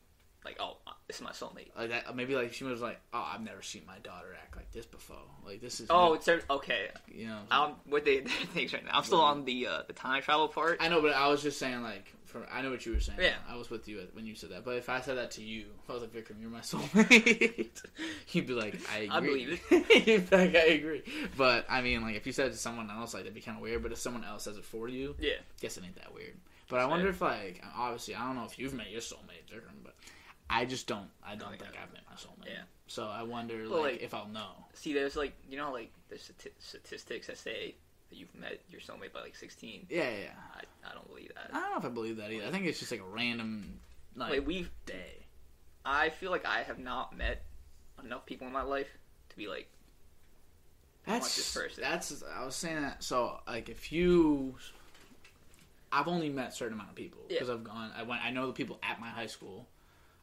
like 0.45 0.57
oh 0.61 0.77
uh, 0.87 0.93
this 1.07 1.17
is 1.17 1.23
my 1.23 1.31
soulmate? 1.33 1.69
like 1.77 1.91
that. 1.91 2.15
Maybe 2.17 2.35
like 2.35 2.53
she 2.53 2.65
was 2.65 2.81
like, 2.81 3.01
oh, 3.13 3.29
I've 3.35 3.43
never 3.43 3.63
seen 3.63 3.83
my 3.87 3.99
daughter 3.99 4.29
act 4.43 4.57
like 4.57 4.71
this 4.73 4.87
before. 4.87 5.17
Like 5.47 5.61
this 5.61 5.81
is 5.81 5.87
Oh, 5.91 6.09
new," 6.09 6.15
it's 6.15 6.29
okay. 6.51 6.89
you 7.09 7.27
know. 7.29 7.39
I'm 7.51 7.71
what 7.87 8.05
they 8.05 8.21
things 8.55 8.73
right 8.73 8.85
now. 8.85 8.93
I'm 8.95 9.05
still 9.05 9.21
on 9.21 9.45
the 9.45 9.67
uh, 9.67 9.83
the 9.87 9.93
time 9.93 10.23
travel 10.23 10.49
part. 10.49 10.79
I 10.81 10.89
know, 10.89 11.01
but 11.03 11.13
I 11.15 11.29
was 11.29 11.43
just 11.43 11.59
saying, 11.59 11.83
like, 11.83 12.13
for, 12.25 12.47
I 12.53 12.63
know 12.63 12.71
what 12.71 12.85
you 12.85 12.93
were 12.93 13.01
saying. 13.01 13.19
Yeah. 13.21 13.35
I 13.49 13.57
was 13.57 13.71
with 13.71 13.87
you 13.87 14.01
when 14.13 14.27
you 14.27 14.35
said 14.35 14.51
that. 14.51 14.65
But 14.65 14.77
if 14.77 14.89
I 14.89 15.01
said 15.01 15.17
that 15.19 15.31
to 15.33 15.43
you, 15.43 15.67
if 15.83 15.91
I 15.91 15.93
was 15.93 16.03
like, 16.03 16.13
Vikram, 16.13 16.41
you're 16.41 16.51
my 16.51 16.61
soulmate, 16.61 17.83
you'd 18.33 18.47
be 18.47 18.53
like, 18.55 18.79
I 18.93 18.99
agree. 19.01 19.11
I 19.11 19.21
believe 19.21 19.61
it. 19.71 20.31
Like, 20.33 20.55
I 20.57 20.67
agree. 20.75 21.03
But, 21.37 21.67
I 21.69 21.81
mean, 21.81 22.03
like, 22.03 22.17
if 22.17 22.27
you 22.27 22.33
said 22.33 22.47
it 22.49 22.51
to 22.53 22.57
someone 22.59 22.91
else, 22.91 23.15
like, 23.15 23.23
that'd 23.23 23.35
be 23.35 23.41
kind 23.41 23.57
of 23.57 23.63
weird. 23.63 23.83
But 23.83 23.93
if 23.93 23.99
someone 23.99 24.25
else 24.25 24.45
says 24.45 24.57
it 24.57 24.65
for 24.65 24.89
you, 24.89 25.15
Yeah, 25.21 25.35
guess 25.61 25.77
it 25.77 25.85
ain't 25.85 25.95
that 25.97 26.13
weird. 26.15 26.35
But 26.69 26.81
I 26.81 26.87
wonder 26.87 27.09
if, 27.09 27.21
like, 27.21 27.63
obviously, 27.77 28.15
I 28.17 28.27
don't 28.27 28.37
know 28.37 28.45
if 28.47 28.59
you've 28.59 28.75
met 28.75 28.91
your 28.91 29.03
soulmate, 29.03 29.47
Vikram, 29.53 29.85
but 29.85 29.95
I 30.51 30.65
just 30.67 30.87
don't, 30.87 31.09
I 31.27 31.35
don't 31.37 31.51
think 31.51 31.63
think 31.63 31.75
I 31.79 31.83
I've 31.85 31.93
met 31.93 32.03
my 32.09 32.17
soulmate. 32.17 32.53
Yeah. 32.53 32.63
So 32.87 33.07
I 33.09 33.23
wonder, 33.23 33.67
Well, 33.69 33.81
like, 33.83 33.93
like- 33.95 34.03
if 34.03 34.13
I'll 34.15 34.29
know. 34.29 34.51
see, 34.75 34.93
there's 34.93 35.17
like 35.17 35.33
you 35.49 35.57
know 35.57 35.73
like 35.73 35.91
the 36.09 36.17
stati- 36.17 36.53
statistics 36.59 37.27
that 37.29 37.39
say 37.39 37.75
that 38.11 38.17
you've 38.17 38.35
met 38.35 38.61
your 38.71 38.81
soulmate 38.81 39.13
by 39.13 39.21
like 39.23 39.35
16. 39.37 39.87
Yeah, 39.89 40.03
yeah, 40.03 40.11
yeah. 40.11 40.31
I, 40.55 40.91
I 40.91 40.95
don't 40.95 41.09
believe 41.09 41.33
that. 41.35 41.51
I 41.53 41.61
don't 41.61 41.71
know 41.73 41.79
if 41.79 41.85
I 41.85 41.89
believe 41.89 42.19
that 42.19 42.31
either. 42.31 42.47
I 42.47 42.51
think 42.51 42.67
it's 42.67 42.79
just, 42.79 42.93
like, 42.93 43.01
a 43.01 43.05
random, 43.05 43.81
like, 44.15 44.31
Like 44.33 44.47
we've, 44.47 44.71
day. 44.85 45.25
I 45.87 46.11
feel 46.11 46.31
like 46.31 46.45
I 46.47 46.63
have 46.63 46.79
not 46.79 47.17
met 47.17 47.43
enough 48.05 48.27
people 48.27 48.47
in 48.47 48.53
my 48.53 48.63
life 48.63 48.89
to 49.31 49.37
be 49.37 49.49
like 49.49 49.69
That's 51.07 51.35
this 51.37 51.55
person. 51.55 51.83
that's 51.83 52.23
I 52.23 52.45
was 52.45 52.55
saying 52.55 52.81
that. 52.83 53.03
So 53.03 53.41
like 53.47 53.69
if 53.69 53.93
you, 53.93 54.57
I've 55.93 56.09
only 56.09 56.29
met 56.31 56.49
a 56.49 56.53
certain 56.53 56.75
amount 56.75 56.91
of 56.91 56.97
people 56.97 57.21
Yeah. 57.29 57.37
because 57.41 57.51
I've 57.51 57.65
gone. 57.65 57.91
I 57.97 58.03
went. 58.03 58.23
I 58.25 58.31
know 58.31 58.47
the 58.47 58.53
people 58.53 58.79
at 58.83 59.01
my 59.01 59.09
high 59.09 59.27
school. 59.27 59.67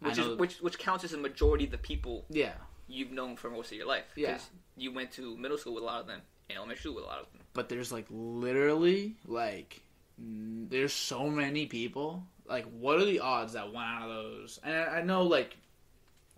Which 0.01 0.17
is 0.17 0.37
which 0.37 0.57
which 0.59 0.77
counts 0.79 1.03
as 1.03 1.13
a 1.13 1.17
majority 1.17 1.65
of 1.65 1.71
the 1.71 1.77
people 1.77 2.25
Yeah, 2.29 2.53
you've 2.87 3.11
known 3.11 3.35
for 3.37 3.49
most 3.49 3.71
of 3.71 3.77
your 3.77 3.87
life. 3.87 4.05
Yeah. 4.15 4.37
you 4.75 4.91
went 4.91 5.11
to 5.13 5.37
middle 5.37 5.57
school 5.57 5.73
with 5.75 5.83
a 5.83 5.85
lot 5.85 6.01
of 6.01 6.07
them, 6.07 6.21
and 6.49 6.57
elementary 6.57 6.81
school 6.81 6.95
with 6.95 7.05
a 7.05 7.07
lot 7.07 7.19
of 7.19 7.25
them. 7.31 7.41
but 7.53 7.69
there's 7.69 7.91
like 7.91 8.05
literally 8.09 9.15
like 9.25 9.81
there's 10.17 10.93
so 10.93 11.29
many 11.29 11.65
people. 11.65 12.23
Like, 12.47 12.65
what 12.79 12.97
are 12.99 13.05
the 13.05 13.19
odds 13.21 13.53
that 13.53 13.71
one 13.71 13.85
out 13.85 14.09
of 14.09 14.09
those? 14.09 14.59
And 14.63 14.75
I, 14.75 14.99
I 14.99 15.01
know 15.03 15.23
like, 15.23 15.55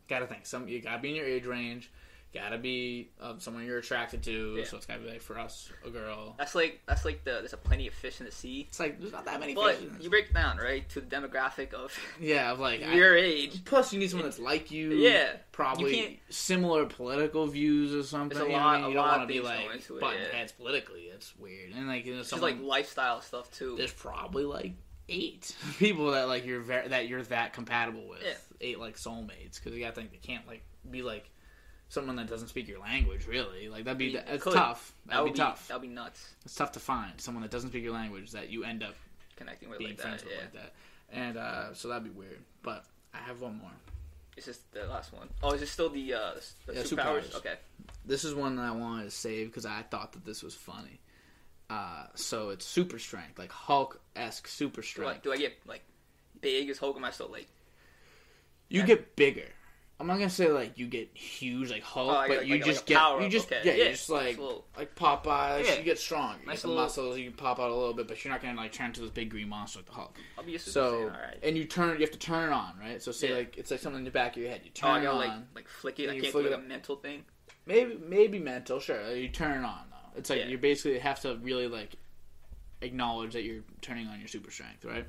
gotta 0.07 0.28
think 0.28 0.45
some 0.45 0.68
you 0.68 0.80
gotta 0.82 1.01
be 1.01 1.09
in 1.09 1.16
your 1.16 1.26
age 1.26 1.45
range. 1.45 1.91
Gotta 2.34 2.57
be 2.57 3.09
uh, 3.21 3.36
someone 3.38 3.63
you're 3.63 3.77
attracted 3.77 4.23
to, 4.23 4.55
Yeah. 4.57 4.63
so 4.65 4.77
it's 4.77 4.88
gotta 4.88 5.01
be 5.01 5.09
like 5.09 5.21
for 5.21 5.38
us, 5.38 5.69
a 5.86 5.91
girl. 5.91 6.34
That's 6.38 6.55
like 6.55 6.81
that's 6.88 7.05
like 7.05 7.23
the 7.23 7.31
there's 7.34 7.53
a 7.53 7.57
plenty 7.57 7.86
of 7.88 7.93
fish 7.93 8.19
in 8.19 8.25
the 8.25 8.31
sea. 8.31 8.65
It's 8.67 8.79
like 8.79 8.99
there's 8.99 9.11
not 9.11 9.25
that 9.25 9.39
many. 9.39 9.53
But 9.53 9.79
you 10.01 10.09
break 10.09 10.25
it 10.31 10.34
down 10.34 10.57
right 10.57 10.88
to 10.89 11.01
the 11.01 11.05
demographic 11.07 11.73
of 11.73 11.95
yeah, 12.19 12.51
of 12.51 12.59
like 12.59 12.81
I- 12.81 12.95
your 12.95 13.15
age. 13.15 13.63
Plus, 13.65 13.93
you 13.93 13.99
need 13.99 14.09
someone 14.09 14.27
that's 14.27 14.39
like 14.39 14.71
you. 14.71 14.93
Yeah, 14.93 15.34
probably 15.51 15.99
You 15.99 16.17
similar 16.29 16.86
political 16.88 17.45
views 17.45 17.93
or 17.93 18.01
something. 18.01 18.36
There's 18.38 18.49
a 18.49 18.51
lot- 18.51 18.61
I 18.61 18.75
mean? 18.77 18.86
a 18.86 18.89
You 18.89 18.93
don't 18.95 19.07
want 19.07 19.21
to 19.21 19.27
be 19.27 19.39
like 19.39 19.59
it, 19.75 19.91
yeah. 19.91 20.36
heads 20.38 20.51
politically. 20.53 21.01
It's 21.13 21.38
weird. 21.38 21.73
And 21.75 21.88
like, 21.88 22.05
you 22.07 22.13
know, 22.15 22.21
It's 22.21 22.29
someone, 22.29 22.51
like 22.53 22.61
lifestyle 22.61 23.21
stuff 23.21 23.51
too. 23.51 23.75
there's 23.77 23.93
probably 23.93 24.45
like 24.45 24.71
eight 25.07 25.55
people 25.77 26.11
that 26.11 26.27
like 26.27 26.45
you're 26.47 26.61
very 26.61 26.88
that 26.88 27.07
you're 27.07 27.21
that 27.23 27.53
compatible 27.53 28.07
with. 28.07 28.23
Yeah. 28.25 28.34
Eight 28.61 28.79
like 28.79 28.95
soulmates 28.97 29.55
because 29.61 29.73
you 29.77 29.81
gotta 29.81 29.93
think 29.93 30.11
they 30.11 30.17
can't 30.17 30.47
like 30.47 30.63
be 30.89 31.03
like 31.03 31.29
someone 31.93 32.15
that 32.17 32.27
doesn't 32.27 32.47
speak 32.49 32.67
your 32.67 32.79
language. 32.79 33.27
Really, 33.27 33.69
like 33.69 33.83
that'd 33.85 33.97
be 33.97 34.05
You 34.07 34.19
it's 34.27 34.43
could. 34.43 34.53
tough. 34.53 34.93
that 35.05 35.11
That'd 35.11 35.23
would 35.25 35.33
be 35.33 35.37
tough. 35.39 35.67
That 35.67 35.75
would 35.79 35.87
be 35.87 35.93
nuts. 35.93 36.27
It's 36.45 36.55
tough 36.55 36.71
to 36.73 36.79
find 36.79 37.13
someone 37.21 37.41
that 37.43 37.51
doesn't 37.51 37.69
speak 37.69 37.83
your 37.83 37.93
language 37.93 38.31
that 38.31 38.49
you 38.49 38.63
end 38.63 38.83
up 38.83 38.95
Connecting 39.35 39.69
with 39.69 39.79
being 39.79 39.91
like 39.91 39.99
friends 40.01 40.21
that. 40.23 40.29
with 40.29 40.35
Yeah. 40.37 40.43
like 40.43 40.53
that. 40.53 40.73
And 41.11 41.37
uh, 41.37 41.73
so 41.73 41.87
that'd 41.87 42.03
be 42.03 42.09
weird. 42.09 42.39
But 42.61 42.85
I 43.13 43.17
have 43.19 43.41
one 43.41 43.57
more. 43.59 43.71
Is 44.37 44.45
this 44.45 44.59
the 44.71 44.85
last 44.85 45.13
one? 45.13 45.29
Oh, 45.43 45.51
is 45.53 45.59
this 45.61 45.69
still 45.71 45.89
the 45.89 46.13
uh 46.13 46.31
the 46.65 46.73
Yeah, 46.73 46.81
superpowers? 46.81 47.23
superpowers. 47.25 47.35
Okay. 47.35 47.55
This 48.05 48.23
is 48.25 48.33
one 48.33 48.55
that 48.55 48.63
I 48.63 48.71
wanted 48.71 49.03
to 49.05 49.11
save 49.11 49.47
because 49.47 49.65
I 49.65 49.83
thought 49.83 50.13
that 50.13 50.25
this 50.25 50.41
was 50.43 50.55
funny. 50.55 50.99
Uh, 51.69 52.05
so 52.15 52.49
it's 52.49 52.65
super 52.65 52.99
strength, 52.99 53.37
like 53.39 53.51
Hulk 53.51 53.99
esque 54.15 54.47
super 54.47 54.81
Do 54.81 54.85
I, 54.85 54.89
strength. 54.89 55.23
do 55.23 55.31
I 55.33 55.37
get 55.37 55.53
like 55.65 55.81
big 56.41 56.69
as 56.69 56.77
Hulk? 56.79 56.97
Am 56.97 57.05
I 57.05 57.11
still 57.11 57.29
like? 57.31 57.47
You 58.69 58.83
get 58.83 59.15
bigger. 59.15 59.47
I'm 60.04 60.08
not 60.08 60.16
gonna 60.18 60.30
say 60.30 60.49
like 60.49 60.78
you 60.78 60.86
get 60.88 61.16
huge 61.16 61.72
like 61.72 61.82
Hulk, 61.82 62.10
Oh, 62.10 62.28
but 62.28 62.38
like- 62.39 62.45
you 62.47 62.56
like- 62.56 62.66
just 62.66 62.82
like 62.82 62.86
get 62.88 63.22
you 63.24 63.30
just 63.30 63.45
okay. 63.45 63.62
yeah, 63.64 63.72
Yeah, 63.74 63.84
you 63.86 63.89
just 63.91 64.10
like 64.10 64.38
little- 64.38 64.66
like 64.78 64.95
Popeyes. 64.95 65.64
Yeah. 65.66 65.76
You 65.78 65.84
get 65.84 65.97
strong. 65.97 66.36
You 66.41 66.47
Nice 66.47 66.64
get 66.64 66.68
little- 66.68 66.84
muscles. 66.84 67.18
You 67.18 67.32
pop 67.32 67.58
out 67.58 67.70
a 67.70 67.74
little 67.74 67.93
bit, 67.93 68.10
but 68.10 68.22
you're 68.22 68.34
not 68.34 68.41
gonna 68.41 68.58
like 68.60 68.74
turn 68.74 68.88
into 68.88 68.99
this 68.99 69.12
big 69.12 69.30
green 69.30 69.47
monster 69.47 69.80
like 69.80 69.86
the 69.86 69.93
Hulk. 69.93 70.18
I'll 70.38 70.43
be 70.43 70.56
a 70.56 70.60
So 70.60 70.91
Saiyan, 70.93 71.04
all 71.04 71.10
right. 71.22 71.39
and 71.41 71.58
you 71.58 71.64
turn, 71.64 71.93
you 71.95 72.01
have 72.01 72.12
to 72.12 72.20
turn 72.20 72.49
it 72.49 72.54
on, 72.54 72.74
right? 72.78 73.01
So 73.01 73.14
say 73.14 73.30
Yeah. 73.30 73.36
like 73.36 73.58
it's 73.58 73.72
like 73.72 73.80
something 73.80 73.99
in 73.99 74.04
the 74.04 74.12
back 74.12 74.36
of 74.36 74.41
your 74.41 74.51
head. 74.51 74.60
You 74.66 74.72
Oh, 74.72 74.80
turn 74.82 74.89
I 74.89 74.99
it 75.04 75.08
on. 75.08 75.16
like 75.18 75.32
like 75.56 75.68
flick 75.70 75.99
it. 76.01 76.10
I 76.10 76.20
can't 76.20 76.34
flick 76.34 76.45
it 76.47 76.49
like 76.51 76.60
a 76.60 76.62
up. 76.62 76.68
mental 76.68 76.97
thing. 76.97 77.24
maybe 77.66 77.97
maybe 78.06 78.39
mental 78.39 78.82
sure 78.82 79.16
you 79.16 79.30
turn 79.30 79.64
it 79.64 79.66
on 79.66 79.86
though 79.89 80.20
it's 80.20 80.30
like 80.30 80.45
you 80.47 80.58
basically 80.58 80.99
have 80.99 81.22
to 81.22 81.38
really 81.38 81.66
like 81.70 81.95
acknowledge 82.82 83.32
that 83.34 83.43
you're 83.43 83.62
turning 83.82 84.06
on 84.08 84.20
your 84.20 84.28
super 84.28 84.51
strength 84.51 84.84
right 84.84 85.06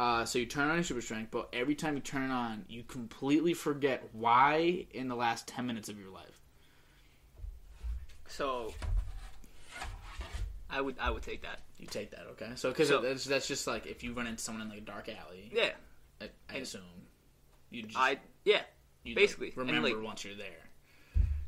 uh, 0.00 0.24
so 0.24 0.38
you 0.38 0.46
turn 0.46 0.68
on 0.70 0.76
your 0.76 0.82
super 0.84 1.00
strength 1.02 1.30
but 1.30 1.48
every 1.52 1.74
time 1.74 1.94
you 1.94 2.00
turn 2.00 2.22
it 2.22 2.32
on 2.32 2.64
you 2.68 2.82
completely 2.82 3.52
forget 3.54 4.02
why 4.12 4.86
in 4.92 5.08
the 5.08 5.14
last 5.14 5.46
10 5.46 5.66
minutes 5.66 5.88
of 5.90 5.98
your 6.00 6.08
life 6.10 6.40
So 8.28 8.72
I 10.70 10.80
would 10.80 10.96
I 11.00 11.10
would 11.10 11.22
take 11.22 11.42
that. 11.42 11.60
you 11.78 11.86
take 11.86 12.10
that 12.12 12.26
okay 12.32 12.50
so 12.54 12.70
because 12.70 12.88
So- 12.88 13.00
that's, 13.00 13.24
that's 13.24 13.46
just 13.48 13.66
like 13.66 13.86
if 13.86 14.02
you 14.02 14.12
run 14.12 14.26
into 14.26 14.42
someone 14.42 14.62
in 14.62 14.68
like 14.70 14.78
a 14.78 14.82
dark 14.82 15.08
alley 15.08 15.50
Yeah. 15.52 15.70
I, 16.20 16.28
I 16.48 16.56
assume 16.58 16.82
you 17.70 17.82
just 17.82 17.98
I 17.98 18.18
yeah. 18.44 18.62
you 19.04 19.14
basically, 19.14 19.48
and, 19.48 19.56
remember 19.58 19.88
like- 19.88 20.02
once 20.04 20.24
you're 20.24 20.34
there 20.34 20.46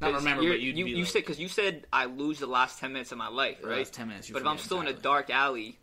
not 0.00 0.14
remember 0.14 0.42
but 0.48 0.60
you'd 0.60 0.76
you 0.76 0.84
be 0.84 0.90
you 0.90 0.96
like, 1.04 1.06
said 1.06 1.18
because 1.20 1.38
you 1.38 1.46
said 1.48 1.86
I 1.92 2.06
lose 2.06 2.40
the 2.40 2.46
last 2.48 2.80
ten 2.80 2.92
minutes 2.92 3.12
of 3.12 3.18
my 3.18 3.28
life, 3.28 3.60
the 3.62 3.68
right? 3.68 3.78
last 3.78 3.94
10 3.94 4.08
minutes 4.08 4.28
you 4.28 4.32
But 4.32 4.42
if 4.42 4.48
I'm 4.48 4.58
still 4.58 4.80
in 4.80 4.88
a 4.88 4.92
dark 4.92 5.30
alley 5.30 5.78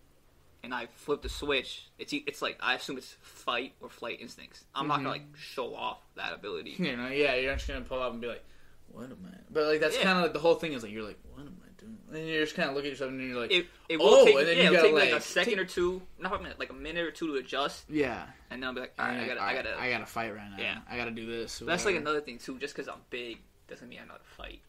and 0.64 0.74
I 0.74 0.88
flip 0.88 1.22
the 1.22 1.30
switch, 1.30 1.90
it's 1.98 2.14
it's 2.14 2.42
like 2.42 2.58
I 2.60 2.76
assume 2.76 2.98
it's 2.98 3.16
fight 3.22 3.74
or 3.82 3.90
flight 3.90 4.20
instincts. 4.22 4.66
I'm 4.76 4.88
not 4.88 4.98
gonna 4.98 5.10
mm-hmm. 5.10 5.28
like 5.32 5.38
show 5.38 5.76
off 5.76 6.00
that 6.16 6.34
ability. 6.34 6.76
You 6.78 6.98
know, 6.98 7.08
yeah, 7.10 7.36
you're 7.36 7.54
just 7.56 7.68
gonna 7.68 7.82
pull 7.82 8.02
up 8.02 8.12
and 8.12 8.22
be 8.22 8.28
like, 8.28 8.44
"What 8.92 9.06
am 9.06 9.18
I?" 9.26 9.38
But 9.52 9.68
like 9.68 9.80
that's 9.80 9.96
Yeah. 9.98 10.04
kind 10.04 10.18
of 10.18 10.24
like 10.24 10.34
the 10.34 10.40
whole 10.40 10.56
thing 10.56 10.74
is 10.74 10.84
like 10.84 10.92
you're 10.92 11.04
like, 11.04 11.20
"What 11.34 11.42
am 11.42 11.58
I 11.64 11.82
doing?" 11.82 11.98
And 12.12 12.28
you're 12.28 12.44
just 12.44 12.56
kind 12.56 12.70
of 12.70 12.76
look 12.76 12.86
at 12.86 12.90
yourself 12.92 13.12
and 13.12 13.22
you're 13.22 13.40
like, 13.40 13.52
It, 13.52 13.68
it 13.88 13.98
will 14.00 14.08
Oh, 14.08 14.26
take, 14.26 14.36
and 14.36 14.48
then 14.48 14.58
yeah, 14.58 14.64
you 14.64 14.72
gotta, 14.72 14.88
take 14.88 14.94
like, 14.96 15.12
like, 15.12 15.20
a 15.20 15.24
second 15.24 15.54
take- 15.54 15.62
or 15.62 15.66
two, 15.66 16.02
not 16.18 16.34
a 16.34 16.40
minute, 16.40 16.60
like 16.60 16.72
a 16.72 16.74
minute 16.74 17.06
or 17.06 17.12
two 17.12 17.28
to 17.28 17.36
adjust, 17.36 17.86
"Yeah." 17.90 18.26
and 18.50 18.62
then 18.62 18.68
I'll 18.68 18.74
be 18.74 18.82
like, 18.82 18.94
all 19.00 19.06
right, 19.06 19.20
I 19.20 19.28
gotta, 19.28 19.42
I 19.42 19.54
gotta. 19.54 19.80
I 19.80 19.90
gotta 19.90 20.06
fight 20.06 20.36
right 20.36 20.50
now. 20.50 20.58
Yeah. 20.58 20.80
I 20.90 20.98
gotta 20.98 21.12
do 21.12 21.26
this. 21.26 21.60
That's 21.60 21.86
like 21.86 21.96
another 21.96 22.22
thing 22.22 22.38
too. 22.38 22.58
Just 22.60 22.76
because 22.76 22.88
I'm 22.88 23.02
big 23.10 23.40
doesn't 23.68 23.88
mean 23.88 24.00
I 24.02 24.06
know 24.06 24.14
how 24.14 24.18
to 24.18 24.24
fight. 24.24 24.62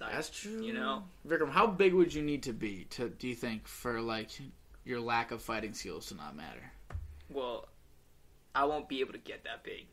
I, 0.00 0.12
That's 0.12 0.30
true. 0.30 0.62
You 0.62 0.74
know, 0.74 1.02
Vikram, 1.26 1.50
how 1.50 1.66
big 1.66 1.92
would 1.92 2.14
you 2.14 2.22
need 2.22 2.44
to 2.44 2.52
be 2.52 2.86
to 2.90 3.08
do 3.08 3.26
you 3.28 3.34
think 3.34 3.66
for 3.66 4.00
like 4.00 4.30
your 4.88 5.00
lack 5.00 5.30
of 5.30 5.42
fighting 5.42 5.74
skills 5.74 6.06
to 6.06 6.14
not 6.14 6.34
matter? 6.36 6.72
well, 7.30 7.68
I 8.54 8.64
won't 8.64 8.88
be 8.88 9.00
able 9.00 9.12
to 9.12 9.18
get 9.18 9.44
that 9.44 9.62
big. 9.62 9.86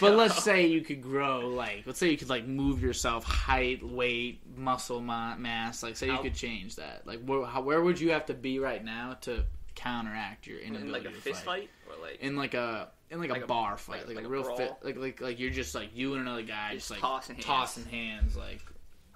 But 0.00 0.14
let's 0.16 0.42
say 0.44 0.66
you 0.66 0.80
could 0.82 1.00
grow 1.00 1.48
like 1.48 1.84
let's 1.86 1.98
say 1.98 2.10
you 2.10 2.16
could 2.18 2.28
like 2.28 2.46
move 2.46 2.82
yourself 2.82 3.24
height, 3.24 3.82
weight, 3.82 4.40
muscle 4.56 5.00
mass. 5.00 5.82
Like 5.82 5.96
say 5.96 6.06
you 6.06 6.12
How- 6.12 6.22
could 6.22 6.34
change 6.34 6.76
that. 6.76 7.06
Like 7.06 7.24
where 7.24 7.46
how, 7.46 7.62
where 7.62 7.80
would 7.80 7.98
you 8.00 8.10
have 8.10 8.26
to 8.26 8.34
be 8.34 8.58
right 8.58 8.84
now 8.84 9.16
to 9.22 9.44
counteract 9.76 10.46
your 10.46 10.58
inability 10.58 10.86
in 10.88 10.92
like 10.92 11.04
a 11.04 11.14
to 11.14 11.20
fist 11.20 11.44
fight, 11.44 11.70
or 11.88 11.94
like 12.04 12.20
In 12.20 12.36
like 12.36 12.52
a 12.54 12.88
in 13.08 13.20
like, 13.20 13.30
Like 13.30 13.40
a 13.40 13.44
a- 13.44 13.48
bar 13.48 13.76
fight, 13.78 14.06
like, 14.06 14.16
like 14.16 14.24
a, 14.24 14.28
a 14.28 14.30
real 14.30 14.44
fit, 14.56 14.72
like 14.82 14.96
like 14.96 15.20
like 15.20 15.38
you're 15.40 15.50
just 15.50 15.74
like 15.74 15.96
you 15.96 16.12
and 16.14 16.22
another 16.22 16.42
guy 16.42 16.74
just, 16.74 16.88
Just 16.88 16.90
like 16.90 17.00
tossing 17.00 17.36
hands. 17.36 17.46
tossing 17.46 17.84
hands, 17.86 18.36
like 18.36 18.60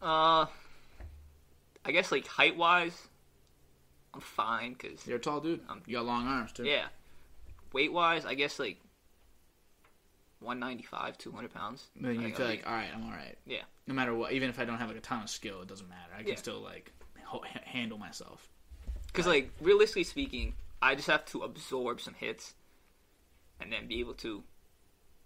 uh, 0.01 0.47
I 1.85 1.93
guess 1.93 2.11
like 2.11 2.27
height 2.27 2.57
wise, 2.57 2.97
I'm 4.15 4.21
fine 4.21 4.75
because 4.75 5.07
you're 5.07 5.17
a 5.17 5.21
tall 5.21 5.41
dude. 5.41 5.61
Um, 5.69 5.83
you 5.87 5.97
got 5.97 6.07
long 6.07 6.27
arms 6.27 6.53
too. 6.53 6.65
yeah, 6.65 6.87
weight 7.73 7.93
wise, 7.93 8.25
I 8.25 8.35
guess 8.35 8.59
like 8.59 8.79
195, 10.41 11.17
200 11.19 11.53
pounds. 11.53 11.87
Then 11.99 12.21
you 12.21 12.35
feel 12.35 12.47
like, 12.47 12.67
all 12.67 12.73
right, 12.73 12.89
I'm 12.95 13.05
all 13.05 13.11
right. 13.11 13.37
Yeah. 13.47 13.63
No 13.87 13.95
matter 13.95 14.15
what, 14.15 14.33
even 14.33 14.51
if 14.51 14.59
I 14.59 14.65
don't 14.65 14.79
have 14.79 14.89
like 14.89 14.99
a 14.99 15.01
ton 15.01 15.23
of 15.23 15.31
skill, 15.31 15.63
it 15.63 15.69
doesn't 15.69 15.89
matter. 15.89 16.13
I 16.15 16.21
can 16.21 16.29
Yeah. 16.29 16.35
still 16.37 16.61
like 16.61 16.93
ho- 17.25 17.43
handle 17.65 17.99
myself. 17.99 18.49
Because, 19.07 19.27
like, 19.29 19.51
realistically 19.61 20.03
speaking, 20.05 20.55
I 20.83 20.97
just 20.97 21.07
have 21.07 21.25
to 21.27 21.43
absorb 21.43 22.01
some 22.01 22.15
hits 22.15 22.55
and 23.61 23.73
then 23.73 23.87
be 23.87 24.01
able 24.01 24.15
to, 24.15 24.43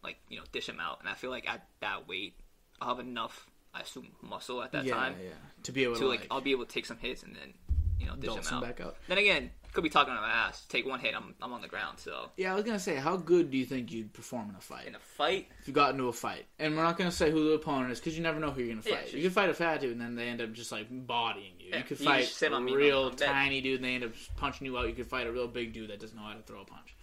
like, 0.03 0.19
you 0.29 0.37
know, 0.39 0.45
dish 0.53 0.67
them 0.67 0.79
out. 0.79 1.01
And 1.01 1.09
I 1.09 1.15
feel 1.15 1.31
like 1.31 1.49
at 1.49 1.67
that 1.81 2.07
weight, 2.07 2.35
I'll 2.83 2.89
have 2.97 2.99
enough, 3.05 3.49
I 3.73 3.81
assume, 3.81 4.09
muscle 4.21 4.63
at 4.63 4.73
that 4.73 4.85
yeah, 4.85 4.93
time 4.95 5.15
yeah. 5.25 5.31
To 5.63 5.73
be 5.73 5.85
able 5.85 5.95
to, 5.95 6.01
to 6.01 6.07
like, 6.07 6.21
like, 6.21 6.29
I'll 6.31 6.43
be 6.43 6.51
able 6.51 6.67
to 6.67 6.71
take 6.71 6.85
some 6.85 6.99
hits 6.99 7.23
and 7.23 7.35
then, 7.35 7.55
you 7.99 8.07
know, 8.07 8.17
dish 8.17 8.33
them 8.35 8.43
them 8.43 8.55
out. 8.55 8.63
back 8.63 8.81
out. 8.81 8.97
Then 9.09 9.19
again, 9.19 9.51
could 9.73 9.85
be 9.85 9.91
talking 9.91 10.13
on 10.13 10.21
my 10.21 10.29
ass. 10.31 10.65
Take 10.69 10.87
one 10.87 10.99
hit, 10.99 11.15
I'm, 11.15 11.35
I'm 11.43 11.53
on 11.53 11.61
the 11.61 11.69
ground. 11.69 11.99
So, 11.99 12.31
Yeah, 12.37 12.53
I 12.53 12.55
was 12.55 12.65
gonna 12.65 12.79
say, 12.79 12.97
how 12.97 13.17
good 13.17 13.51
do 13.51 13.59
you 13.59 13.65
think 13.67 13.93
you'd 13.93 14.13
perform 14.13 14.49
in 14.51 14.57
a 14.57 14.61
fight 14.61 14.87
in 14.87 14.95
a 14.95 14.99
fight, 14.99 15.49
if 15.61 15.69
you 15.69 15.75
got 15.75 15.93
into 15.93 16.09
a 16.09 16.13
fight? 16.13 16.47
And 16.59 16.77
we're 16.77 16.83
not 16.83 16.97
gonna 16.97 17.13
say 17.13 17.31
who 17.31 17.49
the 17.49 17.55
opponent 17.55 17.93
is 17.93 18.01
because 18.01 18.17
you 18.17 18.23
never 18.23 18.41
know 18.41 18.51
who 18.51 18.63
you're 18.63 18.75
gonna 18.75 18.83
Yeah, 18.89 18.97
fight. 18.97 19.13
you 19.13 19.21
just- 19.23 19.35
can 19.37 19.43
fight 19.43 19.51
a 19.51 19.55
fat 19.55 19.81
dude 19.81 19.93
and 19.93 20.01
then 20.01 20.15
they 20.17 20.29
end 20.29 20.41
up 20.41 20.53
just 20.53 20.73
like 20.73 20.87
bodying 20.91 21.53
you. 21.61 21.71
Yeah, 21.71 21.79
you 21.79 21.85
could 21.85 22.01
you 22.01 22.07
fight 22.07 22.25
just 22.25 22.37
sit 22.37 22.51
a 22.53 22.55
on 22.55 22.65
me 22.65 22.75
real 22.75 23.09
I'm 23.09 23.17
dead. 23.17 23.27
tiny 23.27 23.61
dude 23.61 23.77
and 23.77 23.85
they 23.85 23.95
end 23.95 24.05
up 24.05 24.13
punching 24.37 24.67
you 24.67 24.77
out. 24.79 24.89
You 24.89 24.95
could 24.95 25.07
fight 25.07 25.27
a 25.27 25.33
real 25.33 25.49
big 25.49 25.73
dude 25.75 25.91
that 25.91 26.01
doesn't 26.01 26.17
know 26.17 26.23
how 26.25 26.35
to 26.35 26.43
throw 26.43 26.61
a 26.63 26.65
punch. 26.65 26.95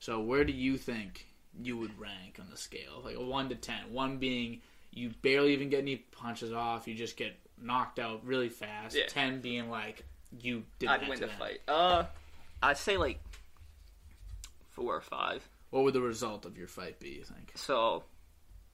So 0.00 0.20
where 0.20 0.44
do 0.44 0.52
you 0.52 0.76
think 0.78 1.26
you 1.62 1.76
would 1.76 1.98
rank 2.00 2.38
on 2.40 2.46
the 2.50 2.56
scale? 2.56 3.00
Like 3.04 3.16
a 3.16 3.22
one 3.22 3.48
to 3.50 3.54
ten. 3.54 3.92
One 3.92 4.16
being 4.18 4.60
you 4.90 5.10
barely 5.22 5.52
even 5.52 5.68
get 5.68 5.80
any 5.80 5.96
punches 5.96 6.52
off. 6.52 6.88
You 6.88 6.94
just 6.94 7.16
get 7.16 7.34
knocked 7.60 7.98
out 7.98 8.24
really 8.24 8.48
fast. 8.48 8.96
Yeah. 8.96 9.06
Ten 9.08 9.40
being 9.40 9.68
like 9.68 10.04
you 10.40 10.64
didn't 10.78 10.92
I'd 11.02 11.08
win 11.08 11.20
the 11.20 11.28
fight. 11.28 11.60
Uh, 11.68 12.04
I'd 12.62 12.76
say, 12.78 12.96
like, 12.96 13.20
four 14.70 14.94
or 14.94 15.00
five. 15.00 15.46
What 15.70 15.84
would 15.84 15.94
the 15.94 16.00
result 16.00 16.44
of 16.44 16.56
your 16.56 16.68
fight 16.68 16.98
be? 17.00 17.10
You 17.10 17.24
think? 17.24 17.52
So, 17.56 18.04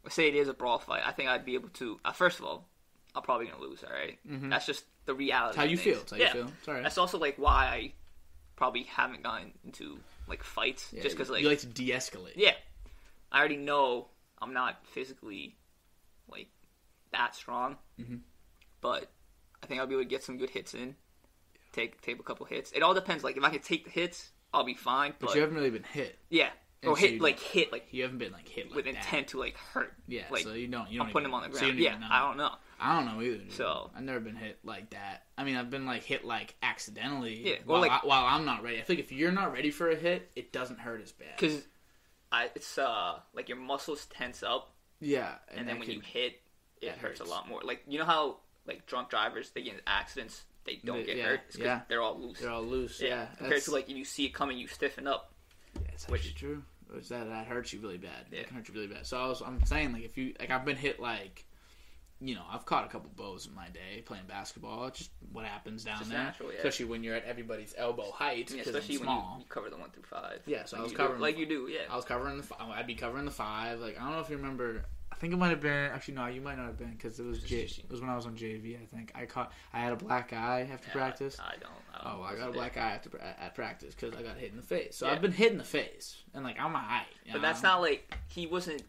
let's 0.05 0.15
say 0.15 0.29
it 0.29 0.35
is 0.35 0.49
a 0.49 0.55
brawl 0.55 0.79
fight. 0.79 1.03
I 1.05 1.13
think 1.13 1.29
I'd 1.29 1.45
be 1.45 1.55
able 1.55 1.69
to. 1.71 1.99
Uh, 2.05 2.13
first 2.13 2.39
of 2.39 2.45
all, 2.45 2.67
I'm 3.15 3.23
probably 3.23 3.47
gonna 3.47 3.61
lose. 3.61 3.83
All 3.85 3.93
right? 3.93 4.19
that's 4.25 4.67
just 4.67 4.85
the 5.07 5.15
reality. 5.15 5.51
It's 5.51 5.57
how 5.57 5.65
of 5.65 5.71
you 5.71 5.77
things. 5.77 5.95
feel. 5.97 6.03
It's 6.03 6.11
how 6.13 6.17
yeah. 6.19 6.27
you 6.27 6.33
feel. 6.33 6.53
It's 6.59 6.69
alright. 6.69 6.83
That's 6.83 6.99
also 6.99 7.19
like 7.19 7.37
why 7.37 7.65
I 7.67 7.93
probably 8.57 8.83
haven't 8.85 9.23
gotten 9.23 9.53
into 9.65 9.99
like 10.29 10.43
fights, 10.43 10.89
Yeah, 10.93 11.03
just 11.03 11.17
because 11.17 11.31
like, 11.31 11.43
you 11.43 11.49
like 11.49 11.61
to 11.61 11.67
de-escalate. 11.67 12.35
yeah, 12.37 12.53
I 13.33 13.39
already 13.39 13.57
know 13.57 14.09
I'm 14.41 14.53
not 14.53 14.77
physically 14.87 15.57
like 16.31 16.49
that 17.13 17.35
strong, 17.35 17.79
Mhm. 17.99 18.21
but 18.81 19.11
I 19.63 19.67
think 19.67 19.81
I'll 19.81 19.87
be 19.87 19.95
able 19.95 20.05
to 20.05 20.09
get 20.09 20.23
some 20.23 20.37
good 20.39 20.51
hits 20.51 20.75
in. 20.75 20.95
Take 21.73 22.01
take 22.01 22.19
a 22.19 22.23
couple 22.23 22.47
hits. 22.47 22.73
It 22.73 22.83
all 22.83 22.95
depends. 22.95 23.23
Like 23.25 23.37
if 23.37 23.45
I 23.45 23.51
can 23.51 23.61
take 23.61 23.85
the 23.85 23.91
hits, 23.91 24.31
I'll 24.53 24.65
be 24.65 24.75
fine. 24.75 25.15
But 25.19 25.27
But, 25.29 25.35
you 25.37 25.41
haven't 25.43 25.57
really 25.57 25.71
been 25.71 25.85
hit. 25.85 26.19
yeah, 26.29 26.51
And 26.83 26.91
or 26.91 26.97
so 26.97 27.07
hit 27.07 27.21
like 27.21 27.39
hit 27.39 27.71
like 27.73 27.87
You 27.93 28.03
haven't 28.03 28.19
been 28.19 28.33
like 28.33 28.49
hit 28.49 28.67
like 28.69 28.77
with 28.77 28.85
that. 28.87 28.97
intent 28.97 29.29
to 29.29 29.39
like 29.39 29.57
hurt. 29.57 29.93
Yeah, 30.09 30.25
like 30.31 30.43
so 30.43 30.53
you 30.55 30.67
don't. 30.67 30.91
You 30.91 30.99
don't 30.99 31.07
I'm 31.09 31.13
putting 31.13 31.29
him 31.29 31.35
on 31.35 31.43
the 31.43 31.49
ground. 31.49 31.67
don't 31.69 31.79
yeah. 31.79 31.99
I 32.11 32.21
don't 32.27 32.37
know. 32.37 32.51
I 32.83 32.97
don't 32.97 33.07
know 33.15 33.23
either. 33.23 33.37
Dude. 33.37 33.53
So- 33.53 33.91
I've 33.95 34.03
never 34.03 34.21
been 34.21 34.37
hit 34.37 34.59
like 34.65 34.91
that. 34.91 35.25
I 35.37 35.45
mean, 35.45 35.57
I've 35.57 35.69
been 35.71 35.85
like 35.87 36.03
hit 36.03 36.25
like 36.25 36.55
accidentally. 36.63 37.47
Yeah, 37.51 37.57
While, 37.67 37.81
like- 37.83 37.93
I, 37.93 38.01
while 38.03 38.25
I'm 38.25 38.45
not 38.47 38.63
ready. 38.63 38.79
I 38.79 38.83
think 38.83 39.01
if 39.01 39.13
you're 39.13 39.33
not 39.33 39.53
ready 39.53 39.71
for 39.71 39.91
a 39.91 39.97
hit, 39.97 40.31
it 40.35 40.53
doesn't 40.53 40.81
hurt 40.81 41.03
as 41.03 41.13
bad. 41.13 41.37
because 41.39 41.63
I 42.33 42.49
it's 42.55 42.79
uh 42.79 43.19
like 43.35 43.49
your 43.49 43.59
muscles 43.59 44.07
tense 44.07 44.43
up, 44.43 44.73
yeah, 45.01 45.35
and, 45.55 45.69
then 45.69 45.79
when 45.79 45.87
could- 45.87 45.97
you 45.97 46.01
hit, 46.01 46.41
it 46.81 46.91
hurts. 46.93 47.19
hurts. 47.19 47.21
a 47.21 47.25
lot 47.25 47.49
more. 47.49 47.61
Like 47.63 47.83
you 47.87 47.99
know 47.99 48.05
how 48.07 48.39
like 48.67 48.87
drunk 48.87 49.11
drivers 49.11 49.51
they 49.51 49.63
get 49.63 49.81
accidents, 49.87 50.45
they 50.65 50.81
don't 50.85 51.05
get 51.07 51.17
yeah, 51.17 51.25
hurt. 51.25 51.41
Yeah. 51.59 51.81
they're 51.89 52.03
all 52.03 52.19
loose. 52.21 52.39
they're 52.41 52.51
all 52.51 52.63
loose. 52.63 53.01
yeah, 53.01 53.09
Yeah, 53.09 53.25
compared 53.27 53.51
that's- 53.51 53.65
to 53.67 53.71
like 53.73 53.89
if 53.91 53.97
you 53.97 54.05
see 54.05 54.27
it 54.27 54.35
coming, 54.35 54.59
you 54.59 54.67
stiffen 54.69 55.07
up. 55.07 55.33
Yeah, 55.77 55.89
it's 55.93 56.09
Which- 56.09 56.35
true. 56.35 56.63
Which 56.93 57.09
that 57.09 57.29
that 57.29 57.47
hurts 57.47 57.73
you 57.73 57.79
really 57.81 57.99
bad. 57.99 58.27
Yeah. 58.33 58.39
That 58.41 58.49
can 58.49 58.57
hurt 58.57 58.69
you 58.69 58.75
really 58.75 58.89
bad. 58.89 59.07
So 59.07 59.17
I 59.17 59.27
was, 59.29 59.41
I'm 59.43 59.65
saying 59.65 59.93
like 59.93 60.03
if 60.03 60.19
you 60.19 60.35
like 60.41 60.51
I've 60.51 60.65
been 60.65 60.77
hit 60.77 60.99
like, 60.99 61.45
you 62.21 62.35
know, 62.35 62.43
I've 62.51 62.67
caught 62.67 62.85
a 62.85 62.89
couple 62.89 63.11
bows 63.15 63.47
in 63.47 63.55
my 63.55 63.69
day 63.69 64.03
playing 64.05 64.25
basketball. 64.27 64.87
It's 64.89 64.99
just 64.99 65.11
what 65.33 65.45
happens 65.45 65.85
down 65.85 66.01
there, 66.09 66.19
natural, 66.19 66.51
yeah. 66.51 66.57
especially 66.59 66.87
when 66.87 67.05
you're 67.05 67.15
at 67.15 67.25
everybody's 67.25 67.75
elbow 67.79 68.11
height 68.11 68.51
Yeah, 68.53 68.63
especially 68.63 68.99
when 68.99 69.09
you, 69.09 69.23
you 69.39 69.45
cover 69.49 69.71
the 69.71 69.77
one 69.77 69.91
through 69.91 70.03
five. 70.03 70.41
Yeah, 70.47 70.65
so 70.65 70.77
like 70.77 70.81
I 70.81 70.83
was 70.83 70.93
you 70.93 70.99
do- 70.99 71.03
covering 71.05 71.21
like 71.21 71.39
you 71.39 71.47
do. 71.47 71.69
Yeah, 71.71 71.83
I 71.89 71.95
was 71.95 72.05
covering 72.05 72.39
the. 72.39 72.45
I'd 72.61 72.87
be 72.89 72.97
covering 72.97 73.25
the 73.25 73.31
five. 73.31 73.79
Like 73.79 73.97
I 73.99 74.03
don't 74.03 74.13
know 74.13 74.21
if 74.21 74.29
you 74.29 74.37
remember. 74.37 74.85
I 75.21 75.23
think 75.23 75.35
it 75.35 75.37
might 75.37 75.51
have 75.51 75.61
been. 75.61 75.91
Actually, 75.93 76.15
no, 76.15 76.27
you 76.29 76.41
might 76.41 76.57
not 76.57 76.65
have 76.65 76.79
been 76.79 76.93
because 76.93 77.21
it 77.21 77.27
was 77.27 77.43
J, 77.43 77.65
it 77.65 77.91
was 77.91 78.01
when 78.01 78.09
I 78.09 78.17
was 78.17 78.25
on 78.25 78.37
JV. 78.37 78.77
I 78.83 78.87
think 78.87 79.13
I 79.15 79.27
caught. 79.27 79.53
I 79.71 79.81
had 79.81 79.93
a 79.93 79.97
black 79.97 80.33
eye 80.33 80.67
after 80.73 80.87
Yeah, 80.89 80.95
practice. 80.95 81.37
I 81.39 81.57
don't. 81.61 81.71
I 81.95 82.09
don't 82.09 82.21
Oh, 82.21 82.23
I 82.23 82.37
got 82.37 82.49
a 82.49 82.53
black 82.53 82.79
eye 82.79 82.93
after 82.93 83.21
at, 83.21 83.39
at 83.39 83.55
practice 83.55 83.95
because 83.95 84.19
I 84.19 84.23
got 84.23 84.39
hit 84.39 84.51
in 84.51 84.57
the 84.57 84.63
face. 84.63 84.97
So 84.97 85.05
Yeah. 85.07 85.13
I've 85.13 85.21
been 85.21 85.33
hit 85.33 85.53
in 85.53 85.59
the 85.59 85.65
face, 85.65 86.17
and 86.33 86.43
like 86.43 86.59
I'm 86.59 86.75
alright. 86.75 87.05
But 87.27 87.35
know? 87.35 87.41
that's 87.43 87.63
not 87.63 87.83
like 87.83 88.15
he 88.29 88.47
wasn't 88.47 88.83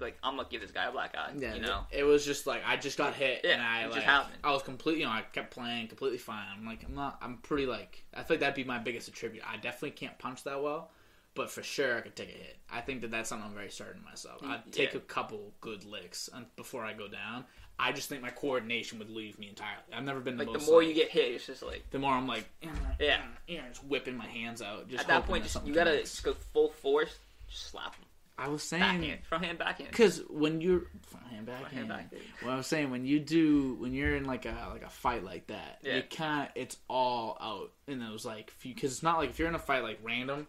like 0.00 0.18
I'm 0.22 0.36
gonna 0.36 0.48
give 0.50 0.60
this 0.60 0.70
guy 0.70 0.84
a 0.84 0.92
black 0.92 1.14
eye. 1.16 1.32
Yeah, 1.34 1.54
you 1.54 1.62
know. 1.62 1.86
it 1.90 2.04
was 2.04 2.26
just 2.26 2.46
like 2.46 2.60
I 2.66 2.76
just 2.76 2.98
got 2.98 3.14
hit, 3.14 3.40
Yeah, 3.42 3.52
and 3.52 3.62
I 3.62 3.86
like. 3.86 4.06
I 4.06 4.52
was 4.52 4.62
completely, 4.62 5.00
you 5.00 5.06
know, 5.06 5.12
I 5.12 5.22
kept 5.32 5.50
playing 5.50 5.88
completely 5.88 6.18
fine. 6.18 6.44
I'm 6.54 6.66
like, 6.66 6.84
I'm 6.84 6.94
not, 6.94 7.16
I'm 7.22 7.38
pretty 7.38 7.64
like, 7.64 8.04
I 8.12 8.22
think 8.22 8.40
that'd 8.40 8.54
be 8.54 8.64
my 8.64 8.78
biggest 8.78 9.08
attribute. 9.08 9.44
I 9.50 9.56
definitely 9.56 9.92
can't 9.92 10.18
punch 10.18 10.44
that 10.44 10.62
well, 10.62 10.90
but 11.34 11.50
for 11.50 11.62
sure 11.62 11.98
I 11.98 12.00
could 12.00 12.16
take 12.16 12.28
a 12.28 12.32
hit. 12.32 12.56
I 12.70 12.80
think 12.80 13.00
that 13.02 13.10
that's 13.10 13.28
something 13.28 13.46
I'm 13.48 13.54
very 13.54 13.70
certain 13.70 13.98
of 14.00 14.04
myself. 14.04 14.40
I'd 14.44 14.72
take 14.72 14.92
Yeah. 14.92 14.98
a 14.98 15.02
couple 15.02 15.52
good 15.60 15.84
licks 15.84 16.28
before 16.56 16.84
I 16.84 16.92
go 16.92 17.08
down. 17.08 17.44
I 17.78 17.90
just 17.90 18.08
think 18.08 18.22
my 18.22 18.30
coordination 18.30 19.00
would 19.00 19.10
leave 19.10 19.36
me 19.38 19.48
entirely. 19.48 19.82
I've 19.92 20.04
never 20.04 20.20
been 20.20 20.36
the 20.36 20.44
Like 20.44 20.60
the 20.60 20.64
more 20.64 20.78
like- 20.78 20.88
you 20.88 20.94
get 20.94 21.10
hit, 21.10 21.32
it's 21.32 21.46
just 21.46 21.62
like 21.62 21.90
the 21.90 21.98
more 21.98 22.12
I'm 22.12 22.28
like, 22.28 22.48
eh, 22.62 22.68
eh, 22.68 23.04
Yeah. 23.04 23.26
yeah, 23.48 23.68
just 23.68 23.82
whipping 23.84 24.16
my 24.16 24.28
hands 24.28 24.62
out. 24.62 24.88
Just 24.88 25.02
at 25.02 25.08
that 25.08 25.26
point, 25.26 25.42
just 25.42 25.64
you 25.66 25.74
gotta 25.74 26.00
just 26.00 26.22
go 26.22 26.34
full 26.34 26.70
force, 26.70 27.18
just 27.48 27.70
slap 27.70 27.96
them. 27.96 28.04
I 28.38 28.48
was 28.48 28.62
saying 28.64 28.82
Backhand, 28.82 29.24
front 29.26 29.44
hand, 29.44 29.58
backhand. 29.58 29.90
Because 29.90 30.20
when 30.28 30.60
you're 30.60 30.86
front 31.02 31.26
hand 31.28 31.46
back 31.46 31.60
Front 31.60 31.72
hand, 31.74 31.90
hand, 31.92 32.10
back 32.10 32.20
hand. 32.20 32.32
what 32.42 32.52
I 32.52 32.56
was 32.56 32.66
saying 32.66 32.90
when 32.90 33.06
you 33.06 33.20
do 33.20 33.74
when 33.74 33.92
you're 33.92 34.16
in 34.16 34.24
like 34.24 34.44
a 34.44 34.68
like 34.72 34.82
a 34.82 34.88
fight 34.90 35.24
like 35.24 35.46
that, 35.48 35.78
Yeah. 35.82 35.96
you 35.96 36.02
can't. 36.04 36.50
It's 36.56 36.76
all 36.88 37.36
out 37.40 37.72
in 37.88 37.98
those 38.00 38.24
like 38.24 38.52
because 38.62 38.92
it's 38.92 39.02
not 39.04 39.18
like 39.18 39.30
if 39.30 39.38
you're 39.40 39.48
in 39.48 39.54
a 39.54 39.58
fight 39.60 39.82
like 39.84 39.98
random, 40.02 40.46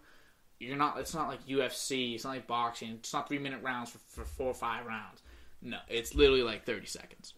you're 0.60 0.78
not. 0.78 0.98
It's 1.00 1.14
not 1.14 1.28
like 1.28 1.46
UFC. 1.48 2.16
It's 2.16 2.24
not 2.24 2.32
like 2.32 2.48
boxing. 2.48 2.92
It's 2.92 3.14
not 3.14 3.28
three 3.28 3.40
minute 3.40 3.62
rounds 3.64 3.90
for, 3.92 4.00
for 4.00 4.24
four 4.26 4.48
or 4.48 4.54
five 4.54 4.86
rounds. 4.86 5.22
No, 5.62 5.78
it's 5.90 6.16
literally 6.16 6.44
like 6.44 6.66
thirty 6.66 6.86
seconds, 6.86 7.34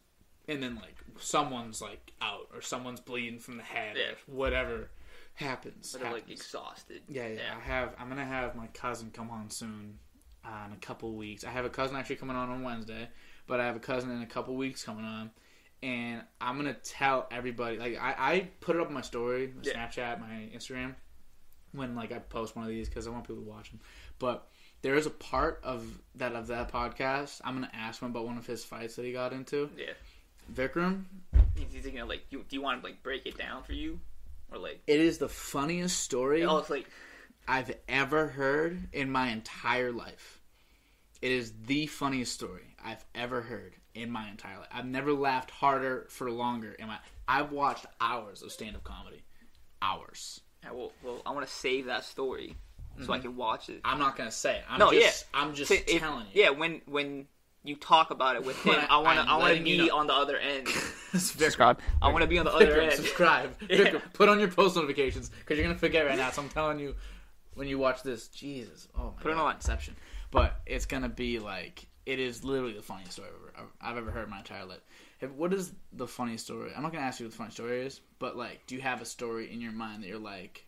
and 0.48 0.62
then 0.62 0.76
like 0.76 0.96
someone's 1.20 1.82
like 1.82 2.12
out 2.22 2.48
or 2.54 2.62
someone's 2.62 3.00
bleeding 3.00 3.40
from 3.40 3.58
the 3.58 3.64
head 3.64 3.96
Yeah. 3.98 4.12
or 4.12 4.16
whatever 4.36 4.90
happens. 5.36 5.92
But 5.92 6.02
they're 6.02 6.12
like 6.12 6.22
happens. 6.24 6.40
exhausted. 6.42 7.02
Yeah, 7.08 7.28
yeah, 7.28 7.56
I 7.56 7.60
have. 7.68 7.96
I'm 8.00 8.10
gonna 8.10 8.26
have 8.26 8.56
my 8.56 8.68
cousin 8.68 9.12
come 9.14 9.30
on 9.30 9.50
soon, 9.50 10.00
uh, 10.46 10.66
in 10.68 10.74
a 10.74 10.78
couple 10.78 11.14
weeks. 11.16 11.44
I 11.44 11.50
have 11.50 11.66
a 11.66 11.70
cousin 11.70 11.96
actually 11.96 12.18
coming 12.18 12.36
on 12.36 12.50
on 12.50 12.64
Wednesday, 12.64 13.08
but 13.48 13.60
I 13.60 13.66
have 13.66 13.76
a 13.76 13.80
cousin 13.80 14.12
in 14.12 14.22
a 14.22 14.28
couple 14.28 14.56
weeks 14.56 14.84
coming 14.84 15.06
on, 15.06 15.32
and 15.84 16.22
I'm 16.42 16.58
gonna 16.58 16.74
tell 16.74 17.28
everybody. 17.32 17.78
Like 17.78 17.98
I, 18.00 18.16
I 18.18 18.40
put 18.60 18.76
it 18.76 18.82
up 18.82 18.88
on 18.88 18.94
my 18.94 19.02
story, 19.02 19.54
my 19.56 19.62
Yeah. 19.64 19.88
Snapchat, 19.88 20.20
my 20.20 20.50
Instagram, 20.56 20.96
when 21.78 21.96
like 21.96 22.12
I 22.12 22.20
post 22.20 22.56
one 22.56 22.66
of 22.66 22.70
these 22.70 22.90
because 22.90 23.08
I 23.08 23.12
want 23.12 23.28
people 23.28 23.44
to 23.44 23.50
watch 23.50 23.70
them. 23.70 23.80
But 24.20 24.48
there 24.82 24.96
is 24.96 25.06
a 25.06 25.12
part 25.12 25.60
of 25.64 25.86
that 26.16 26.34
of 26.34 26.48
that 26.48 26.72
podcast. 26.72 27.42
I'm 27.44 27.56
gonna 27.56 27.72
ask 27.74 28.02
him 28.02 28.10
about 28.10 28.26
one 28.26 28.38
of 28.38 28.46
his 28.46 28.64
fights 28.64 28.96
that 28.96 29.06
he 29.06 29.14
got 29.14 29.34
into. 29.34 29.70
Yeah. 29.78 29.94
Vikram, 30.54 31.04
He's, 31.56 31.86
gonna 31.86 32.06
like, 32.06 32.22
you, 32.30 32.46
do 32.48 32.56
you 32.56 32.62
want 32.62 32.82
to 32.82 32.88
like 32.88 33.04
break 33.04 33.26
it 33.26 33.38
down 33.38 33.64
for 33.64 33.74
you, 33.74 34.00
or 34.52 34.58
like, 34.58 34.82
it 34.88 35.00
is 35.00 35.18
the 35.18 35.28
funniest 35.28 36.00
story. 36.00 36.46
oh, 36.46 36.58
it's 36.58 36.70
like, 36.70 36.88
I've 37.48 37.76
ever 37.90 38.28
heard 38.28 38.80
in 38.94 39.12
my 39.12 39.30
entire 39.30 39.92
life. 39.92 40.40
It 41.22 41.32
is 41.32 41.52
the 41.66 41.88
funniest 41.88 42.34
story 42.34 42.76
I've 42.84 43.04
ever 43.16 43.42
heard 43.42 43.76
in 43.96 44.12
my 44.12 44.30
entire 44.30 44.58
life. 44.60 44.68
I've 44.72 44.86
never 44.86 45.12
laughed 45.12 45.52
harder 45.52 46.06
for 46.10 46.30
longer 46.30 46.72
in 46.74 46.88
my. 46.88 46.98
I've 47.28 47.52
watched 47.52 47.86
hours 48.00 48.42
of 48.42 48.52
stand-up 48.52 48.84
comedy, 48.84 49.24
hours. 49.82 50.40
I 50.68 50.72
will, 50.74 50.92
well, 51.04 51.22
I 51.26 51.32
want 51.32 51.48
to 51.48 51.54
save 51.54 51.86
that 51.86 52.04
story 52.04 52.56
so 53.04 53.14
I 53.14 53.18
mm-hmm. 53.18 53.28
can 53.28 53.36
watch 53.38 53.70
it. 53.70 53.82
I'm 53.86 54.00
not 54.00 54.16
gonna 54.16 54.32
say. 54.32 54.58
It. 54.58 54.64
I'm 54.70 54.80
No, 54.80 54.92
just, 54.92 55.26
I'm 55.34 55.54
just 55.54 55.70
So 55.70 55.76
if- 55.76 56.00
telling 56.00 56.26
you. 56.34 56.42
Yeah, 56.44 56.50
when 56.50 56.82
when 56.88 57.28
you 57.64 57.76
talk 57.76 58.12
about 58.12 58.36
it 58.36 58.44
with 58.46 58.62
him, 58.64 58.76
I- 58.76 58.88
I 58.90 58.98
want 58.98 59.20
to 59.20 59.32
I'm 59.32 59.40
want 59.40 59.58
to 59.58 59.64
be 59.64 59.72
you 59.72 59.88
know. 59.88 59.98
on 59.98 60.08
the 60.08 60.14
other 60.14 60.38
end. 60.38 60.68
subscribe. 61.14 61.80
I 62.02 62.10
want 62.12 62.22
to 62.24 62.28
be 62.28 62.38
on 62.40 62.46
the 62.46 62.54
other 62.54 62.66
Vikram, 62.66 62.84
end. 62.84 62.94
subscribe. 62.94 63.56
Yeah. 63.70 63.78
Vikram, 63.78 64.14
put 64.14 64.30
on 64.30 64.40
your 64.40 64.48
post 64.50 64.76
notifications 64.76 65.30
because 65.30 65.58
you're 65.58 65.68
gonna 65.68 65.78
forget 65.80 66.06
right 66.06 66.18
now. 66.18 66.32
So 66.32 66.42
I'm 66.42 66.50
telling 66.50 66.80
you, 66.80 66.96
when 67.54 67.68
you 67.68 67.78
watch 67.78 68.04
this, 68.04 68.28
Jesus, 68.30 68.88
oh 68.98 69.14
my 69.16 69.22
Put 69.22 69.32
it 69.32 69.36
God, 69.36 69.46
on. 69.46 69.56
Inception. 69.56 69.96
but 70.32 70.60
it's 70.66 70.86
gonna 70.86 71.10
be 71.10 71.40
like 71.40 71.88
it 72.06 72.20
is 72.20 72.44
literally 72.44 72.74
the 72.74 72.82
funniest 72.82 73.14
story 73.14 73.28
I've 73.56 73.60
ever, 73.60 73.70
I've 73.82 73.98
ever 73.98 74.12
heard 74.12 74.24
in 74.26 74.30
my 74.30 74.38
entire 74.40 74.66
life. 74.66 74.80
Have- 75.22 75.34
What 75.34 75.54
is 75.54 75.74
the 75.94 76.08
funny 76.08 76.38
story? 76.38 76.72
I'm 76.76 76.84
not 76.84 76.92
gonna 76.92 77.06
ask 77.06 77.20
you 77.20 77.26
what 77.26 77.32
the 77.32 77.38
funny 77.38 77.52
story 77.52 77.86
is, 77.86 78.02
but 78.20 78.38
like, 78.38 78.66
do 78.68 78.76
you 78.76 78.82
have 78.82 79.02
a 79.02 79.06
story 79.06 79.52
in 79.52 79.62
your 79.62 79.72
mind 79.72 80.04
that 80.04 80.08
you're 80.08 80.20
like, 80.20 80.66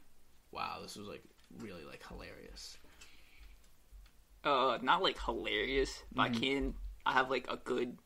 wow, 0.51 0.79
this 0.81 0.95
was 0.95 1.07
like 1.07 1.23
really 1.59 1.83
like 1.85 2.03
hilarious? 2.07 2.77
Uh, 4.43 4.77
not 4.81 5.01
like 5.03 5.19
hilarious, 5.23 6.03
but 6.13 6.31
Mm-hmm. 6.31 6.35
I 6.35 6.39
can. 6.39 6.73
I 7.05 7.13
have 7.13 7.29
like 7.29 7.45
a 7.49 7.57
good, 7.57 7.97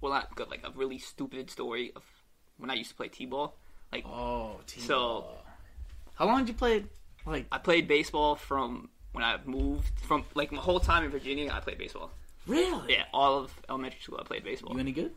well, 0.00 0.12
not 0.12 0.34
good, 0.36 0.50
like 0.50 0.62
a 0.64 0.70
really 0.74 0.98
stupid 0.98 1.50
story 1.50 1.92
of 1.96 2.02
when 2.58 2.70
I 2.70 2.74
used 2.74 2.90
to 2.90 2.96
play 2.96 3.08
t-ball. 3.08 3.56
Like 3.92 4.04
Oh, 4.06 4.60
T-ball. 4.66 4.86
So- 4.86 5.26
how 6.14 6.26
long 6.26 6.40
did 6.40 6.48
you 6.48 6.54
play? 6.54 6.84
Like, 7.26 7.46
I 7.50 7.58
played 7.58 7.88
baseball 7.88 8.34
from 8.36 8.90
when 9.12 9.24
I 9.24 9.38
moved 9.44 9.98
from 10.06 10.24
like 10.34 10.52
my 10.52 10.60
whole 10.60 10.80
time 10.80 11.02
in 11.04 11.10
Virginia. 11.10 11.50
I 11.52 11.60
played 11.60 11.78
baseball. 11.78 12.10
really? 12.46 12.92
Yeah, 12.94 13.04
all 13.12 13.38
of 13.38 13.52
elementary 13.68 14.00
school 14.00 14.18
I 14.20 14.24
played 14.24 14.44
baseball. 14.44 14.74
You 14.74 14.80
any 14.80 14.92
good? 14.92 15.12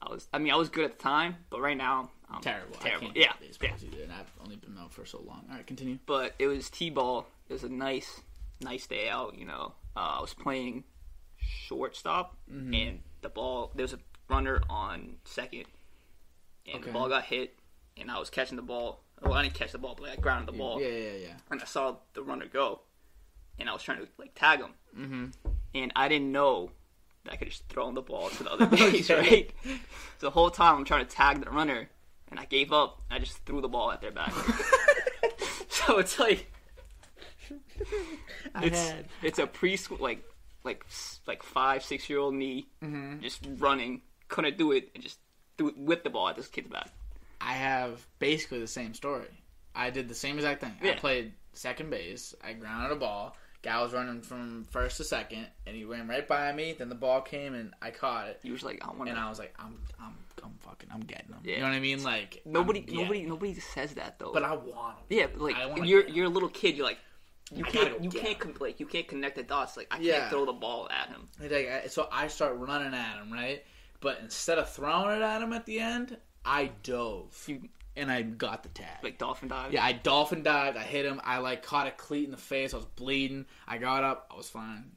I 0.00 0.10
was, 0.10 0.28
I 0.32 0.38
mean, 0.38 0.52
I 0.52 0.56
was 0.56 0.68
good 0.68 0.84
at 0.84 0.96
the 0.98 1.02
time, 1.02 1.36
but 1.50 1.60
right 1.60 1.76
now 1.76 2.10
I'm 2.30 2.40
Terrible. 2.40 2.76
Terrible. 2.76 3.10
Yeah, 3.14 3.32
yeah. 3.42 3.70
and 4.02 4.12
I've 4.12 4.30
only 4.42 4.56
been 4.56 4.76
out 4.78 4.92
for 4.92 5.04
so 5.04 5.18
long. 5.18 5.44
All 5.50 5.56
right, 5.56 5.66
continue. 5.66 5.98
But 6.06 6.34
it 6.38 6.46
was 6.46 6.70
t-ball. 6.70 7.26
It 7.48 7.52
was 7.52 7.64
a 7.64 7.68
nice, 7.68 8.20
nice 8.60 8.86
day 8.86 9.08
out. 9.08 9.36
You 9.36 9.46
know, 9.46 9.74
uh, 9.96 10.16
I 10.18 10.20
was 10.20 10.34
playing 10.34 10.84
shortstop, 11.38 12.36
Mm-hmm. 12.50 12.74
and 12.74 13.00
the 13.22 13.28
ball. 13.28 13.72
There 13.74 13.84
was 13.84 13.92
a 13.92 13.98
runner 14.28 14.60
on 14.70 15.16
second, 15.24 15.64
and 16.66 16.76
Okay. 16.76 16.86
the 16.86 16.92
ball 16.92 17.08
got 17.08 17.24
hit, 17.24 17.58
and 17.96 18.10
I 18.10 18.18
was 18.18 18.30
catching 18.30 18.56
the 18.56 18.62
ball. 18.62 19.00
Well, 19.22 19.32
I 19.34 19.42
didn't 19.42 19.54
catch 19.54 19.72
the 19.72 19.78
ball, 19.78 19.96
but 19.98 20.10
I 20.10 20.16
grounded 20.16 20.54
the 20.54 20.58
ball, 20.58 20.80
Yeah, 20.80 20.88
yeah, 20.88 21.12
yeah. 21.28 21.34
and 21.50 21.60
I 21.60 21.64
saw 21.64 21.96
the 22.14 22.22
runner 22.22 22.46
go, 22.46 22.82
and 23.58 23.68
I 23.68 23.72
was 23.72 23.82
trying 23.82 23.98
to 23.98 24.08
like 24.18 24.34
tag 24.34 24.60
him, 24.60 24.74
Mm-hmm. 24.96 25.24
and 25.74 25.92
I 25.96 26.08
didn't 26.08 26.30
know 26.30 26.70
I 27.30 27.36
could 27.36 27.48
just 27.50 27.66
throw 27.68 27.90
the 27.92 28.02
ball 28.02 28.28
to 28.30 28.42
the 28.44 28.50
other 28.52 28.66
base, 28.66 29.10
Okay. 29.10 29.30
right? 29.30 29.50
So 30.18 30.26
the 30.26 30.30
whole 30.30 30.50
time 30.50 30.76
I'm 30.76 30.84
trying 30.84 31.06
to 31.06 31.10
tag 31.10 31.44
the 31.44 31.50
runner, 31.50 31.88
and 32.30 32.38
I 32.40 32.44
gave 32.44 32.72
up. 32.72 33.00
I 33.10 33.18
just 33.18 33.44
threw 33.46 33.60
the 33.60 33.68
ball 33.68 33.90
at 33.92 34.00
their 34.00 34.10
back. 34.10 34.32
so 35.68 35.98
it's 35.98 36.18
like 36.18 36.50
I 38.54 38.64
it's 38.66 38.88
had. 38.88 39.06
it's 39.22 39.38
a 39.38 39.46
preschool 39.46 40.00
like 40.00 40.22
like 40.64 40.84
like 41.26 41.42
five 41.42 41.82
six 41.82 42.08
year 42.10 42.18
old 42.18 42.34
me 42.34 42.68
Mm-hmm. 42.82 43.20
just 43.20 43.46
running 43.58 44.02
couldn't 44.28 44.58
do 44.58 44.72
it 44.72 44.90
and 44.94 45.02
just 45.02 45.18
threw 45.56 45.70
whipped 45.72 46.04
the 46.04 46.10
ball 46.10 46.28
at 46.28 46.36
this 46.36 46.48
kid's 46.48 46.68
back. 46.68 46.90
I 47.40 47.52
have 47.52 48.04
basically 48.18 48.60
the 48.60 48.66
same 48.66 48.94
story. 48.94 49.28
I 49.74 49.90
did 49.90 50.08
the 50.08 50.14
same 50.14 50.36
exact 50.36 50.60
thing. 50.60 50.74
I 50.82 50.92
played 50.94 51.32
second 51.52 51.88
base. 51.90 52.34
I 52.44 52.52
grounded 52.52 52.92
a 52.92 52.96
ball. 52.96 53.36
Guy 53.62 53.82
was 53.82 53.92
running 53.92 54.22
from 54.22 54.64
first 54.70 54.98
to 54.98 55.04
second, 55.04 55.46
and 55.66 55.74
he 55.74 55.84
ran 55.84 56.06
right 56.06 56.26
by 56.26 56.52
me. 56.52 56.74
Then 56.78 56.88
the 56.88 56.94
ball 56.94 57.20
came, 57.20 57.54
and 57.54 57.74
I 57.82 57.90
caught 57.90 58.28
it. 58.28 58.38
He 58.42 58.50
was 58.52 58.62
like, 58.62 58.80
I 58.82 58.92
want. 58.96 59.10
And 59.10 59.18
I 59.18 59.28
was 59.28 59.38
like, 59.40 59.52
I'm, 59.58 59.78
I'm, 60.00 60.14
I'm 60.44 60.54
fucking, 60.60 60.88
I'm 60.92 61.00
getting 61.00 61.26
him. 61.28 61.40
Yeah. 61.42 61.54
You 61.56 61.60
know 61.62 61.66
what 61.68 61.74
I 61.74 61.80
mean? 61.80 62.02
Like 62.04 62.40
Nobody, 62.44 62.84
yeah. 62.86 63.02
nobody, 63.02 63.22
nobody 63.24 63.54
says 63.54 63.94
that 63.94 64.18
though. 64.20 64.30
But 64.32 64.44
I 64.44 64.52
want 64.54 64.98
him. 64.98 65.04
yeah, 65.10 65.26
but 65.26 65.40
like 65.42 65.56
I 65.56 65.74
you're 65.84 66.06
you're 66.08 66.26
a 66.26 66.30
little 66.30 66.48
kid. 66.48 66.76
You're 66.76 66.86
like 66.86 66.98
you 67.52 67.64
I 67.66 67.70
can't 67.70 68.04
you 68.04 68.10
can't 68.10 68.40
him. 68.42 68.54
like 68.60 68.78
you 68.78 68.86
can't 68.86 69.08
connect 69.08 69.34
the 69.36 69.42
dots. 69.42 69.76
Like 69.76 69.88
I 69.90 69.98
Yeah. 69.98 70.18
can't 70.20 70.30
throw 70.30 70.44
the 70.46 70.52
ball 70.52 70.88
at 70.90 71.08
him. 71.08 71.28
Like, 71.40 71.88
so 71.90 72.08
I 72.12 72.28
start 72.28 72.56
running 72.58 72.94
at 72.94 73.16
him, 73.20 73.32
right? 73.32 73.64
But 74.00 74.20
instead 74.22 74.58
of 74.58 74.68
throwing 74.70 75.16
it 75.16 75.22
at 75.22 75.42
him 75.42 75.52
at 75.52 75.66
the 75.66 75.80
end, 75.80 76.16
I 76.44 76.70
dove 76.84 77.42
You 77.48 77.62
and 77.98 78.10
I 78.10 78.22
got 78.22 78.62
the 78.62 78.68
tag. 78.70 79.02
like 79.02 79.18
dolphin 79.18 79.48
dive. 79.48 79.72
Yeah, 79.72 79.84
I 79.84 79.92
dolphin 79.92 80.42
dived. 80.42 80.76
I 80.76 80.82
hit 80.82 81.04
him. 81.04 81.20
I 81.24 81.38
like 81.38 81.62
caught 81.62 81.86
a 81.86 81.90
cleat 81.90 82.24
in 82.24 82.30
the 82.30 82.36
face. 82.36 82.72
I 82.74 82.76
was 82.78 82.86
bleeding. 82.86 83.46
I 83.66 83.78
got 83.78 84.04
up. 84.04 84.28
I 84.32 84.36
was 84.36 84.48
fine. 84.48 84.92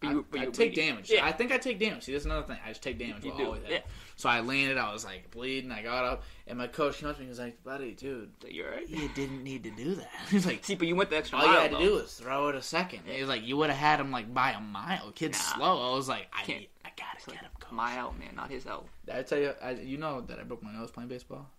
But 0.00 0.08
I, 0.08 0.10
you- 0.12 0.26
but 0.30 0.40
you 0.40 0.46
were 0.46 0.52
take 0.52 0.74
bleeding. 0.74 0.88
damage. 0.90 1.10
Yeah. 1.10 1.24
I 1.24 1.32
think 1.32 1.52
I 1.52 1.58
take 1.58 1.78
damage. 1.78 2.02
See, 2.04 2.12
that's 2.12 2.26
another 2.26 2.46
thing. 2.46 2.58
I 2.64 2.68
just 2.68 2.82
take 2.82 2.98
damage. 2.98 3.24
You 3.24 3.32
do, 3.36 3.46
always 3.46 3.62
yeah. 3.68 3.78
So 4.16 4.28
I 4.28 4.40
landed. 4.40 4.76
I 4.76 4.92
was 4.92 5.04
like 5.06 5.30
bleeding. 5.30 5.72
I 5.72 5.82
got 5.82 6.04
up, 6.04 6.22
and 6.46 6.58
my 6.58 6.66
coach 6.66 6.98
came 6.98 7.08
up 7.08 7.14
to 7.16 7.20
me. 7.20 7.26
He 7.26 7.30
was 7.30 7.38
like, 7.38 7.62
"Buddy, 7.64 7.92
dude, 7.94 8.30
you're 8.48 8.70
right. 8.70 8.86
you 8.88 9.08
didn't 9.14 9.42
need 9.42 9.64
to 9.64 9.70
do 9.70 9.94
that." 9.94 10.10
He's 10.30 10.44
like, 10.44 10.64
See, 10.64 10.74
but 10.74 10.86
you 10.86 10.96
went 10.96 11.08
the 11.10 11.16
extra 11.16 11.38
"All 11.38 11.44
you 11.46 11.50
mile. 11.52 11.60
had 11.62 11.70
to 11.72 11.78
do 11.78 11.94
was 11.94 12.12
throw 12.12 12.48
it 12.48 12.54
a 12.56 12.62
second. 12.62 13.00
He 13.06 13.20
was 13.20 13.28
like, 13.30 13.46
"You 13.46 13.56
would 13.56 13.70
have 13.70 13.78
had 13.78 13.98
him 14.00 14.10
like 14.12 14.32
by 14.34 14.50
a 14.52 14.60
mile. 14.60 15.12
Kid's 15.14 15.38
Nah. 15.38 15.56
slow." 15.56 15.92
I 15.92 15.96
was 15.96 16.08
like, 16.10 16.26
"I, 16.32 16.42
Can't- 16.42 16.66
I 16.84 16.90
gotta 16.96 17.30
get 17.30 17.40
him." 17.42 17.50
Coach. 17.58 17.72
My 17.72 17.96
out, 17.98 18.18
man, 18.18 18.34
not 18.36 18.50
his 18.50 18.66
out. 18.66 18.86
I 19.12 19.22
tell 19.22 19.38
you, 19.38 19.52
I, 19.62 19.70
you 19.72 19.96
know 19.98 20.20
that 20.20 20.38
I 20.38 20.42
broke 20.44 20.62
my 20.62 20.72
nose 20.72 20.90
playing 20.90 21.08
baseball. 21.08 21.50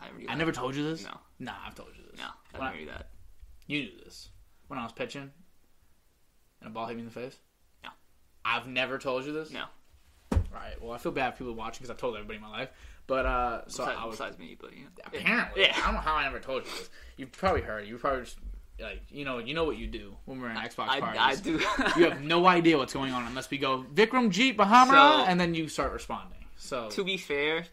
I, 0.00 0.32
I 0.32 0.34
never 0.34 0.52
told 0.52 0.74
you 0.76 0.84
this. 0.84 1.04
No. 1.04 1.18
Nah, 1.38 1.54
I've 1.66 1.74
told 1.74 1.90
you 1.96 2.02
this. 2.10 2.18
No, 2.20 2.28
I 2.54 2.64
never 2.64 2.76
knew 2.78 2.86
that. 2.86 3.08
You 3.66 3.82
knew 3.82 3.90
this 4.04 4.28
when 4.68 4.78
I 4.78 4.82
was 4.84 4.92
pitching, 4.92 5.30
and 6.60 6.68
a 6.68 6.70
ball 6.70 6.86
hit 6.86 6.96
me 6.96 7.00
in 7.02 7.08
the 7.08 7.12
face. 7.12 7.36
No. 7.82 7.90
I've 8.44 8.66
never 8.66 8.98
told 8.98 9.24
you 9.24 9.32
this. 9.32 9.50
No. 9.50 9.64
All 10.32 10.38
right. 10.52 10.80
Well, 10.80 10.92
I 10.92 10.98
feel 10.98 11.12
bad 11.12 11.32
for 11.32 11.38
people 11.38 11.54
watching 11.54 11.80
because 11.80 11.90
I've 11.90 11.98
told 11.98 12.14
everybody 12.14 12.36
in 12.36 12.42
my 12.42 12.50
life. 12.50 12.70
But 13.06 13.26
uh, 13.26 13.62
so 13.68 13.84
Besides, 13.84 13.98
I 14.00 14.04
was 14.06 14.16
besides 14.16 14.38
me, 14.38 14.56
but 14.60 14.70
yeah. 14.76 14.84
apparently. 15.04 15.62
Yeah. 15.62 15.74
I 15.76 15.86
don't 15.86 15.94
know 15.94 16.00
how 16.00 16.14
I 16.14 16.24
never 16.24 16.40
told 16.40 16.64
you 16.64 16.70
this. 16.70 16.90
You've 17.16 17.32
probably 17.32 17.62
heard. 17.62 17.86
You 17.86 17.96
probably 17.96 18.24
just 18.24 18.36
like 18.80 19.02
you 19.10 19.24
know 19.24 19.38
you 19.38 19.54
know 19.54 19.64
what 19.64 19.76
you 19.76 19.86
do 19.86 20.16
when 20.26 20.40
we're 20.40 20.50
in 20.50 20.56
Xbox 20.56 20.88
I, 20.88 21.00
parties. 21.00 21.20
I 21.20 21.34
do. 21.42 21.52
you 22.00 22.10
have 22.10 22.20
no 22.22 22.46
idea 22.46 22.76
what's 22.76 22.92
going 22.92 23.12
on 23.12 23.24
unless 23.26 23.50
we 23.50 23.58
go 23.58 23.84
Vikram 23.94 24.30
Jeet 24.30 24.56
Bahama 24.56 24.92
So- 24.92 25.24
and 25.30 25.40
then 25.40 25.54
you 25.54 25.68
start 25.68 25.92
responding. 25.92 26.38
So 26.56 26.88
to 26.90 27.04
be 27.04 27.16
fair, 27.16 27.64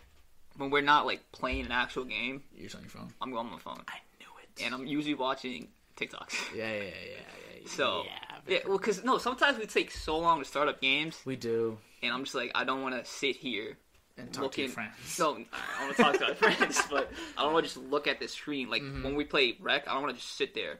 when 0.57 0.69
we're 0.69 0.81
not 0.81 1.05
like 1.05 1.21
playing 1.31 1.65
an 1.65 1.71
actual 1.71 2.03
game, 2.05 2.43
you're 2.53 2.63
just 2.65 2.75
on 2.75 2.81
your 2.81 2.89
phone. 2.89 3.13
I'm 3.21 3.31
going 3.31 3.45
on 3.45 3.51
my 3.53 3.59
phone, 3.59 3.81
I 3.87 3.97
knew 4.19 4.27
it. 4.43 4.63
and 4.63 4.73
I'm 4.73 4.85
usually 4.85 5.15
watching 5.15 5.67
TikToks. 5.97 6.55
yeah, 6.55 6.71
yeah, 6.71 6.73
yeah, 6.73 6.83
yeah. 6.83 7.17
yeah 7.61 7.67
So 7.67 8.03
yeah, 8.05 8.11
yeah, 8.47 8.59
well, 8.67 8.77
because 8.77 9.03
no, 9.03 9.17
sometimes 9.17 9.57
we 9.57 9.65
take 9.65 9.91
so 9.91 10.17
long 10.17 10.39
to 10.39 10.45
start 10.45 10.67
up 10.67 10.81
games, 10.81 11.21
we 11.25 11.35
do. 11.35 11.77
and 12.03 12.13
I'm 12.13 12.23
just 12.23 12.35
like, 12.35 12.51
I 12.55 12.63
don't 12.63 12.81
want 12.81 12.95
to 12.95 13.09
sit 13.09 13.35
here 13.37 13.77
And 14.17 14.31
talk 14.33 14.51
to 14.53 14.61
your 14.61 14.69
friends. 14.71 14.93
No, 15.19 15.37
I 15.51 15.83
want 15.85 15.95
to 15.97 16.03
talk 16.03 16.13
to 16.15 16.27
my 16.27 16.33
friends, 16.55 16.81
but 16.89 17.11
I 17.37 17.43
don't 17.43 17.53
want 17.53 17.65
to 17.65 17.73
just 17.73 17.85
look 17.89 18.07
at 18.07 18.19
the 18.19 18.27
screen. 18.27 18.69
Like 18.69 18.81
Mm-hmm. 18.81 19.03
when 19.03 19.15
we 19.15 19.23
play 19.25 19.57
rec, 19.59 19.87
I 19.87 19.93
don't 19.93 20.03
want 20.03 20.15
to 20.15 20.21
just 20.21 20.35
sit 20.37 20.53
there 20.53 20.79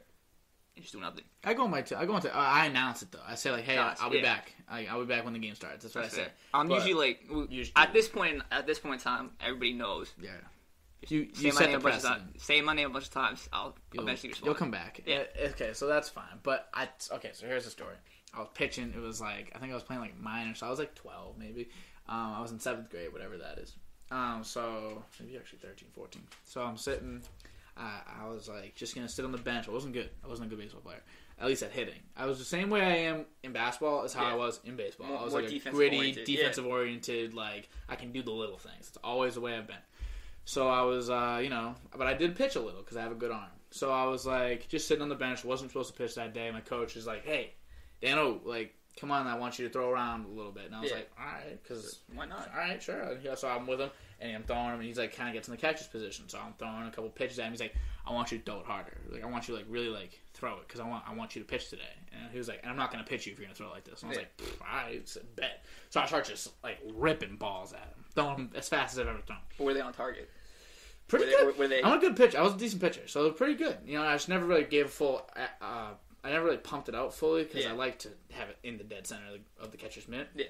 and 0.76 0.84
just 0.84 0.94
do 0.94 1.00
nothing. 1.00 1.24
I 1.44 1.54
go 1.54 1.64
on 1.64 1.70
my. 1.70 1.82
T- 1.82 1.94
I 1.94 2.04
go 2.04 2.12
on. 2.14 2.22
T- 2.22 2.28
uh, 2.28 2.32
I 2.38 2.66
announce 2.66 3.02
it 3.02 3.10
though. 3.10 3.18
I 3.26 3.34
say 3.34 3.50
like, 3.50 3.64
"Hey, 3.64 3.78
I'll 3.78 4.10
be 4.10 4.18
yeah. 4.18 4.22
back. 4.22 4.52
I, 4.68 4.86
I'll 4.86 5.00
be 5.00 5.06
back 5.06 5.24
when 5.24 5.32
the 5.32 5.38
game 5.38 5.54
starts." 5.54 5.82
That's 5.82 5.94
what 5.94 6.04
I 6.04 6.08
say. 6.08 6.26
I'm 6.54 6.68
But- 6.68 6.74
usually 6.84 6.94
like 6.94 7.28
w- 7.28 7.64
at 7.74 7.92
this 7.92 8.08
point. 8.08 8.42
At 8.52 8.66
this 8.66 8.78
point 8.78 8.94
in 8.94 9.00
time, 9.00 9.30
everybody 9.40 9.72
knows. 9.72 10.12
Yeah. 10.20 10.30
You 11.08 11.28
Say 11.34 11.46
you 11.48 11.52
my 11.52 11.58
set 11.60 11.70
name 11.70 11.72
the 11.72 11.76
a 11.78 11.80
bunch 11.80 11.94
of 11.96 12.00
precedent. 12.02 12.30
times. 12.32 12.42
Say 12.42 12.60
my 12.62 12.74
name 12.74 12.90
a 12.90 12.92
bunch 12.92 13.04
of 13.04 13.12
times. 13.12 13.48
I'll 13.52 13.76
You'll, 13.92 14.02
eventually 14.04 14.30
respond. 14.30 14.46
you'll 14.46 14.54
come 14.54 14.70
back. 14.70 15.00
Yeah. 15.06 15.24
Uh, 15.40 15.48
Okay, 15.50 15.72
so 15.72 15.86
that's 15.86 16.08
fine. 16.08 16.24
But 16.42 16.68
I 16.74 16.88
okay. 17.12 17.30
So 17.32 17.46
here's 17.46 17.64
the 17.64 17.70
story. 17.70 17.94
I 18.34 18.40
was 18.40 18.48
pitching. 18.54 18.92
It 18.94 19.00
was 19.00 19.20
like 19.20 19.52
I 19.54 19.58
think 19.58 19.70
I 19.72 19.74
was 19.74 19.84
playing 19.84 20.02
like 20.02 20.18
minor. 20.18 20.54
So 20.54 20.66
I 20.66 20.70
was 20.70 20.78
like 20.78 20.94
12 20.94 21.38
maybe. 21.38 21.68
Um, 22.08 22.32
I 22.36 22.40
was 22.40 22.50
in 22.52 22.58
seventh 22.60 22.90
grade, 22.90 23.12
whatever 23.12 23.36
that 23.38 23.58
is. 23.58 23.74
Um, 24.10 24.42
so 24.44 25.02
maybe 25.20 25.36
actually 25.36 25.58
13, 25.60 25.88
14. 25.94 26.22
So 26.44 26.62
I'm 26.62 26.76
sitting. 26.76 27.22
Uh, 27.76 28.00
I 28.22 28.28
was 28.28 28.48
like 28.48 28.74
just 28.74 28.94
gonna 28.94 29.08
sit 29.08 29.24
on 29.24 29.32
the 29.32 29.38
bench. 29.38 29.68
I 29.68 29.70
wasn't 29.72 29.92
good. 29.92 30.10
I 30.24 30.28
wasn't 30.28 30.46
a 30.46 30.50
good 30.50 30.62
baseball 30.62 30.80
player. 30.80 31.02
At 31.38 31.46
least 31.46 31.62
at 31.62 31.72
hitting. 31.72 32.00
I 32.16 32.24
was 32.24 32.38
the 32.38 32.44
same 32.46 32.70
way 32.70 32.80
I 32.80 32.96
am 33.10 33.26
in 33.42 33.52
basketball 33.52 34.04
as 34.04 34.14
how 34.14 34.22
Yeah. 34.22 34.32
I 34.32 34.36
was 34.36 34.58
in 34.64 34.76
baseball. 34.76 35.08
More- 35.08 35.18
I 35.18 35.24
was 35.24 35.34
like 35.34 35.44
a 35.44 35.48
defensive 35.50 35.74
gritty, 35.74 35.98
oriented, 35.98 36.28
yeah. 36.28 36.62
oriented. 36.64 37.34
Like 37.34 37.68
I 37.88 37.96
can 37.96 38.12
do 38.12 38.22
the 38.22 38.30
little 38.30 38.56
things. 38.56 38.88
It's 38.88 38.96
always 39.04 39.34
the 39.34 39.40
way 39.42 39.54
I've 39.56 39.66
been. 39.66 39.76
So 40.46 40.68
I 40.68 40.82
was, 40.82 41.10
uh, 41.10 41.40
you 41.42 41.50
know, 41.50 41.74
but 41.96 42.06
I 42.06 42.14
did 42.14 42.36
pitch 42.36 42.56
a 42.56 42.60
little 42.60 42.80
because 42.80 42.96
I 42.96 43.02
have 43.02 43.12
a 43.12 43.16
good 43.16 43.32
arm. 43.32 43.50
So 43.72 43.90
I 43.90 44.04
was 44.06 44.24
like, 44.24 44.68
just 44.68 44.86
sitting 44.88 45.02
on 45.02 45.08
the 45.10 45.14
bench, 45.16 45.44
wasn't 45.44 45.70
supposed 45.70 45.92
to 45.92 45.98
pitch 45.98 46.14
that 46.14 46.32
day. 46.32 46.50
My 46.50 46.60
coach 46.60 46.96
is 46.96 47.06
like, 47.06 47.24
"Hey, 47.26 47.52
Dano, 48.00 48.40
like, 48.44 48.72
come 48.98 49.10
on, 49.10 49.26
I 49.26 49.36
want 49.36 49.58
you 49.58 49.66
to 49.66 49.72
throw 49.72 49.90
around 49.90 50.24
a 50.24 50.28
little 50.28 50.52
bit." 50.52 50.66
And 50.66 50.74
I 50.76 50.80
was 50.80 50.90
Yeah. 50.90 50.96
like, 50.98 51.10
"All 51.18 51.24
right," 51.26 51.62
because 51.62 51.98
Why 52.14 52.26
not? 52.26 52.48
all 52.52 52.58
right, 52.58 52.82
sure. 52.82 53.18
Yeah, 53.22 53.34
so 53.34 53.48
I'm 53.48 53.66
with 53.66 53.80
him, 53.80 53.90
and 54.20 54.34
I'm 54.36 54.42
throwing 54.44 54.66
him, 54.68 54.74
and 54.74 54.84
he's 54.84 54.98
like, 54.98 55.14
kind 55.14 55.28
of 55.28 55.34
gets 55.34 55.48
in 55.48 55.52
the 55.52 55.58
catcher's 55.60 55.86
position. 55.88 56.28
So 56.28 56.38
I'm 56.38 56.54
throwing 56.58 56.86
a 56.86 56.90
couple 56.90 57.10
pitches 57.10 57.38
at 57.38 57.46
him. 57.46 57.52
He's 57.52 57.60
like, 57.60 57.74
"I 58.06 58.12
want 58.12 58.32
you 58.32 58.38
to 58.38 58.44
throw 58.44 58.60
it 58.60 58.66
harder. 58.66 58.96
Like, 59.10 59.22
I 59.22 59.26
want 59.26 59.46
you 59.48 59.54
to 59.54 59.60
like 59.60 59.66
really 59.70 59.88
like 59.88 60.18
throw 60.34 60.54
it 60.54 60.66
because 60.66 60.80
I 60.80 60.88
want 60.88 61.04
I 61.08 61.14
want 61.14 61.36
you 61.36 61.42
to 61.42 61.46
pitch 61.48 61.68
today." 61.70 61.82
And 62.12 62.30
he 62.32 62.38
was 62.38 62.48
like, 62.48 62.60
"And 62.62 62.70
I'm 62.70 62.76
not 62.76 62.90
going 62.92 63.02
to 63.04 63.08
pitch 63.08 63.26
you 63.26 63.32
if 63.32 63.38
you're 63.38 63.46
going 63.46 63.54
to 63.54 63.58
throw 63.58 63.68
it 63.68 63.72
like 63.74 63.84
this." 63.84 64.02
And 64.02 64.08
I 64.10 64.16
was 64.16 64.18
Yeah. 64.18 64.46
like, 64.46 64.62
"I 64.68 64.80
"All 64.80 64.86
right, 64.90 65.08
so 65.08 65.20
bet." 65.36 65.64
So 65.90 66.00
I 66.00 66.06
start 66.06 66.24
just 66.24 66.50
like 66.64 66.78
ripping 66.94 67.36
balls 67.36 67.72
at 67.72 67.80
him, 67.80 68.04
throwing 68.14 68.36
them 68.36 68.50
as 68.54 68.68
fast 68.68 68.94
as 68.94 69.00
I've 69.00 69.08
ever 69.08 69.20
thrown. 69.26 69.38
Were 69.58 69.74
they 69.74 69.80
on 69.80 69.92
target? 69.92 70.30
Pretty 71.08 71.26
Were 71.26 71.30
they- 71.30 71.36
good. 71.36 71.46
were- 71.46 71.52
were 71.64 71.68
they- 71.68 71.82
I'm 71.84 71.98
a 71.98 72.00
good 72.00 72.16
pitcher. 72.16 72.38
I 72.38 72.42
was 72.42 72.54
a 72.54 72.58
decent 72.58 72.80
pitcher, 72.82 73.06
so 73.06 73.30
pretty 73.30 73.54
good. 73.54 73.78
You 73.84 73.98
know, 73.98 74.04
I 74.04 74.14
just 74.14 74.28
never 74.28 74.44
really 74.44 74.64
gave 74.64 74.86
a 74.86 74.88
full. 74.88 75.28
Uh, 75.60 75.94
I 76.24 76.30
never 76.30 76.44
really 76.46 76.56
pumped 76.56 76.88
it 76.88 76.94
out 76.96 77.14
fully 77.14 77.44
because 77.44 77.62
Yeah. 77.64 77.70
I 77.70 77.74
like 77.74 78.00
to 78.00 78.08
have 78.32 78.48
it 78.48 78.56
in 78.64 78.78
the 78.78 78.82
dead 78.82 79.06
center 79.06 79.24
of 79.26 79.32
the, 79.34 79.62
of 79.64 79.70
the 79.70 79.76
catcher's 79.76 80.08
mitt. 80.08 80.28
Yeah. 80.34 80.46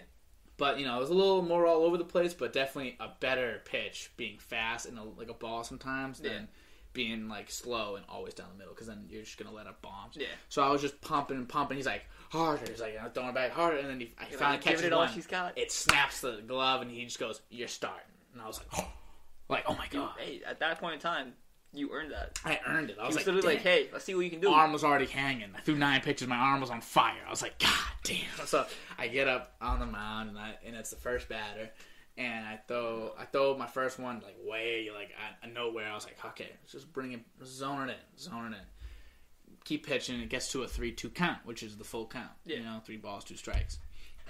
But 0.59 0.79
you 0.79 0.87
know, 0.87 0.97
it 0.97 1.01
was 1.01 1.11
a 1.11 1.15
little 1.15 1.43
more 1.43 1.67
all 1.67 1.83
over 1.83 1.97
the 1.97 2.05
place, 2.05 2.33
but 2.33 2.53
definitely 2.53 2.97
a 3.01 3.09
better 3.21 3.61
pitch 3.65 4.11
being 4.17 4.39
fast 4.39 4.87
and 4.87 4.99
a, 4.99 5.03
like 5.03 5.29
a 5.29 5.35
ball 5.35 5.65
sometimes 5.65 6.19
than 6.21 6.49
being 6.93 7.29
like 7.29 7.51
slow 7.51 7.97
and 7.97 8.05
always 8.09 8.33
down 8.33 8.47
the 8.51 8.59
middle 8.59 8.73
because 8.73 8.87
then 8.87 9.05
you're 9.11 9.23
just 9.23 9.37
gonna 9.37 9.55
let 9.55 9.67
up 9.67 9.83
bombs. 9.83 10.17
Yeah. 10.17 10.29
So 10.49 10.63
I 10.63 10.71
was 10.71 10.81
just 10.81 10.99
pumping 11.03 11.37
and 11.37 11.47
pumping. 11.47 11.77
He's 11.77 11.85
like 11.87 12.07
harder. 12.31 12.65
He's 12.71 12.81
like 12.81 12.97
I'm 13.03 13.11
throwing 13.11 13.29
it 13.29 13.35
back 13.35 13.51
harder, 13.53 13.77
and 13.77 13.89
then 13.89 14.01
he 14.01 14.15
I 14.19 14.29
You're 14.31 14.39
finally 14.39 14.57
like, 14.57 14.65
catches 14.65 14.83
it 14.83 14.93
all 14.95 15.01
one. 15.01 15.13
she's 15.13 15.27
got. 15.27 15.59
It 15.59 15.71
snaps 15.71 16.23
the 16.23 16.43
glove, 16.47 16.81
and 16.81 16.91
he 16.91 17.05
just 17.05 17.19
goes, 17.19 17.43
"You're 17.51 17.69
starting." 17.69 18.01
And 18.33 18.41
I 18.41 18.47
was 18.47 18.59
like, 18.59 18.87
like, 19.51 19.65
oh 19.67 19.75
my 19.75 19.89
god. 19.91 20.13
Hey, 20.19 20.41
at 20.47 20.61
that 20.61 20.81
point 20.81 20.95
in 20.95 21.01
time, 21.01 21.35
You 21.77 21.93
earned 21.93 22.11
that. 22.13 22.39
I 22.43 22.59
earned 22.67 22.89
it. 22.89 22.97
I 22.99 23.07
was 23.07 23.17
was 23.17 23.17
like, 23.17 23.35
literally 23.35 23.57
like, 23.57 23.63
hey, 23.63 23.89
let's 23.93 24.07
see 24.07 24.15
what 24.15 24.25
you 24.25 24.31
can 24.31 24.41
do. 24.41 24.51
My 24.51 24.61
arm 24.61 24.73
was 24.73 24.83
already 24.83 25.05
hanging. 25.05 25.51
I 25.55 25.61
threw 25.61 25.77
nine 25.77 26.01
pitches. 26.01 26.27
My 26.27 26.37
arm 26.37 26.63
was 26.63 26.71
on 26.71 26.81
fire. 26.81 27.21
I 27.27 27.31
was 27.31 27.43
like, 27.43 27.59
God 27.59 27.71
damn. 28.03 28.17
So 28.47 28.65
I 28.99 29.09
get 29.09 29.29
up 29.29 29.55
on 29.61 29.81
the 29.81 29.87
mound 29.87 30.31
and 30.31 30.39
I 30.39 30.55
and 30.65 30.75
it's 30.75 30.91
the 30.91 30.97
first 30.97 31.29
batter. 31.29 31.71
And 32.17 32.47
I 32.47 32.59
throw 32.67 33.13
I 33.19 33.27
throw 33.27 33.59
my 33.59 33.67
first 33.67 33.99
one 33.99 34.23
like 34.25 34.37
way 34.43 34.89
like 34.95 35.11
out 35.23 35.47
of 35.47 35.55
nowhere. 35.55 35.87
I 35.87 35.95
was 35.95 36.07
like, 36.07 36.17
okay, 36.25 36.49
let's 36.63 36.73
just 36.73 36.91
bring 36.93 37.13
it, 37.13 37.21
zone 37.45 37.91
it 37.91 37.99
in, 37.99 38.19
zone 38.19 38.55
it 38.55 38.57
in. 38.57 39.55
Keep 39.65 39.87
pitching. 39.87 40.21
It 40.21 40.31
gets 40.31 40.51
to 40.53 40.63
a 40.63 40.69
three-two 40.69 41.11
count, 41.11 41.39
which 41.45 41.63
is 41.63 41.77
the 41.77 41.85
full 41.85 42.07
count. 42.07 42.31
Yeah. 42.47 42.59
You 42.59 42.63
know, 42.63 42.81
three 42.85 42.97
balls, 42.97 43.25
two 43.25 43.37
strikes. 43.37 43.79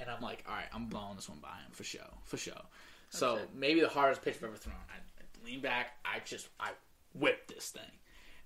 And 0.00 0.10
I'm 0.10 0.20
like, 0.20 0.44
all 0.48 0.54
right, 0.54 0.66
I'm 0.74 0.86
blowing 0.86 1.14
this 1.14 1.28
one 1.28 1.38
by 1.38 1.48
him 1.48 1.70
for 1.70 1.84
show, 1.84 2.06
for 2.24 2.36
show. 2.36 2.60
So 3.10 3.38
maybe 3.54 3.80
the 3.80 3.88
hardest 3.88 4.22
pitch 4.22 4.36
I've 4.36 4.44
ever 4.44 4.56
thrown. 4.56 4.76
I, 4.90 4.96
I 4.96 5.46
lean 5.46 5.60
back. 5.60 5.92
I 6.04 6.18
just 6.24 6.48
I 6.58 6.70
whip 7.18 7.48
this 7.48 7.70
thing, 7.70 7.82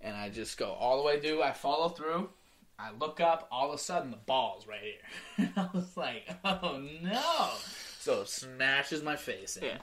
and 0.00 0.16
I 0.16 0.28
just 0.28 0.58
go 0.58 0.70
all 0.72 0.98
the 0.98 1.04
way 1.04 1.20
through. 1.20 1.42
I 1.42 1.52
follow 1.52 1.88
through. 1.88 2.30
I 2.78 2.92
look 2.98 3.20
up. 3.20 3.46
All 3.50 3.68
of 3.68 3.74
a 3.74 3.78
sudden, 3.78 4.10
the 4.10 4.16
ball's 4.16 4.66
right 4.66 4.80
here. 4.80 5.50
I 5.56 5.68
was 5.74 5.96
like, 5.96 6.28
oh 6.44 6.82
no! 7.02 7.50
So 7.98 8.22
it 8.22 8.28
smashes 8.28 9.02
my 9.02 9.16
face 9.16 9.56
in. 9.56 9.64
Yeah. 9.64 9.78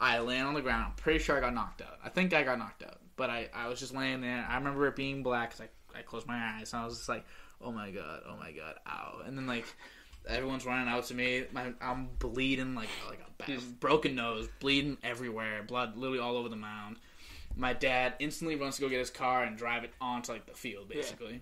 I 0.00 0.18
land 0.18 0.48
on 0.48 0.54
the 0.54 0.62
ground. 0.62 0.86
I'm 0.88 0.94
pretty 0.96 1.18
sure 1.18 1.36
I 1.36 1.40
got 1.40 1.54
knocked 1.54 1.82
out. 1.82 1.98
I 2.02 2.08
think 2.08 2.32
I 2.32 2.42
got 2.42 2.58
knocked 2.58 2.82
out, 2.82 2.98
but 3.16 3.28
I, 3.28 3.50
I 3.54 3.68
was 3.68 3.78
just 3.78 3.94
laying 3.94 4.22
there. 4.22 4.46
I 4.48 4.56
remember 4.56 4.86
it 4.86 4.96
being 4.96 5.22
black 5.22 5.50
because 5.50 5.66
I, 5.94 5.98
I 5.98 6.02
closed 6.02 6.26
my 6.26 6.36
eyes 6.36 6.72
and 6.72 6.82
I 6.82 6.86
was 6.86 6.96
just 6.96 7.08
like, 7.08 7.24
oh 7.60 7.70
my 7.70 7.90
god, 7.90 8.22
oh 8.26 8.36
my 8.36 8.50
god, 8.52 8.76
ow. 8.88 9.20
And 9.26 9.36
then 9.36 9.46
like 9.46 9.66
everyone's 10.26 10.64
running 10.64 10.88
out 10.88 11.04
to 11.06 11.14
me. 11.14 11.44
My, 11.52 11.72
I'm 11.80 12.08
bleeding 12.18 12.74
like 12.74 12.88
like 13.08 13.20
a 13.48 13.60
broken 13.78 14.14
nose, 14.14 14.48
bleeding 14.58 14.96
everywhere, 15.02 15.62
blood 15.62 15.96
literally 15.96 16.20
all 16.20 16.36
over 16.36 16.48
the 16.48 16.56
mound. 16.56 16.96
My 17.56 17.72
dad 17.72 18.14
instantly 18.18 18.56
runs 18.56 18.76
to 18.76 18.82
go 18.82 18.88
get 18.88 18.98
his 18.98 19.10
car 19.10 19.44
and 19.44 19.56
drive 19.56 19.84
it 19.84 19.92
onto 20.00 20.32
like 20.32 20.46
the 20.46 20.54
field 20.54 20.88
basically. 20.88 21.40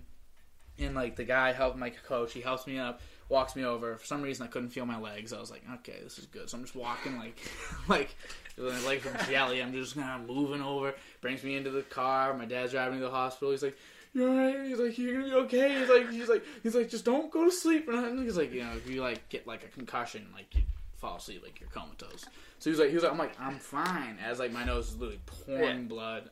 And 0.77 0.95
like 0.95 1.15
the 1.15 1.23
guy 1.23 1.51
helped 1.51 1.77
my 1.77 1.89
coach, 1.89 2.33
he 2.33 2.41
helps 2.41 2.65
me 2.65 2.79
up, 2.79 3.01
walks 3.27 3.55
me 3.55 3.63
over. 3.63 3.95
For 3.97 4.05
some 4.05 4.21
reason 4.21 4.45
I 4.45 4.49
couldn't 4.49 4.69
feel 4.69 4.85
my 4.85 4.99
legs. 4.99 5.33
I 5.33 5.39
was 5.39 5.51
like, 5.51 5.63
okay, 5.75 5.97
this 6.03 6.17
is 6.17 6.25
good. 6.25 6.49
So 6.49 6.57
I'm 6.57 6.63
just 6.63 6.75
walking 6.75 7.17
like 7.17 7.37
like 7.87 8.15
my 8.57 8.79
legs 8.85 9.03
from 9.03 9.25
jelly. 9.27 9.61
I'm 9.61 9.71
just 9.71 9.95
kind 9.95 10.21
of 10.21 10.27
moving 10.35 10.61
over. 10.61 10.93
Brings 11.21 11.43
me 11.43 11.55
into 11.55 11.69
the 11.69 11.83
car. 11.83 12.33
My 12.33 12.45
dad's 12.45 12.71
driving 12.71 12.95
me 12.95 12.99
to 12.99 13.05
the 13.05 13.11
hospital. 13.11 13.51
He's 13.51 13.63
like, 13.63 13.77
"You're 14.13 14.29
alright." 14.29 14.67
He's 14.67 14.79
like, 14.79 14.97
"You're 14.97 15.13
gonna 15.13 15.25
be 15.25 15.33
okay." 15.45 15.79
He's 15.79 15.89
like, 15.89 16.09
"He's 16.11 16.29
like, 16.29 16.43
he's 16.63 16.75
like, 16.75 16.89
just 16.89 17.05
don't 17.05 17.31
go 17.31 17.45
to 17.45 17.51
sleep." 17.51 17.87
And 17.87 18.19
he's 18.19 18.37
like, 18.37 18.51
you 18.51 18.63
know, 18.63 18.71
if 18.73 18.89
you 18.89 19.01
like 19.01 19.29
get 19.29 19.47
like 19.47 19.63
a 19.63 19.67
concussion, 19.67 20.27
like 20.33 20.53
you 20.55 20.63
fall 20.99 21.17
asleep, 21.17 21.41
like 21.43 21.59
you're 21.59 21.69
comatose. 21.69 22.25
So 22.59 22.69
he 22.69 22.69
was 22.71 22.79
like, 22.79 22.89
he 22.89 22.95
was 22.95 23.03
like, 23.03 23.11
I'm 23.11 23.17
like, 23.17 23.39
I'm 23.39 23.57
fine. 23.57 24.17
As 24.23 24.39
like 24.39 24.51
my 24.51 24.63
nose 24.63 24.89
is 24.89 24.97
literally 24.97 25.21
pouring 25.25 25.81
Yeah. 25.81 25.87
blood. 25.87 26.29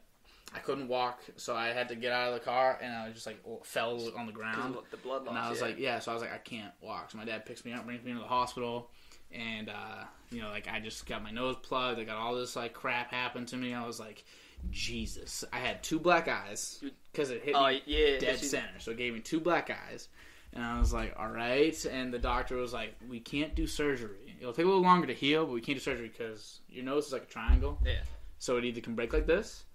I 0.56 0.60
couldn't 0.60 0.88
walk, 0.88 1.20
so 1.36 1.56
I 1.56 1.68
had 1.68 1.90
to 1.90 1.96
get 1.96 2.14
out 2.14 2.30
of 2.30 2.34
the 2.34 2.40
car, 2.40 2.80
and 2.82 2.94
I 2.94 3.12
just 3.12 3.28
like 3.28 3.38
fell 3.64 4.00
on 4.16 4.28
the 4.28 4.32
ground. 4.32 4.78
The 4.92 4.98
blood 4.98 5.26
loss. 5.26 5.30
And 5.30 5.38
I 5.38 5.50
was 5.50 5.60
yeah. 5.60 5.66
like, 5.66 5.78
yeah. 5.78 6.00
So 6.00 6.12
I 6.12 6.14
was 6.14 6.24
like, 6.24 6.34
I 6.34 6.38
can't 6.38 6.72
walk. 6.80 7.12
So 7.12 7.18
my 7.18 7.26
dad 7.26 7.46
picks 7.46 7.66
me 7.66 7.74
up, 7.74 7.86
brings 7.86 8.04
me 8.04 8.12
into 8.12 8.24
the 8.24 8.30
hospital, 8.30 8.90
and 9.32 9.70
uh, 9.70 10.06
you 10.32 10.42
know, 10.42 10.50
like 10.50 10.70
I 10.72 10.80
just 10.80 11.06
got 11.06 11.22
my 11.22 11.32
nose 11.32 11.58
plugged. 11.62 12.00
I 12.00 12.06
got 12.06 12.16
all 12.16 12.36
this 12.36 12.56
like 12.56 12.74
crap 12.74 13.12
happened 13.12 13.50
to 13.50 13.58
me. 13.58 13.74
I 13.74 13.86
was 13.86 14.00
like, 14.00 14.24
Jesus. 14.72 15.44
I 15.52 15.58
had 15.60 15.84
two 15.84 16.00
black 16.00 16.28
eyes 16.28 16.82
because 17.12 17.30
it 17.30 17.44
hit 17.44 17.54
me 17.56 17.82
yeah, 17.86 18.18
dead 18.20 18.40
center. 18.40 18.80
So 18.80 18.92
it 18.92 18.98
gave 18.98 19.14
me 19.14 19.20
two 19.20 19.40
black 19.40 19.70
eyes. 19.70 20.08
And 20.54 20.64
I 20.64 20.80
was 20.80 20.94
like, 20.94 21.14
all 21.20 21.30
right. 21.30 21.86
And 21.86 22.14
the 22.14 22.20
doctor 22.20 22.56
was 22.56 22.74
like, 22.74 22.96
we 23.10 23.20
can't 23.20 23.54
do 23.54 23.68
surgery. 23.68 24.27
It'll 24.40 24.54
take 24.54 24.66
a 24.66 24.68
little 24.68 24.84
longer 24.84 25.08
to 25.08 25.14
heal, 25.14 25.46
but 25.46 25.54
we 25.54 25.62
can't 25.62 25.78
do 25.78 25.84
surgery 25.84 26.10
because 26.10 26.60
your 26.70 26.84
nose 26.86 27.08
is 27.08 27.14
like 27.14 27.24
a 27.24 27.28
triangle. 27.28 27.80
Yeah. 27.86 28.02
So 28.40 28.58
it 28.58 28.66
either 28.66 28.82
can 28.82 28.96
break 28.96 29.14
like 29.14 29.26
this, 29.26 29.66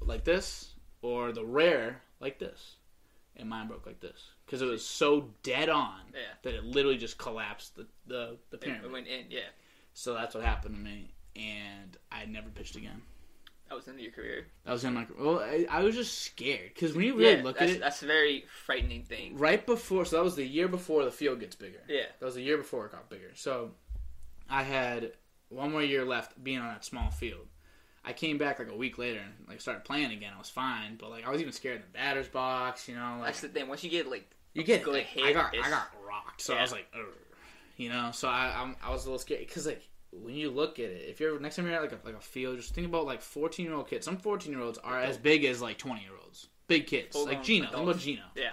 like 0.00 0.24
this, 0.24 0.74
or 1.00 1.32
the 1.32 1.44
rare 1.44 2.00
like 2.20 2.38
this. 2.38 2.76
And 3.36 3.48
mine 3.48 3.66
broke 3.68 3.86
like 3.86 4.00
this 4.00 4.20
because 4.44 4.60
it 4.60 4.66
was 4.66 4.84
so 4.84 5.30
dead 5.42 5.70
on 5.70 6.00
Yeah. 6.12 6.20
that 6.42 6.54
it 6.54 6.64
literally 6.64 6.98
just 6.98 7.16
collapsed 7.16 7.76
the 7.76 7.86
the, 8.06 8.36
the 8.50 8.56
It, 8.56 8.60
pyramid. 8.60 8.84
it 8.84 8.92
went 8.92 9.06
in. 9.06 9.26
Yeah. 9.30 9.40
So 9.94 10.12
that's 10.14 10.34
what 10.34 10.44
happened 10.44 10.74
to 10.76 10.80
me, 10.80 11.14
and 11.34 11.96
I 12.10 12.26
never 12.26 12.50
pitched 12.50 12.76
again. 12.76 13.00
That 13.68 13.76
was 13.76 13.84
the 13.86 13.92
end 13.92 14.00
of 14.00 14.04
your 14.04 14.12
career. 14.12 14.46
That 14.66 14.72
was 14.72 14.84
in 14.84 14.92
my 14.92 15.06
well, 15.18 15.38
I, 15.40 15.66
I 15.70 15.82
was 15.82 15.94
just 15.94 16.18
scared 16.20 16.72
because 16.74 16.94
when 16.94 17.06
you 17.06 17.16
really 17.16 17.36
yeah, 17.38 17.42
look 17.42 17.60
at 17.62 17.70
it, 17.70 17.80
that's 17.80 18.02
a 18.02 18.06
very 18.06 18.44
frightening 18.66 19.02
thing. 19.04 19.38
right 19.38 19.64
before 19.64 20.04
so 20.04 20.16
that 20.16 20.22
was 20.22 20.36
the 20.36 20.46
year 20.46 20.68
before 20.68 21.04
the 21.06 21.10
field 21.10 21.40
gets 21.40 21.56
bigger. 21.56 21.80
Yeah. 21.88 22.02
That 22.20 22.26
was 22.26 22.34
the 22.34 22.42
year 22.42 22.58
before 22.58 22.84
it 22.84 22.92
got 22.92 23.08
bigger. 23.08 23.30
So 23.34 23.70
I 24.52 24.62
had 24.64 25.12
one 25.48 25.72
more 25.72 25.82
year 25.82 26.04
left 26.04 26.42
being 26.44 26.58
on 26.58 26.68
that 26.68 26.84
small 26.84 27.10
field. 27.10 27.46
I 28.04 28.12
came 28.12 28.36
back 28.36 28.58
like 28.58 28.70
a 28.70 28.76
week 28.76 28.98
later 28.98 29.20
and 29.20 29.48
like 29.48 29.60
started 29.62 29.84
playing 29.84 30.12
again. 30.12 30.32
I 30.34 30.38
was 30.38 30.50
fine, 30.50 30.96
but 30.98 31.10
like 31.10 31.26
I 31.26 31.30
was 31.30 31.40
even 31.40 31.52
scared 31.52 31.76
in 31.76 31.82
the 31.82 31.98
batter's 31.98 32.28
box. 32.28 32.86
You 32.86 32.96
know, 32.96 33.16
like 33.18 33.26
That's 33.26 33.40
the 33.40 33.48
thing. 33.48 33.68
Once 33.68 33.82
you 33.82 33.90
get 33.90 34.10
like 34.10 34.30
you 34.52 34.62
get 34.62 34.82
good 34.82 34.94
like, 34.94 35.04
hit, 35.04 35.24
I 35.24 35.32
got 35.32 35.54
I 35.56 35.70
got 35.70 35.88
rocked, 36.06 36.42
so 36.42 36.54
I 36.54 36.60
was 36.60 36.72
like, 36.72 36.86
Ugh. 36.94 37.06
you 37.78 37.88
know. 37.88 38.10
So 38.12 38.28
I 38.28 38.54
I'm, 38.60 38.76
I 38.84 38.90
was 38.90 39.04
a 39.04 39.06
little 39.06 39.18
scared 39.18 39.40
because 39.40 39.66
like 39.66 39.88
when 40.12 40.34
you 40.34 40.50
look 40.50 40.78
at 40.78 40.86
it, 40.86 41.08
if 41.08 41.18
you're 41.18 41.40
next 41.40 41.56
time 41.56 41.66
you're 41.66 41.74
at 41.74 41.82
like 41.82 41.92
a 41.92 41.98
like 42.04 42.16
a 42.16 42.20
field, 42.20 42.58
just 42.58 42.74
think 42.74 42.86
about 42.86 43.06
like 43.06 43.22
14 43.22 43.64
year 43.64 43.74
old 43.74 43.88
kids. 43.88 44.04
Some 44.04 44.18
14 44.18 44.52
year 44.52 44.60
olds 44.60 44.78
are 44.78 45.00
as 45.00 45.16
big 45.16 45.44
as 45.44 45.62
like 45.62 45.78
20 45.78 46.02
year 46.02 46.12
olds, 46.22 46.48
big 46.66 46.86
kids 46.86 47.16
like 47.16 47.42
Gino. 47.42 47.70
Think 47.70 47.82
about. 47.82 47.98
Gino. 47.98 48.22
yeah, 48.36 48.50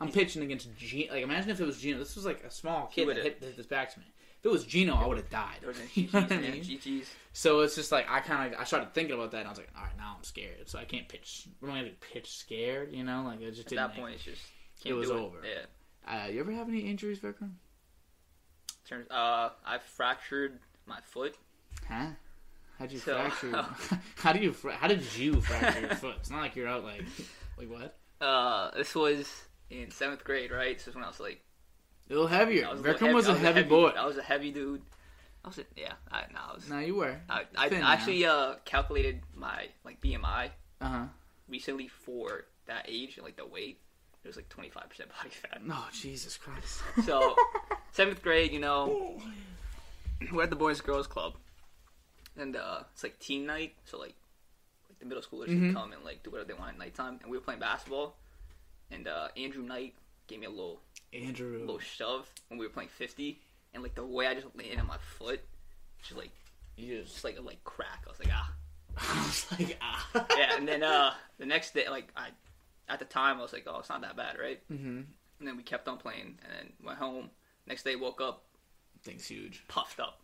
I'm 0.00 0.10
pitching 0.10 0.42
against 0.42 0.74
Gino. 0.76 1.12
Like 1.12 1.24
imagine 1.24 1.50
if 1.50 1.60
it 1.60 1.66
was 1.66 1.78
Gino. 1.78 1.98
This 1.98 2.16
was 2.16 2.24
like 2.24 2.42
a 2.44 2.50
small 2.50 2.86
kid 2.86 3.08
that 3.08 3.16
hit, 3.16 3.38
hit 3.42 3.56
this 3.56 3.66
back 3.66 3.92
to 3.92 4.00
me. 4.00 4.06
If 4.42 4.46
it 4.46 4.50
was 4.52 4.64
Gino, 4.64 4.94
I 4.96 5.06
would 5.06 5.18
have 5.18 5.30
died. 5.30 5.58
there 5.60 5.68
was 5.68 5.78
You 5.96 6.08
know 6.12 6.20
GGs, 6.22 6.32
I 6.32 6.36
mean? 6.40 6.62
GGs. 6.64 7.04
So 7.32 7.60
it's 7.60 7.76
just 7.76 7.92
like 7.92 8.10
I 8.10 8.18
kind 8.20 8.52
of 8.52 8.60
I 8.60 8.64
started 8.64 8.92
thinking 8.92 9.14
about 9.14 9.30
that, 9.30 9.38
and 9.38 9.46
I 9.46 9.50
was 9.50 9.58
like, 9.58 9.70
all 9.76 9.84
right, 9.84 9.96
now 9.96 10.14
I'm 10.18 10.24
scared, 10.24 10.68
so 10.68 10.78
I 10.80 10.84
can't 10.84 11.08
pitch. 11.08 11.46
I'm 11.62 11.68
not 11.68 11.76
gonna 11.76 11.90
pitch 12.12 12.28
scared, 12.36 12.92
you 12.92 13.04
know? 13.04 13.22
Like 13.24 13.40
it 13.40 13.52
just 13.52 13.70
At 13.72 13.76
that 13.76 13.94
point, 13.96 14.14
it's 14.16 14.24
just 14.24 14.42
It 14.84 14.94
was 14.94 15.10
over. 15.10 15.38
Yeah. 15.44 15.64
Uh, 16.24 16.26
you 16.26 16.40
ever 16.40 16.50
have 16.52 16.68
any 16.68 16.80
injuries, 16.80 17.20
Vikram? 17.20 17.52
Terms, 18.88 19.06
uh, 19.10 19.50
I 19.64 19.78
fractured 19.78 20.58
my 20.86 20.98
foot. 21.04 21.36
Huh? 21.88 22.06
How'd 22.80 22.90
you 22.90 22.98
So- 22.98 23.14
fracture? 23.14 23.64
how 24.16 24.32
do 24.32 24.40
you? 24.40 24.52
Fra- 24.52 24.74
how 24.74 24.88
did 24.88 25.02
you 25.16 25.40
fracture 25.40 25.80
your 25.82 25.94
foot? 25.94 26.16
It's 26.18 26.30
not 26.30 26.40
like 26.40 26.56
you're 26.56 26.66
out 26.66 26.82
like, 26.82 27.04
like 27.56 27.70
what? 27.70 27.96
Uh, 28.20 28.72
this 28.76 28.92
was 28.94 29.32
in 29.70 29.90
seventh 29.92 30.24
grade, 30.24 30.50
right? 30.50 30.76
This 30.76 30.86
was 30.86 30.96
when 30.96 31.04
I 31.04 31.08
was 31.08 31.20
like, 31.20 31.40
A 32.08 32.12
little 32.12 32.26
heavier. 32.26 32.66
I 32.66 32.72
was 32.72 32.80
a 32.80 32.82
little 32.82 33.08
Vikram 33.08 33.14
was 33.14 33.28
I 33.28 33.34
a 33.34 33.38
heavy 33.38 33.62
boy. 33.62 33.88
I 33.90 34.04
was 34.06 34.16
a 34.18 34.22
heavy 34.22 34.50
dude. 34.50 34.82
I 35.44 35.48
was, 35.48 35.58
a, 35.58 35.64
yeah, 35.76 35.94
I, 36.10 36.22
no, 36.32 36.38
I 36.50 36.54
was. 36.54 36.68
No, 36.68 36.78
you 36.78 36.94
were. 36.96 37.16
I, 37.28 37.42
I 37.56 37.68
Thin, 37.68 37.82
actually 37.82 38.24
uh 38.26 38.54
calculated 38.64 39.22
my 39.34 39.68
like 39.84 40.00
BMI 40.00 40.50
Uh 40.80 40.88
huh. 40.88 41.04
recently 41.48 41.88
for 41.88 42.44
that 42.66 42.86
age 42.88 43.16
and 43.16 43.24
like 43.24 43.36
the 43.36 43.46
weight. 43.46 43.78
It 44.24 44.28
was 44.28 44.36
like 44.36 44.48
twenty 44.48 44.68
five 44.70 44.88
percent 44.88 45.10
body 45.16 45.30
fat. 45.30 45.64
No, 45.66 45.78
Jesus 45.92 46.36
Christ. 46.36 46.80
So 47.04 47.34
seventh 47.92 48.22
grade, 48.22 48.52
you 48.52 48.60
know, 48.60 49.20
we're 50.32 50.44
at 50.44 50.50
the 50.50 50.56
Boys 50.56 50.78
and 50.78 50.86
Girls 50.86 51.08
Club, 51.08 51.34
and 52.36 52.54
uh, 52.54 52.80
it's 52.92 53.02
like 53.02 53.18
teen 53.18 53.44
night. 53.46 53.74
So 53.84 53.98
like, 53.98 54.14
like 54.88 54.98
the 55.00 55.06
middle 55.06 55.22
schoolers 55.24 55.48
Mhm. 55.48 55.58
can 55.66 55.74
come 55.74 55.92
and 55.92 56.04
like 56.04 56.22
do 56.22 56.30
whatever 56.30 56.46
they 56.46 56.54
want 56.58 56.70
at 56.74 56.78
nighttime. 56.78 57.18
And 57.22 57.30
we 57.32 57.36
were 57.36 57.42
playing 57.42 57.58
basketball, 57.60 58.14
and 58.92 59.08
uh, 59.08 59.28
Andrew 59.36 59.62
Knight 59.64 59.94
gave 60.28 60.38
me 60.38 60.46
a 60.46 60.50
little 60.50 60.80
Andrew. 61.12 61.58
little 61.60 61.78
shove 61.78 62.28
when 62.48 62.58
we 62.58 62.66
were 62.66 62.72
playing 62.72 62.88
fifty, 62.90 63.40
and 63.74 63.82
like 63.82 63.94
the 63.94 64.04
way 64.04 64.26
I 64.26 64.34
just 64.34 64.46
landed 64.56 64.78
on 64.78 64.86
my 64.86 64.98
foot, 65.18 65.40
just 66.02 66.16
like 66.16 66.30
You 66.76 67.00
just. 67.02 67.12
just 67.14 67.24
like 67.24 67.38
a 67.38 67.42
like 67.42 67.62
crack. 67.64 68.04
I 68.06 68.10
was 68.10 68.18
like 68.18 68.30
ah. 68.32 68.52
I 68.98 69.24
was 69.26 69.46
like, 69.52 69.78
ah. 69.80 70.26
yeah, 70.36 70.56
and 70.56 70.66
then 70.68 70.82
uh 70.82 71.12
the 71.38 71.46
next 71.46 71.72
day, 71.74 71.88
like 71.88 72.08
I, 72.16 72.28
at 72.88 72.98
the 72.98 73.04
time, 73.06 73.38
I 73.38 73.42
was 73.42 73.52
like, 73.52 73.64
oh, 73.66 73.78
it's 73.78 73.88
not 73.88 74.02
that 74.02 74.16
bad, 74.16 74.36
right? 74.38 74.60
Mm-hmm. 74.70 75.00
And 75.38 75.48
then 75.48 75.56
we 75.56 75.62
kept 75.62 75.88
on 75.88 75.96
playing, 75.98 76.38
and 76.44 76.52
then 76.52 76.72
went 76.84 76.98
home. 76.98 77.30
Next 77.66 77.82
day, 77.84 77.96
woke 77.96 78.20
up 78.20 78.44
Thing's 79.02 79.26
huge. 79.26 79.64
puffed 79.68 79.98
up. 80.00 80.20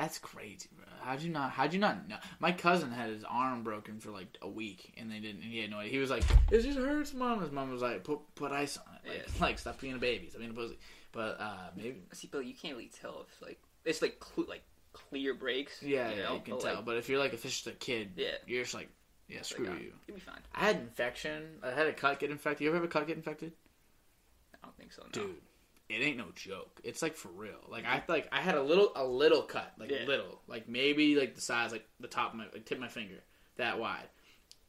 That's 0.00 0.18
crazy, 0.18 0.68
bro. 0.74 0.86
How'd 1.02 1.20
you 1.20 1.30
not? 1.30 1.50
How'd 1.50 1.74
you 1.74 1.78
not 1.78 2.08
know? 2.08 2.16
My 2.38 2.52
cousin 2.52 2.90
had 2.90 3.10
his 3.10 3.22
arm 3.22 3.62
broken 3.62 4.00
for 4.00 4.10
like 4.10 4.28
a 4.40 4.48
week, 4.48 4.94
and 4.96 5.10
they 5.10 5.18
didn't. 5.18 5.42
And 5.42 5.52
he 5.52 5.60
had 5.60 5.70
no 5.70 5.76
idea. 5.76 5.92
He 5.92 5.98
was 5.98 6.08
like, 6.08 6.22
"It 6.50 6.62
just 6.62 6.78
hurts, 6.78 7.12
mom." 7.12 7.42
His 7.42 7.50
mom 7.50 7.70
was 7.70 7.82
like, 7.82 8.02
"Put 8.02 8.20
put 8.34 8.50
ice 8.50 8.78
on 8.78 8.84
it." 9.04 9.08
Like, 9.08 9.18
Yeah. 9.18 9.32
like 9.42 9.58
stop 9.58 9.78
being 9.78 9.94
a 9.94 9.98
baby. 9.98 10.28
Stop 10.30 10.38
being 10.40 10.52
a 10.52 10.54
pussy. 10.54 10.78
But 11.12 11.38
uh, 11.38 11.70
maybe. 11.76 12.02
See, 12.12 12.30
but 12.32 12.46
you 12.46 12.54
can't 12.54 12.76
really 12.76 12.90
tell 12.98 13.26
if 13.28 13.42
like 13.42 13.60
it's 13.84 14.00
like 14.00 14.22
cl- 14.34 14.48
like 14.48 14.62
clear 14.94 15.34
breaks. 15.34 15.82
Yeah, 15.82 16.10
you 16.10 16.16
yeah, 16.22 16.32
you 16.32 16.40
can 16.40 16.54
but, 16.54 16.60
tell. 16.62 16.74
Like, 16.76 16.84
but 16.86 16.96
if 16.96 17.10
you're 17.10 17.18
like 17.18 17.34
if 17.34 17.44
it's 17.44 17.54
just 17.54 17.66
a 17.66 17.72
kid, 17.72 18.12
Yeah. 18.16 18.28
you're 18.46 18.62
just 18.62 18.72
like, 18.74 18.88
yeah, 19.28 19.42
screw 19.42 19.66
like, 19.66 19.74
uh, 19.74 19.80
you. 19.80 19.92
You'll 20.06 20.14
be 20.16 20.20
fine. 20.22 20.40
I 20.54 20.64
had 20.64 20.76
infection. 20.76 21.58
I 21.62 21.72
had 21.72 21.88
a 21.88 21.92
cut 21.92 22.18
get 22.20 22.30
infected. 22.30 22.62
You 22.64 22.70
ever 22.70 22.78
have 22.78 22.84
a 22.84 22.88
cut 22.88 23.06
get 23.06 23.16
infected? 23.16 23.52
I 24.54 24.58
don't 24.66 24.76
think 24.78 24.92
so. 24.94 25.02
No. 25.02 25.10
Dude, 25.10 25.36
it 25.90 26.02
ain't 26.02 26.16
no 26.16 26.26
joke. 26.34 26.80
It's 26.84 27.02
like 27.02 27.16
for 27.16 27.28
real. 27.28 27.58
Like 27.68 27.84
I 27.84 28.02
like 28.08 28.28
I 28.32 28.40
had 28.40 28.54
a 28.54 28.62
little 28.62 28.92
a 28.96 29.04
little 29.04 29.42
cut, 29.42 29.72
like 29.78 29.90
Yeah. 29.90 30.04
little, 30.06 30.40
like 30.46 30.68
maybe 30.68 31.16
like 31.16 31.34
the 31.34 31.40
size 31.40 31.72
like 31.72 31.86
the 31.98 32.08
top 32.08 32.32
of 32.32 32.38
my 32.38 32.44
like 32.52 32.64
tip 32.64 32.78
of 32.78 32.82
my 32.82 32.88
finger, 32.88 33.16
that 33.56 33.78
wide. 33.78 34.08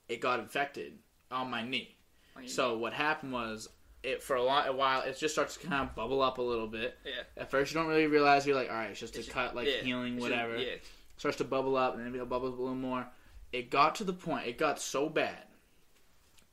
It 0.09 0.19
got 0.19 0.39
infected 0.39 0.97
on 1.31 1.49
my 1.49 1.63
knee. 1.63 1.95
Mean, 2.37 2.47
So 2.47 2.77
what 2.77 2.93
happened 2.93 3.31
was 3.33 3.69
it 4.03 4.23
for 4.23 4.35
a, 4.35 4.43
lot, 4.43 4.67
a 4.67 4.73
while 4.73 5.01
it 5.03 5.17
just 5.17 5.33
starts 5.35 5.55
to 5.57 5.67
kind 5.67 5.87
of 5.87 5.95
bubble 5.95 6.21
up 6.21 6.37
a 6.37 6.41
little 6.41 6.67
bit. 6.67 6.97
yeah, 7.05 7.23
At 7.37 7.51
first 7.51 7.71
you 7.73 7.79
don't 7.79 7.87
really 7.89 8.07
realize 8.07 8.45
you're 8.47 8.55
like 8.55 8.69
all 8.69 8.75
right, 8.75 8.89
it's 8.91 8.99
just 8.99 9.15
It's 9.15 9.27
a 9.27 9.29
just- 9.29 9.33
cut, 9.35 9.55
like 9.55 9.67
yeah, 9.67 9.81
healing, 9.83 10.15
it's 10.15 10.23
just- 10.25 10.31
whatever. 10.31 10.57
yeah, 10.57 10.75
Starts 11.17 11.37
to 11.37 11.43
bubble 11.43 11.77
up 11.77 11.95
and 11.95 12.05
then 12.05 12.13
it'll 12.15 12.25
bubble 12.25 12.47
up 12.49 12.57
a 12.57 12.61
little 12.61 12.75
more. 12.75 13.07
It 13.53 13.69
got 13.69 13.95
to 13.95 14.03
the 14.03 14.13
point. 14.13 14.47
It 14.47 14.57
got 14.57 14.79
so 14.81 15.07
bad 15.07 15.43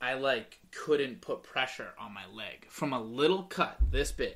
I 0.01 0.13
like 0.13 0.59
couldn't 0.71 1.21
put 1.21 1.43
pressure 1.43 1.89
on 1.99 2.13
my 2.13 2.25
leg 2.27 2.67
from 2.69 2.93
a 2.93 3.01
little 3.01 3.43
cut 3.43 3.77
this 3.91 4.11
big 4.11 4.35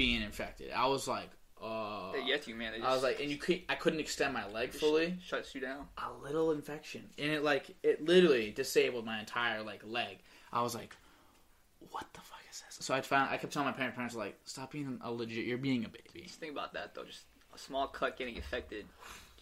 being 0.00 0.22
infected. 0.22 0.70
I 0.74 0.86
was 0.86 1.06
like, 1.06 1.28
uh, 1.62 2.12
They 2.12 2.24
get 2.24 2.46
you, 2.48 2.54
man. 2.54 2.72
They 2.72 2.78
just 2.78 2.88
I 2.90 2.94
was 2.94 3.02
like, 3.02 3.20
and 3.20 3.30
you 3.30 3.36
could 3.36 3.60
I 3.68 3.74
couldn't 3.74 4.00
extend 4.00 4.32
my 4.32 4.48
leg 4.48 4.72
fully. 4.72 5.18
shuts 5.22 5.54
you 5.54 5.60
down. 5.60 5.86
A 5.98 6.10
little 6.24 6.52
infection, 6.52 7.02
and 7.18 7.30
it 7.30 7.44
like 7.44 7.76
it 7.82 8.02
literally 8.04 8.50
disabled 8.50 9.04
my 9.04 9.20
entire 9.20 9.62
like 9.62 9.82
leg. 9.84 10.18
I 10.52 10.62
was 10.62 10.74
like, 10.74 10.96
what 11.90 12.06
the 12.14 12.20
fuck 12.20 12.38
is 12.50 12.62
this? 12.66 12.86
So 12.86 12.94
I 12.94 13.02
found 13.02 13.30
I 13.30 13.36
kept 13.36 13.52
telling 13.52 13.66
my 13.66 13.72
parents, 13.72 13.94
parents 13.96 14.14
were 14.14 14.22
like, 14.24 14.38
stop 14.44 14.72
being 14.72 14.98
a 15.02 15.12
legit. 15.12 15.44
You're 15.44 15.58
being 15.58 15.84
a 15.84 15.88
baby. 15.88 16.22
Just 16.26 16.40
think 16.40 16.52
about 16.52 16.72
that 16.72 16.94
though. 16.94 17.04
Just 17.04 17.24
a 17.54 17.58
small 17.58 17.86
cut 17.88 18.16
getting 18.16 18.36
infected 18.36 18.86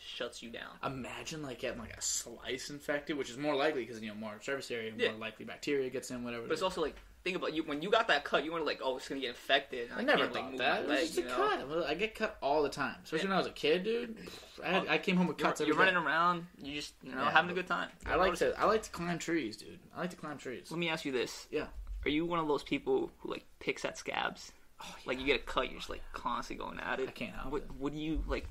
shuts 0.01 0.43
you 0.43 0.51
down. 0.51 0.71
Imagine 0.85 1.43
like 1.43 1.61
getting 1.61 1.79
like 1.79 1.97
a 1.97 2.03
slice 2.03 2.71
infected, 2.71 3.17
which 3.17 3.31
is 3.31 3.37
more 3.39 3.55
likely 3.55 3.85
because 3.85 4.01
you 4.03 4.09
know 4.09 4.15
more 4.17 4.35
surface 4.41 4.71
area, 4.73 4.93
Yeah. 4.97 5.11
more 5.13 5.21
likely 5.21 5.45
bacteria 5.45 5.89
gets 5.91 6.11
in, 6.11 6.25
whatever. 6.25 6.45
But 6.49 6.53
it's 6.55 6.63
also 6.63 6.81
like 6.83 6.97
think 7.25 7.37
about 7.37 7.55
you 7.55 7.62
when 7.64 7.83
you 7.83 7.91
got 7.91 8.09
that 8.09 8.25
cut, 8.25 8.45
you 8.45 8.53
weren't 8.53 8.66
like, 8.66 8.81
oh, 8.83 8.97
it's 8.97 9.09
gonna 9.09 9.21
get 9.21 9.31
infected. 9.31 9.91
I 9.97 10.03
never 10.03 10.25
can't, 10.25 10.35
like, 10.35 10.43
thought 10.43 10.51
move 10.51 10.59
that. 10.59 10.83
It 10.83 10.89
leg, 10.89 11.07
just 11.07 11.19
a 11.19 11.21
you 11.23 11.29
know? 11.29 11.35
cut. 11.37 11.87
I 11.89 11.95
get 11.95 12.14
cut 12.14 12.37
all 12.43 12.62
the 12.62 12.69
time, 12.69 12.97
especially 13.05 13.29
when 13.29 13.35
I 13.37 13.39
was 13.39 13.47
a 13.47 13.53
kid, 13.53 13.85
dude. 13.85 14.16
I, 14.64 14.69
had, 14.69 14.83
oh. 14.87 14.91
I 14.91 14.99
came 14.99 15.16
home 15.16 15.27
with 15.29 15.39
cuts. 15.39 15.61
You're, 15.61 15.69
you're 15.69 15.77
running 15.77 15.97
around, 15.97 16.47
you 16.62 16.75
just 16.75 16.95
you 17.03 17.12
know 17.12 17.23
Yeah, 17.23 17.31
having 17.31 17.51
a 17.51 17.55
good 17.55 17.66
time. 17.66 17.89
I 18.07 18.16
like 18.16 18.35
to. 18.37 18.59
I 18.59 18.64
like 18.64 18.83
to 18.83 18.91
climb 18.91 19.19
trees, 19.19 19.57
dude. 19.57 19.79
I 19.97 20.01
like 20.01 20.11
to 20.11 20.16
climb 20.16 20.39
trees. 20.39 20.71
Let 20.71 20.79
me 20.79 20.89
ask 20.89 21.05
you 21.05 21.12
this: 21.12 21.47
Yeah. 21.51 21.66
Are 22.05 22.11
you 22.11 22.25
one 22.25 22.39
of 22.39 22.47
those 22.49 22.62
people 22.62 23.11
who 23.19 23.31
like 23.31 23.45
picks 23.61 23.85
at 23.85 23.99
scabs? 23.99 24.53
Oh, 24.81 24.85
yeah. 24.89 25.03
Like 25.07 25.19
you 25.21 25.27
get 25.27 25.41
a 25.41 25.45
cut, 25.45 25.71
you're 25.71 25.79
just 25.79 25.91
like 25.91 26.03
constantly 26.12 26.64
going 26.64 26.79
at 26.79 27.01
it. 27.01 27.09
I 27.09 27.12
can't 27.12 27.35
help 27.35 27.51
What, 27.53 27.62
it. 27.62 27.71
what 27.79 27.93
do 27.93 27.99
you 27.99 28.23
like? 28.29 28.47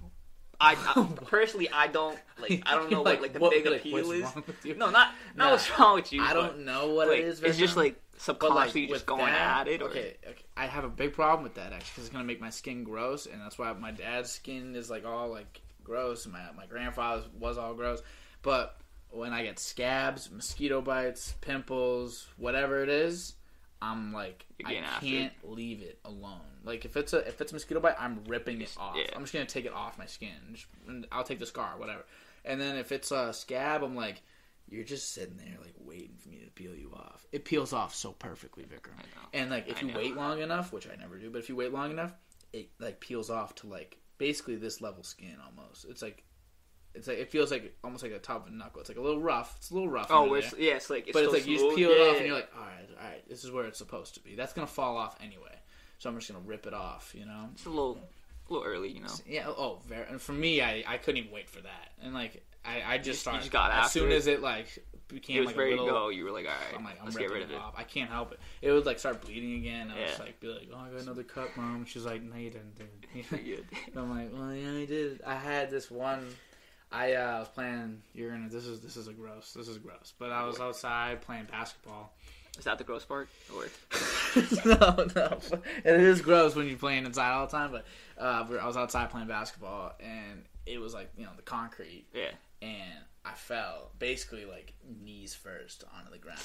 I, 0.59 0.73
I 0.95 1.03
personally, 1.25 1.69
I 1.71 1.87
don't 1.87 2.17
like. 2.41 2.63
I 2.65 2.75
don't 2.75 2.89
know 2.91 3.01
what 3.03 3.21
like 3.21 3.33
the 3.33 3.39
what- 3.39 3.51
big 3.51 3.65
like, 3.65 3.81
appeal 3.81 4.11
is. 4.11 4.21
wrong 4.23 4.43
with 4.47 4.65
you? 4.65 4.75
No, 4.75 4.89
not 4.89 5.13
not 5.35 5.45
Nah. 5.45 5.51
what's 5.51 5.79
wrong 5.79 5.95
with 5.95 6.11
you. 6.11 6.21
I 6.23 6.33
don't 6.33 6.65
know 6.65 6.93
what 6.93 7.09
like, 7.09 7.19
it 7.19 7.25
is. 7.25 7.41
It's 7.43 7.57
just 7.57 7.77
like 7.77 7.93
but, 7.93 7.99
like, 8.11 8.21
subconsciously 8.21 8.87
just 8.87 9.05
going 9.05 9.25
that- 9.25 9.61
at 9.61 9.67
it. 9.67 9.81
Or, 9.81 9.89
Okay, 9.89 10.17
okay, 10.27 10.43
I 10.55 10.65
have 10.65 10.83
a 10.83 10.89
big 10.89 11.13
problem 11.13 11.43
with 11.43 11.53
that 11.55 11.73
actually 11.73 11.89
because 11.91 12.03
it's 12.05 12.09
gonna 12.13 12.23
make 12.23 12.41
my 12.41 12.49
skin 12.49 12.83
gross, 12.83 13.27
and 13.27 13.39
that's 13.39 13.59
why 13.59 13.71
my 13.73 13.91
dad's 13.91 14.31
skin 14.31 14.75
is 14.75 14.89
like 14.89 15.05
all 15.05 15.29
like 15.29 15.61
gross. 15.83 16.25
My 16.25 16.39
my 16.55 16.65
grandfather's 16.65 17.27
was 17.39 17.57
all 17.59 17.75
gross, 17.75 18.01
but 18.41 18.79
when 19.11 19.33
I 19.33 19.43
get 19.43 19.59
scabs, 19.59 20.29
mosquito 20.31 20.81
bites, 20.81 21.35
pimples, 21.41 22.27
whatever 22.37 22.81
it 22.83 22.89
is, 22.89 23.35
I'm 23.81 24.13
like 24.13 24.45
I 24.65 24.73
can't 25.01 25.33
leave 25.43 25.81
it 25.81 25.99
alone. 26.05 26.41
Like 26.63 26.85
if 26.85 26.97
it's 26.97 27.13
a 27.13 27.27
if 27.27 27.39
it's 27.41 27.51
a 27.51 27.55
mosquito 27.55 27.79
bite, 27.79 27.95
I'm 27.99 28.23
ripping 28.27 28.61
it 28.61 28.73
off. 28.77 28.95
yeah. 28.97 29.05
I'm 29.15 29.21
just 29.21 29.33
gonna 29.33 29.45
take 29.45 29.65
it 29.65 29.73
off 29.73 29.97
my 29.97 30.05
skin. 30.05 30.31
Just- 30.53 30.67
I'll 31.11 31.23
take 31.23 31.39
the 31.39 31.45
scar, 31.45 31.73
whatever. 31.77 32.05
And 32.45 32.59
then 32.59 32.77
if 32.77 32.91
it's 32.91 33.11
a 33.11 33.33
scab, 33.33 33.83
I'm 33.83 33.95
like, 33.95 34.21
you're 34.69 34.83
just 34.83 35.13
sitting 35.13 35.37
there 35.37 35.57
like 35.61 35.73
waiting 35.79 36.15
for 36.17 36.29
me 36.29 36.39
to 36.39 36.51
peel 36.51 36.75
you 36.75 36.91
off. 36.95 37.25
It 37.31 37.45
peels 37.45 37.73
off 37.73 37.93
so 37.93 38.11
perfectly, 38.13 38.65
know. 39.03 39.39
And 39.39 39.49
like 39.49 39.67
if 39.67 39.77
I 39.77 39.81
you 39.81 39.93
know. 39.93 39.97
wait 39.97 40.15
long 40.15 40.41
enough, 40.41 40.73
which 40.73 40.87
I 40.87 40.95
never 40.95 41.17
do, 41.17 41.29
but 41.29 41.39
if 41.39 41.49
you 41.49 41.55
wait 41.55 41.71
long 41.71 41.91
enough, 41.91 42.13
it 42.53 42.69
like 42.79 42.99
peels 42.99 43.29
off 43.29 43.55
to 43.55 43.67
like 43.67 43.97
basically 44.17 44.55
this 44.55 44.81
level 44.81 45.03
skin 45.03 45.35
almost. 45.45 45.85
It's 45.89 46.01
like 46.01 46.23
it's 46.97 47.07
like 47.07 47.17
it 47.19 47.29
feels 47.29 47.51
like 47.51 47.75
almost 47.83 48.03
like 48.03 48.11
the 48.11 48.19
top 48.19 48.47
of 48.47 48.53
a 48.53 48.55
knuckle. 48.55 48.81
It's 48.81 48.89
like 48.89 48.97
a 48.97 49.01
little 49.01 49.21
rough. 49.21 49.55
It's 49.57 49.71
a 49.71 49.73
little 49.73 49.89
rough. 49.89 50.07
Oh, 50.09 50.33
it's, 50.33 50.51
there. 50.51 50.59
yeah, 50.61 50.73
it's 50.73 50.89
like 50.89 51.07
it's 51.07 51.13
but 51.13 51.23
it's 51.23 51.33
like 51.33 51.47
you 51.47 51.57
just 51.57 51.75
peel 51.75 51.89
it 51.89 51.97
yeah, 51.97 52.03
off 52.05 52.11
yeah. 52.13 52.17
and 52.17 52.25
you're 52.27 52.35
like, 52.35 52.49
all 52.55 52.61
right, 52.63 52.89
all 53.01 53.09
right, 53.09 53.29
this 53.29 53.43
is 53.43 53.51
where 53.51 53.65
it's 53.65 53.77
supposed 53.77 54.15
to 54.15 54.19
be. 54.19 54.35
That's 54.35 54.53
gonna 54.53 54.67
fall 54.67 54.97
off 54.97 55.15
anyway. 55.21 55.55
So 55.99 56.09
I'm 56.09 56.15
just 56.17 56.31
gonna 56.31 56.43
rip 56.45 56.67
it 56.67 56.73
off, 56.73 57.13
you 57.17 57.25
know. 57.25 57.49
it's 57.53 57.65
a 57.65 57.69
little, 57.69 57.97
a 58.49 58.53
little 58.53 58.67
early, 58.67 58.89
you 58.91 59.01
know. 59.01 59.13
Yeah. 59.25 59.47
Oh, 59.47 59.79
very. 59.87 60.05
And 60.09 60.21
for 60.21 60.33
me, 60.33 60.61
I 60.61 60.83
I 60.87 60.97
couldn't 60.97 61.19
even 61.19 61.31
wait 61.31 61.49
for 61.49 61.61
that. 61.61 61.91
And 62.03 62.13
like 62.13 62.43
I 62.65 62.81
I 62.85 62.97
just 62.97 63.05
just- 63.05 63.07
you 63.07 63.21
started 63.21 63.39
just 63.41 63.51
got 63.51 63.71
as 63.71 63.91
soon 63.91 64.11
it. 64.11 64.15
as 64.15 64.27
it 64.27 64.41
like 64.41 64.67
became 65.07 65.37
It 65.37 65.39
was 65.39 65.47
like 65.47 65.57
ready 65.57 65.71
a 65.71 65.75
little. 65.77 65.87
to 65.87 65.91
go. 65.93 66.09
You 66.09 66.25
were 66.25 66.31
like, 66.31 66.45
all 66.45 66.51
right, 66.51 66.77
I'm 66.77 66.83
like, 66.83 66.99
I'm 66.99 67.05
let's 67.05 67.17
get 67.17 67.31
rid 67.31 67.43
of 67.43 67.51
it 67.51 67.55
off. 67.55 67.73
I 67.77 67.83
can't 67.83 68.09
help 68.09 68.33
it. 68.33 68.39
It 68.61 68.71
would 68.71 68.85
like 68.85 68.99
start 68.99 69.21
bleeding 69.21 69.55
again. 69.55 69.89
I 69.89 70.01
was 70.01 70.11
Yeah. 70.17 70.23
like, 70.25 70.39
be 70.41 70.47
like, 70.47 70.67
oh, 70.73 70.77
I 70.77 70.89
got 70.89 71.01
another 71.01 71.23
cut, 71.23 71.55
mom. 71.55 71.85
She's 71.85 72.03
like, 72.03 72.21
no, 72.21 72.35
you 72.35 72.49
didn't, 72.49 72.75
dude. 72.75 73.25
Pretty 73.29 73.43
good. 73.55 73.65
I'm 73.95 74.09
like, 74.09 74.33
well, 74.33 74.53
yeah, 74.53 74.81
I 74.81 74.85
did. 74.85 75.21
I 75.25 75.35
had 75.35 75.71
this 75.71 75.89
one. 75.89 76.27
I 76.91 77.13
uh, 77.13 77.39
was 77.39 77.47
playing. 77.49 78.01
You're 78.13 78.31
gonna. 78.31 78.49
This 78.49 78.65
is 78.65 78.79
this 78.79 78.95
is 78.97 79.07
a 79.07 79.13
gross. 79.13 79.53
This 79.53 79.67
is 79.67 79.77
gross. 79.77 80.13
But 80.17 80.31
I 80.31 80.45
was 80.45 80.59
outside 80.59 81.21
playing 81.21 81.45
basketball. 81.51 82.13
Is 82.57 82.63
that 82.63 82.77
the 82.79 82.83
gross 82.83 83.05
part? 83.05 83.29
Or 83.55 83.65
no, 84.65 85.07
no. 85.15 85.37
It 85.85 85.99
is 85.99 86.21
gross 86.21 86.55
when 86.55 86.67
you're 86.67 86.77
playing 86.77 87.05
inside 87.05 87.31
all 87.31 87.45
the 87.45 87.51
time. 87.51 87.71
But 87.71 87.85
uh, 88.19 88.45
I 88.61 88.65
was 88.65 88.77
outside 88.77 89.09
playing 89.11 89.27
basketball, 89.27 89.93
and 89.99 90.43
it 90.65 90.79
was 90.79 90.93
like 90.93 91.11
you 91.17 91.25
know 91.25 91.31
the 91.35 91.43
concrete, 91.43 92.05
yeah, 92.13 92.31
and 92.61 92.99
I 93.25 93.33
fell 93.33 93.91
basically 93.99 94.45
like 94.45 94.73
knees 95.03 95.35
first 95.35 95.83
onto 95.95 96.09
the 96.11 96.17
ground, 96.17 96.39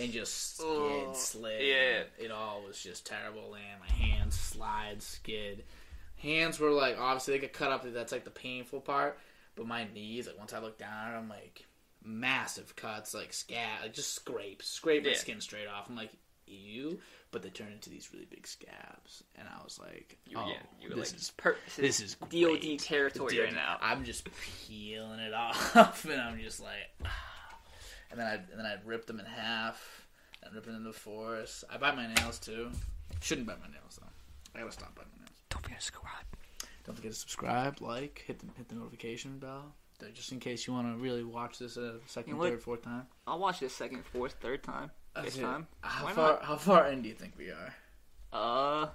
and 0.00 0.12
just 0.12 0.56
skid, 0.56 0.66
Oh, 0.66 1.12
slid. 1.14 1.62
yeah. 1.62 2.02
it 2.18 2.30
all 2.30 2.62
was 2.66 2.82
just 2.82 3.06
terrible. 3.06 3.54
And 3.54 3.80
my 3.80 4.06
hands 4.06 4.38
slide, 4.38 5.02
skid. 5.02 5.64
Hands 6.16 6.58
were 6.58 6.70
like 6.70 6.98
obviously 6.98 7.34
they 7.34 7.40
get 7.40 7.52
cut 7.52 7.70
up. 7.70 7.84
That's 7.90 8.12
like 8.12 8.24
the 8.24 8.30
painful 8.30 8.80
part. 8.80 9.18
But 9.56 9.66
my 9.66 9.86
knees, 9.92 10.26
like 10.26 10.38
once 10.38 10.52
I 10.52 10.58
look 10.60 10.78
down, 10.78 11.14
I'm 11.14 11.28
like 11.28 11.66
massive 12.02 12.74
cuts, 12.76 13.14
like 13.14 13.32
scab, 13.32 13.82
like 13.82 13.92
just 13.94 14.14
scrape, 14.14 14.62
scrape 14.62 15.04
my 15.04 15.10
Yeah. 15.10 15.16
skin 15.16 15.40
straight 15.40 15.68
off. 15.68 15.88
I'm 15.88 15.96
like, 15.96 16.10
ew. 16.46 17.00
But 17.30 17.42
they 17.42 17.48
turn 17.50 17.72
into 17.72 17.90
these 17.90 18.10
really 18.12 18.26
big 18.26 18.46
scabs, 18.46 19.24
and 19.34 19.48
I 19.48 19.62
was 19.64 19.78
like, 19.80 20.18
you, 20.24 20.36
oh, 20.38 20.46
yeah, 20.46 20.54
you 20.80 20.88
were 20.88 20.94
this 20.94 21.10
like, 21.12 21.20
is 21.20 21.30
per- 21.36 21.56
this 21.76 21.98
is 22.00 22.14
DOD 22.14 22.30
great. 22.60 22.78
territory 22.78 23.40
right 23.40 23.52
now. 23.52 23.76
I'm 23.80 24.04
just 24.04 24.28
peeling 24.68 25.18
it 25.18 25.34
off, 25.34 26.04
and 26.04 26.20
I'm 26.20 26.38
just 26.40 26.60
like, 26.60 26.90
ah. 27.04 27.10
and 28.12 28.20
then 28.20 28.26
I 28.28 28.34
and 28.34 28.58
then 28.58 28.66
I 28.66 28.76
rip 28.84 29.06
them 29.06 29.18
in 29.18 29.26
half, 29.26 30.06
and 30.44 30.54
rip 30.54 30.64
them 30.64 30.76
into 30.76 30.92
fours. 30.92 31.64
I 31.68 31.76
bite 31.76 31.96
my 31.96 32.06
nails 32.14 32.38
too. 32.38 32.70
Shouldn't 33.20 33.46
bite 33.48 33.60
my 33.60 33.66
nails 33.68 33.98
though. 34.00 34.08
I 34.54 34.60
gotta 34.60 34.70
stop 34.72 34.94
biting 34.94 35.10
my 35.18 35.24
nails. 35.24 35.36
Don't 35.50 35.66
be 35.66 35.72
a 35.72 35.80
subscribe. 35.80 36.12
Don't 36.84 36.94
forget 36.94 37.12
to 37.12 37.18
subscribe, 37.18 37.80
like, 37.80 38.22
hit 38.26 38.38
the 38.38 38.46
hit 38.56 38.68
the 38.68 38.74
notification 38.74 39.38
bell, 39.38 39.74
just 40.12 40.32
in 40.32 40.40
case 40.40 40.66
you 40.66 40.72
want 40.74 40.94
to 40.94 41.02
really 41.02 41.24
watch 41.24 41.58
this 41.58 41.76
a 41.78 41.98
second, 42.06 42.38
third, 42.38 42.62
fourth 42.62 42.82
time. 42.82 43.06
I'll 43.26 43.38
watch 43.38 43.60
this 43.60 43.74
second, 43.74 44.04
fourth, 44.06 44.34
third 44.40 44.62
time. 44.62 44.90
That's 45.14 45.36
time. 45.38 45.66
How 45.80 46.04
Why 46.04 46.12
far 46.12 46.32
not? 46.32 46.44
how 46.44 46.56
far 46.56 46.88
in 46.88 47.00
do 47.02 47.08
you 47.08 47.14
think 47.14 47.34
we 47.38 47.50
are? 47.50 47.74
Uh, 48.32 48.88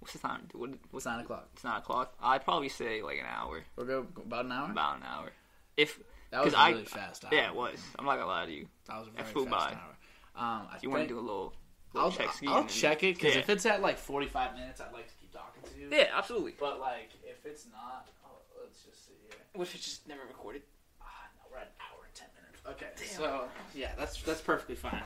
what's 0.00 0.14
the 0.14 0.18
time? 0.18 0.48
What, 0.54 0.70
what's 0.90 1.06
nine 1.06 1.20
o'clock. 1.20 1.48
It's 1.52 1.62
nine 1.64 1.78
o'clock. 1.78 2.14
I'd 2.20 2.42
probably 2.44 2.68
say 2.70 3.02
like 3.02 3.18
an 3.18 3.26
hour, 3.28 3.62
We're 3.76 3.84
go 3.84 4.06
about 4.16 4.46
an 4.46 4.52
hour. 4.52 4.70
about 4.70 4.96
an 4.96 5.02
hour. 5.04 5.30
If 5.76 6.00
that 6.30 6.42
was 6.44 6.52
a 6.54 6.56
'cause 6.56 6.64
I- 6.64 6.70
really 6.70 6.84
fast 6.86 7.24
hour. 7.26 7.30
yeah, 7.34 7.48
it 7.50 7.54
was. 7.54 7.78
I'm 7.98 8.06
not 8.06 8.14
gonna 8.16 8.26
lie 8.26 8.46
to 8.46 8.52
you. 8.52 8.66
That 8.86 8.98
was 8.98 9.08
a 9.08 9.10
very 9.10 9.24
fast 9.26 9.50
by. 9.50 9.56
hour. 9.78 9.96
Um, 10.34 10.68
I 10.72 10.78
You 10.82 10.90
want 10.90 11.02
to 11.04 11.08
do 11.08 11.18
a 11.18 11.20
little, 11.20 11.54
little 11.92 12.10
I'll, 12.10 12.16
check? 12.16 12.28
I'll 12.48 12.60
then- 12.62 12.68
check 12.68 13.02
it 13.04 13.14
because 13.16 13.34
Yeah. 13.34 13.40
if 13.40 13.50
it's 13.50 13.64
at 13.66 13.80
like 13.82 13.98
45 13.98 14.54
minutes, 14.54 14.80
I'd 14.80 14.92
like 14.92 15.08
to 15.08 15.14
keep 15.14 15.32
talking 15.32 15.62
to 15.62 15.78
you. 15.78 15.88
Yeah, 15.92 16.10
absolutely. 16.12 16.54
But 16.58 16.80
like, 16.80 17.10
if 17.46 17.52
it's 17.52 17.66
not, 17.70 18.08
oh, 18.24 18.38
let's 18.62 18.82
just 18.82 19.06
see 19.06 19.12
here. 19.22 19.38
What 19.54 19.68
if 19.68 19.74
it's 19.74 19.84
just 19.84 20.08
never 20.08 20.22
recorded? 20.26 20.62
Ah, 21.00 21.06
no, 21.38 21.44
we're 21.50 21.58
at 21.58 21.66
an 21.66 21.72
hour 21.80 22.04
and 22.04 22.14
10 22.14 22.28
minutes. 22.34 22.62
Okay, 22.68 22.90
Damn. 22.96 23.16
so 23.16 23.48
yeah, 23.74 23.92
that's 23.96 24.20
that's 24.22 24.40
perfectly 24.40 24.74
fine. 24.74 25.02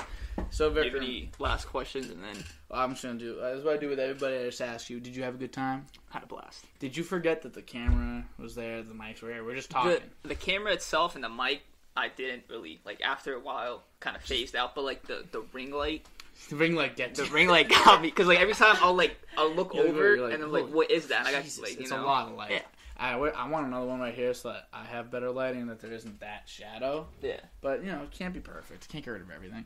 So 0.51 0.73
Do 0.73 0.83
you 0.83 0.97
any 0.97 1.31
last 1.39 1.67
questions, 1.67 2.09
and 2.11 2.23
then 2.23 2.43
I'm 2.71 2.93
just 2.93 3.03
gonna 3.03 3.19
do. 3.19 3.39
Uh, 3.39 3.51
this 3.51 3.59
is 3.59 3.65
what 3.65 3.75
I 3.75 3.77
do 3.77 3.89
with 3.89 4.01
everybody. 4.01 4.37
I 4.37 4.45
just 4.45 4.63
ask 4.63 4.89
you: 4.89 4.99
Did 5.01 5.15
you 5.15 5.23
have 5.23 5.35
a 5.35 5.39
good 5.39 5.53
time? 5.53 5.87
had 6.09 6.23
a 6.23 6.27
blast. 6.27 6.65
Did 6.79 6.97
you 6.97 7.05
forget 7.05 7.43
that 7.43 7.53
the 7.53 7.63
camera 7.63 8.25
was 8.39 8.55
there, 8.55 8.83
the 8.83 8.95
mics 8.95 9.21
were 9.23 9.31
here? 9.31 9.45
We're 9.45 9.55
just 9.55 9.71
talking. 9.71 9.99
The 10.23 10.29
the 10.29 10.35
camera 10.35 10.73
itself 10.73 11.15
and 11.15 11.23
the 11.23 11.29
mic, 11.29 11.63
I 11.97 12.09
didn't 12.09 12.45
really 12.49 12.81
like. 12.87 13.03
After 13.03 13.35
a 13.35 13.41
while, 13.41 13.83
kind 14.01 14.17
of 14.17 14.23
phased 14.23 14.57
out. 14.57 14.75
But 14.75 14.85
like 14.85 15.03
the 15.07 15.25
the 15.31 15.43
ring 15.53 15.71
light, 15.71 16.07
The 16.49 16.57
ring 16.57 16.75
light 16.75 16.97
gets 16.97 17.21
the 17.21 17.27
ring 17.27 17.49
light 17.49 17.69
got 17.69 18.01
me 18.03 18.09
because 18.09 18.27
like 18.27 18.41
every 18.41 18.55
time 18.55 18.77
I'll 18.81 18.95
like 18.95 19.17
I'll 19.37 19.53
look 19.55 19.75
You're 19.75 19.89
over 19.89 20.17
like, 20.23 20.35
and 20.35 20.43
I'm 20.43 20.53
like, 20.53 20.69
what 20.69 20.91
is 20.91 21.09
that? 21.09 21.21
And 21.21 21.29
I 21.29 21.33
got 21.33 21.45
Jesus, 21.45 21.61
like 21.63 21.75
you 21.75 21.81
it's 21.83 21.91
know 21.91 22.03
a 22.03 22.07
lot 22.07 22.29
of 22.29 22.37
light. 22.37 22.51
Yeah. 22.53 22.63
I, 22.97 23.13
I 23.15 23.49
want 23.49 23.67
another 23.67 23.87
one 23.87 23.99
right 24.01 24.15
here 24.15 24.35
so 24.35 24.49
that 24.51 24.69
I 24.75 24.85
have 24.85 25.11
better 25.11 25.31
lighting, 25.31 25.67
that 25.69 25.81
there 25.81 25.93
isn't 25.93 26.21
that 26.21 26.43
shadow. 26.47 27.07
yeah. 27.23 27.41
But 27.63 27.83
you 27.85 27.91
know, 27.91 28.03
it 28.03 28.11
can't 28.11 28.35
be 28.35 28.41
perfect. 28.41 28.89
Can't 28.91 29.03
get 29.05 29.11
rid 29.13 29.23
of 29.23 29.31
everything. 29.31 29.65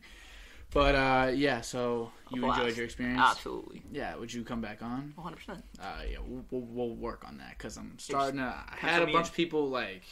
But 0.70 0.94
uh, 0.94 1.30
yeah, 1.34 1.60
so 1.60 2.10
you 2.30 2.40
blast. 2.42 2.60
enjoyed 2.60 2.76
your 2.76 2.84
experience. 2.84 3.20
Absolutely, 3.22 3.82
Yeah, 3.92 4.16
would 4.16 4.32
you 4.32 4.42
come 4.44 4.60
back 4.60 4.82
on? 4.82 5.12
100. 5.16 5.36
percent 5.36 5.64
Uh, 5.80 5.84
yeah, 6.10 6.18
we'll, 6.26 6.44
we'll, 6.51 6.62
we'll 6.62 6.96
work 6.96 7.24
on 7.26 7.38
that 7.38 7.51
because 7.59 7.76
I'm 7.76 7.96
starting 7.98 8.38
to. 8.38 8.44
I 8.44 8.76
had 8.76 9.02
a 9.02 9.06
bunch 9.06 9.28
of 9.28 9.34
people 9.34 9.68
like 9.68 10.02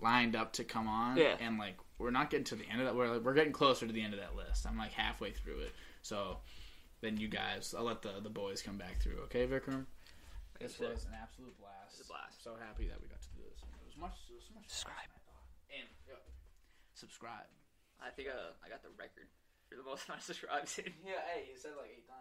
lined 0.00 0.36
up 0.36 0.52
to 0.54 0.64
come 0.64 0.88
on, 0.88 1.16
Yeah. 1.16 1.36
and 1.40 1.58
like 1.58 1.76
we're 1.98 2.10
not 2.10 2.30
getting 2.30 2.44
to 2.44 2.56
the 2.56 2.68
end 2.68 2.80
of 2.80 2.86
that. 2.86 2.94
We're 2.96 3.08
like, 3.08 3.22
we're 3.24 3.34
getting 3.34 3.52
closer 3.52 3.86
to 3.86 3.92
the 3.92 4.02
end 4.02 4.14
of 4.14 4.20
that 4.20 4.36
list. 4.36 4.66
I'm 4.66 4.76
like 4.78 4.92
halfway 4.92 5.32
through 5.32 5.60
it, 5.60 5.72
so 6.02 6.38
then 7.00 7.16
you 7.16 7.28
guys, 7.28 7.74
I'll 7.76 7.84
let 7.84 8.02
the 8.02 8.20
the 8.22 8.30
boys 8.30 8.62
come 8.62 8.76
back 8.78 9.00
through. 9.02 9.18
Okay, 9.24 9.46
Vikram. 9.46 9.86
This 10.60 10.72
Yes, 10.72 10.78
sir. 10.78 10.88
was 10.92 11.04
an 11.04 11.12
absolute 11.20 11.52
blast. 11.60 12.00
It's 12.00 12.08
a 12.08 12.12
blast. 12.12 12.40
So 12.42 12.56
happy 12.56 12.88
that 12.88 12.96
we 13.02 13.08
got 13.08 13.20
to 13.20 13.28
do 13.36 13.44
this. 13.44 13.60
It 13.60 13.84
was 13.84 13.96
much. 14.00 14.16
It 14.32 14.34
was 14.40 14.44
so 14.48 14.54
much. 14.56 14.64
Subscribe. 14.68 15.10
I. 15.12 15.76
And 15.76 15.88
yeah, 16.08 16.16
subscribe. 16.94 17.44
I 18.00 18.08
think 18.16 18.28
uh, 18.32 18.56
I 18.64 18.68
got 18.72 18.80
the 18.80 18.88
record 18.96 19.28
for 19.68 19.76
the 19.76 19.84
most 19.84 20.04
amount 20.08 20.20
of 20.24 20.26
subscribes. 20.30 20.78
Yeah, 20.80 21.20
hey, 21.28 21.52
you 21.52 21.58
said 21.60 21.76
like 21.76 21.92
eight 21.92 22.06
times. 22.08 22.14